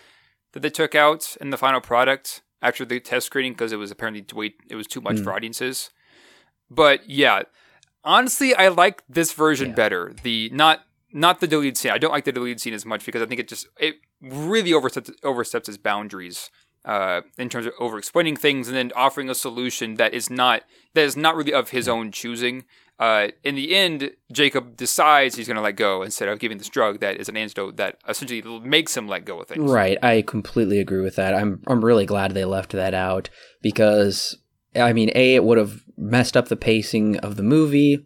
that 0.54 0.62
they 0.62 0.70
took 0.70 0.96
out 0.96 1.36
in 1.40 1.50
the 1.52 1.58
final 1.58 1.82
product 1.82 2.42
after 2.62 2.86
the 2.86 3.00
test 3.00 3.26
screening 3.28 3.54
because 3.54 3.72
it 3.72 3.78
was 3.78 3.92
apparently 3.92 4.22
too 4.24 4.36
wait 4.38 4.56
it 4.70 4.76
was 4.76 4.88
too 4.88 5.02
much 5.02 5.18
Mm. 5.18 5.24
for 5.24 5.34
audiences. 5.34 5.92
But 6.70 7.08
yeah, 7.10 7.44
honestly, 8.04 8.56
I 8.56 8.70
like 8.70 9.04
this 9.08 9.32
version 9.34 9.70
Yeah. 9.70 9.76
better. 9.76 10.14
The 10.24 10.50
not 10.52 10.82
not 11.14 11.40
the 11.40 11.48
deleted 11.48 11.78
scene. 11.78 11.92
I 11.92 11.98
don't 11.98 12.12
like 12.12 12.26
the 12.26 12.32
deleted 12.32 12.60
scene 12.60 12.74
as 12.74 12.86
much 12.86 13.06
because 13.06 13.22
I 13.22 13.26
think 13.26 13.40
it 13.40 13.48
just 13.48 13.68
it 13.80 13.96
really 14.22 14.74
oversteps 14.74 15.12
oversteps 15.24 15.70
its 15.70 15.78
boundaries 15.78 16.50
uh, 16.86 17.22
in 17.38 17.50
terms 17.50 17.66
of 17.66 17.74
over 17.80 17.98
explaining 17.98 18.36
things 18.36 18.68
and 18.68 18.78
then 18.78 18.92
offering 18.96 19.30
a 19.30 19.36
solution 19.36 19.96
that 19.96 20.14
is 20.14 20.30
not 20.30 20.64
that 20.94 21.04
is 21.04 21.18
not 21.18 21.36
really 21.36 21.54
of 21.54 21.70
his 21.72 21.88
own 21.88 22.12
choosing. 22.12 22.64
Uh, 22.98 23.28
in 23.44 23.56
the 23.56 23.76
end, 23.76 24.12
Jacob 24.32 24.78
decides 24.78 25.36
he's 25.36 25.48
going 25.48 25.58
to 25.58 25.62
let 25.62 25.76
go 25.76 26.02
instead 26.02 26.30
of 26.30 26.40
giving 26.40 26.58
this 26.58 26.70
drug 26.70 27.02
that 27.02 27.18
is 27.18 27.28
an 27.28 27.36
antidote 27.36 27.76
that 27.76 27.98
essentially 28.08 28.42
makes 28.62 28.96
him 28.96 29.06
let 29.06 29.26
go 29.26 29.42
of 29.42 29.48
things. 29.50 29.70
Right, 29.70 29.98
I 30.02 30.22
completely 30.22 30.80
agree 30.80 31.02
with 31.02 31.16
that. 31.18 31.34
I'm 31.34 31.62
I'm 31.68 31.84
really 31.84 32.06
glad 32.06 32.32
they 32.32 32.46
left 32.46 32.72
that 32.72 32.94
out 32.94 33.30
because 33.62 34.38
I 34.76 34.94
mean, 34.94 35.12
a 35.16 35.36
it 35.36 35.44
would 35.44 35.58
have 35.58 35.82
messed 35.98 36.38
up 36.38 36.48
the 36.48 36.56
pacing 36.56 37.18
of 37.18 37.36
the 37.36 37.44
movie. 37.44 38.06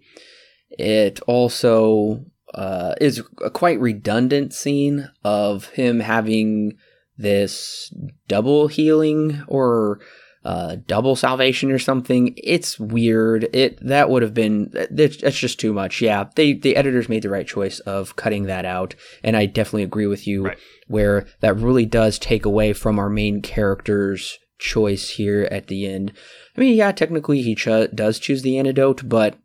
It 0.71 1.19
also 1.27 2.25
uh, 2.53 2.95
is 3.01 3.21
a 3.43 3.49
quite 3.49 3.79
redundant 3.79 4.53
scene 4.53 5.09
of 5.23 5.67
him 5.69 5.99
having 5.99 6.77
this 7.19 7.93
double 8.27 8.67
healing 8.67 9.43
or 9.47 9.99
uh, 10.45 10.77
double 10.87 11.15
salvation 11.15 11.69
or 11.69 11.77
something. 11.77 12.33
It's 12.37 12.79
weird. 12.79 13.53
It 13.53 13.77
that 13.85 14.09
would 14.09 14.23
have 14.23 14.33
been 14.33 14.73
that's 14.89 15.17
just 15.37 15.59
too 15.59 15.73
much. 15.73 16.01
Yeah, 16.01 16.29
they 16.35 16.53
the 16.53 16.75
editors 16.75 17.09
made 17.09 17.23
the 17.23 17.29
right 17.29 17.45
choice 17.45 17.79
of 17.81 18.15
cutting 18.15 18.45
that 18.45 18.65
out, 18.65 18.95
and 19.23 19.35
I 19.35 19.45
definitely 19.45 19.83
agree 19.83 20.07
with 20.07 20.25
you 20.25 20.45
right. 20.45 20.57
where 20.87 21.27
that 21.41 21.57
really 21.57 21.85
does 21.85 22.17
take 22.17 22.45
away 22.45 22.73
from 22.73 22.97
our 22.97 23.09
main 23.09 23.41
character's 23.41 24.39
choice 24.57 25.09
here 25.11 25.47
at 25.51 25.67
the 25.67 25.85
end. 25.85 26.13
I 26.55 26.61
mean, 26.61 26.75
yeah, 26.75 26.93
technically 26.93 27.41
he 27.41 27.55
ch- 27.55 27.93
does 27.93 28.17
choose 28.19 28.41
the 28.41 28.57
antidote, 28.57 29.07
but 29.07 29.35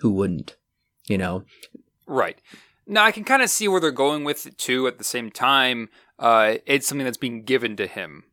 who 0.00 0.10
wouldn't? 0.10 0.56
You 1.06 1.18
know, 1.18 1.44
right. 2.06 2.40
Now 2.86 3.04
I 3.04 3.12
can 3.12 3.24
kind 3.24 3.42
of 3.42 3.50
see 3.50 3.68
where 3.68 3.80
they're 3.80 3.90
going 3.90 4.24
with 4.24 4.46
it 4.46 4.56
too. 4.56 4.86
At 4.86 4.98
the 4.98 5.04
same 5.04 5.30
time, 5.30 5.90
uh, 6.20 6.56
it's 6.66 6.86
something 6.86 7.04
that's 7.04 7.16
being 7.16 7.42
given 7.42 7.74
to 7.76 7.86
him 7.86 8.24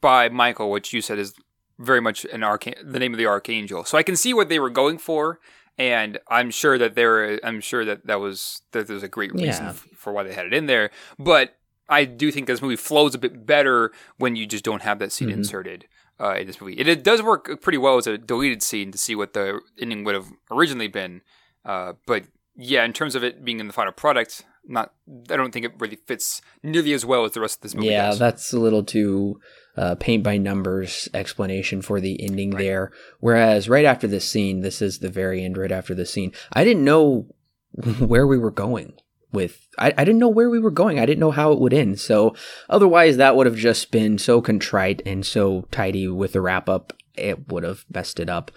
by 0.00 0.28
Michael, 0.28 0.70
which 0.70 0.92
you 0.92 1.02
said 1.02 1.18
is 1.18 1.34
very 1.78 2.00
much 2.00 2.24
an 2.24 2.42
arch- 2.42 2.74
the 2.82 2.98
name 2.98 3.12
of 3.12 3.18
the 3.18 3.26
archangel. 3.26 3.84
So 3.84 3.98
I 3.98 4.02
can 4.02 4.16
see 4.16 4.32
what 4.32 4.48
they 4.48 4.58
were 4.58 4.70
going 4.70 4.96
for, 4.96 5.38
and 5.76 6.18
I'm 6.28 6.50
sure 6.50 6.78
that 6.78 6.94
there, 6.94 7.38
I'm 7.44 7.60
sure 7.60 7.84
that 7.84 8.06
that 8.06 8.18
was 8.18 8.62
that 8.72 8.86
there's 8.88 9.02
a 9.02 9.08
great 9.08 9.34
reason 9.34 9.64
yeah. 9.64 9.70
f- 9.70 9.86
for 9.94 10.12
why 10.12 10.22
they 10.22 10.32
had 10.32 10.46
it 10.46 10.54
in 10.54 10.66
there. 10.66 10.90
But 11.18 11.56
I 11.88 12.06
do 12.06 12.32
think 12.32 12.46
this 12.46 12.62
movie 12.62 12.76
flows 12.76 13.14
a 13.14 13.18
bit 13.18 13.46
better 13.46 13.92
when 14.16 14.34
you 14.34 14.46
just 14.46 14.64
don't 14.64 14.82
have 14.82 14.98
that 15.00 15.12
scene 15.12 15.28
mm-hmm. 15.28 15.38
inserted. 15.38 15.86
Uh, 16.18 16.36
in 16.36 16.46
this 16.46 16.62
movie, 16.62 16.72
it, 16.78 16.88
it, 16.88 17.04
does 17.04 17.22
work 17.22 17.60
pretty 17.60 17.76
well 17.76 17.98
as 17.98 18.06
a 18.06 18.16
deleted 18.16 18.62
scene 18.62 18.90
to 18.90 18.96
see 18.96 19.14
what 19.14 19.34
the 19.34 19.60
ending 19.78 20.02
would 20.02 20.14
have 20.14 20.32
originally 20.50 20.88
been. 20.88 21.20
Uh, 21.62 21.92
but 22.06 22.24
yeah, 22.56 22.86
in 22.86 22.94
terms 22.94 23.14
of 23.14 23.22
it 23.22 23.44
being 23.44 23.60
in 23.60 23.66
the 23.66 23.72
final 23.74 23.92
product, 23.92 24.42
not 24.68 24.92
I 25.30 25.36
don't 25.36 25.52
think 25.52 25.64
it 25.64 25.74
really 25.78 25.96
fits 25.96 26.42
nearly 26.62 26.92
as 26.92 27.04
well 27.04 27.24
as 27.24 27.32
the 27.32 27.40
rest 27.40 27.58
of 27.58 27.62
this 27.62 27.74
movie. 27.74 27.88
Yeah, 27.88 28.08
does. 28.08 28.18
that's 28.18 28.52
a 28.52 28.58
little 28.58 28.84
too 28.84 29.40
uh, 29.76 29.94
paint 29.96 30.22
by 30.22 30.38
numbers 30.38 31.08
explanation 31.14 31.82
for 31.82 32.00
the 32.00 32.22
ending 32.22 32.50
right. 32.50 32.62
there. 32.62 32.92
Whereas 33.20 33.68
right 33.68 33.84
after 33.84 34.06
this 34.06 34.28
scene, 34.28 34.60
this 34.60 34.82
is 34.82 34.98
the 34.98 35.08
very 35.08 35.44
end. 35.44 35.56
Right 35.56 35.72
after 35.72 35.94
the 35.94 36.06
scene, 36.06 36.32
I 36.52 36.64
didn't 36.64 36.84
know 36.84 37.26
where 37.98 38.26
we 38.26 38.38
were 38.38 38.50
going 38.50 38.94
with. 39.32 39.66
I, 39.78 39.92
I 39.96 40.04
didn't 40.04 40.18
know 40.18 40.28
where 40.28 40.50
we 40.50 40.60
were 40.60 40.70
going. 40.70 40.98
I 40.98 41.06
didn't 41.06 41.20
know 41.20 41.30
how 41.30 41.52
it 41.52 41.60
would 41.60 41.74
end. 41.74 42.00
So 42.00 42.34
otherwise, 42.68 43.16
that 43.16 43.36
would 43.36 43.46
have 43.46 43.56
just 43.56 43.90
been 43.90 44.18
so 44.18 44.40
contrite 44.40 45.02
and 45.06 45.24
so 45.24 45.66
tidy 45.70 46.08
with 46.08 46.32
the 46.32 46.40
wrap 46.40 46.68
up. 46.68 46.92
It 47.14 47.50
would 47.50 47.62
have 47.62 47.84
messed 47.92 48.20
it 48.20 48.28
up. 48.28 48.50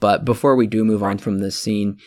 But 0.00 0.24
before 0.24 0.56
we 0.56 0.66
do 0.66 0.84
move 0.84 1.02
on 1.02 1.18
from 1.18 1.38
this 1.38 1.58
scene 1.58 1.98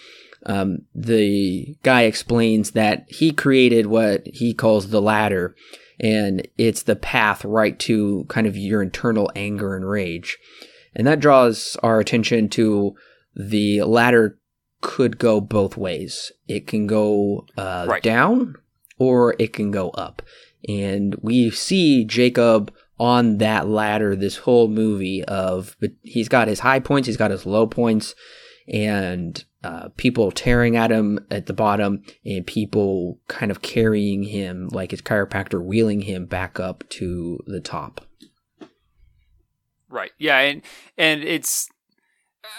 um, 0.45 0.79
the 0.95 1.75
guy 1.83 2.03
explains 2.03 2.71
that 2.71 3.05
he 3.09 3.31
created 3.31 3.87
what 3.87 4.25
he 4.25 4.53
calls 4.53 4.89
the 4.89 5.01
ladder, 5.01 5.55
and 5.99 6.47
it's 6.57 6.83
the 6.83 6.95
path 6.95 7.43
right 7.43 7.77
to 7.79 8.25
kind 8.29 8.47
of 8.47 8.55
your 8.55 8.81
internal 8.81 9.31
anger 9.35 9.75
and 9.75 9.87
rage. 9.87 10.37
And 10.95 11.05
that 11.07 11.19
draws 11.19 11.77
our 11.83 11.99
attention 11.99 12.49
to 12.49 12.95
the 13.35 13.83
ladder 13.83 14.39
could 14.81 15.17
go 15.17 15.41
both 15.41 15.77
ways. 15.77 16.31
It 16.47 16.67
can 16.67 16.87
go 16.87 17.45
uh, 17.57 17.85
right. 17.87 18.03
down 18.03 18.55
or 18.97 19.35
it 19.39 19.53
can 19.53 19.71
go 19.71 19.89
up. 19.91 20.21
And 20.67 21.15
we 21.21 21.49
see 21.51 22.05
Jacob 22.05 22.73
on 22.99 23.37
that 23.37 23.67
ladder 23.67 24.15
this 24.15 24.37
whole 24.37 24.67
movie 24.67 25.23
of 25.23 25.77
But 25.79 25.91
he's 26.01 26.27
got 26.27 26.47
his 26.47 26.59
high 26.59 26.79
points, 26.79 27.07
he's 27.07 27.17
got 27.17 27.31
his 27.31 27.45
low 27.45 27.65
points, 27.65 28.13
and 28.69 29.43
uh, 29.63 29.89
people 29.97 30.31
tearing 30.31 30.77
at 30.77 30.91
him 30.91 31.25
at 31.29 31.47
the 31.47 31.53
bottom 31.53 32.03
and 32.25 32.45
people 32.45 33.19
kind 33.27 33.51
of 33.51 33.61
carrying 33.61 34.23
him 34.23 34.69
like 34.71 34.91
his 34.91 35.01
chiropractor 35.01 35.61
wheeling 35.61 36.01
him 36.01 36.25
back 36.25 36.59
up 36.59 36.87
to 36.89 37.39
the 37.47 37.59
top. 37.59 38.01
Right. 39.89 40.11
Yeah 40.17 40.37
and 40.39 40.61
and 40.97 41.23
it's 41.23 41.67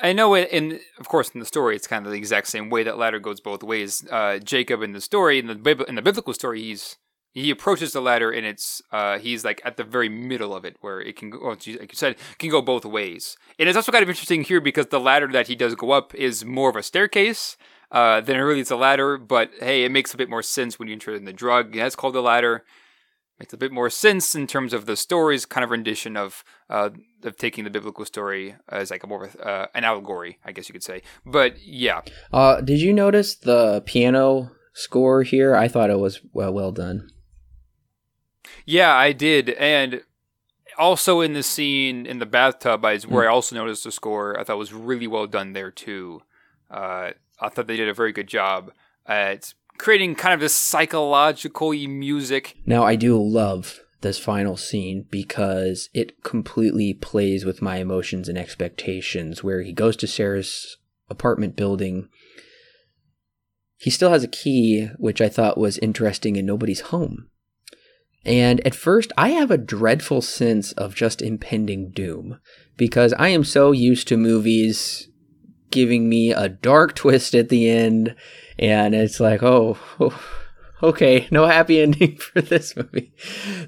i 0.02 0.12
know 0.12 0.34
it 0.34 0.48
in 0.50 0.78
of 0.98 1.08
course 1.08 1.30
in 1.30 1.40
the 1.40 1.46
story 1.46 1.74
it's 1.74 1.86
kind 1.86 2.06
of 2.06 2.12
the 2.12 2.18
exact 2.18 2.46
same 2.46 2.70
way 2.70 2.82
that 2.82 2.98
ladder 2.98 3.18
goes 3.18 3.40
both 3.40 3.62
ways. 3.62 4.06
Uh, 4.10 4.38
jacob 4.38 4.82
in 4.82 4.92
the 4.92 5.00
story 5.00 5.38
in 5.38 5.46
the 5.46 5.84
in 5.88 5.94
the 5.94 6.02
biblical 6.02 6.34
story 6.34 6.60
he's 6.60 6.96
he 7.32 7.50
approaches 7.50 7.92
the 7.92 8.00
ladder 8.00 8.30
and 8.30 8.44
it's 8.44 8.82
uh, 8.90 9.18
he's 9.18 9.44
like 9.44 9.60
at 9.64 9.76
the 9.76 9.84
very 9.84 10.08
middle 10.08 10.54
of 10.54 10.64
it 10.64 10.76
where 10.80 11.00
it 11.00 11.16
can 11.16 11.30
go 11.30 11.38
like 11.38 11.66
you 11.66 11.78
said 11.92 12.16
can 12.38 12.50
go 12.50 12.60
both 12.60 12.84
ways. 12.84 13.36
And 13.58 13.68
it's 13.68 13.76
also 13.76 13.92
kind 13.92 14.02
of 14.02 14.08
interesting 14.08 14.42
here 14.42 14.60
because 14.60 14.86
the 14.86 15.00
ladder 15.00 15.28
that 15.28 15.46
he 15.46 15.54
does 15.54 15.74
go 15.74 15.92
up 15.92 16.14
is 16.14 16.44
more 16.44 16.70
of 16.70 16.76
a 16.76 16.82
staircase 16.82 17.56
uh, 17.92 18.20
than 18.20 18.36
it 18.36 18.40
really 18.40 18.60
is 18.60 18.70
a 18.70 18.76
ladder 18.76 19.16
but 19.16 19.50
hey 19.60 19.84
it 19.84 19.92
makes 19.92 20.12
a 20.12 20.16
bit 20.16 20.30
more 20.30 20.42
sense 20.42 20.78
when 20.78 20.88
you 20.88 20.94
enter 20.94 21.14
in 21.14 21.24
the 21.24 21.32
drug. 21.32 21.74
That's 21.74 21.96
called 21.96 22.14
the 22.14 22.22
ladder. 22.22 22.64
Makes 23.38 23.54
a 23.54 23.58
bit 23.58 23.72
more 23.72 23.88
sense 23.88 24.34
in 24.34 24.46
terms 24.46 24.74
of 24.74 24.84
the 24.84 24.96
story's 24.96 25.46
kind 25.46 25.64
of 25.64 25.70
rendition 25.70 26.14
of 26.16 26.44
uh, 26.68 26.90
of 27.22 27.36
taking 27.36 27.64
the 27.64 27.70
biblical 27.70 28.04
story 28.04 28.56
as 28.68 28.90
like 28.90 29.04
a 29.04 29.06
more 29.06 29.30
uh, 29.42 29.66
an 29.74 29.84
allegory 29.84 30.38
i 30.44 30.52
guess 30.52 30.68
you 30.68 30.72
could 30.72 30.82
say. 30.82 31.00
But 31.24 31.64
yeah. 31.64 32.02
Uh, 32.32 32.60
did 32.60 32.80
you 32.80 32.92
notice 32.92 33.36
the 33.36 33.82
piano 33.86 34.50
score 34.74 35.22
here? 35.22 35.54
I 35.54 35.68
thought 35.68 35.90
it 35.90 36.00
was 36.00 36.20
well, 36.32 36.52
well 36.52 36.72
done 36.72 37.08
yeah, 38.66 38.94
I 38.94 39.12
did, 39.12 39.50
and 39.50 40.02
also 40.78 41.20
in 41.20 41.34
the 41.34 41.42
scene 41.42 42.06
in 42.06 42.18
the 42.18 42.26
bathtub, 42.26 42.84
is 42.86 43.06
where 43.06 43.24
mm. 43.24 43.28
I 43.28 43.32
also 43.32 43.56
noticed 43.56 43.84
the 43.84 43.92
score. 43.92 44.38
I 44.38 44.44
thought 44.44 44.58
was 44.58 44.72
really 44.72 45.06
well 45.06 45.26
done 45.26 45.52
there 45.52 45.70
too. 45.70 46.22
Uh, 46.70 47.10
I 47.40 47.48
thought 47.48 47.66
they 47.66 47.76
did 47.76 47.88
a 47.88 47.94
very 47.94 48.12
good 48.12 48.28
job 48.28 48.72
at 49.06 49.54
creating 49.78 50.14
kind 50.14 50.34
of 50.34 50.40
this 50.40 50.54
psychological 50.54 51.72
music. 51.72 52.56
Now, 52.66 52.84
I 52.84 52.96
do 52.96 53.20
love 53.20 53.80
this 54.02 54.18
final 54.18 54.56
scene 54.56 55.06
because 55.10 55.88
it 55.92 56.22
completely 56.22 56.94
plays 56.94 57.44
with 57.44 57.60
my 57.60 57.76
emotions 57.76 58.28
and 58.28 58.38
expectations. 58.38 59.42
Where 59.42 59.62
he 59.62 59.72
goes 59.72 59.96
to 59.96 60.06
Sarah's 60.06 60.76
apartment 61.08 61.56
building. 61.56 62.08
He 63.76 63.90
still 63.90 64.10
has 64.10 64.22
a 64.22 64.28
key, 64.28 64.88
which 64.98 65.20
I 65.20 65.28
thought 65.30 65.58
was 65.58 65.78
interesting, 65.78 66.36
and 66.36 66.46
nobody's 66.46 66.80
home. 66.80 67.30
And 68.24 68.64
at 68.66 68.74
first, 68.74 69.12
I 69.16 69.30
have 69.30 69.50
a 69.50 69.58
dreadful 69.58 70.20
sense 70.20 70.72
of 70.72 70.94
just 70.94 71.22
impending 71.22 71.90
doom 71.90 72.38
because 72.76 73.14
I 73.18 73.28
am 73.28 73.44
so 73.44 73.72
used 73.72 74.08
to 74.08 74.16
movies 74.16 75.08
giving 75.70 76.08
me 76.08 76.32
a 76.32 76.48
dark 76.48 76.94
twist 76.94 77.34
at 77.34 77.48
the 77.48 77.70
end, 77.70 78.14
and 78.58 78.94
it's 78.94 79.20
like, 79.20 79.42
oh, 79.42 79.78
oh 80.00 80.20
okay, 80.82 81.28
no 81.30 81.46
happy 81.46 81.80
ending 81.82 82.16
for 82.16 82.40
this 82.40 82.76
movie. 82.76 83.12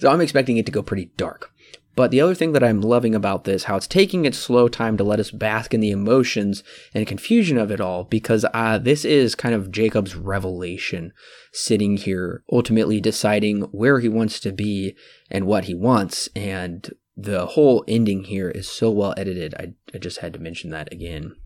So 0.00 0.10
I'm 0.10 0.20
expecting 0.20 0.56
it 0.56 0.66
to 0.66 0.72
go 0.72 0.82
pretty 0.82 1.10
dark. 1.16 1.51
But 1.94 2.10
the 2.10 2.20
other 2.22 2.34
thing 2.34 2.52
that 2.52 2.64
I'm 2.64 2.80
loving 2.80 3.14
about 3.14 3.44
this, 3.44 3.64
how 3.64 3.76
it's 3.76 3.86
taking 3.86 4.24
its 4.24 4.38
slow 4.38 4.66
time 4.68 4.96
to 4.96 5.04
let 5.04 5.20
us 5.20 5.30
bask 5.30 5.74
in 5.74 5.80
the 5.80 5.90
emotions 5.90 6.64
and 6.94 7.06
confusion 7.06 7.58
of 7.58 7.70
it 7.70 7.80
all, 7.80 8.04
because 8.04 8.46
uh, 8.54 8.78
this 8.78 9.04
is 9.04 9.34
kind 9.34 9.54
of 9.54 9.70
Jacob's 9.70 10.16
revelation, 10.16 11.12
sitting 11.52 11.98
here, 11.98 12.44
ultimately 12.50 13.00
deciding 13.00 13.62
where 13.72 14.00
he 14.00 14.08
wants 14.08 14.40
to 14.40 14.52
be 14.52 14.96
and 15.30 15.46
what 15.46 15.64
he 15.64 15.74
wants. 15.74 16.30
And 16.34 16.90
the 17.14 17.46
whole 17.46 17.84
ending 17.86 18.24
here 18.24 18.48
is 18.48 18.70
so 18.70 18.90
well 18.90 19.12
edited. 19.18 19.54
I, 19.54 19.74
I 19.94 19.98
just 19.98 20.18
had 20.18 20.32
to 20.32 20.38
mention 20.38 20.70
that 20.70 20.90
again. 20.90 21.36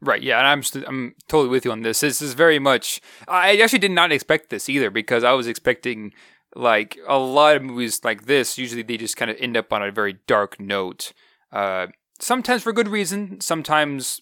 Right. 0.00 0.22
Yeah, 0.22 0.38
and 0.38 0.46
I'm 0.46 0.62
st- 0.62 0.84
I'm 0.86 1.14
totally 1.28 1.48
with 1.48 1.64
you 1.64 1.72
on 1.72 1.80
this. 1.80 2.00
This 2.00 2.20
is 2.20 2.34
very 2.34 2.58
much. 2.58 3.00
I 3.26 3.56
actually 3.58 3.78
did 3.78 3.92
not 3.92 4.12
expect 4.12 4.50
this 4.50 4.68
either 4.68 4.90
because 4.90 5.24
I 5.24 5.32
was 5.32 5.46
expecting 5.46 6.12
like 6.54 6.98
a 7.06 7.18
lot 7.18 7.56
of 7.56 7.62
movies 7.62 8.00
like 8.04 8.26
this, 8.26 8.58
usually 8.58 8.82
they 8.82 8.96
just 8.96 9.16
kind 9.16 9.30
of 9.30 9.36
end 9.40 9.56
up 9.56 9.72
on 9.72 9.82
a 9.82 9.90
very 9.90 10.18
dark 10.26 10.60
note. 10.60 11.12
Uh, 11.52 11.88
sometimes 12.20 12.62
for 12.62 12.72
good 12.72 12.88
reason, 12.88 13.40
sometimes 13.40 14.20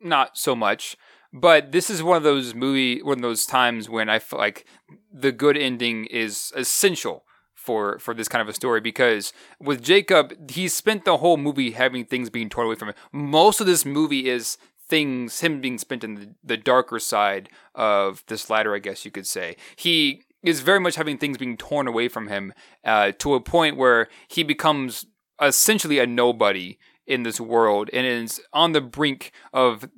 not 0.00 0.36
so 0.36 0.54
much. 0.54 0.96
But 1.32 1.72
this 1.72 1.88
is 1.88 2.02
one 2.02 2.18
of 2.18 2.22
those 2.22 2.54
movie, 2.54 3.02
one 3.02 3.18
of 3.18 3.22
those 3.22 3.46
times 3.46 3.88
when 3.88 4.10
I 4.10 4.18
feel 4.18 4.38
like 4.38 4.66
the 5.10 5.32
good 5.32 5.56
ending 5.56 6.04
is 6.06 6.52
essential 6.54 7.24
for 7.54 7.98
for 8.00 8.12
this 8.12 8.28
kind 8.28 8.42
of 8.42 8.48
a 8.48 8.52
story 8.52 8.80
because 8.80 9.32
with 9.60 9.82
Jacob, 9.82 10.50
he 10.50 10.68
spent 10.68 11.04
the 11.04 11.18
whole 11.18 11.36
movie 11.36 11.70
having 11.70 12.04
things 12.04 12.28
being 12.28 12.50
torn 12.50 12.66
away 12.66 12.74
from 12.74 12.88
him. 12.88 12.94
Most 13.12 13.60
of 13.60 13.66
this 13.66 13.86
movie 13.86 14.28
is 14.28 14.58
things, 14.88 15.40
him 15.40 15.60
being 15.62 15.78
spent 15.78 16.04
in 16.04 16.14
the, 16.16 16.34
the 16.44 16.56
darker 16.58 16.98
side 16.98 17.48
of 17.74 18.22
this 18.26 18.50
ladder, 18.50 18.74
I 18.74 18.78
guess 18.78 19.06
you 19.06 19.10
could 19.10 19.26
say. 19.26 19.56
He 19.76 20.24
is 20.42 20.60
very 20.60 20.80
much 20.80 20.96
having 20.96 21.18
things 21.18 21.38
being 21.38 21.56
torn 21.56 21.86
away 21.86 22.08
from 22.08 22.28
him 22.28 22.52
uh, 22.84 23.12
to 23.18 23.34
a 23.34 23.40
point 23.40 23.76
where 23.76 24.08
he 24.28 24.42
becomes 24.42 25.06
essentially 25.40 25.98
a 25.98 26.06
nobody 26.06 26.78
in 27.06 27.22
this 27.22 27.40
world 27.40 27.90
and 27.92 28.06
is 28.06 28.40
on 28.52 28.72
the 28.72 28.80
brink 28.80 29.32
of 29.52 29.88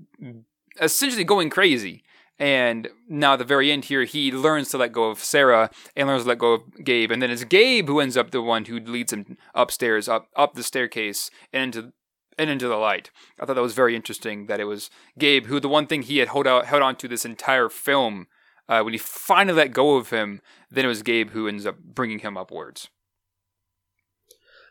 essentially 0.80 1.24
going 1.24 1.50
crazy. 1.50 2.02
And 2.36 2.88
now, 3.08 3.34
at 3.34 3.38
the 3.38 3.44
very 3.44 3.70
end 3.70 3.84
here, 3.84 4.02
he 4.04 4.32
learns 4.32 4.70
to 4.70 4.78
let 4.78 4.90
go 4.90 5.08
of 5.08 5.20
Sarah 5.20 5.70
and 5.94 6.08
learns 6.08 6.24
to 6.24 6.28
let 6.30 6.38
go 6.38 6.54
of 6.54 6.84
Gabe. 6.84 7.12
And 7.12 7.22
then 7.22 7.30
it's 7.30 7.44
Gabe 7.44 7.86
who 7.86 8.00
ends 8.00 8.16
up 8.16 8.32
the 8.32 8.42
one 8.42 8.64
who 8.64 8.80
leads 8.80 9.12
him 9.12 9.38
upstairs, 9.54 10.08
up 10.08 10.28
up 10.34 10.54
the 10.54 10.64
staircase, 10.64 11.30
and 11.52 11.76
into 11.76 11.92
and 12.36 12.50
into 12.50 12.66
the 12.66 12.76
light. 12.76 13.12
I 13.38 13.46
thought 13.46 13.54
that 13.54 13.62
was 13.62 13.74
very 13.74 13.94
interesting 13.94 14.46
that 14.46 14.58
it 14.58 14.64
was 14.64 14.90
Gabe 15.16 15.46
who 15.46 15.60
the 15.60 15.68
one 15.68 15.86
thing 15.86 16.02
he 16.02 16.18
had 16.18 16.28
held 16.28 16.48
out 16.48 16.66
held 16.66 16.82
on 16.82 16.96
to 16.96 17.08
this 17.08 17.24
entire 17.24 17.68
film. 17.68 18.26
Uh, 18.68 18.82
when 18.82 18.94
he 18.94 18.98
finally 18.98 19.56
let 19.56 19.72
go 19.72 19.96
of 19.96 20.10
him, 20.10 20.40
then 20.70 20.84
it 20.84 20.88
was 20.88 21.02
Gabe 21.02 21.30
who 21.30 21.46
ends 21.46 21.66
up 21.66 21.78
bringing 21.78 22.20
him 22.20 22.36
upwards. 22.36 22.88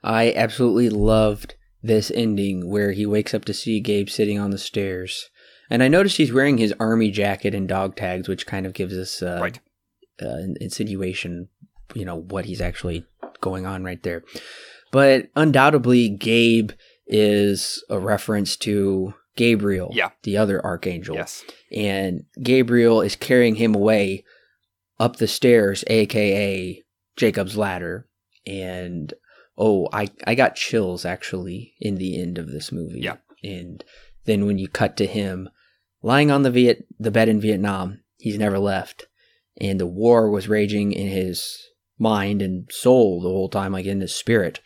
I 0.04 0.34
absolutely 0.36 0.90
loved 0.90 1.56
this 1.82 2.12
ending 2.12 2.70
where 2.70 2.92
he 2.92 3.06
wakes 3.06 3.34
up 3.34 3.46
to 3.46 3.54
see 3.54 3.80
Gabe 3.80 4.10
sitting 4.10 4.40
on 4.40 4.52
the 4.52 4.58
stairs. 4.58 5.30
And 5.70 5.84
I 5.84 5.88
noticed 5.88 6.18
he's 6.18 6.34
wearing 6.34 6.58
his 6.58 6.74
army 6.80 7.12
jacket 7.12 7.54
and 7.54 7.68
dog 7.68 7.96
tags, 7.96 8.28
which 8.28 8.46
kind 8.46 8.66
of 8.66 8.74
gives 8.74 8.98
us 8.98 9.22
uh, 9.22 9.40
right. 9.42 9.60
uh, 10.22 10.54
insinuation, 10.60 11.50
you 11.94 12.06
know, 12.06 12.16
what 12.16 12.46
he's 12.46 12.62
actually 12.62 13.06
going 13.42 13.66
on 13.66 13.84
right 13.84 14.02
there. 14.04 14.24
But 14.92 15.30
undoubtedly, 15.36 16.10
Gabe 16.10 16.72
is 17.08 17.84
a 17.90 18.00
reference 18.00 18.56
to 18.58 19.14
Gabriel, 19.36 19.92
yeah. 19.94 20.10
the 20.24 20.38
other 20.38 20.64
archangel. 20.64 21.16
Yes. 21.16 21.44
And 21.72 22.26
Gabriel 22.42 23.02
is 23.02 23.16
carrying 23.16 23.56
him 23.56 23.76
away 23.76 24.24
up 25.00 25.16
the 25.16 25.28
stairs, 25.28 25.84
aka 25.88 26.84
Jacob's 27.16 27.58
ladder. 27.58 28.08
And 28.46 29.14
oh, 29.58 29.88
I, 29.92 30.10
I 30.26 30.36
got 30.36 30.56
chills 30.56 31.06
actually 31.06 31.74
in 31.80 31.96
the 31.96 32.22
end 32.22 32.38
of 32.38 32.52
this 32.52 32.72
movie. 32.72 33.02
Yeah. 33.02 33.18
And 33.44 33.84
then 34.26 34.46
when 34.46 34.58
you 34.58 34.68
cut 34.68 34.96
to 34.98 35.06
him 35.06 35.50
lying 36.02 36.32
on 36.32 36.44
the 36.44 36.52
Viet 36.52 36.86
the 37.00 37.12
bed 37.12 37.30
in 37.30 37.42
Vietnam, 37.42 38.02
he's 38.18 38.38
never 38.38 38.60
left. 38.60 39.08
And 39.60 39.80
the 39.80 39.88
war 39.88 40.30
was 40.30 40.48
raging 40.48 40.92
in 40.92 41.08
his 41.08 41.58
mind 42.00 42.42
and 42.42 42.70
soul 42.72 43.22
the 43.22 43.30
whole 43.30 43.50
time, 43.50 43.72
like 43.72 43.86
in 43.86 44.02
his 44.02 44.16
spirit. 44.16 44.60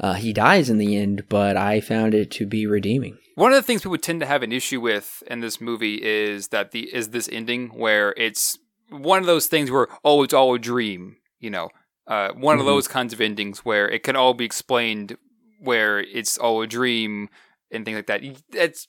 Uh, 0.00 0.14
he 0.14 0.32
dies 0.32 0.70
in 0.70 0.78
the 0.78 0.96
end, 0.96 1.24
but 1.28 1.56
I 1.56 1.80
found 1.80 2.14
it 2.14 2.30
to 2.32 2.46
be 2.46 2.66
redeeming. 2.66 3.18
One 3.34 3.52
of 3.52 3.56
the 3.56 3.62
things 3.62 3.82
people 3.82 3.98
tend 3.98 4.20
to 4.20 4.26
have 4.26 4.42
an 4.42 4.52
issue 4.52 4.80
with 4.80 5.22
in 5.26 5.40
this 5.40 5.60
movie 5.60 6.02
is 6.02 6.48
that 6.48 6.72
the 6.72 6.92
is 6.94 7.10
this 7.10 7.28
ending 7.30 7.68
where 7.68 8.14
it's 8.16 8.58
one 8.90 9.20
of 9.20 9.26
those 9.26 9.46
things 9.46 9.70
where 9.70 9.88
oh 10.04 10.22
it's 10.22 10.34
all 10.34 10.54
a 10.54 10.58
dream, 10.58 11.16
you 11.38 11.50
know, 11.50 11.68
uh, 12.06 12.30
one 12.32 12.54
mm-hmm. 12.54 12.60
of 12.60 12.66
those 12.66 12.88
kinds 12.88 13.12
of 13.12 13.20
endings 13.20 13.60
where 13.60 13.88
it 13.88 14.02
can 14.02 14.16
all 14.16 14.34
be 14.34 14.44
explained 14.44 15.16
where 15.60 16.00
it's 16.00 16.38
all 16.38 16.62
a 16.62 16.66
dream 16.66 17.28
and 17.70 17.84
things 17.84 17.96
like 17.96 18.06
that. 18.06 18.22
That's 18.50 18.88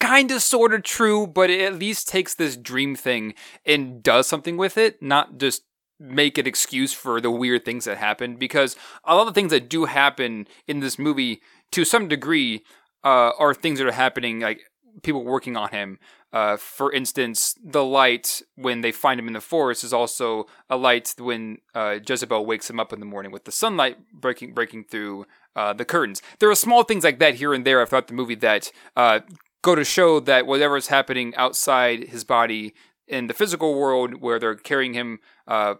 kind 0.00 0.30
of 0.30 0.42
sort 0.42 0.74
of 0.74 0.82
true, 0.82 1.26
but 1.26 1.50
it 1.50 1.60
at 1.60 1.78
least 1.78 2.08
takes 2.08 2.34
this 2.34 2.56
dream 2.56 2.96
thing 2.96 3.34
and 3.64 4.02
does 4.02 4.26
something 4.26 4.56
with 4.56 4.76
it, 4.76 5.02
not 5.02 5.38
just 5.38 5.62
make 6.02 6.36
an 6.36 6.46
excuse 6.46 6.92
for 6.92 7.20
the 7.20 7.30
weird 7.30 7.64
things 7.64 7.84
that 7.84 7.96
happen 7.96 8.36
because 8.36 8.76
a 9.04 9.14
lot 9.14 9.22
of 9.22 9.28
the 9.28 9.40
things 9.40 9.52
that 9.52 9.68
do 9.68 9.84
happen 9.84 10.46
in 10.66 10.80
this 10.80 10.98
movie 10.98 11.40
to 11.70 11.84
some 11.84 12.08
degree 12.08 12.64
uh, 13.04 13.30
are 13.38 13.54
things 13.54 13.78
that 13.78 13.86
are 13.86 13.92
happening 13.92 14.40
like 14.40 14.62
people 15.02 15.24
working 15.24 15.56
on 15.56 15.70
him. 15.70 15.98
Uh, 16.32 16.56
for 16.56 16.90
instance 16.92 17.54
the 17.62 17.84
light 17.84 18.40
when 18.56 18.80
they 18.80 18.90
find 18.90 19.20
him 19.20 19.26
in 19.26 19.34
the 19.34 19.40
forest 19.40 19.84
is 19.84 19.92
also 19.92 20.46
a 20.70 20.76
light 20.78 21.14
when 21.18 21.58
uh, 21.74 21.98
jezebel 22.06 22.46
wakes 22.46 22.70
him 22.70 22.80
up 22.80 22.90
in 22.90 23.00
the 23.00 23.06
morning 23.06 23.30
with 23.30 23.44
the 23.44 23.52
sunlight 23.52 23.98
breaking 24.12 24.54
breaking 24.54 24.82
through 24.82 25.26
uh, 25.54 25.72
the 25.72 25.84
curtains. 25.84 26.22
There 26.38 26.50
are 26.50 26.54
small 26.54 26.84
things 26.84 27.04
like 27.04 27.18
that 27.18 27.34
here 27.34 27.52
and 27.52 27.66
there 27.66 27.84
throughout 27.86 28.08
the 28.08 28.14
movie 28.14 28.34
that 28.36 28.72
uh, 28.96 29.20
go 29.62 29.74
to 29.74 29.84
show 29.84 30.20
that 30.20 30.46
whatever 30.46 30.76
is 30.76 30.88
happening 30.88 31.34
outside 31.36 32.08
his 32.08 32.24
body 32.24 32.74
in 33.06 33.26
the 33.26 33.34
physical 33.34 33.74
world 33.74 34.20
where 34.20 34.38
they're 34.38 34.54
carrying 34.54 34.94
him 34.94 35.20
uh, 35.46 35.74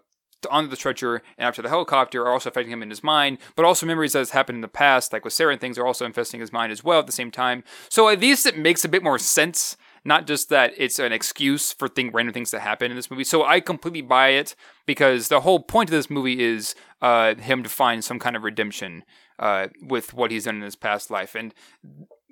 onto 0.50 0.68
the 0.68 0.76
stretcher 0.76 1.22
and 1.38 1.46
after 1.46 1.62
the 1.62 1.68
helicopter 1.68 2.22
are 2.22 2.32
also 2.32 2.50
affecting 2.50 2.72
him 2.72 2.82
in 2.82 2.90
his 2.90 3.02
mind, 3.02 3.38
but 3.56 3.64
also 3.64 3.86
memories 3.86 4.12
that 4.12 4.20
has 4.20 4.30
happened 4.30 4.56
in 4.56 4.62
the 4.62 4.68
past, 4.68 5.12
like 5.12 5.24
with 5.24 5.34
Sarah 5.34 5.52
and 5.52 5.60
things, 5.60 5.78
are 5.78 5.86
also 5.86 6.06
infesting 6.06 6.40
his 6.40 6.52
mind 6.52 6.72
as 6.72 6.84
well 6.84 7.00
at 7.00 7.06
the 7.06 7.12
same 7.12 7.30
time. 7.30 7.64
So 7.88 8.08
at 8.08 8.20
least 8.20 8.46
it 8.46 8.56
makes 8.56 8.84
a 8.84 8.88
bit 8.88 9.02
more 9.02 9.18
sense, 9.18 9.76
not 10.04 10.26
just 10.26 10.48
that 10.48 10.72
it's 10.76 10.98
an 10.98 11.12
excuse 11.12 11.72
for 11.72 11.88
thing, 11.88 12.10
random 12.12 12.32
things 12.32 12.50
to 12.50 12.60
happen 12.60 12.90
in 12.90 12.96
this 12.96 13.10
movie. 13.10 13.24
So 13.24 13.44
I 13.44 13.60
completely 13.60 14.02
buy 14.02 14.28
it 14.30 14.54
because 14.86 15.28
the 15.28 15.40
whole 15.40 15.60
point 15.60 15.90
of 15.90 15.92
this 15.92 16.10
movie 16.10 16.42
is 16.42 16.74
uh, 17.00 17.34
him 17.34 17.62
to 17.62 17.68
find 17.68 18.04
some 18.04 18.18
kind 18.18 18.36
of 18.36 18.42
redemption 18.42 19.04
uh, 19.38 19.68
with 19.82 20.14
what 20.14 20.30
he's 20.30 20.44
done 20.44 20.56
in 20.56 20.62
his 20.62 20.76
past 20.76 21.10
life. 21.10 21.34
And 21.34 21.54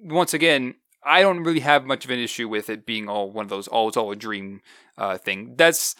once 0.03 0.35
again, 0.35 0.75
I 1.03 1.23
don't 1.23 1.43
really 1.43 1.61
have 1.61 1.87
much 1.87 2.05
of 2.05 2.11
an 2.11 2.19
issue 2.19 2.49
with 2.49 2.69
it 2.69 2.85
being 2.85 3.09
all 3.09 3.31
one 3.31 3.45
of 3.45 3.49
those 3.49 3.69
all 3.69 3.89
it's 3.89 3.97
all 3.97 4.11
a 4.11 4.17
dream 4.17 4.61
uh, 4.99 5.19
thing. 5.19 5.55
That's 5.57 5.97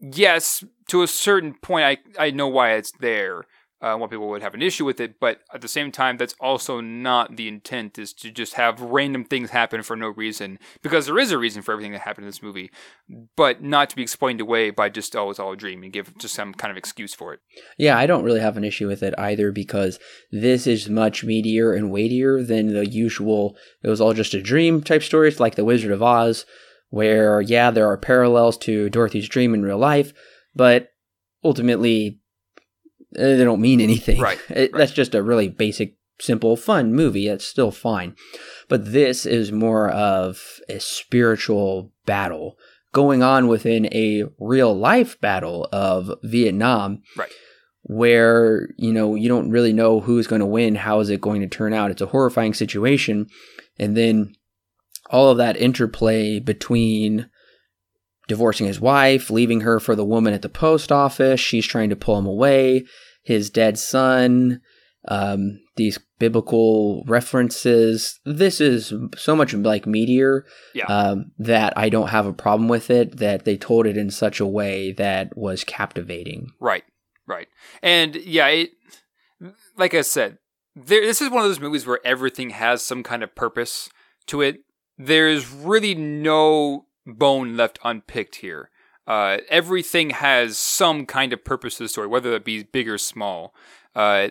yes, 0.00 0.64
to 0.88 1.02
a 1.02 1.06
certain 1.06 1.54
point, 1.54 1.84
I 1.84 2.26
I 2.26 2.30
know 2.30 2.48
why 2.48 2.72
it's 2.72 2.92
there. 3.00 3.44
Uh, 3.82 3.96
why 3.96 4.06
people 4.06 4.28
would 4.28 4.42
have 4.42 4.52
an 4.52 4.60
issue 4.60 4.84
with 4.84 5.00
it, 5.00 5.18
but 5.18 5.40
at 5.54 5.62
the 5.62 5.66
same 5.66 5.90
time, 5.90 6.18
that's 6.18 6.34
also 6.38 6.82
not 6.82 7.36
the 7.36 7.48
intent. 7.48 7.98
Is 7.98 8.12
to 8.12 8.30
just 8.30 8.52
have 8.52 8.78
random 8.78 9.24
things 9.24 9.48
happen 9.48 9.82
for 9.82 9.96
no 9.96 10.08
reason, 10.08 10.58
because 10.82 11.06
there 11.06 11.18
is 11.18 11.30
a 11.30 11.38
reason 11.38 11.62
for 11.62 11.72
everything 11.72 11.92
that 11.92 12.02
happened 12.02 12.24
in 12.24 12.28
this 12.28 12.42
movie, 12.42 12.70
but 13.36 13.62
not 13.62 13.88
to 13.88 13.96
be 13.96 14.02
explained 14.02 14.38
away 14.38 14.68
by 14.68 14.90
just 14.90 15.16
oh, 15.16 15.30
it's 15.30 15.40
all 15.40 15.52
a 15.52 15.56
dream 15.56 15.82
and 15.82 15.94
give 15.94 16.14
just 16.18 16.34
some 16.34 16.52
kind 16.52 16.70
of 16.70 16.76
excuse 16.76 17.14
for 17.14 17.32
it. 17.32 17.40
Yeah, 17.78 17.96
I 17.96 18.04
don't 18.04 18.22
really 18.22 18.40
have 18.40 18.58
an 18.58 18.64
issue 18.64 18.86
with 18.86 19.02
it 19.02 19.14
either 19.16 19.50
because 19.50 19.98
this 20.30 20.66
is 20.66 20.90
much 20.90 21.24
meatier 21.24 21.74
and 21.74 21.90
weightier 21.90 22.42
than 22.42 22.74
the 22.74 22.86
usual. 22.86 23.56
It 23.82 23.88
was 23.88 24.02
all 24.02 24.12
just 24.12 24.34
a 24.34 24.42
dream 24.42 24.82
type 24.82 25.02
stories 25.02 25.40
like 25.40 25.54
The 25.54 25.64
Wizard 25.64 25.92
of 25.92 26.02
Oz 26.02 26.44
where, 26.90 27.40
yeah, 27.40 27.70
there 27.70 27.88
are 27.88 27.96
parallels 27.96 28.58
to 28.58 28.90
Dorothy's 28.90 29.28
dream 29.28 29.54
in 29.54 29.62
real 29.62 29.78
life, 29.78 30.12
but 30.54 30.90
ultimately 31.42 32.20
eh, 33.16 33.36
they 33.36 33.44
don't 33.44 33.60
mean 33.60 33.80
anything. 33.80 34.20
Right, 34.20 34.38
it, 34.50 34.72
right. 34.72 34.78
That's 34.78 34.92
just 34.92 35.14
a 35.14 35.22
really 35.22 35.48
basic, 35.48 35.96
simple, 36.20 36.56
fun 36.56 36.92
movie. 36.92 37.28
It's 37.28 37.46
still 37.46 37.70
fine. 37.70 38.14
But 38.68 38.92
this 38.92 39.24
is 39.24 39.52
more 39.52 39.88
of 39.88 40.60
a 40.68 40.80
spiritual 40.80 41.92
battle 42.06 42.56
going 42.92 43.22
on 43.22 43.46
within 43.46 43.86
a 43.94 44.24
real 44.38 44.76
life 44.76 45.20
battle 45.20 45.68
of 45.72 46.12
Vietnam. 46.22 47.02
Right. 47.16 47.32
Where, 47.82 48.68
you 48.76 48.92
know, 48.92 49.14
you 49.14 49.28
don't 49.28 49.50
really 49.50 49.72
know 49.72 50.00
who's 50.00 50.26
going 50.26 50.40
to 50.40 50.46
win, 50.46 50.74
how 50.74 51.00
is 51.00 51.08
it 51.08 51.20
going 51.20 51.40
to 51.40 51.48
turn 51.48 51.72
out. 51.72 51.90
It's 51.90 52.02
a 52.02 52.06
horrifying 52.06 52.52
situation. 52.52 53.26
And 53.78 53.96
then 53.96 54.34
all 55.10 55.28
of 55.28 55.38
that 55.38 55.56
interplay 55.56 56.38
between 56.38 57.28
divorcing 58.28 58.66
his 58.66 58.80
wife, 58.80 59.28
leaving 59.28 59.62
her 59.62 59.80
for 59.80 59.96
the 59.96 60.04
woman 60.04 60.32
at 60.32 60.42
the 60.42 60.48
post 60.48 60.92
office, 60.92 61.40
she's 61.40 61.66
trying 61.66 61.90
to 61.90 61.96
pull 61.96 62.16
him 62.16 62.26
away, 62.26 62.84
his 63.24 63.50
dead 63.50 63.76
son, 63.76 64.60
um, 65.08 65.60
these 65.76 65.98
biblical 66.20 67.02
references. 67.06 68.20
This 68.24 68.60
is 68.60 68.92
so 69.16 69.34
much 69.34 69.52
like 69.52 69.86
Meteor 69.86 70.46
yeah. 70.74 70.84
um, 70.84 71.32
that 71.38 71.72
I 71.76 71.88
don't 71.88 72.10
have 72.10 72.26
a 72.26 72.32
problem 72.32 72.68
with 72.68 72.88
it, 72.88 73.16
that 73.16 73.44
they 73.44 73.56
told 73.56 73.86
it 73.86 73.96
in 73.96 74.10
such 74.10 74.38
a 74.38 74.46
way 74.46 74.92
that 74.92 75.36
was 75.36 75.64
captivating. 75.64 76.52
Right, 76.60 76.84
right. 77.26 77.48
And 77.82 78.14
yeah, 78.14 78.46
it, 78.46 78.70
like 79.76 79.94
I 79.94 80.02
said, 80.02 80.38
there, 80.76 81.04
this 81.04 81.20
is 81.20 81.30
one 81.30 81.42
of 81.42 81.48
those 81.48 81.60
movies 81.60 81.84
where 81.86 82.00
everything 82.04 82.50
has 82.50 82.82
some 82.82 83.02
kind 83.02 83.24
of 83.24 83.34
purpose 83.34 83.88
to 84.26 84.40
it 84.40 84.60
there's 85.06 85.50
really 85.50 85.94
no 85.94 86.86
bone 87.06 87.56
left 87.56 87.78
unpicked 87.82 88.36
here. 88.36 88.70
Uh, 89.06 89.38
everything 89.48 90.10
has 90.10 90.58
some 90.58 91.06
kind 91.06 91.32
of 91.32 91.44
purpose 91.44 91.78
to 91.78 91.84
the 91.84 91.88
story, 91.88 92.06
whether 92.06 92.32
it 92.34 92.44
be 92.44 92.62
big 92.62 92.88
or 92.88 92.98
small. 92.98 93.54
Uh, 93.94 94.28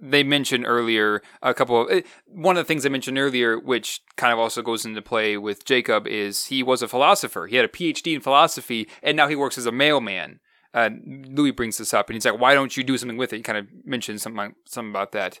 they 0.00 0.22
mentioned 0.22 0.66
earlier 0.66 1.22
a 1.40 1.54
couple 1.54 1.80
of 1.80 1.90
eh, 1.90 2.02
one 2.26 2.58
of 2.58 2.60
the 2.60 2.68
things 2.68 2.84
I 2.84 2.90
mentioned 2.90 3.18
earlier, 3.18 3.58
which 3.58 4.02
kind 4.16 4.32
of 4.34 4.38
also 4.38 4.60
goes 4.60 4.84
into 4.84 5.00
play 5.00 5.38
with 5.38 5.64
Jacob, 5.64 6.06
is 6.06 6.46
he 6.46 6.62
was 6.62 6.82
a 6.82 6.88
philosopher. 6.88 7.46
He 7.46 7.56
had 7.56 7.64
a 7.64 7.68
PhD 7.68 8.14
in 8.14 8.20
philosophy, 8.20 8.88
and 9.02 9.16
now 9.16 9.28
he 9.28 9.34
works 9.34 9.56
as 9.56 9.64
a 9.64 9.72
mailman. 9.72 10.40
Uh, 10.74 10.90
Louis 11.06 11.52
brings 11.52 11.78
this 11.78 11.94
up, 11.94 12.10
and 12.10 12.14
he's 12.14 12.26
like, 12.26 12.38
"Why 12.38 12.52
don't 12.52 12.76
you 12.76 12.84
do 12.84 12.98
something 12.98 13.16
with 13.16 13.32
it?" 13.32 13.38
He 13.38 13.42
kind 13.42 13.58
of 13.58 13.66
mentioned 13.84 14.20
something 14.20 14.54
something 14.66 14.90
about 14.90 15.12
that. 15.12 15.40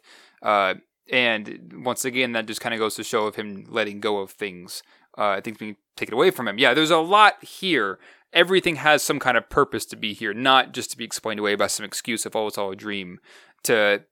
And 1.10 1.84
once 1.84 2.04
again, 2.04 2.32
that 2.32 2.46
just 2.46 2.60
kind 2.60 2.74
of 2.74 2.80
goes 2.80 2.96
to 2.96 3.04
show 3.04 3.26
of 3.26 3.36
him 3.36 3.64
letting 3.68 4.00
go 4.00 4.18
of 4.18 4.30
things. 4.30 4.82
Uh, 5.16 5.40
things 5.40 5.56
being 5.56 5.76
taken 5.96 6.14
away 6.14 6.30
from 6.30 6.46
him. 6.46 6.58
Yeah, 6.58 6.74
there's 6.74 6.90
a 6.90 6.98
lot 6.98 7.42
here. 7.42 7.98
Everything 8.32 8.76
has 8.76 9.02
some 9.02 9.18
kind 9.18 9.36
of 9.36 9.48
purpose 9.48 9.86
to 9.86 9.96
be 9.96 10.12
here, 10.12 10.34
not 10.34 10.72
just 10.72 10.90
to 10.90 10.98
be 10.98 11.04
explained 11.04 11.40
away 11.40 11.54
by 11.54 11.68
some 11.68 11.86
excuse 11.86 12.26
of 12.26 12.36
oh, 12.36 12.48
it's 12.48 12.58
all 12.58 12.72
a 12.72 12.76
dream. 12.76 13.18
To 13.64 14.02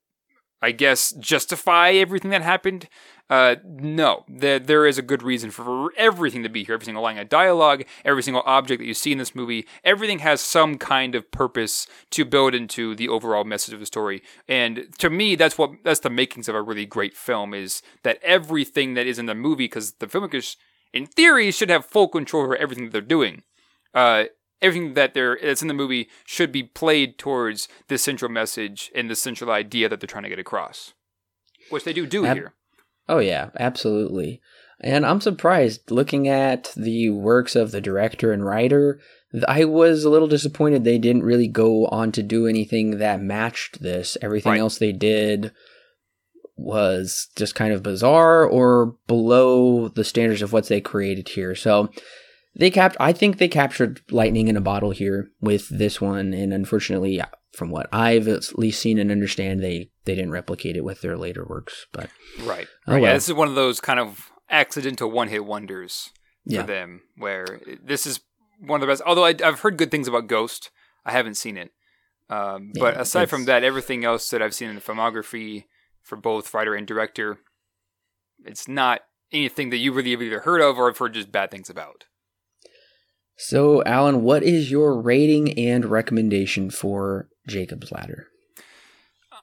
I 0.64 0.72
guess, 0.72 1.12
justify 1.12 1.90
everything 1.90 2.30
that 2.30 2.40
happened. 2.42 2.88
Uh, 3.28 3.56
no, 3.64 4.24
there, 4.28 4.58
there 4.58 4.86
is 4.86 4.98
a 4.98 5.02
good 5.02 5.22
reason 5.22 5.50
for 5.50 5.90
everything 5.96 6.42
to 6.42 6.48
be 6.48 6.64
here. 6.64 6.74
Every 6.74 6.86
single 6.86 7.02
line 7.02 7.18
of 7.18 7.28
dialogue, 7.28 7.84
every 8.04 8.22
single 8.22 8.42
object 8.46 8.80
that 8.80 8.86
you 8.86 8.94
see 8.94 9.12
in 9.12 9.18
this 9.18 9.34
movie, 9.34 9.66
everything 9.82 10.20
has 10.20 10.40
some 10.40 10.78
kind 10.78 11.14
of 11.14 11.30
purpose 11.30 11.86
to 12.10 12.24
build 12.24 12.54
into 12.54 12.94
the 12.94 13.08
overall 13.08 13.44
message 13.44 13.74
of 13.74 13.80
the 13.80 13.86
story. 13.86 14.22
And 14.48 14.86
to 14.98 15.10
me, 15.10 15.36
that's 15.36 15.58
what 15.58 15.70
that's 15.84 16.00
the 16.00 16.10
makings 16.10 16.48
of 16.48 16.54
a 16.54 16.62
really 16.62 16.86
great 16.86 17.14
film 17.14 17.52
is 17.52 17.82
that 18.02 18.18
everything 18.22 18.94
that 18.94 19.06
is 19.06 19.18
in 19.18 19.26
the 19.26 19.34
movie, 19.34 19.64
because 19.64 19.92
the 19.94 20.06
filmmakers, 20.06 20.56
in 20.92 21.06
theory, 21.06 21.50
should 21.50 21.70
have 21.70 21.84
full 21.84 22.08
control 22.08 22.44
over 22.44 22.56
everything 22.56 22.84
that 22.84 22.92
they're 22.92 23.00
doing. 23.00 23.42
Uh, 23.92 24.24
everything 24.64 24.94
that 24.94 25.14
they're 25.14 25.38
that's 25.40 25.62
in 25.62 25.68
the 25.68 25.74
movie 25.74 26.08
should 26.24 26.50
be 26.50 26.62
played 26.62 27.18
towards 27.18 27.68
the 27.88 27.98
central 27.98 28.30
message 28.30 28.90
and 28.94 29.10
the 29.10 29.16
central 29.16 29.50
idea 29.50 29.88
that 29.88 30.00
they're 30.00 30.06
trying 30.08 30.24
to 30.24 30.28
get 30.28 30.38
across, 30.38 30.94
which 31.70 31.84
they 31.84 31.92
do 31.92 32.06
do 32.06 32.26
Ab- 32.26 32.36
here. 32.36 32.54
Oh 33.08 33.18
yeah, 33.18 33.50
absolutely. 33.58 34.40
And 34.80 35.06
I'm 35.06 35.20
surprised 35.20 35.90
looking 35.90 36.26
at 36.26 36.72
the 36.76 37.10
works 37.10 37.54
of 37.54 37.70
the 37.70 37.80
director 37.80 38.32
and 38.32 38.44
writer. 38.44 39.00
I 39.48 39.64
was 39.64 40.04
a 40.04 40.10
little 40.10 40.28
disappointed 40.28 40.84
they 40.84 40.98
didn't 40.98 41.22
really 41.22 41.48
go 41.48 41.86
on 41.86 42.12
to 42.12 42.22
do 42.22 42.46
anything 42.46 42.98
that 42.98 43.22
matched 43.22 43.82
this. 43.82 44.16
Everything 44.22 44.52
right. 44.52 44.60
else 44.60 44.78
they 44.78 44.92
did 44.92 45.52
was 46.56 47.28
just 47.36 47.54
kind 47.54 47.72
of 47.72 47.82
bizarre 47.82 48.44
or 48.44 48.96
below 49.06 49.88
the 49.88 50.04
standards 50.04 50.42
of 50.42 50.52
what 50.52 50.68
they 50.68 50.80
created 50.80 51.28
here. 51.28 51.54
So 51.54 51.90
they 52.56 52.70
capped 52.70 52.96
I 53.00 53.12
think 53.12 53.38
they 53.38 53.48
captured 53.48 54.00
lightning 54.10 54.48
in 54.48 54.56
a 54.56 54.60
bottle 54.60 54.90
here 54.90 55.30
with 55.40 55.68
this 55.68 56.00
one 56.00 56.32
and 56.32 56.52
unfortunately 56.52 57.20
from 57.54 57.70
what 57.70 57.88
I've 57.92 58.28
at 58.28 58.58
least 58.58 58.80
seen 58.80 58.98
and 58.98 59.10
understand, 59.10 59.62
they 59.62 59.90
they 60.04 60.14
didn't 60.14 60.30
replicate 60.30 60.76
it 60.76 60.84
with 60.84 61.00
their 61.00 61.16
later 61.16 61.44
works. 61.44 61.86
But 61.92 62.10
right, 62.42 62.66
oh, 62.86 62.92
right. 62.92 63.00
Well. 63.00 63.10
Yeah, 63.10 63.14
this 63.14 63.28
is 63.28 63.34
one 63.34 63.48
of 63.48 63.54
those 63.54 63.80
kind 63.80 64.00
of 64.00 64.30
accidental 64.50 65.10
one 65.10 65.28
hit 65.28 65.44
wonders 65.44 66.10
for 66.46 66.54
yeah. 66.54 66.62
them, 66.62 67.02
where 67.16 67.60
this 67.82 68.06
is 68.06 68.20
one 68.60 68.78
of 68.78 68.86
the 68.86 68.92
best. 68.92 69.02
Although 69.06 69.24
I, 69.24 69.34
have 69.40 69.60
heard 69.60 69.76
good 69.76 69.90
things 69.90 70.08
about 70.08 70.26
Ghost, 70.26 70.70
I 71.04 71.12
haven't 71.12 71.36
seen 71.36 71.56
it. 71.56 71.70
Um, 72.28 72.72
yeah, 72.74 72.80
but 72.80 73.00
aside 73.00 73.30
from 73.30 73.44
that, 73.46 73.64
everything 73.64 74.04
else 74.04 74.28
that 74.30 74.42
I've 74.42 74.54
seen 74.54 74.70
in 74.70 74.74
the 74.74 74.80
filmography 74.80 75.64
for 76.02 76.16
both 76.16 76.52
writer 76.52 76.74
and 76.74 76.86
director, 76.86 77.38
it's 78.44 78.66
not 78.66 79.02
anything 79.32 79.70
that 79.70 79.78
you 79.78 79.92
really 79.92 80.12
have 80.12 80.22
either 80.22 80.40
heard 80.40 80.60
of 80.60 80.78
or 80.78 80.88
have 80.88 80.98
heard 80.98 81.14
just 81.14 81.32
bad 81.32 81.50
things 81.50 81.70
about. 81.70 82.04
So, 83.36 83.82
Alan, 83.84 84.22
what 84.22 84.42
is 84.42 84.70
your 84.70 85.00
rating 85.00 85.58
and 85.58 85.84
recommendation 85.84 86.70
for 86.70 87.28
Jacob's 87.48 87.90
Ladder? 87.90 88.28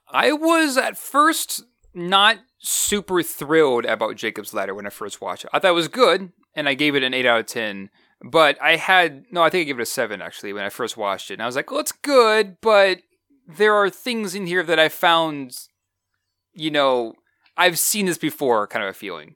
I 0.10 0.32
was 0.32 0.78
at 0.78 0.98
first 0.98 1.64
not 1.94 2.38
super 2.60 3.22
thrilled 3.22 3.86
about 3.86 4.16
Jacob's 4.16 4.54
Ladder 4.54 4.74
when 4.74 4.86
I 4.86 4.90
first 4.90 5.20
watched 5.22 5.46
it. 5.46 5.52
I 5.54 5.60
thought 5.60 5.72
it 5.72 5.76
was 5.76 5.88
good, 5.88 6.32
and 6.56 6.70
I 6.70 6.74
gave 6.74 6.96
it 6.96 7.04
an 7.04 7.14
8 7.14 7.26
out 7.26 7.40
of 7.42 7.46
10. 7.48 7.90
But 8.24 8.62
I 8.62 8.76
had, 8.76 9.26
no, 9.32 9.44
I 9.44 9.50
think 9.50 9.62
I 9.62 9.66
gave 9.66 9.80
it 9.80 9.84
a 9.84 9.86
7 9.86 10.22
actually 10.22 10.54
when 10.54 10.64
I 10.64 10.70
first 10.70 10.96
watched 10.96 11.32
it. 11.32 11.36
And 11.36 11.44
I 11.44 11.48
was 11.48 11.56
like, 11.56 11.72
well, 11.72 11.80
it's 11.80 11.92
good, 11.92 12.58
but 12.62 13.00
there 13.48 13.74
are 13.74 13.90
things 13.90 14.36
in 14.36 14.48
here 14.48 14.64
that 14.64 14.80
I 14.80 14.90
found, 14.90 15.58
you 16.54 16.72
know, 16.72 17.16
I've 17.58 17.80
seen 17.80 18.06
this 18.06 18.18
before 18.18 18.68
kind 18.68 18.84
of 18.84 18.90
a 18.90 18.94
feeling. 18.94 19.36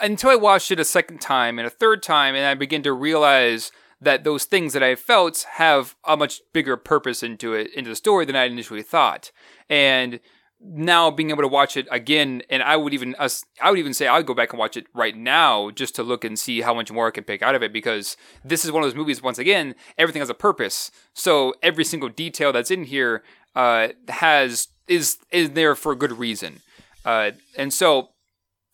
Until 0.00 0.30
I 0.30 0.36
watched 0.36 0.70
it 0.70 0.80
a 0.80 0.84
second 0.84 1.20
time 1.20 1.58
and 1.58 1.66
a 1.66 1.70
third 1.70 2.02
time, 2.02 2.34
and 2.34 2.46
I 2.46 2.54
begin 2.54 2.82
to 2.84 2.92
realize 2.92 3.70
that 4.02 4.24
those 4.24 4.44
things 4.44 4.72
that 4.72 4.82
I 4.82 4.96
felt 4.96 5.46
have 5.52 5.94
a 6.04 6.16
much 6.16 6.40
bigger 6.52 6.76
purpose 6.76 7.22
into 7.22 7.54
it 7.54 7.72
into 7.72 7.88
the 7.88 7.96
story 7.96 8.24
than 8.24 8.36
I 8.36 8.44
initially 8.44 8.82
thought. 8.82 9.30
And 9.70 10.20
now 10.60 11.10
being 11.10 11.30
able 11.30 11.42
to 11.42 11.48
watch 11.48 11.76
it 11.76 11.86
again, 11.90 12.42
and 12.50 12.62
I 12.62 12.76
would 12.76 12.92
even 12.94 13.14
I 13.18 13.70
would 13.70 13.78
even 13.78 13.94
say 13.94 14.06
I 14.06 14.18
would 14.18 14.26
go 14.26 14.34
back 14.34 14.52
and 14.52 14.58
watch 14.58 14.76
it 14.76 14.86
right 14.92 15.16
now 15.16 15.70
just 15.70 15.94
to 15.96 16.02
look 16.02 16.24
and 16.24 16.38
see 16.38 16.60
how 16.60 16.74
much 16.74 16.90
more 16.90 17.08
I 17.08 17.10
can 17.10 17.24
pick 17.24 17.42
out 17.42 17.54
of 17.54 17.62
it 17.62 17.72
because 17.72 18.16
this 18.44 18.64
is 18.64 18.72
one 18.72 18.82
of 18.82 18.88
those 18.88 18.96
movies. 18.96 19.22
Once 19.22 19.38
again, 19.38 19.74
everything 19.96 20.20
has 20.20 20.30
a 20.30 20.34
purpose, 20.34 20.90
so 21.14 21.54
every 21.62 21.84
single 21.84 22.08
detail 22.08 22.52
that's 22.52 22.70
in 22.70 22.84
here 22.84 23.22
uh, 23.54 23.88
has 24.08 24.68
is 24.88 25.18
is 25.30 25.50
there 25.50 25.74
for 25.74 25.92
a 25.92 25.96
good 25.96 26.12
reason, 26.12 26.60
uh, 27.04 27.32
and 27.56 27.72
so 27.72 28.10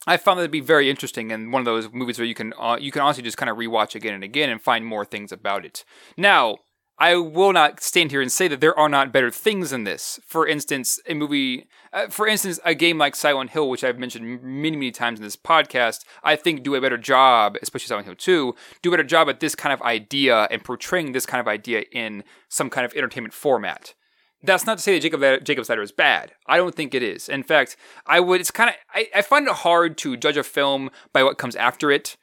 I 0.09 0.17
found 0.17 0.39
that 0.39 0.45
to 0.45 0.49
be 0.49 0.61
very 0.61 0.89
interesting 0.89 1.31
and 1.31 1.53
one 1.53 1.61
of 1.61 1.67
those 1.67 1.93
movies 1.93 2.19
where 2.19 2.27
you 2.27 2.35
can 2.35 2.55
uh, 2.59 2.79
you 2.81 2.91
can 2.91 3.03
honestly 3.03 3.23
just 3.23 3.37
kind 3.37 3.51
of 3.51 3.57
rewatch 3.57 3.95
again 3.95 4.15
and 4.15 4.25
again 4.25 4.49
and 4.49 4.61
find 4.61 4.87
more 4.87 5.05
things 5.05 5.33
about 5.33 5.65
it. 5.65 5.85
Now, 6.17 6.59
I 7.01 7.15
will 7.15 7.53
not 7.53 7.81
stand 7.81 8.11
here 8.11 8.21
and 8.21 8.33
say 8.33 8.49
that 8.49 8.61
there 8.61 8.77
are 8.77 8.89
not 8.89 9.13
better 9.13 9.31
things 9.31 9.73
in 9.73 9.85
this. 9.85 10.19
For 10.27 10.49
instance, 10.49 10.99
a 11.07 11.15
movie, 11.15 11.69
uh, 11.93 12.09
for 12.09 12.27
instance, 12.27 12.59
a 12.65 12.75
game 12.75 12.99
like 12.99 13.15
Silent 13.15 13.51
Hill, 13.51 13.69
which 13.69 13.85
I've 13.85 14.01
mentioned 14.01 14.43
many, 14.43 14.77
many 14.77 14.91
times 14.91 15.21
in 15.21 15.25
this 15.25 15.37
podcast, 15.37 16.05
I 16.25 16.35
think 16.35 16.65
do 16.65 16.75
a 16.75 16.81
better 16.81 16.99
job, 16.99 17.57
especially 17.63 17.87
Silent 17.87 18.07
Hill 18.07 18.17
2, 18.17 18.55
do 18.83 18.89
a 18.89 18.93
better 18.93 19.05
job 19.05 19.29
at 19.29 19.39
this 19.39 19.55
kind 19.55 19.73
of 19.73 19.81
idea 19.83 20.49
and 20.51 20.65
portraying 20.65 21.13
this 21.13 21.25
kind 21.25 21.41
of 21.41 21.47
idea 21.47 21.85
in 21.93 22.25
some 22.49 22.69
kind 22.69 22.85
of 22.85 22.93
entertainment 22.95 23.33
format. 23.33 23.95
That's 24.43 24.67
not 24.67 24.79
to 24.79 24.83
say 24.83 24.95
that 24.95 25.01
Jacob 25.01 25.45
Jacob's 25.45 25.69
Ladder 25.69 25.83
is 25.83 25.93
bad. 25.93 26.33
I 26.47 26.57
don't 26.57 26.75
think 26.75 26.95
it 26.95 27.03
is. 27.03 27.29
In 27.29 27.43
fact, 27.43 27.77
I 28.07 28.21
would. 28.21 28.41
It's 28.41 28.51
kind 28.51 28.71
of. 28.71 28.77
I, 28.95 29.09
I 29.15 29.23
find 29.23 29.49
it 29.49 29.55
hard 29.55 29.99
to 29.99 30.17
judge 30.17 30.37
a 30.37 30.45
film 30.45 30.91
by 31.13 31.23
what 31.23 31.39
comes 31.39 31.57
after 31.57 31.91
it 31.91 32.17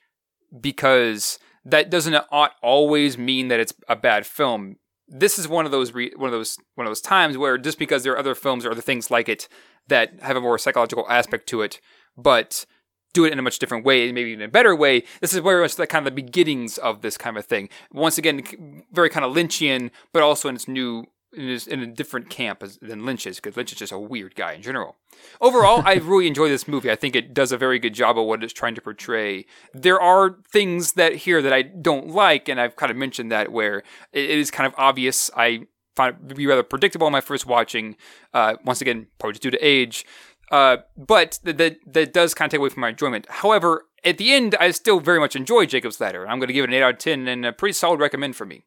because 0.60 1.40
that 1.66 1.90
doesn't 1.90 2.16
ought 2.32 2.54
always 2.62 3.18
mean 3.18 3.50
that 3.50 3.60
it's 3.60 3.74
a 3.90 3.96
bad 3.96 4.26
film. 4.26 4.78
This 5.08 5.38
is 5.38 5.48
one 5.48 5.66
of 5.66 5.72
those 5.72 5.94
re, 5.94 6.12
one 6.16 6.28
of 6.28 6.32
those 6.32 6.58
one 6.76 6.88
of 6.88 6.90
those 6.90 7.02
times 7.02 7.38
where 7.38 7.58
just 7.58 7.78
because 7.78 8.04
there 8.04 8.14
are 8.14 8.20
other 8.20 8.36
films 8.36 8.66
or 8.66 8.72
other 8.72 8.82
things 8.82 9.12
like 9.12 9.28
it 9.28 9.50
that 9.88 10.22
have 10.22 10.38
a 10.38 10.42
more 10.42 10.58
psychological 10.58 11.06
aspect 11.10 11.48
to 11.50 11.62
it, 11.62 11.82
but 12.18 12.66
do 13.14 13.26
it 13.26 13.32
in 13.32 13.40
a 13.40 13.42
much 13.42 13.60
different 13.60 13.86
way, 13.86 14.06
and 14.06 14.14
maybe 14.16 14.32
even 14.32 14.46
a 14.46 14.50
better 14.50 14.76
way. 14.76 15.04
This 15.22 15.34
is 15.34 15.40
very 15.40 15.62
much 15.62 15.76
the 15.76 15.88
kind 15.88 16.06
of 16.06 16.14
the 16.14 16.22
beginnings 16.22 16.78
of 16.78 17.02
this 17.02 17.18
kind 17.18 17.38
of 17.38 17.46
thing. 17.46 17.70
Once 17.92 18.18
again, 18.18 18.84
very 18.92 19.10
kind 19.10 19.26
of 19.26 19.34
Lynchian, 19.34 19.90
but 20.12 20.22
also 20.22 20.50
in 20.50 20.56
its 20.56 20.68
new 20.68 21.06
is 21.38 21.68
in 21.68 21.82
a 21.82 21.88
different 21.88 22.30
camp 22.30 22.64
as, 22.64 22.78
than 22.78 23.06
Lynch 23.06 23.28
is, 23.28 23.38
because 23.38 23.56
Lynch 23.58 23.72
is 23.72 23.80
just 23.80 23.92
a 23.92 24.00
weird 24.00 24.36
guy 24.36 24.54
in 24.54 24.62
general. 24.62 24.98
Overall, 25.42 25.82
I 25.86 25.94
really 26.04 26.28
enjoy 26.28 26.50
this 26.50 26.68
movie. 26.68 26.92
I 26.92 26.96
think 26.96 27.16
it 27.16 27.34
does 27.34 27.52
a 27.52 27.58
very 27.58 27.80
good 27.80 27.94
job 27.94 28.18
of 28.18 28.26
what 28.26 28.44
it's 28.44 28.54
trying 28.54 28.76
to 28.76 28.82
portray. 28.82 29.46
There 29.74 30.00
are 30.00 30.38
things 30.52 30.94
that 30.94 31.16
here 31.16 31.42
that 31.42 31.54
I 31.54 31.62
don't 31.62 32.10
like, 32.10 32.50
and 32.50 32.60
I've 32.60 32.76
kind 32.76 32.92
of 32.92 32.98
mentioned 32.98 33.32
that 33.32 33.52
where 33.52 33.84
it 34.14 34.30
is 34.30 34.52
kind 34.52 34.68
of 34.68 34.74
obvious. 34.78 35.30
I 35.36 35.68
found 35.96 36.18
it 36.26 36.30
to 36.30 36.36
be 36.36 36.48
rather 36.48 36.64
predictable 36.64 37.08
on 37.08 37.14
my 37.14 37.22
first 37.22 37.46
watching. 37.46 37.96
Uh, 38.34 38.56
once 38.66 38.82
again, 38.82 39.08
probably 39.20 39.34
just 39.34 39.44
due 39.44 39.52
to 39.52 39.66
age. 39.66 40.06
Uh, 40.52 40.78
but 40.96 41.40
that, 41.44 41.58
that, 41.58 41.78
that 41.86 42.14
does 42.14 42.34
kind 42.34 42.48
of 42.48 42.52
take 42.52 42.60
away 42.60 42.70
from 42.70 42.82
my 42.82 42.90
enjoyment. 42.90 43.26
However, 43.30 43.86
at 44.04 44.18
the 44.18 44.34
end, 44.34 44.56
I 44.60 44.72
still 44.72 45.00
very 45.00 45.20
much 45.20 45.36
enjoy 45.36 45.66
Jacob's 45.66 46.00
Ladder. 46.00 46.28
I'm 46.28 46.40
going 46.40 46.48
to 46.48 46.54
give 46.54 46.64
it 46.64 46.70
an 46.70 46.76
8 46.76 46.84
out 46.84 46.94
of 46.94 47.00
10 47.00 47.28
and 47.28 47.46
a 47.46 47.54
pretty 47.54 47.74
solid 47.74 48.00
recommend 48.00 48.36
for 48.36 48.46
me. 48.46 48.64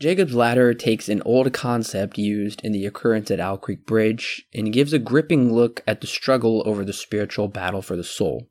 Jacob's 0.00 0.34
Ladder 0.34 0.72
takes 0.72 1.10
an 1.10 1.20
old 1.26 1.52
concept 1.52 2.16
used 2.16 2.62
in 2.64 2.72
the 2.72 2.86
occurrence 2.86 3.30
at 3.30 3.38
Owl 3.38 3.58
Creek 3.58 3.84
Bridge 3.84 4.46
and 4.54 4.72
gives 4.72 4.94
a 4.94 4.98
gripping 4.98 5.52
look 5.52 5.82
at 5.86 6.00
the 6.00 6.06
struggle 6.06 6.62
over 6.64 6.86
the 6.86 6.94
spiritual 6.94 7.48
battle 7.48 7.82
for 7.82 7.96
the 7.96 8.04
soul. 8.04 8.48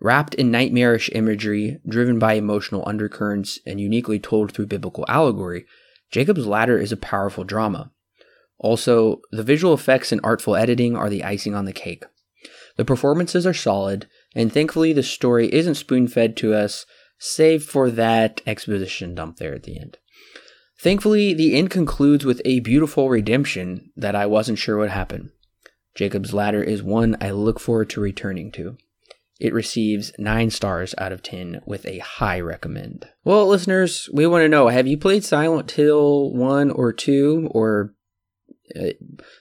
Wrapped 0.00 0.36
in 0.36 0.52
nightmarish 0.52 1.10
imagery, 1.12 1.80
driven 1.88 2.20
by 2.20 2.34
emotional 2.34 2.84
undercurrents, 2.86 3.58
and 3.66 3.80
uniquely 3.80 4.20
told 4.20 4.52
through 4.52 4.66
biblical 4.66 5.04
allegory, 5.08 5.66
Jacob's 6.12 6.46
Ladder 6.46 6.78
is 6.78 6.92
a 6.92 6.96
powerful 6.96 7.42
drama. 7.42 7.90
Also, 8.58 9.20
the 9.32 9.42
visual 9.42 9.74
effects 9.74 10.12
and 10.12 10.20
artful 10.22 10.54
editing 10.54 10.94
are 10.94 11.10
the 11.10 11.24
icing 11.24 11.56
on 11.56 11.64
the 11.64 11.72
cake. 11.72 12.04
The 12.76 12.84
performances 12.84 13.44
are 13.44 13.54
solid, 13.54 14.06
and 14.32 14.52
thankfully 14.52 14.92
the 14.92 15.02
story 15.02 15.52
isn't 15.52 15.74
spoon 15.74 16.06
fed 16.06 16.36
to 16.36 16.54
us, 16.54 16.86
save 17.18 17.64
for 17.64 17.90
that 17.90 18.40
exposition 18.46 19.16
dump 19.16 19.38
there 19.38 19.54
at 19.54 19.64
the 19.64 19.76
end. 19.76 19.98
Thankfully, 20.80 21.34
the 21.34 21.56
end 21.56 21.70
concludes 21.70 22.24
with 22.24 22.40
a 22.44 22.60
beautiful 22.60 23.08
redemption 23.08 23.90
that 23.96 24.14
I 24.14 24.26
wasn't 24.26 24.58
sure 24.58 24.78
would 24.78 24.90
happen. 24.90 25.32
Jacob's 25.96 26.32
Ladder 26.32 26.62
is 26.62 26.82
one 26.82 27.16
I 27.20 27.30
look 27.30 27.58
forward 27.58 27.90
to 27.90 28.00
returning 28.00 28.52
to. 28.52 28.76
It 29.40 29.52
receives 29.52 30.12
9 30.18 30.50
stars 30.50 30.94
out 30.98 31.12
of 31.12 31.22
10 31.22 31.62
with 31.66 31.84
a 31.86 31.98
high 31.98 32.40
recommend. 32.40 33.08
Well, 33.24 33.46
listeners, 33.48 34.08
we 34.12 34.26
want 34.26 34.42
to 34.42 34.48
know 34.48 34.68
have 34.68 34.86
you 34.86 34.96
played 34.96 35.24
Silent 35.24 35.70
Hill 35.72 36.32
1 36.32 36.70
or 36.70 36.92
2? 36.92 37.48
Or 37.52 37.94
uh, 38.78 38.90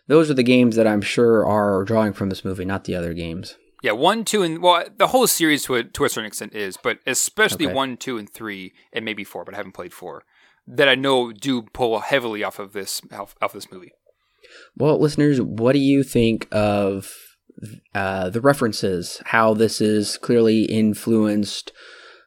those 0.08 0.32
are 0.32 0.36
the 0.36 0.44
games 0.44 0.76
that 0.76 0.88
I'm 0.88 1.02
sure 1.02 1.46
are 1.46 1.84
drawing 1.84 2.14
from 2.14 2.30
this 2.30 2.46
movie, 2.46 2.66
not 2.66 2.86
the 2.86 2.96
other 2.96 3.14
games. 3.14 3.58
Yeah, 3.84 3.92
1, 3.92 4.26
2, 4.26 4.42
and 4.42 4.62
well, 4.62 4.86
the 4.98 5.08
whole 5.08 5.28
series 5.28 5.64
to 5.66 5.76
a, 5.76 5.84
to 5.84 6.06
a 6.06 6.10
certain 6.10 6.28
extent 6.28 6.56
is, 6.56 6.78
but 6.82 6.98
especially 7.06 7.68
okay. 7.68 7.76
1, 7.76 7.98
2, 7.98 8.18
and 8.18 8.30
3, 8.30 8.74
and 8.92 9.06
maybe 9.06 9.24
4, 9.24 9.46
but 9.46 9.54
I 9.54 9.58
haven't 9.58 9.74
played 9.74 9.94
4 9.94 10.24
that 10.68 10.90
I 10.90 10.96
know 10.96 11.32
do 11.32 11.62
pull 11.62 12.00
heavily 12.00 12.44
off 12.44 12.60
of 12.60 12.74
this 12.74 13.02
off, 13.12 13.36
of 13.42 13.54
this 13.54 13.72
movie. 13.72 13.94
Well, 14.76 15.00
listeners, 15.00 15.42
what 15.42 15.74
do 15.74 15.80
you 15.80 16.04
think 16.04 16.48
of 16.52 17.14
uh, 17.96 18.30
the 18.30 18.42
references? 18.42 19.22
How 19.26 19.54
this 19.54 19.82
is 19.82 20.18
clearly 20.18 20.64
influenced 20.64 21.72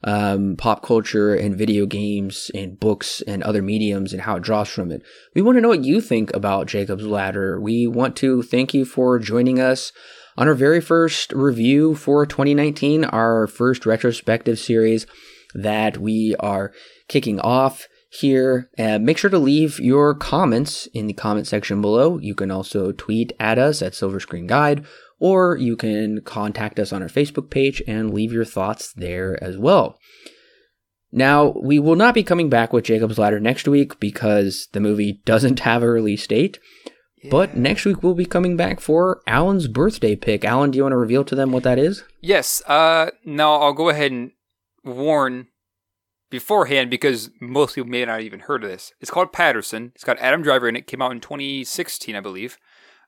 um, 0.02 0.56
pop 0.56 0.82
culture 0.82 1.34
and 1.34 1.56
video 1.56 1.86
games 1.86 2.50
and 2.54 2.80
books 2.80 3.22
and 3.26 3.42
other 3.42 3.62
mediums 3.62 4.12
and 4.12 4.22
how 4.22 4.36
it 4.36 4.42
draws 4.42 4.68
from 4.68 4.90
it. 4.90 5.02
We 5.34 5.42
want 5.42 5.56
to 5.56 5.60
know 5.60 5.68
what 5.68 5.84
you 5.84 6.00
think 6.00 6.34
about 6.34 6.68
Jacob's 6.68 7.04
Ladder. 7.04 7.60
We 7.60 7.86
want 7.86 8.16
to 8.16 8.42
thank 8.42 8.72
you 8.72 8.84
for 8.84 9.18
joining 9.18 9.60
us 9.60 9.92
on 10.38 10.48
our 10.48 10.54
very 10.54 10.80
first 10.80 11.32
review 11.32 11.94
for 11.94 12.24
2019, 12.24 13.04
our 13.04 13.46
first 13.46 13.84
retrospective 13.84 14.58
series 14.58 15.06
that 15.54 15.98
we 15.98 16.34
are 16.40 16.72
kicking 17.08 17.38
off 17.40 17.86
here. 18.10 18.68
Uh, 18.76 18.98
make 18.98 19.16
sure 19.16 19.30
to 19.30 19.38
leave 19.38 19.78
your 19.78 20.14
comments 20.14 20.86
in 20.92 21.06
the 21.06 21.12
comment 21.14 21.46
section 21.46 21.80
below. 21.80 22.18
You 22.18 22.34
can 22.34 22.50
also 22.50 22.92
tweet 22.92 23.32
at 23.38 23.58
us 23.58 23.80
at 23.80 23.94
Silver 23.94 24.20
Screen 24.20 24.46
Guide, 24.46 24.84
or 25.18 25.56
you 25.56 25.76
can 25.76 26.20
contact 26.22 26.78
us 26.78 26.92
on 26.92 27.02
our 27.02 27.08
Facebook 27.08 27.50
page 27.50 27.82
and 27.86 28.12
leave 28.12 28.32
your 28.32 28.44
thoughts 28.44 28.92
there 28.92 29.42
as 29.42 29.56
well. 29.56 29.96
Now, 31.12 31.54
we 31.62 31.78
will 31.78 31.96
not 31.96 32.14
be 32.14 32.22
coming 32.22 32.48
back 32.50 32.72
with 32.72 32.84
Jacob's 32.84 33.18
Ladder 33.18 33.40
next 33.40 33.66
week 33.66 33.98
because 34.00 34.68
the 34.72 34.80
movie 34.80 35.22
doesn't 35.24 35.60
have 35.60 35.82
a 35.82 35.88
release 35.88 36.26
date. 36.26 36.58
Yeah. 37.22 37.30
But 37.30 37.56
next 37.56 37.84
week 37.84 38.02
we'll 38.02 38.14
be 38.14 38.24
coming 38.24 38.56
back 38.56 38.80
for 38.80 39.20
Alan's 39.26 39.68
birthday 39.68 40.16
pick. 40.16 40.44
Alan, 40.44 40.70
do 40.70 40.78
you 40.78 40.82
want 40.82 40.94
to 40.94 40.98
reveal 40.98 41.24
to 41.24 41.34
them 41.34 41.52
what 41.52 41.64
that 41.64 41.78
is? 41.78 42.02
Yes. 42.20 42.62
Uh, 42.66 43.10
now 43.24 43.54
I'll 43.54 43.74
go 43.74 43.90
ahead 43.90 44.10
and 44.10 44.32
warn 44.84 45.48
beforehand 46.30 46.90
because 46.90 47.30
most 47.40 47.74
people 47.74 47.90
may 47.90 48.04
not 48.04 48.20
even 48.20 48.40
heard 48.40 48.64
of 48.64 48.70
this. 48.70 48.92
It's 49.00 49.10
called 49.10 49.32
Paterson. 49.32 49.92
It's 49.94 50.04
got 50.04 50.18
Adam 50.18 50.42
Driver 50.42 50.68
in 50.68 50.76
it. 50.76 50.86
Came 50.86 51.02
out 51.02 51.12
in 51.12 51.20
2016, 51.20 52.14
I 52.14 52.20
believe. 52.20 52.56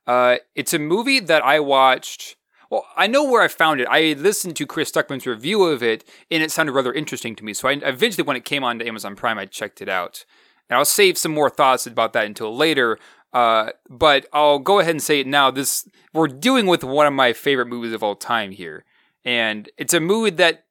Uh, 0.06 0.36
it's 0.54 0.74
a 0.74 0.78
movie 0.78 1.20
that 1.20 1.44
I 1.44 1.60
watched. 1.60 2.36
Well, 2.68 2.86
I 2.96 3.06
know 3.06 3.24
where 3.24 3.42
I 3.42 3.48
found 3.48 3.80
it. 3.80 3.86
I 3.88 4.14
listened 4.14 4.56
to 4.56 4.66
Chris 4.66 4.90
Stuckman's 4.90 5.26
review 5.26 5.62
of 5.64 5.82
it, 5.82 6.04
and 6.30 6.42
it 6.42 6.50
sounded 6.50 6.72
rather 6.72 6.92
interesting 6.92 7.36
to 7.36 7.44
me. 7.44 7.54
So 7.54 7.68
I 7.68 7.72
eventually, 7.72 8.26
when 8.26 8.36
it 8.36 8.44
came 8.44 8.64
onto 8.64 8.86
Amazon 8.86 9.14
Prime, 9.14 9.38
I 9.38 9.46
checked 9.46 9.80
it 9.80 9.88
out. 9.88 10.24
And 10.68 10.76
I'll 10.76 10.84
save 10.84 11.18
some 11.18 11.32
more 11.32 11.50
thoughts 11.50 11.86
about 11.86 12.14
that 12.14 12.24
until 12.24 12.56
later. 12.56 12.98
Uh, 13.32 13.70
but 13.88 14.26
I'll 14.32 14.58
go 14.58 14.78
ahead 14.80 14.92
and 14.92 15.02
say 15.02 15.20
it 15.20 15.26
now. 15.26 15.50
This 15.50 15.88
we're 16.12 16.28
dealing 16.28 16.66
with 16.66 16.82
one 16.82 17.06
of 17.06 17.12
my 17.12 17.32
favorite 17.32 17.66
movies 17.66 17.92
of 17.92 18.02
all 18.02 18.14
time 18.16 18.50
here, 18.50 18.84
and 19.24 19.70
it's 19.78 19.94
a 19.94 20.00
movie 20.00 20.30
that, 20.30 20.64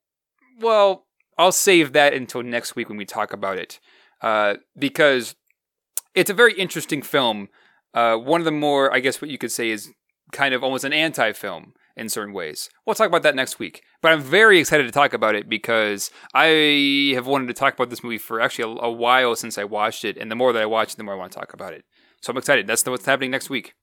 well, 0.60 1.06
I'll 1.38 1.52
save 1.52 1.92
that 1.92 2.14
until 2.14 2.42
next 2.42 2.76
week 2.76 2.88
when 2.88 2.98
we 2.98 3.04
talk 3.04 3.32
about 3.32 3.58
it, 3.58 3.80
uh, 4.20 4.56
because 4.78 5.34
it's 6.14 6.30
a 6.30 6.34
very 6.34 6.54
interesting 6.54 7.02
film. 7.02 7.48
Uh, 7.94 8.16
one 8.16 8.40
of 8.40 8.44
the 8.44 8.50
more, 8.50 8.92
I 8.92 9.00
guess, 9.00 9.20
what 9.20 9.30
you 9.30 9.38
could 9.38 9.52
say 9.52 9.70
is 9.70 9.90
kind 10.32 10.54
of 10.54 10.62
almost 10.62 10.84
an 10.84 10.92
anti-film 10.92 11.74
in 11.96 12.08
certain 12.08 12.32
ways. 12.32 12.70
We'll 12.86 12.94
talk 12.94 13.08
about 13.08 13.22
that 13.22 13.34
next 13.34 13.58
week. 13.58 13.82
But 14.00 14.12
I'm 14.12 14.22
very 14.22 14.58
excited 14.58 14.84
to 14.84 14.92
talk 14.92 15.12
about 15.12 15.34
it 15.34 15.48
because 15.48 16.10
I 16.34 17.12
have 17.14 17.26
wanted 17.26 17.48
to 17.48 17.54
talk 17.54 17.74
about 17.74 17.90
this 17.90 18.02
movie 18.02 18.18
for 18.18 18.40
actually 18.40 18.78
a, 18.78 18.84
a 18.84 18.90
while 18.90 19.36
since 19.36 19.58
I 19.58 19.64
watched 19.64 20.04
it, 20.04 20.16
and 20.16 20.30
the 20.30 20.36
more 20.36 20.52
that 20.52 20.62
I 20.62 20.66
watch 20.66 20.92
it, 20.92 20.96
the 20.96 21.04
more 21.04 21.14
I 21.14 21.18
want 21.18 21.32
to 21.32 21.38
talk 21.38 21.52
about 21.52 21.74
it. 21.74 21.84
So 22.22 22.30
I'm 22.30 22.38
excited. 22.38 22.66
That's 22.66 22.84
what's 22.86 23.04
happening 23.04 23.30
next 23.30 23.50
week. 23.50 23.74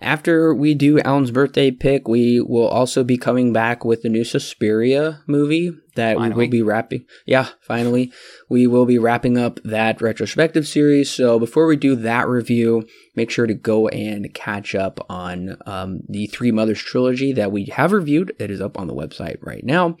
After 0.00 0.54
we 0.54 0.74
do 0.74 1.00
Alan's 1.00 1.30
birthday 1.30 1.70
pick, 1.70 2.08
we 2.08 2.40
will 2.40 2.66
also 2.66 3.04
be 3.04 3.16
coming 3.16 3.52
back 3.52 3.84
with 3.84 4.02
the 4.02 4.08
new 4.08 4.24
Suspiria 4.24 5.20
movie 5.26 5.72
that 5.94 6.16
finally. 6.16 6.36
we 6.36 6.44
will 6.44 6.50
be 6.50 6.62
wrapping. 6.62 7.06
Yeah, 7.26 7.48
finally. 7.62 8.12
We 8.48 8.66
will 8.66 8.86
be 8.86 8.98
wrapping 8.98 9.38
up 9.38 9.60
that 9.64 10.02
retrospective 10.02 10.66
series. 10.66 11.10
So 11.10 11.38
before 11.38 11.66
we 11.66 11.76
do 11.76 11.94
that 11.96 12.28
review, 12.28 12.86
make 13.14 13.30
sure 13.30 13.46
to 13.46 13.54
go 13.54 13.88
and 13.88 14.32
catch 14.34 14.74
up 14.74 15.04
on 15.08 15.56
um, 15.66 16.00
the 16.08 16.26
Three 16.26 16.50
Mothers 16.50 16.80
trilogy 16.80 17.32
that 17.32 17.52
we 17.52 17.66
have 17.66 17.92
reviewed. 17.92 18.34
It 18.38 18.50
is 18.50 18.60
up 18.60 18.78
on 18.78 18.88
the 18.88 18.94
website 18.94 19.38
right 19.40 19.64
now. 19.64 19.96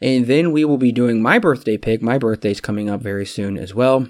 And 0.00 0.26
then 0.26 0.52
we 0.52 0.64
will 0.64 0.78
be 0.78 0.92
doing 0.92 1.20
my 1.20 1.38
birthday 1.38 1.76
pick. 1.76 2.02
My 2.02 2.18
birthday's 2.18 2.60
coming 2.60 2.88
up 2.88 3.02
very 3.02 3.26
soon 3.26 3.58
as 3.58 3.74
well. 3.74 4.08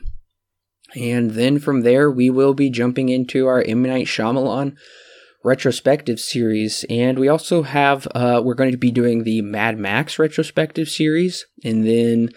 And 0.95 1.32
then 1.32 1.59
from 1.59 1.82
there, 1.82 2.11
we 2.11 2.31
will 2.31 2.55
be 2.55 2.70
jumping 2.70 3.09
into 3.09 3.47
our 3.47 3.62
M. 3.62 3.82
Night 3.82 4.07
Shyamalan 4.07 4.77
retrospective 5.49 6.20
series. 6.20 6.85
And 6.91 7.19
we 7.19 7.29
also 7.29 7.62
have, 7.62 8.07
uh, 8.15 8.43
we're 8.45 8.55
going 8.55 8.73
to 8.73 8.79
be 8.79 8.91
doing 8.91 9.25
the 9.25 9.43
Mad 9.43 9.79
Max 9.79 10.19
retrospective 10.19 10.89
series. 10.89 11.47
And 11.65 11.87
then 11.87 12.29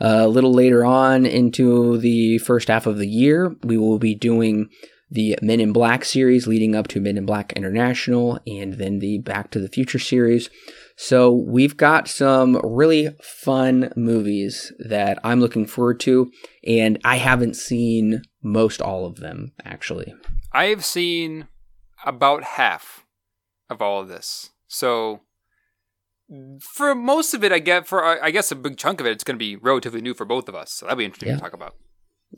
uh, 0.00 0.22
a 0.22 0.28
little 0.28 0.52
later 0.52 0.84
on 0.84 1.26
into 1.26 1.98
the 1.98 2.38
first 2.38 2.68
half 2.68 2.86
of 2.86 2.98
the 2.98 3.08
year, 3.08 3.54
we 3.64 3.76
will 3.76 3.98
be 3.98 4.14
doing 4.14 4.68
the 5.10 5.36
Men 5.42 5.60
in 5.60 5.72
Black 5.72 6.04
series 6.04 6.46
leading 6.46 6.74
up 6.74 6.88
to 6.88 7.00
Men 7.00 7.18
in 7.18 7.26
Black 7.26 7.52
International 7.52 8.38
and 8.46 8.74
then 8.74 8.98
the 9.00 9.18
Back 9.18 9.50
to 9.50 9.58
the 9.58 9.68
Future 9.68 9.98
series. 9.98 10.48
So 10.96 11.30
we've 11.30 11.76
got 11.76 12.08
some 12.08 12.60
really 12.64 13.10
fun 13.20 13.92
movies 13.96 14.72
that 14.78 15.18
I'm 15.22 15.40
looking 15.40 15.66
forward 15.66 16.00
to, 16.00 16.30
and 16.66 16.98
I 17.04 17.16
haven't 17.16 17.56
seen 17.56 18.22
most 18.42 18.80
all 18.80 19.04
of 19.04 19.16
them 19.16 19.52
actually. 19.64 20.14
I 20.52 20.66
have 20.66 20.84
seen 20.84 21.48
about 22.04 22.44
half 22.44 23.04
of 23.70 23.80
all 23.80 24.00
of 24.00 24.08
this. 24.08 24.50
So 24.68 25.20
for 26.60 26.94
most 26.94 27.34
of 27.34 27.44
it, 27.44 27.52
I 27.52 27.58
get 27.58 27.86
for 27.86 28.04
I 28.04 28.30
guess 28.30 28.50
a 28.50 28.56
big 28.56 28.76
chunk 28.76 29.00
of 29.00 29.06
it, 29.06 29.12
it's 29.12 29.24
going 29.24 29.36
to 29.36 29.44
be 29.44 29.56
relatively 29.56 30.00
new 30.00 30.14
for 30.14 30.24
both 30.24 30.48
of 30.48 30.54
us. 30.54 30.72
So 30.72 30.86
that'll 30.86 30.98
be 30.98 31.04
interesting 31.04 31.30
yeah. 31.30 31.36
to 31.36 31.40
talk 31.40 31.52
about. 31.52 31.74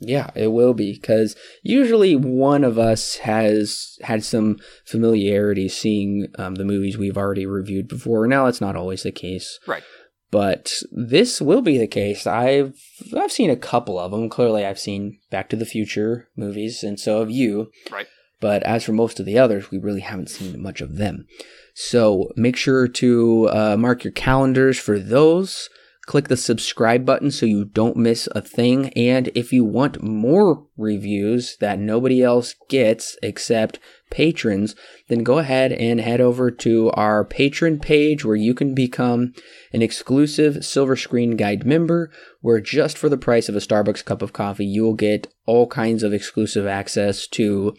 Yeah, 0.01 0.31
it 0.35 0.47
will 0.47 0.73
be 0.73 0.93
because 0.93 1.37
usually 1.63 2.15
one 2.15 2.65
of 2.65 2.77
us 2.77 3.17
has 3.17 3.97
had 4.01 4.25
some 4.25 4.57
familiarity 4.85 5.69
seeing 5.69 6.27
um, 6.37 6.55
the 6.55 6.65
movies 6.65 6.97
we've 6.97 7.17
already 7.17 7.45
reviewed 7.45 7.87
before. 7.87 8.27
Now 8.27 8.47
it's 8.47 8.59
not 8.59 8.75
always 8.75 9.03
the 9.03 9.13
case, 9.13 9.57
right? 9.65 9.83
But 10.31 10.73
this 10.91 11.39
will 11.39 11.61
be 11.61 11.77
the 11.77 11.87
case. 11.87 12.27
I've 12.27 12.77
I've 13.15 13.31
seen 13.31 13.49
a 13.49 13.55
couple 13.55 13.97
of 13.97 14.11
them. 14.11 14.27
Clearly, 14.27 14.65
I've 14.65 14.79
seen 14.79 15.19
Back 15.31 15.47
to 15.49 15.55
the 15.55 15.65
Future 15.65 16.27
movies, 16.35 16.83
and 16.83 16.99
so 16.99 17.19
have 17.19 17.31
you. 17.31 17.71
Right. 17.89 18.07
But 18.45 18.61
as 18.61 18.83
for 18.83 18.93
most 18.93 19.19
of 19.19 19.25
the 19.25 19.39
others, 19.39 19.71
we 19.71 19.79
really 19.79 20.01
haven't 20.01 20.29
seen 20.29 20.61
much 20.61 20.79
of 20.79 20.97
them. 20.97 21.25
So 21.73 22.31
make 22.35 22.55
sure 22.55 22.87
to 22.87 23.49
uh, 23.49 23.75
mark 23.75 24.03
your 24.03 24.13
calendars 24.13 24.77
for 24.77 24.99
those. 24.99 25.67
Click 26.05 26.27
the 26.27 26.37
subscribe 26.37 27.07
button 27.07 27.31
so 27.31 27.47
you 27.47 27.65
don't 27.65 27.97
miss 27.97 28.29
a 28.35 28.41
thing. 28.43 28.89
And 28.93 29.31
if 29.33 29.51
you 29.51 29.65
want 29.65 30.03
more 30.03 30.67
reviews 30.77 31.57
that 31.59 31.79
nobody 31.79 32.21
else 32.21 32.53
gets 32.69 33.17
except 33.23 33.79
patrons, 34.11 34.75
then 35.07 35.23
go 35.23 35.39
ahead 35.39 35.71
and 35.71 35.99
head 35.99 36.21
over 36.21 36.51
to 36.51 36.91
our 36.91 37.25
patron 37.25 37.79
page 37.79 38.23
where 38.23 38.35
you 38.35 38.53
can 38.53 38.75
become 38.75 39.33
an 39.73 39.81
exclusive 39.81 40.63
Silver 40.63 40.95
Screen 40.95 41.35
Guide 41.35 41.65
member, 41.65 42.11
where 42.41 42.61
just 42.61 42.95
for 42.95 43.09
the 43.09 43.17
price 43.17 43.49
of 43.49 43.55
a 43.55 43.59
Starbucks 43.59 44.05
cup 44.05 44.21
of 44.21 44.33
coffee, 44.33 44.65
you 44.67 44.83
will 44.83 44.93
get 44.93 45.33
all 45.47 45.65
kinds 45.65 46.03
of 46.03 46.13
exclusive 46.13 46.67
access 46.67 47.25
to 47.25 47.75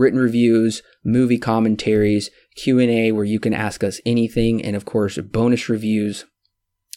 written 0.00 0.18
reviews, 0.18 0.82
movie 1.04 1.38
commentaries, 1.38 2.30
Q&A 2.56 3.12
where 3.12 3.24
you 3.24 3.38
can 3.38 3.54
ask 3.54 3.84
us 3.84 4.00
anything, 4.04 4.64
and 4.64 4.74
of 4.74 4.84
course, 4.84 5.18
bonus 5.18 5.68
reviews. 5.68 6.24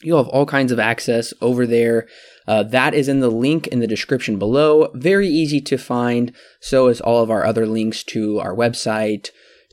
You'll 0.02 0.24
have 0.24 0.34
all 0.34 0.46
kinds 0.46 0.72
of 0.72 0.80
access 0.80 1.34
over 1.40 1.66
there. 1.66 2.08
Uh, 2.48 2.64
that 2.64 2.94
is 2.94 3.08
in 3.08 3.20
the 3.20 3.30
link 3.30 3.68
in 3.68 3.80
the 3.80 3.88
description 3.88 4.38
below. 4.38 4.90
Very 4.94 5.28
easy 5.28 5.62
to 5.62 5.78
find. 5.78 6.34
So 6.60 6.88
is 6.88 7.00
all 7.00 7.24
of 7.24 7.32
our 7.32 7.46
other 7.46 7.66
links 7.66 8.04
to 8.06 8.40
our 8.40 8.54
website, 8.54 9.30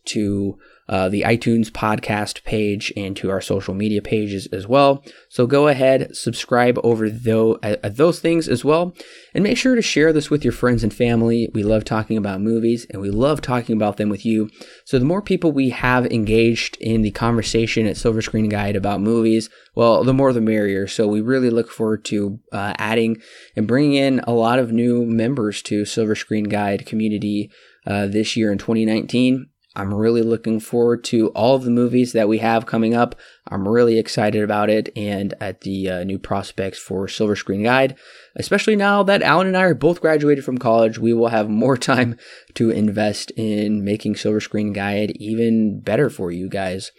to 0.07 0.59
uh, 0.91 1.09
the 1.09 1.23
iTunes 1.23 1.71
podcast 1.71 2.43
page 2.43 2.93
and 2.97 3.17
to 3.17 3.31
our 3.31 3.41
social 3.41 3.75
media 3.75 4.03
pages 4.03 4.49
as 4.49 4.67
well. 4.67 5.05
So 5.29 5.47
go 5.47 5.69
ahead, 5.69 6.17
subscribe 6.17 6.81
over 6.83 7.09
those, 7.09 7.59
uh, 7.63 7.77
those 7.85 8.19
things 8.19 8.49
as 8.49 8.65
well, 8.65 8.93
and 9.33 9.45
make 9.45 9.57
sure 9.57 9.77
to 9.77 9.83
share 9.83 10.13
this 10.13 10.31
with 10.31 10.43
your 10.43 10.53
friends 10.53 10.83
and 10.83 10.93
family. 10.93 11.49
We 11.55 11.63
love 11.63 11.85
talking 11.85 12.17
about 12.17 12.41
movies 12.41 12.87
and 12.91 13.01
we 13.01 13.09
love 13.09 13.41
talking 13.41 13.77
about 13.77 13.99
them 13.99 14.09
with 14.09 14.27
you. 14.27 14.51
So 14.85 14.99
the 14.99 15.05
more 15.05 15.23
people 15.23 15.53
we 15.53 15.71
have 15.71 16.07
engaged 16.07 16.77
in 16.81 17.03
the 17.03 17.13
conversation 17.13 17.87
at 17.87 17.97
Silver 17.97 18.21
Screen 18.21 18.49
Guide 18.49 18.75
about 18.75 19.01
movies, 19.01 19.49
well, 19.77 20.03
the 20.03 20.13
more 20.13 20.33
the 20.33 20.41
merrier. 20.41 20.89
So 20.89 21.07
we 21.07 21.21
really 21.21 21.51
look 21.51 21.71
forward 21.71 22.05
to 22.07 22.41
uh, 22.53 22.75
adding 22.79 23.19
and 23.55 23.69
bringing 23.69 23.95
in 23.95 24.19
a 24.25 24.33
lot 24.33 24.59
of 24.59 24.73
new 24.73 25.07
members 25.07 25.63
to 25.63 25.85
Silver 25.85 26.17
Screen 26.17 26.45
Guide 26.45 26.85
community 26.85 27.49
uh, 27.87 28.09
this 28.09 28.37
year 28.37 28.51
in 28.51 28.59
2019. 28.59 29.47
I'm 29.77 29.95
really 29.95 30.23
looking 30.23 30.59
forward 30.59 31.05
to 31.05 31.29
all 31.29 31.55
of 31.55 31.63
the 31.63 31.71
movies 31.71 32.13
that 32.13 32.29
we 32.29 32.39
have 32.39 32.67
coming 32.67 32.93
up. 32.93 33.15
I'm 33.49 33.69
really 33.69 33.99
excited 33.99 34.43
about 34.43 34.69
it 34.69 34.89
and 34.97 35.33
at 35.41 35.61
the 35.61 35.89
uh, 35.89 36.05
new 36.05 36.19
prospects 36.19 36.79
for 36.79 37.07
Silver 37.07 37.37
Screen 37.37 37.63
Guide. 37.63 37.97
Especially 38.35 38.75
now 38.75 39.05
that 39.05 39.23
Alan 39.23 39.47
and 39.47 39.57
I 39.57 39.63
are 39.63 39.75
both 39.75 40.01
graduated 40.01 40.45
from 40.45 40.59
college, 40.59 40.99
we 40.99 41.13
will 41.13 41.29
have 41.29 41.49
more 41.49 41.77
time 41.79 42.17
to 42.55 42.71
invest 42.71 43.31
in 43.37 43.85
making 43.85 44.17
Silver 44.17 44.41
Screen 44.41 44.73
Guide 44.73 45.13
even 45.17 45.81
better 45.81 46.11
for 46.11 46.33
you 46.33 46.49
guys. 46.49 46.91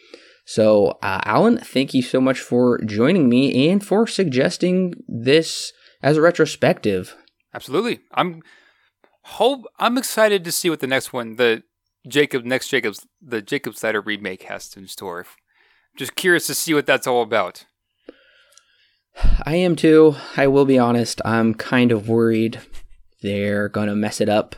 So, 0.46 0.98
uh, 1.04 1.22
Alan, 1.26 1.58
thank 1.58 1.94
you 1.94 2.02
so 2.02 2.22
much 2.22 2.40
for 2.40 2.80
joining 2.80 3.28
me 3.30 3.70
and 3.70 3.86
for 3.86 4.08
suggesting 4.08 4.94
this 5.08 5.74
as 6.02 6.18
a 6.18 6.22
retrospective. 6.22 7.16
Absolutely. 7.54 8.00
I'm 8.14 8.42
hope 9.24 9.66
I'm 9.78 9.98
excited 9.98 10.44
to 10.44 10.52
see 10.52 10.70
what 10.70 10.80
the 10.80 10.88
next 10.88 11.14
one 11.14 11.36
the 11.36 11.64
Jacob 12.08 12.46
next 12.46 12.70
Jacob's 12.70 13.06
the 13.22 13.42
Jacob's 13.42 13.84
Ladder 13.84 14.02
remake 14.02 14.44
has 14.44 14.76
in 14.76 14.88
store. 14.88 15.26
Just 15.98 16.16
curious 16.16 16.48
to 16.48 16.56
see 16.56 16.74
what 16.74 16.86
that's 16.86 17.08
all 17.08 17.22
about. 17.22 17.66
I 19.46 19.56
am 19.56 19.76
too. 19.76 20.16
I 20.38 20.48
will 20.48 20.66
be 20.66 20.80
honest. 20.80 21.22
I'm 21.26 21.54
kind 21.54 21.92
of 21.92 22.08
worried 22.08 22.62
they're 23.22 23.70
going 23.70 23.88
to 23.88 23.96
mess 23.96 24.22
it 24.22 24.30
up. 24.30 24.56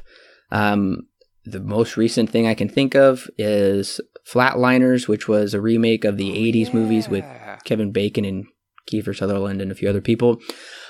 Um, 0.52 1.08
the 1.46 1.60
most 1.60 1.98
recent 1.98 2.30
thing 2.30 2.48
I 2.48 2.54
can 2.54 2.70
think 2.70 2.96
of 2.96 3.28
is 3.38 4.00
Flatliners, 4.26 5.08
which 5.08 5.28
was 5.28 5.54
a 5.54 5.62
remake 5.62 6.06
of 6.06 6.18
the 6.18 6.30
80s 6.30 6.74
movies 6.74 7.10
with 7.10 7.26
Kevin 7.66 7.92
Bacon 7.92 8.24
and 8.24 8.46
Kiefer 8.90 9.16
Sutherland 9.16 9.62
and 9.62 9.72
a 9.72 9.76
few 9.76 9.90
other 9.90 10.02
people. 10.02 10.40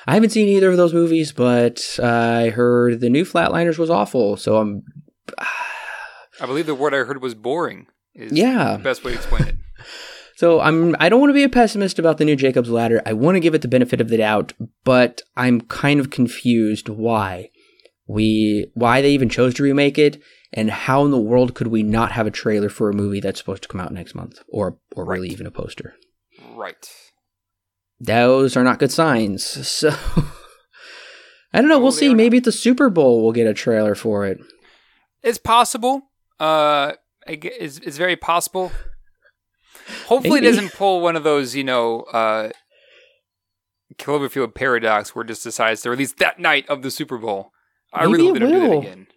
I 0.06 0.14
haven't 0.14 0.32
seen 0.32 0.48
either 0.50 0.70
of 0.70 0.78
those 0.78 0.94
movies, 0.94 1.32
but 1.32 1.82
I 2.02 2.50
heard 2.50 3.00
the 3.00 3.10
new 3.10 3.26
Flatliners 3.26 3.78
was 3.78 3.90
awful. 3.90 4.38
So 4.38 4.58
I'm, 4.58 4.84
I 6.44 6.46
believe 6.46 6.66
the 6.66 6.76
word 6.76 6.94
I 6.94 7.00
heard 7.06 7.22
was 7.22 7.34
boring. 7.34 7.88
Is 8.14 8.32
Yeah. 8.34 8.78
the 8.78 8.84
best 8.84 9.04
way 9.04 9.12
to 9.14 9.18
explain 9.18 9.44
it. 9.48 9.56
so 10.36 10.60
I'm. 10.60 10.96
I 11.00 11.10
don't 11.10 11.20
want 11.22 11.30
to 11.30 11.34
be 11.34 11.44
a 11.44 11.50
pessimist 11.50 11.98
about 11.98 12.18
the 12.20 12.26
new 12.26 12.36
Jacob's 12.36 12.70
Ladder. 12.70 13.02
I 13.06 13.14
want 13.14 13.36
to 13.36 13.40
give 13.40 13.56
it 13.56 13.62
the 13.64 13.68
benefit 13.68 14.02
of 14.02 14.10
the 14.10 14.18
doubt, 14.18 14.54
but 14.84 15.22
I'm 15.36 15.62
kind 15.62 16.00
of 16.00 16.10
confused 16.12 16.90
why 16.90 17.50
we 18.08 18.68
why 18.76 19.02
they 19.02 19.12
even 19.12 19.30
chose 19.30 19.54
to 19.56 19.64
remake 19.64 19.98
it, 19.98 20.22
and 20.52 20.70
how 20.70 21.06
in 21.06 21.12
the 21.12 21.18
world 21.20 21.56
could 21.56 21.68
we 21.68 21.82
not 21.82 22.12
have 22.12 22.28
a 22.28 22.32
trailer 22.32 22.70
for 22.70 22.90
a 22.90 22.94
movie 22.94 23.20
that's 23.22 23.40
supposed 23.40 23.64
to 23.64 23.70
come 23.70 23.82
out 23.82 23.94
next 23.94 24.14
month, 24.14 24.40
or 24.50 24.78
or 24.96 25.06
really 25.06 25.30
even 25.30 25.48
a 25.48 25.52
poster. 25.52 25.96
Right. 26.56 26.88
those 28.00 28.58
are 28.58 28.64
not 28.64 28.80
good 28.80 28.92
signs. 28.92 29.44
So 29.68 29.90
I 31.56 31.62
don't 31.62 31.70
know. 31.70 31.78
No, 31.78 31.84
we'll 31.84 31.92
see. 31.92 32.14
Maybe 32.14 32.38
at 32.38 32.44
the 32.46 32.52
Super 32.52 32.90
Bowl 32.90 33.22
we'll 33.24 33.32
get 33.32 33.46
a 33.48 33.54
trailer 33.54 33.94
for 33.96 34.26
it. 34.26 34.40
It's 35.22 35.38
possible. 35.38 36.10
Uh, 36.40 36.94
it's, 37.28 37.78
it's 37.80 37.98
very 37.98 38.16
possible. 38.16 38.72
Hopefully, 40.08 40.42
Maybe. 40.42 40.48
it 40.48 40.52
doesn't 40.52 40.74
pull 40.74 41.02
one 41.02 41.16
of 41.16 41.24
those, 41.24 41.56
you 41.56 41.64
know, 41.64 42.02
uh, 42.14 42.52
Cloverfield 43.96 44.56
paradox 44.56 45.16
where 45.16 45.24
it 45.24 45.28
just 45.28 45.44
decides 45.44 45.82
to 45.82 45.90
release 45.90 46.14
that 46.14 46.40
night 46.40 46.68
of 46.70 46.82
the 46.82 46.92
Super 46.92 47.18
Bowl. 47.18 47.52
I 47.94 48.06
Maybe 48.06 48.12
really 48.14 48.26
hope 48.26 48.34
they 48.34 48.40
don't 48.40 48.50
do 48.52 48.60
that 48.60 48.78
again. 48.78 49.08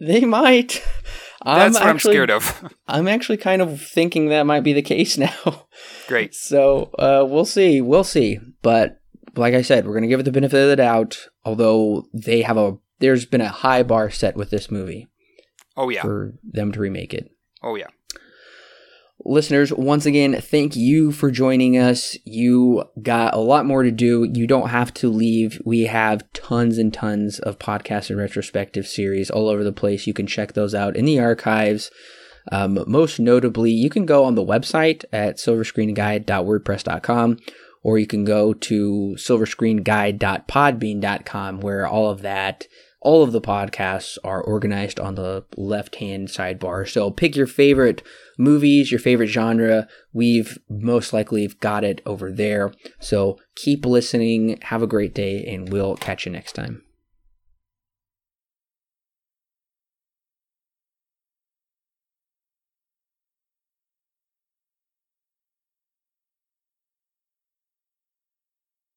They 0.00 0.24
might. 0.24 0.84
That's 1.44 1.78
what 1.78 1.88
I'm 1.88 1.98
scared 1.98 2.30
of. 2.30 2.74
I'm 2.88 3.08
actually 3.08 3.38
kind 3.38 3.60
of 3.60 3.80
thinking 3.80 4.28
that 4.28 4.44
might 4.44 4.62
be 4.62 4.72
the 4.72 4.82
case 4.82 5.18
now. 5.18 5.66
Great. 6.06 6.34
So 6.34 6.90
uh, 6.98 7.26
we'll 7.28 7.44
see. 7.44 7.80
We'll 7.80 8.04
see. 8.04 8.38
But 8.62 8.98
like 9.36 9.54
I 9.54 9.62
said, 9.62 9.86
we're 9.86 9.94
gonna 9.94 10.06
give 10.06 10.20
it 10.20 10.24
the 10.24 10.32
benefit 10.32 10.62
of 10.62 10.68
the 10.68 10.76
doubt. 10.76 11.28
Although 11.44 12.06
they 12.14 12.42
have 12.42 12.56
a, 12.56 12.76
there's 13.00 13.26
been 13.26 13.40
a 13.40 13.48
high 13.48 13.82
bar 13.82 14.10
set 14.10 14.36
with 14.36 14.50
this 14.50 14.70
movie 14.70 15.08
Oh 15.76 15.88
yeah. 15.88 16.02
for 16.02 16.34
them 16.42 16.72
to 16.72 16.80
remake 16.80 17.14
it. 17.14 17.30
Oh 17.62 17.76
yeah. 17.76 17.86
listeners, 19.24 19.72
once 19.72 20.06
again, 20.06 20.40
thank 20.40 20.76
you 20.76 21.12
for 21.12 21.30
joining 21.30 21.78
us. 21.78 22.16
You 22.24 22.84
got 23.02 23.34
a 23.34 23.38
lot 23.38 23.66
more 23.66 23.82
to 23.82 23.90
do. 23.90 24.30
You 24.32 24.46
don't 24.46 24.68
have 24.68 24.92
to 24.94 25.08
leave. 25.08 25.60
We 25.64 25.82
have 25.82 26.30
tons 26.32 26.78
and 26.78 26.92
tons 26.92 27.38
of 27.38 27.58
podcast 27.58 28.10
and 28.10 28.18
retrospective 28.18 28.86
series 28.86 29.30
all 29.30 29.48
over 29.48 29.64
the 29.64 29.72
place. 29.72 30.06
You 30.06 30.14
can 30.14 30.26
check 30.26 30.52
those 30.52 30.74
out 30.74 30.96
in 30.96 31.04
the 31.06 31.20
archives. 31.20 31.90
Um, 32.52 32.84
most 32.86 33.18
notably, 33.18 33.70
you 33.70 33.88
can 33.88 34.04
go 34.04 34.24
on 34.24 34.34
the 34.34 34.44
website 34.44 35.04
at 35.12 35.36
silverscreenguide.wordpress.com 35.36 37.38
or 37.82 37.98
you 37.98 38.06
can 38.06 38.24
go 38.24 38.52
to 38.52 39.16
silverscreenguide.podbean.com 39.18 41.60
where 41.60 41.86
all 41.86 42.10
of 42.10 42.20
that 42.22 42.66
all 43.04 43.22
of 43.22 43.32
the 43.32 43.40
podcasts 43.40 44.16
are 44.24 44.42
organized 44.42 44.98
on 44.98 45.14
the 45.14 45.44
left 45.56 45.96
hand 45.96 46.28
sidebar. 46.28 46.88
So 46.88 47.10
pick 47.10 47.36
your 47.36 47.46
favorite 47.46 48.02
movies, 48.38 48.90
your 48.90 48.98
favorite 48.98 49.28
genre. 49.28 49.86
We've 50.12 50.58
most 50.68 51.12
likely 51.12 51.46
got 51.60 51.84
it 51.84 52.00
over 52.06 52.32
there. 52.32 52.72
So 52.98 53.38
keep 53.54 53.84
listening. 53.86 54.58
Have 54.62 54.82
a 54.82 54.88
great 54.88 55.14
day, 55.14 55.44
and 55.44 55.70
we'll 55.70 55.96
catch 55.96 56.24
you 56.24 56.32
next 56.32 56.54
time. 56.54 56.82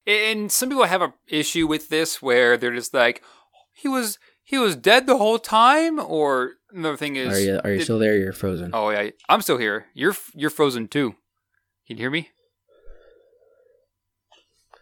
And 0.08 0.50
some 0.50 0.70
people 0.70 0.86
have 0.86 1.02
a 1.02 1.14
issue 1.28 1.68
with 1.68 1.90
this 1.90 2.22
where 2.22 2.56
they're 2.56 2.74
just 2.74 2.94
like, 2.94 3.22
he 3.78 3.88
was 3.88 4.18
he 4.44 4.58
was 4.58 4.76
dead 4.76 5.06
the 5.08 5.18
whole 5.18 5.40
time, 5.40 6.00
or 6.00 6.54
another 6.72 6.98
thing 6.98 7.16
is, 7.16 7.34
Are 7.34 7.40
you 7.40 7.62
are 7.64 7.72
you 7.72 7.78
did- 7.78 7.84
still 7.84 8.00
there? 8.00 8.18
You're 8.18 8.34
frozen. 8.34 8.72
Oh 8.74 8.90
yeah, 8.90 9.10
I'm 9.30 9.42
still 9.42 9.58
here. 9.58 9.86
You're 9.94 10.16
you're 10.34 10.50
frozen 10.50 10.88
too. 10.88 11.12
Can 11.88 11.98
you 11.98 12.04
hear 12.04 12.10
me? 12.12 12.30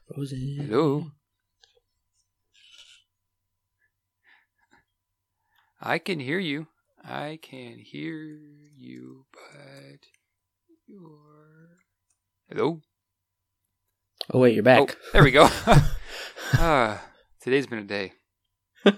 Frozen. 0.07 0.57
Hello. 0.61 1.11
I 5.81 5.97
can 5.99 6.19
hear 6.19 6.39
you. 6.39 6.67
I 7.03 7.37
can 7.41 7.77
hear 7.77 8.17
you, 8.75 9.25
but 9.31 9.99
you're 10.87 11.77
hello. 12.49 12.81
Oh 14.33 14.39
wait, 14.39 14.55
you're 14.55 14.63
back. 14.63 14.79
Oh, 14.81 14.95
there 15.13 15.23
we 15.23 15.29
go. 15.31 15.47
ah, 16.53 17.03
today's 17.41 17.67
been 17.67 17.79
a 17.79 17.83
day. 17.83 18.13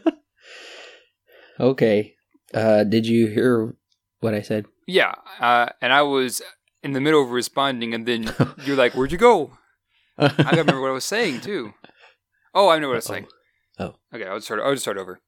Okay. 1.59 2.13
Uh, 2.53 2.83
did 2.83 3.05
you 3.07 3.27
hear 3.27 3.75
what 4.19 4.33
I 4.33 4.41
said? 4.41 4.65
Yeah, 4.87 5.15
uh, 5.39 5.69
and 5.81 5.91
I 5.91 6.03
was 6.03 6.41
in 6.83 6.93
the 6.93 7.01
middle 7.01 7.21
of 7.23 7.31
responding, 7.31 7.93
and 7.93 8.05
then 8.05 8.31
you're 8.63 8.77
like, 8.77 8.93
"Where'd 8.93 9.11
you 9.11 9.17
go?" 9.17 9.57
I 10.17 10.51
remember 10.51 10.81
what 10.81 10.89
I 10.89 10.93
was 10.93 11.05
saying 11.05 11.41
too. 11.41 11.73
Oh, 12.53 12.69
I 12.69 12.79
know 12.79 12.87
what 12.87 12.93
I 12.93 13.03
was 13.03 13.05
saying. 13.05 13.27
Oh. 13.77 13.95
Okay, 14.11 14.25
I'll 14.25 14.41
start. 14.41 14.61
I'll 14.63 14.71
just 14.73 14.81
start 14.83 14.97
over. 14.97 15.21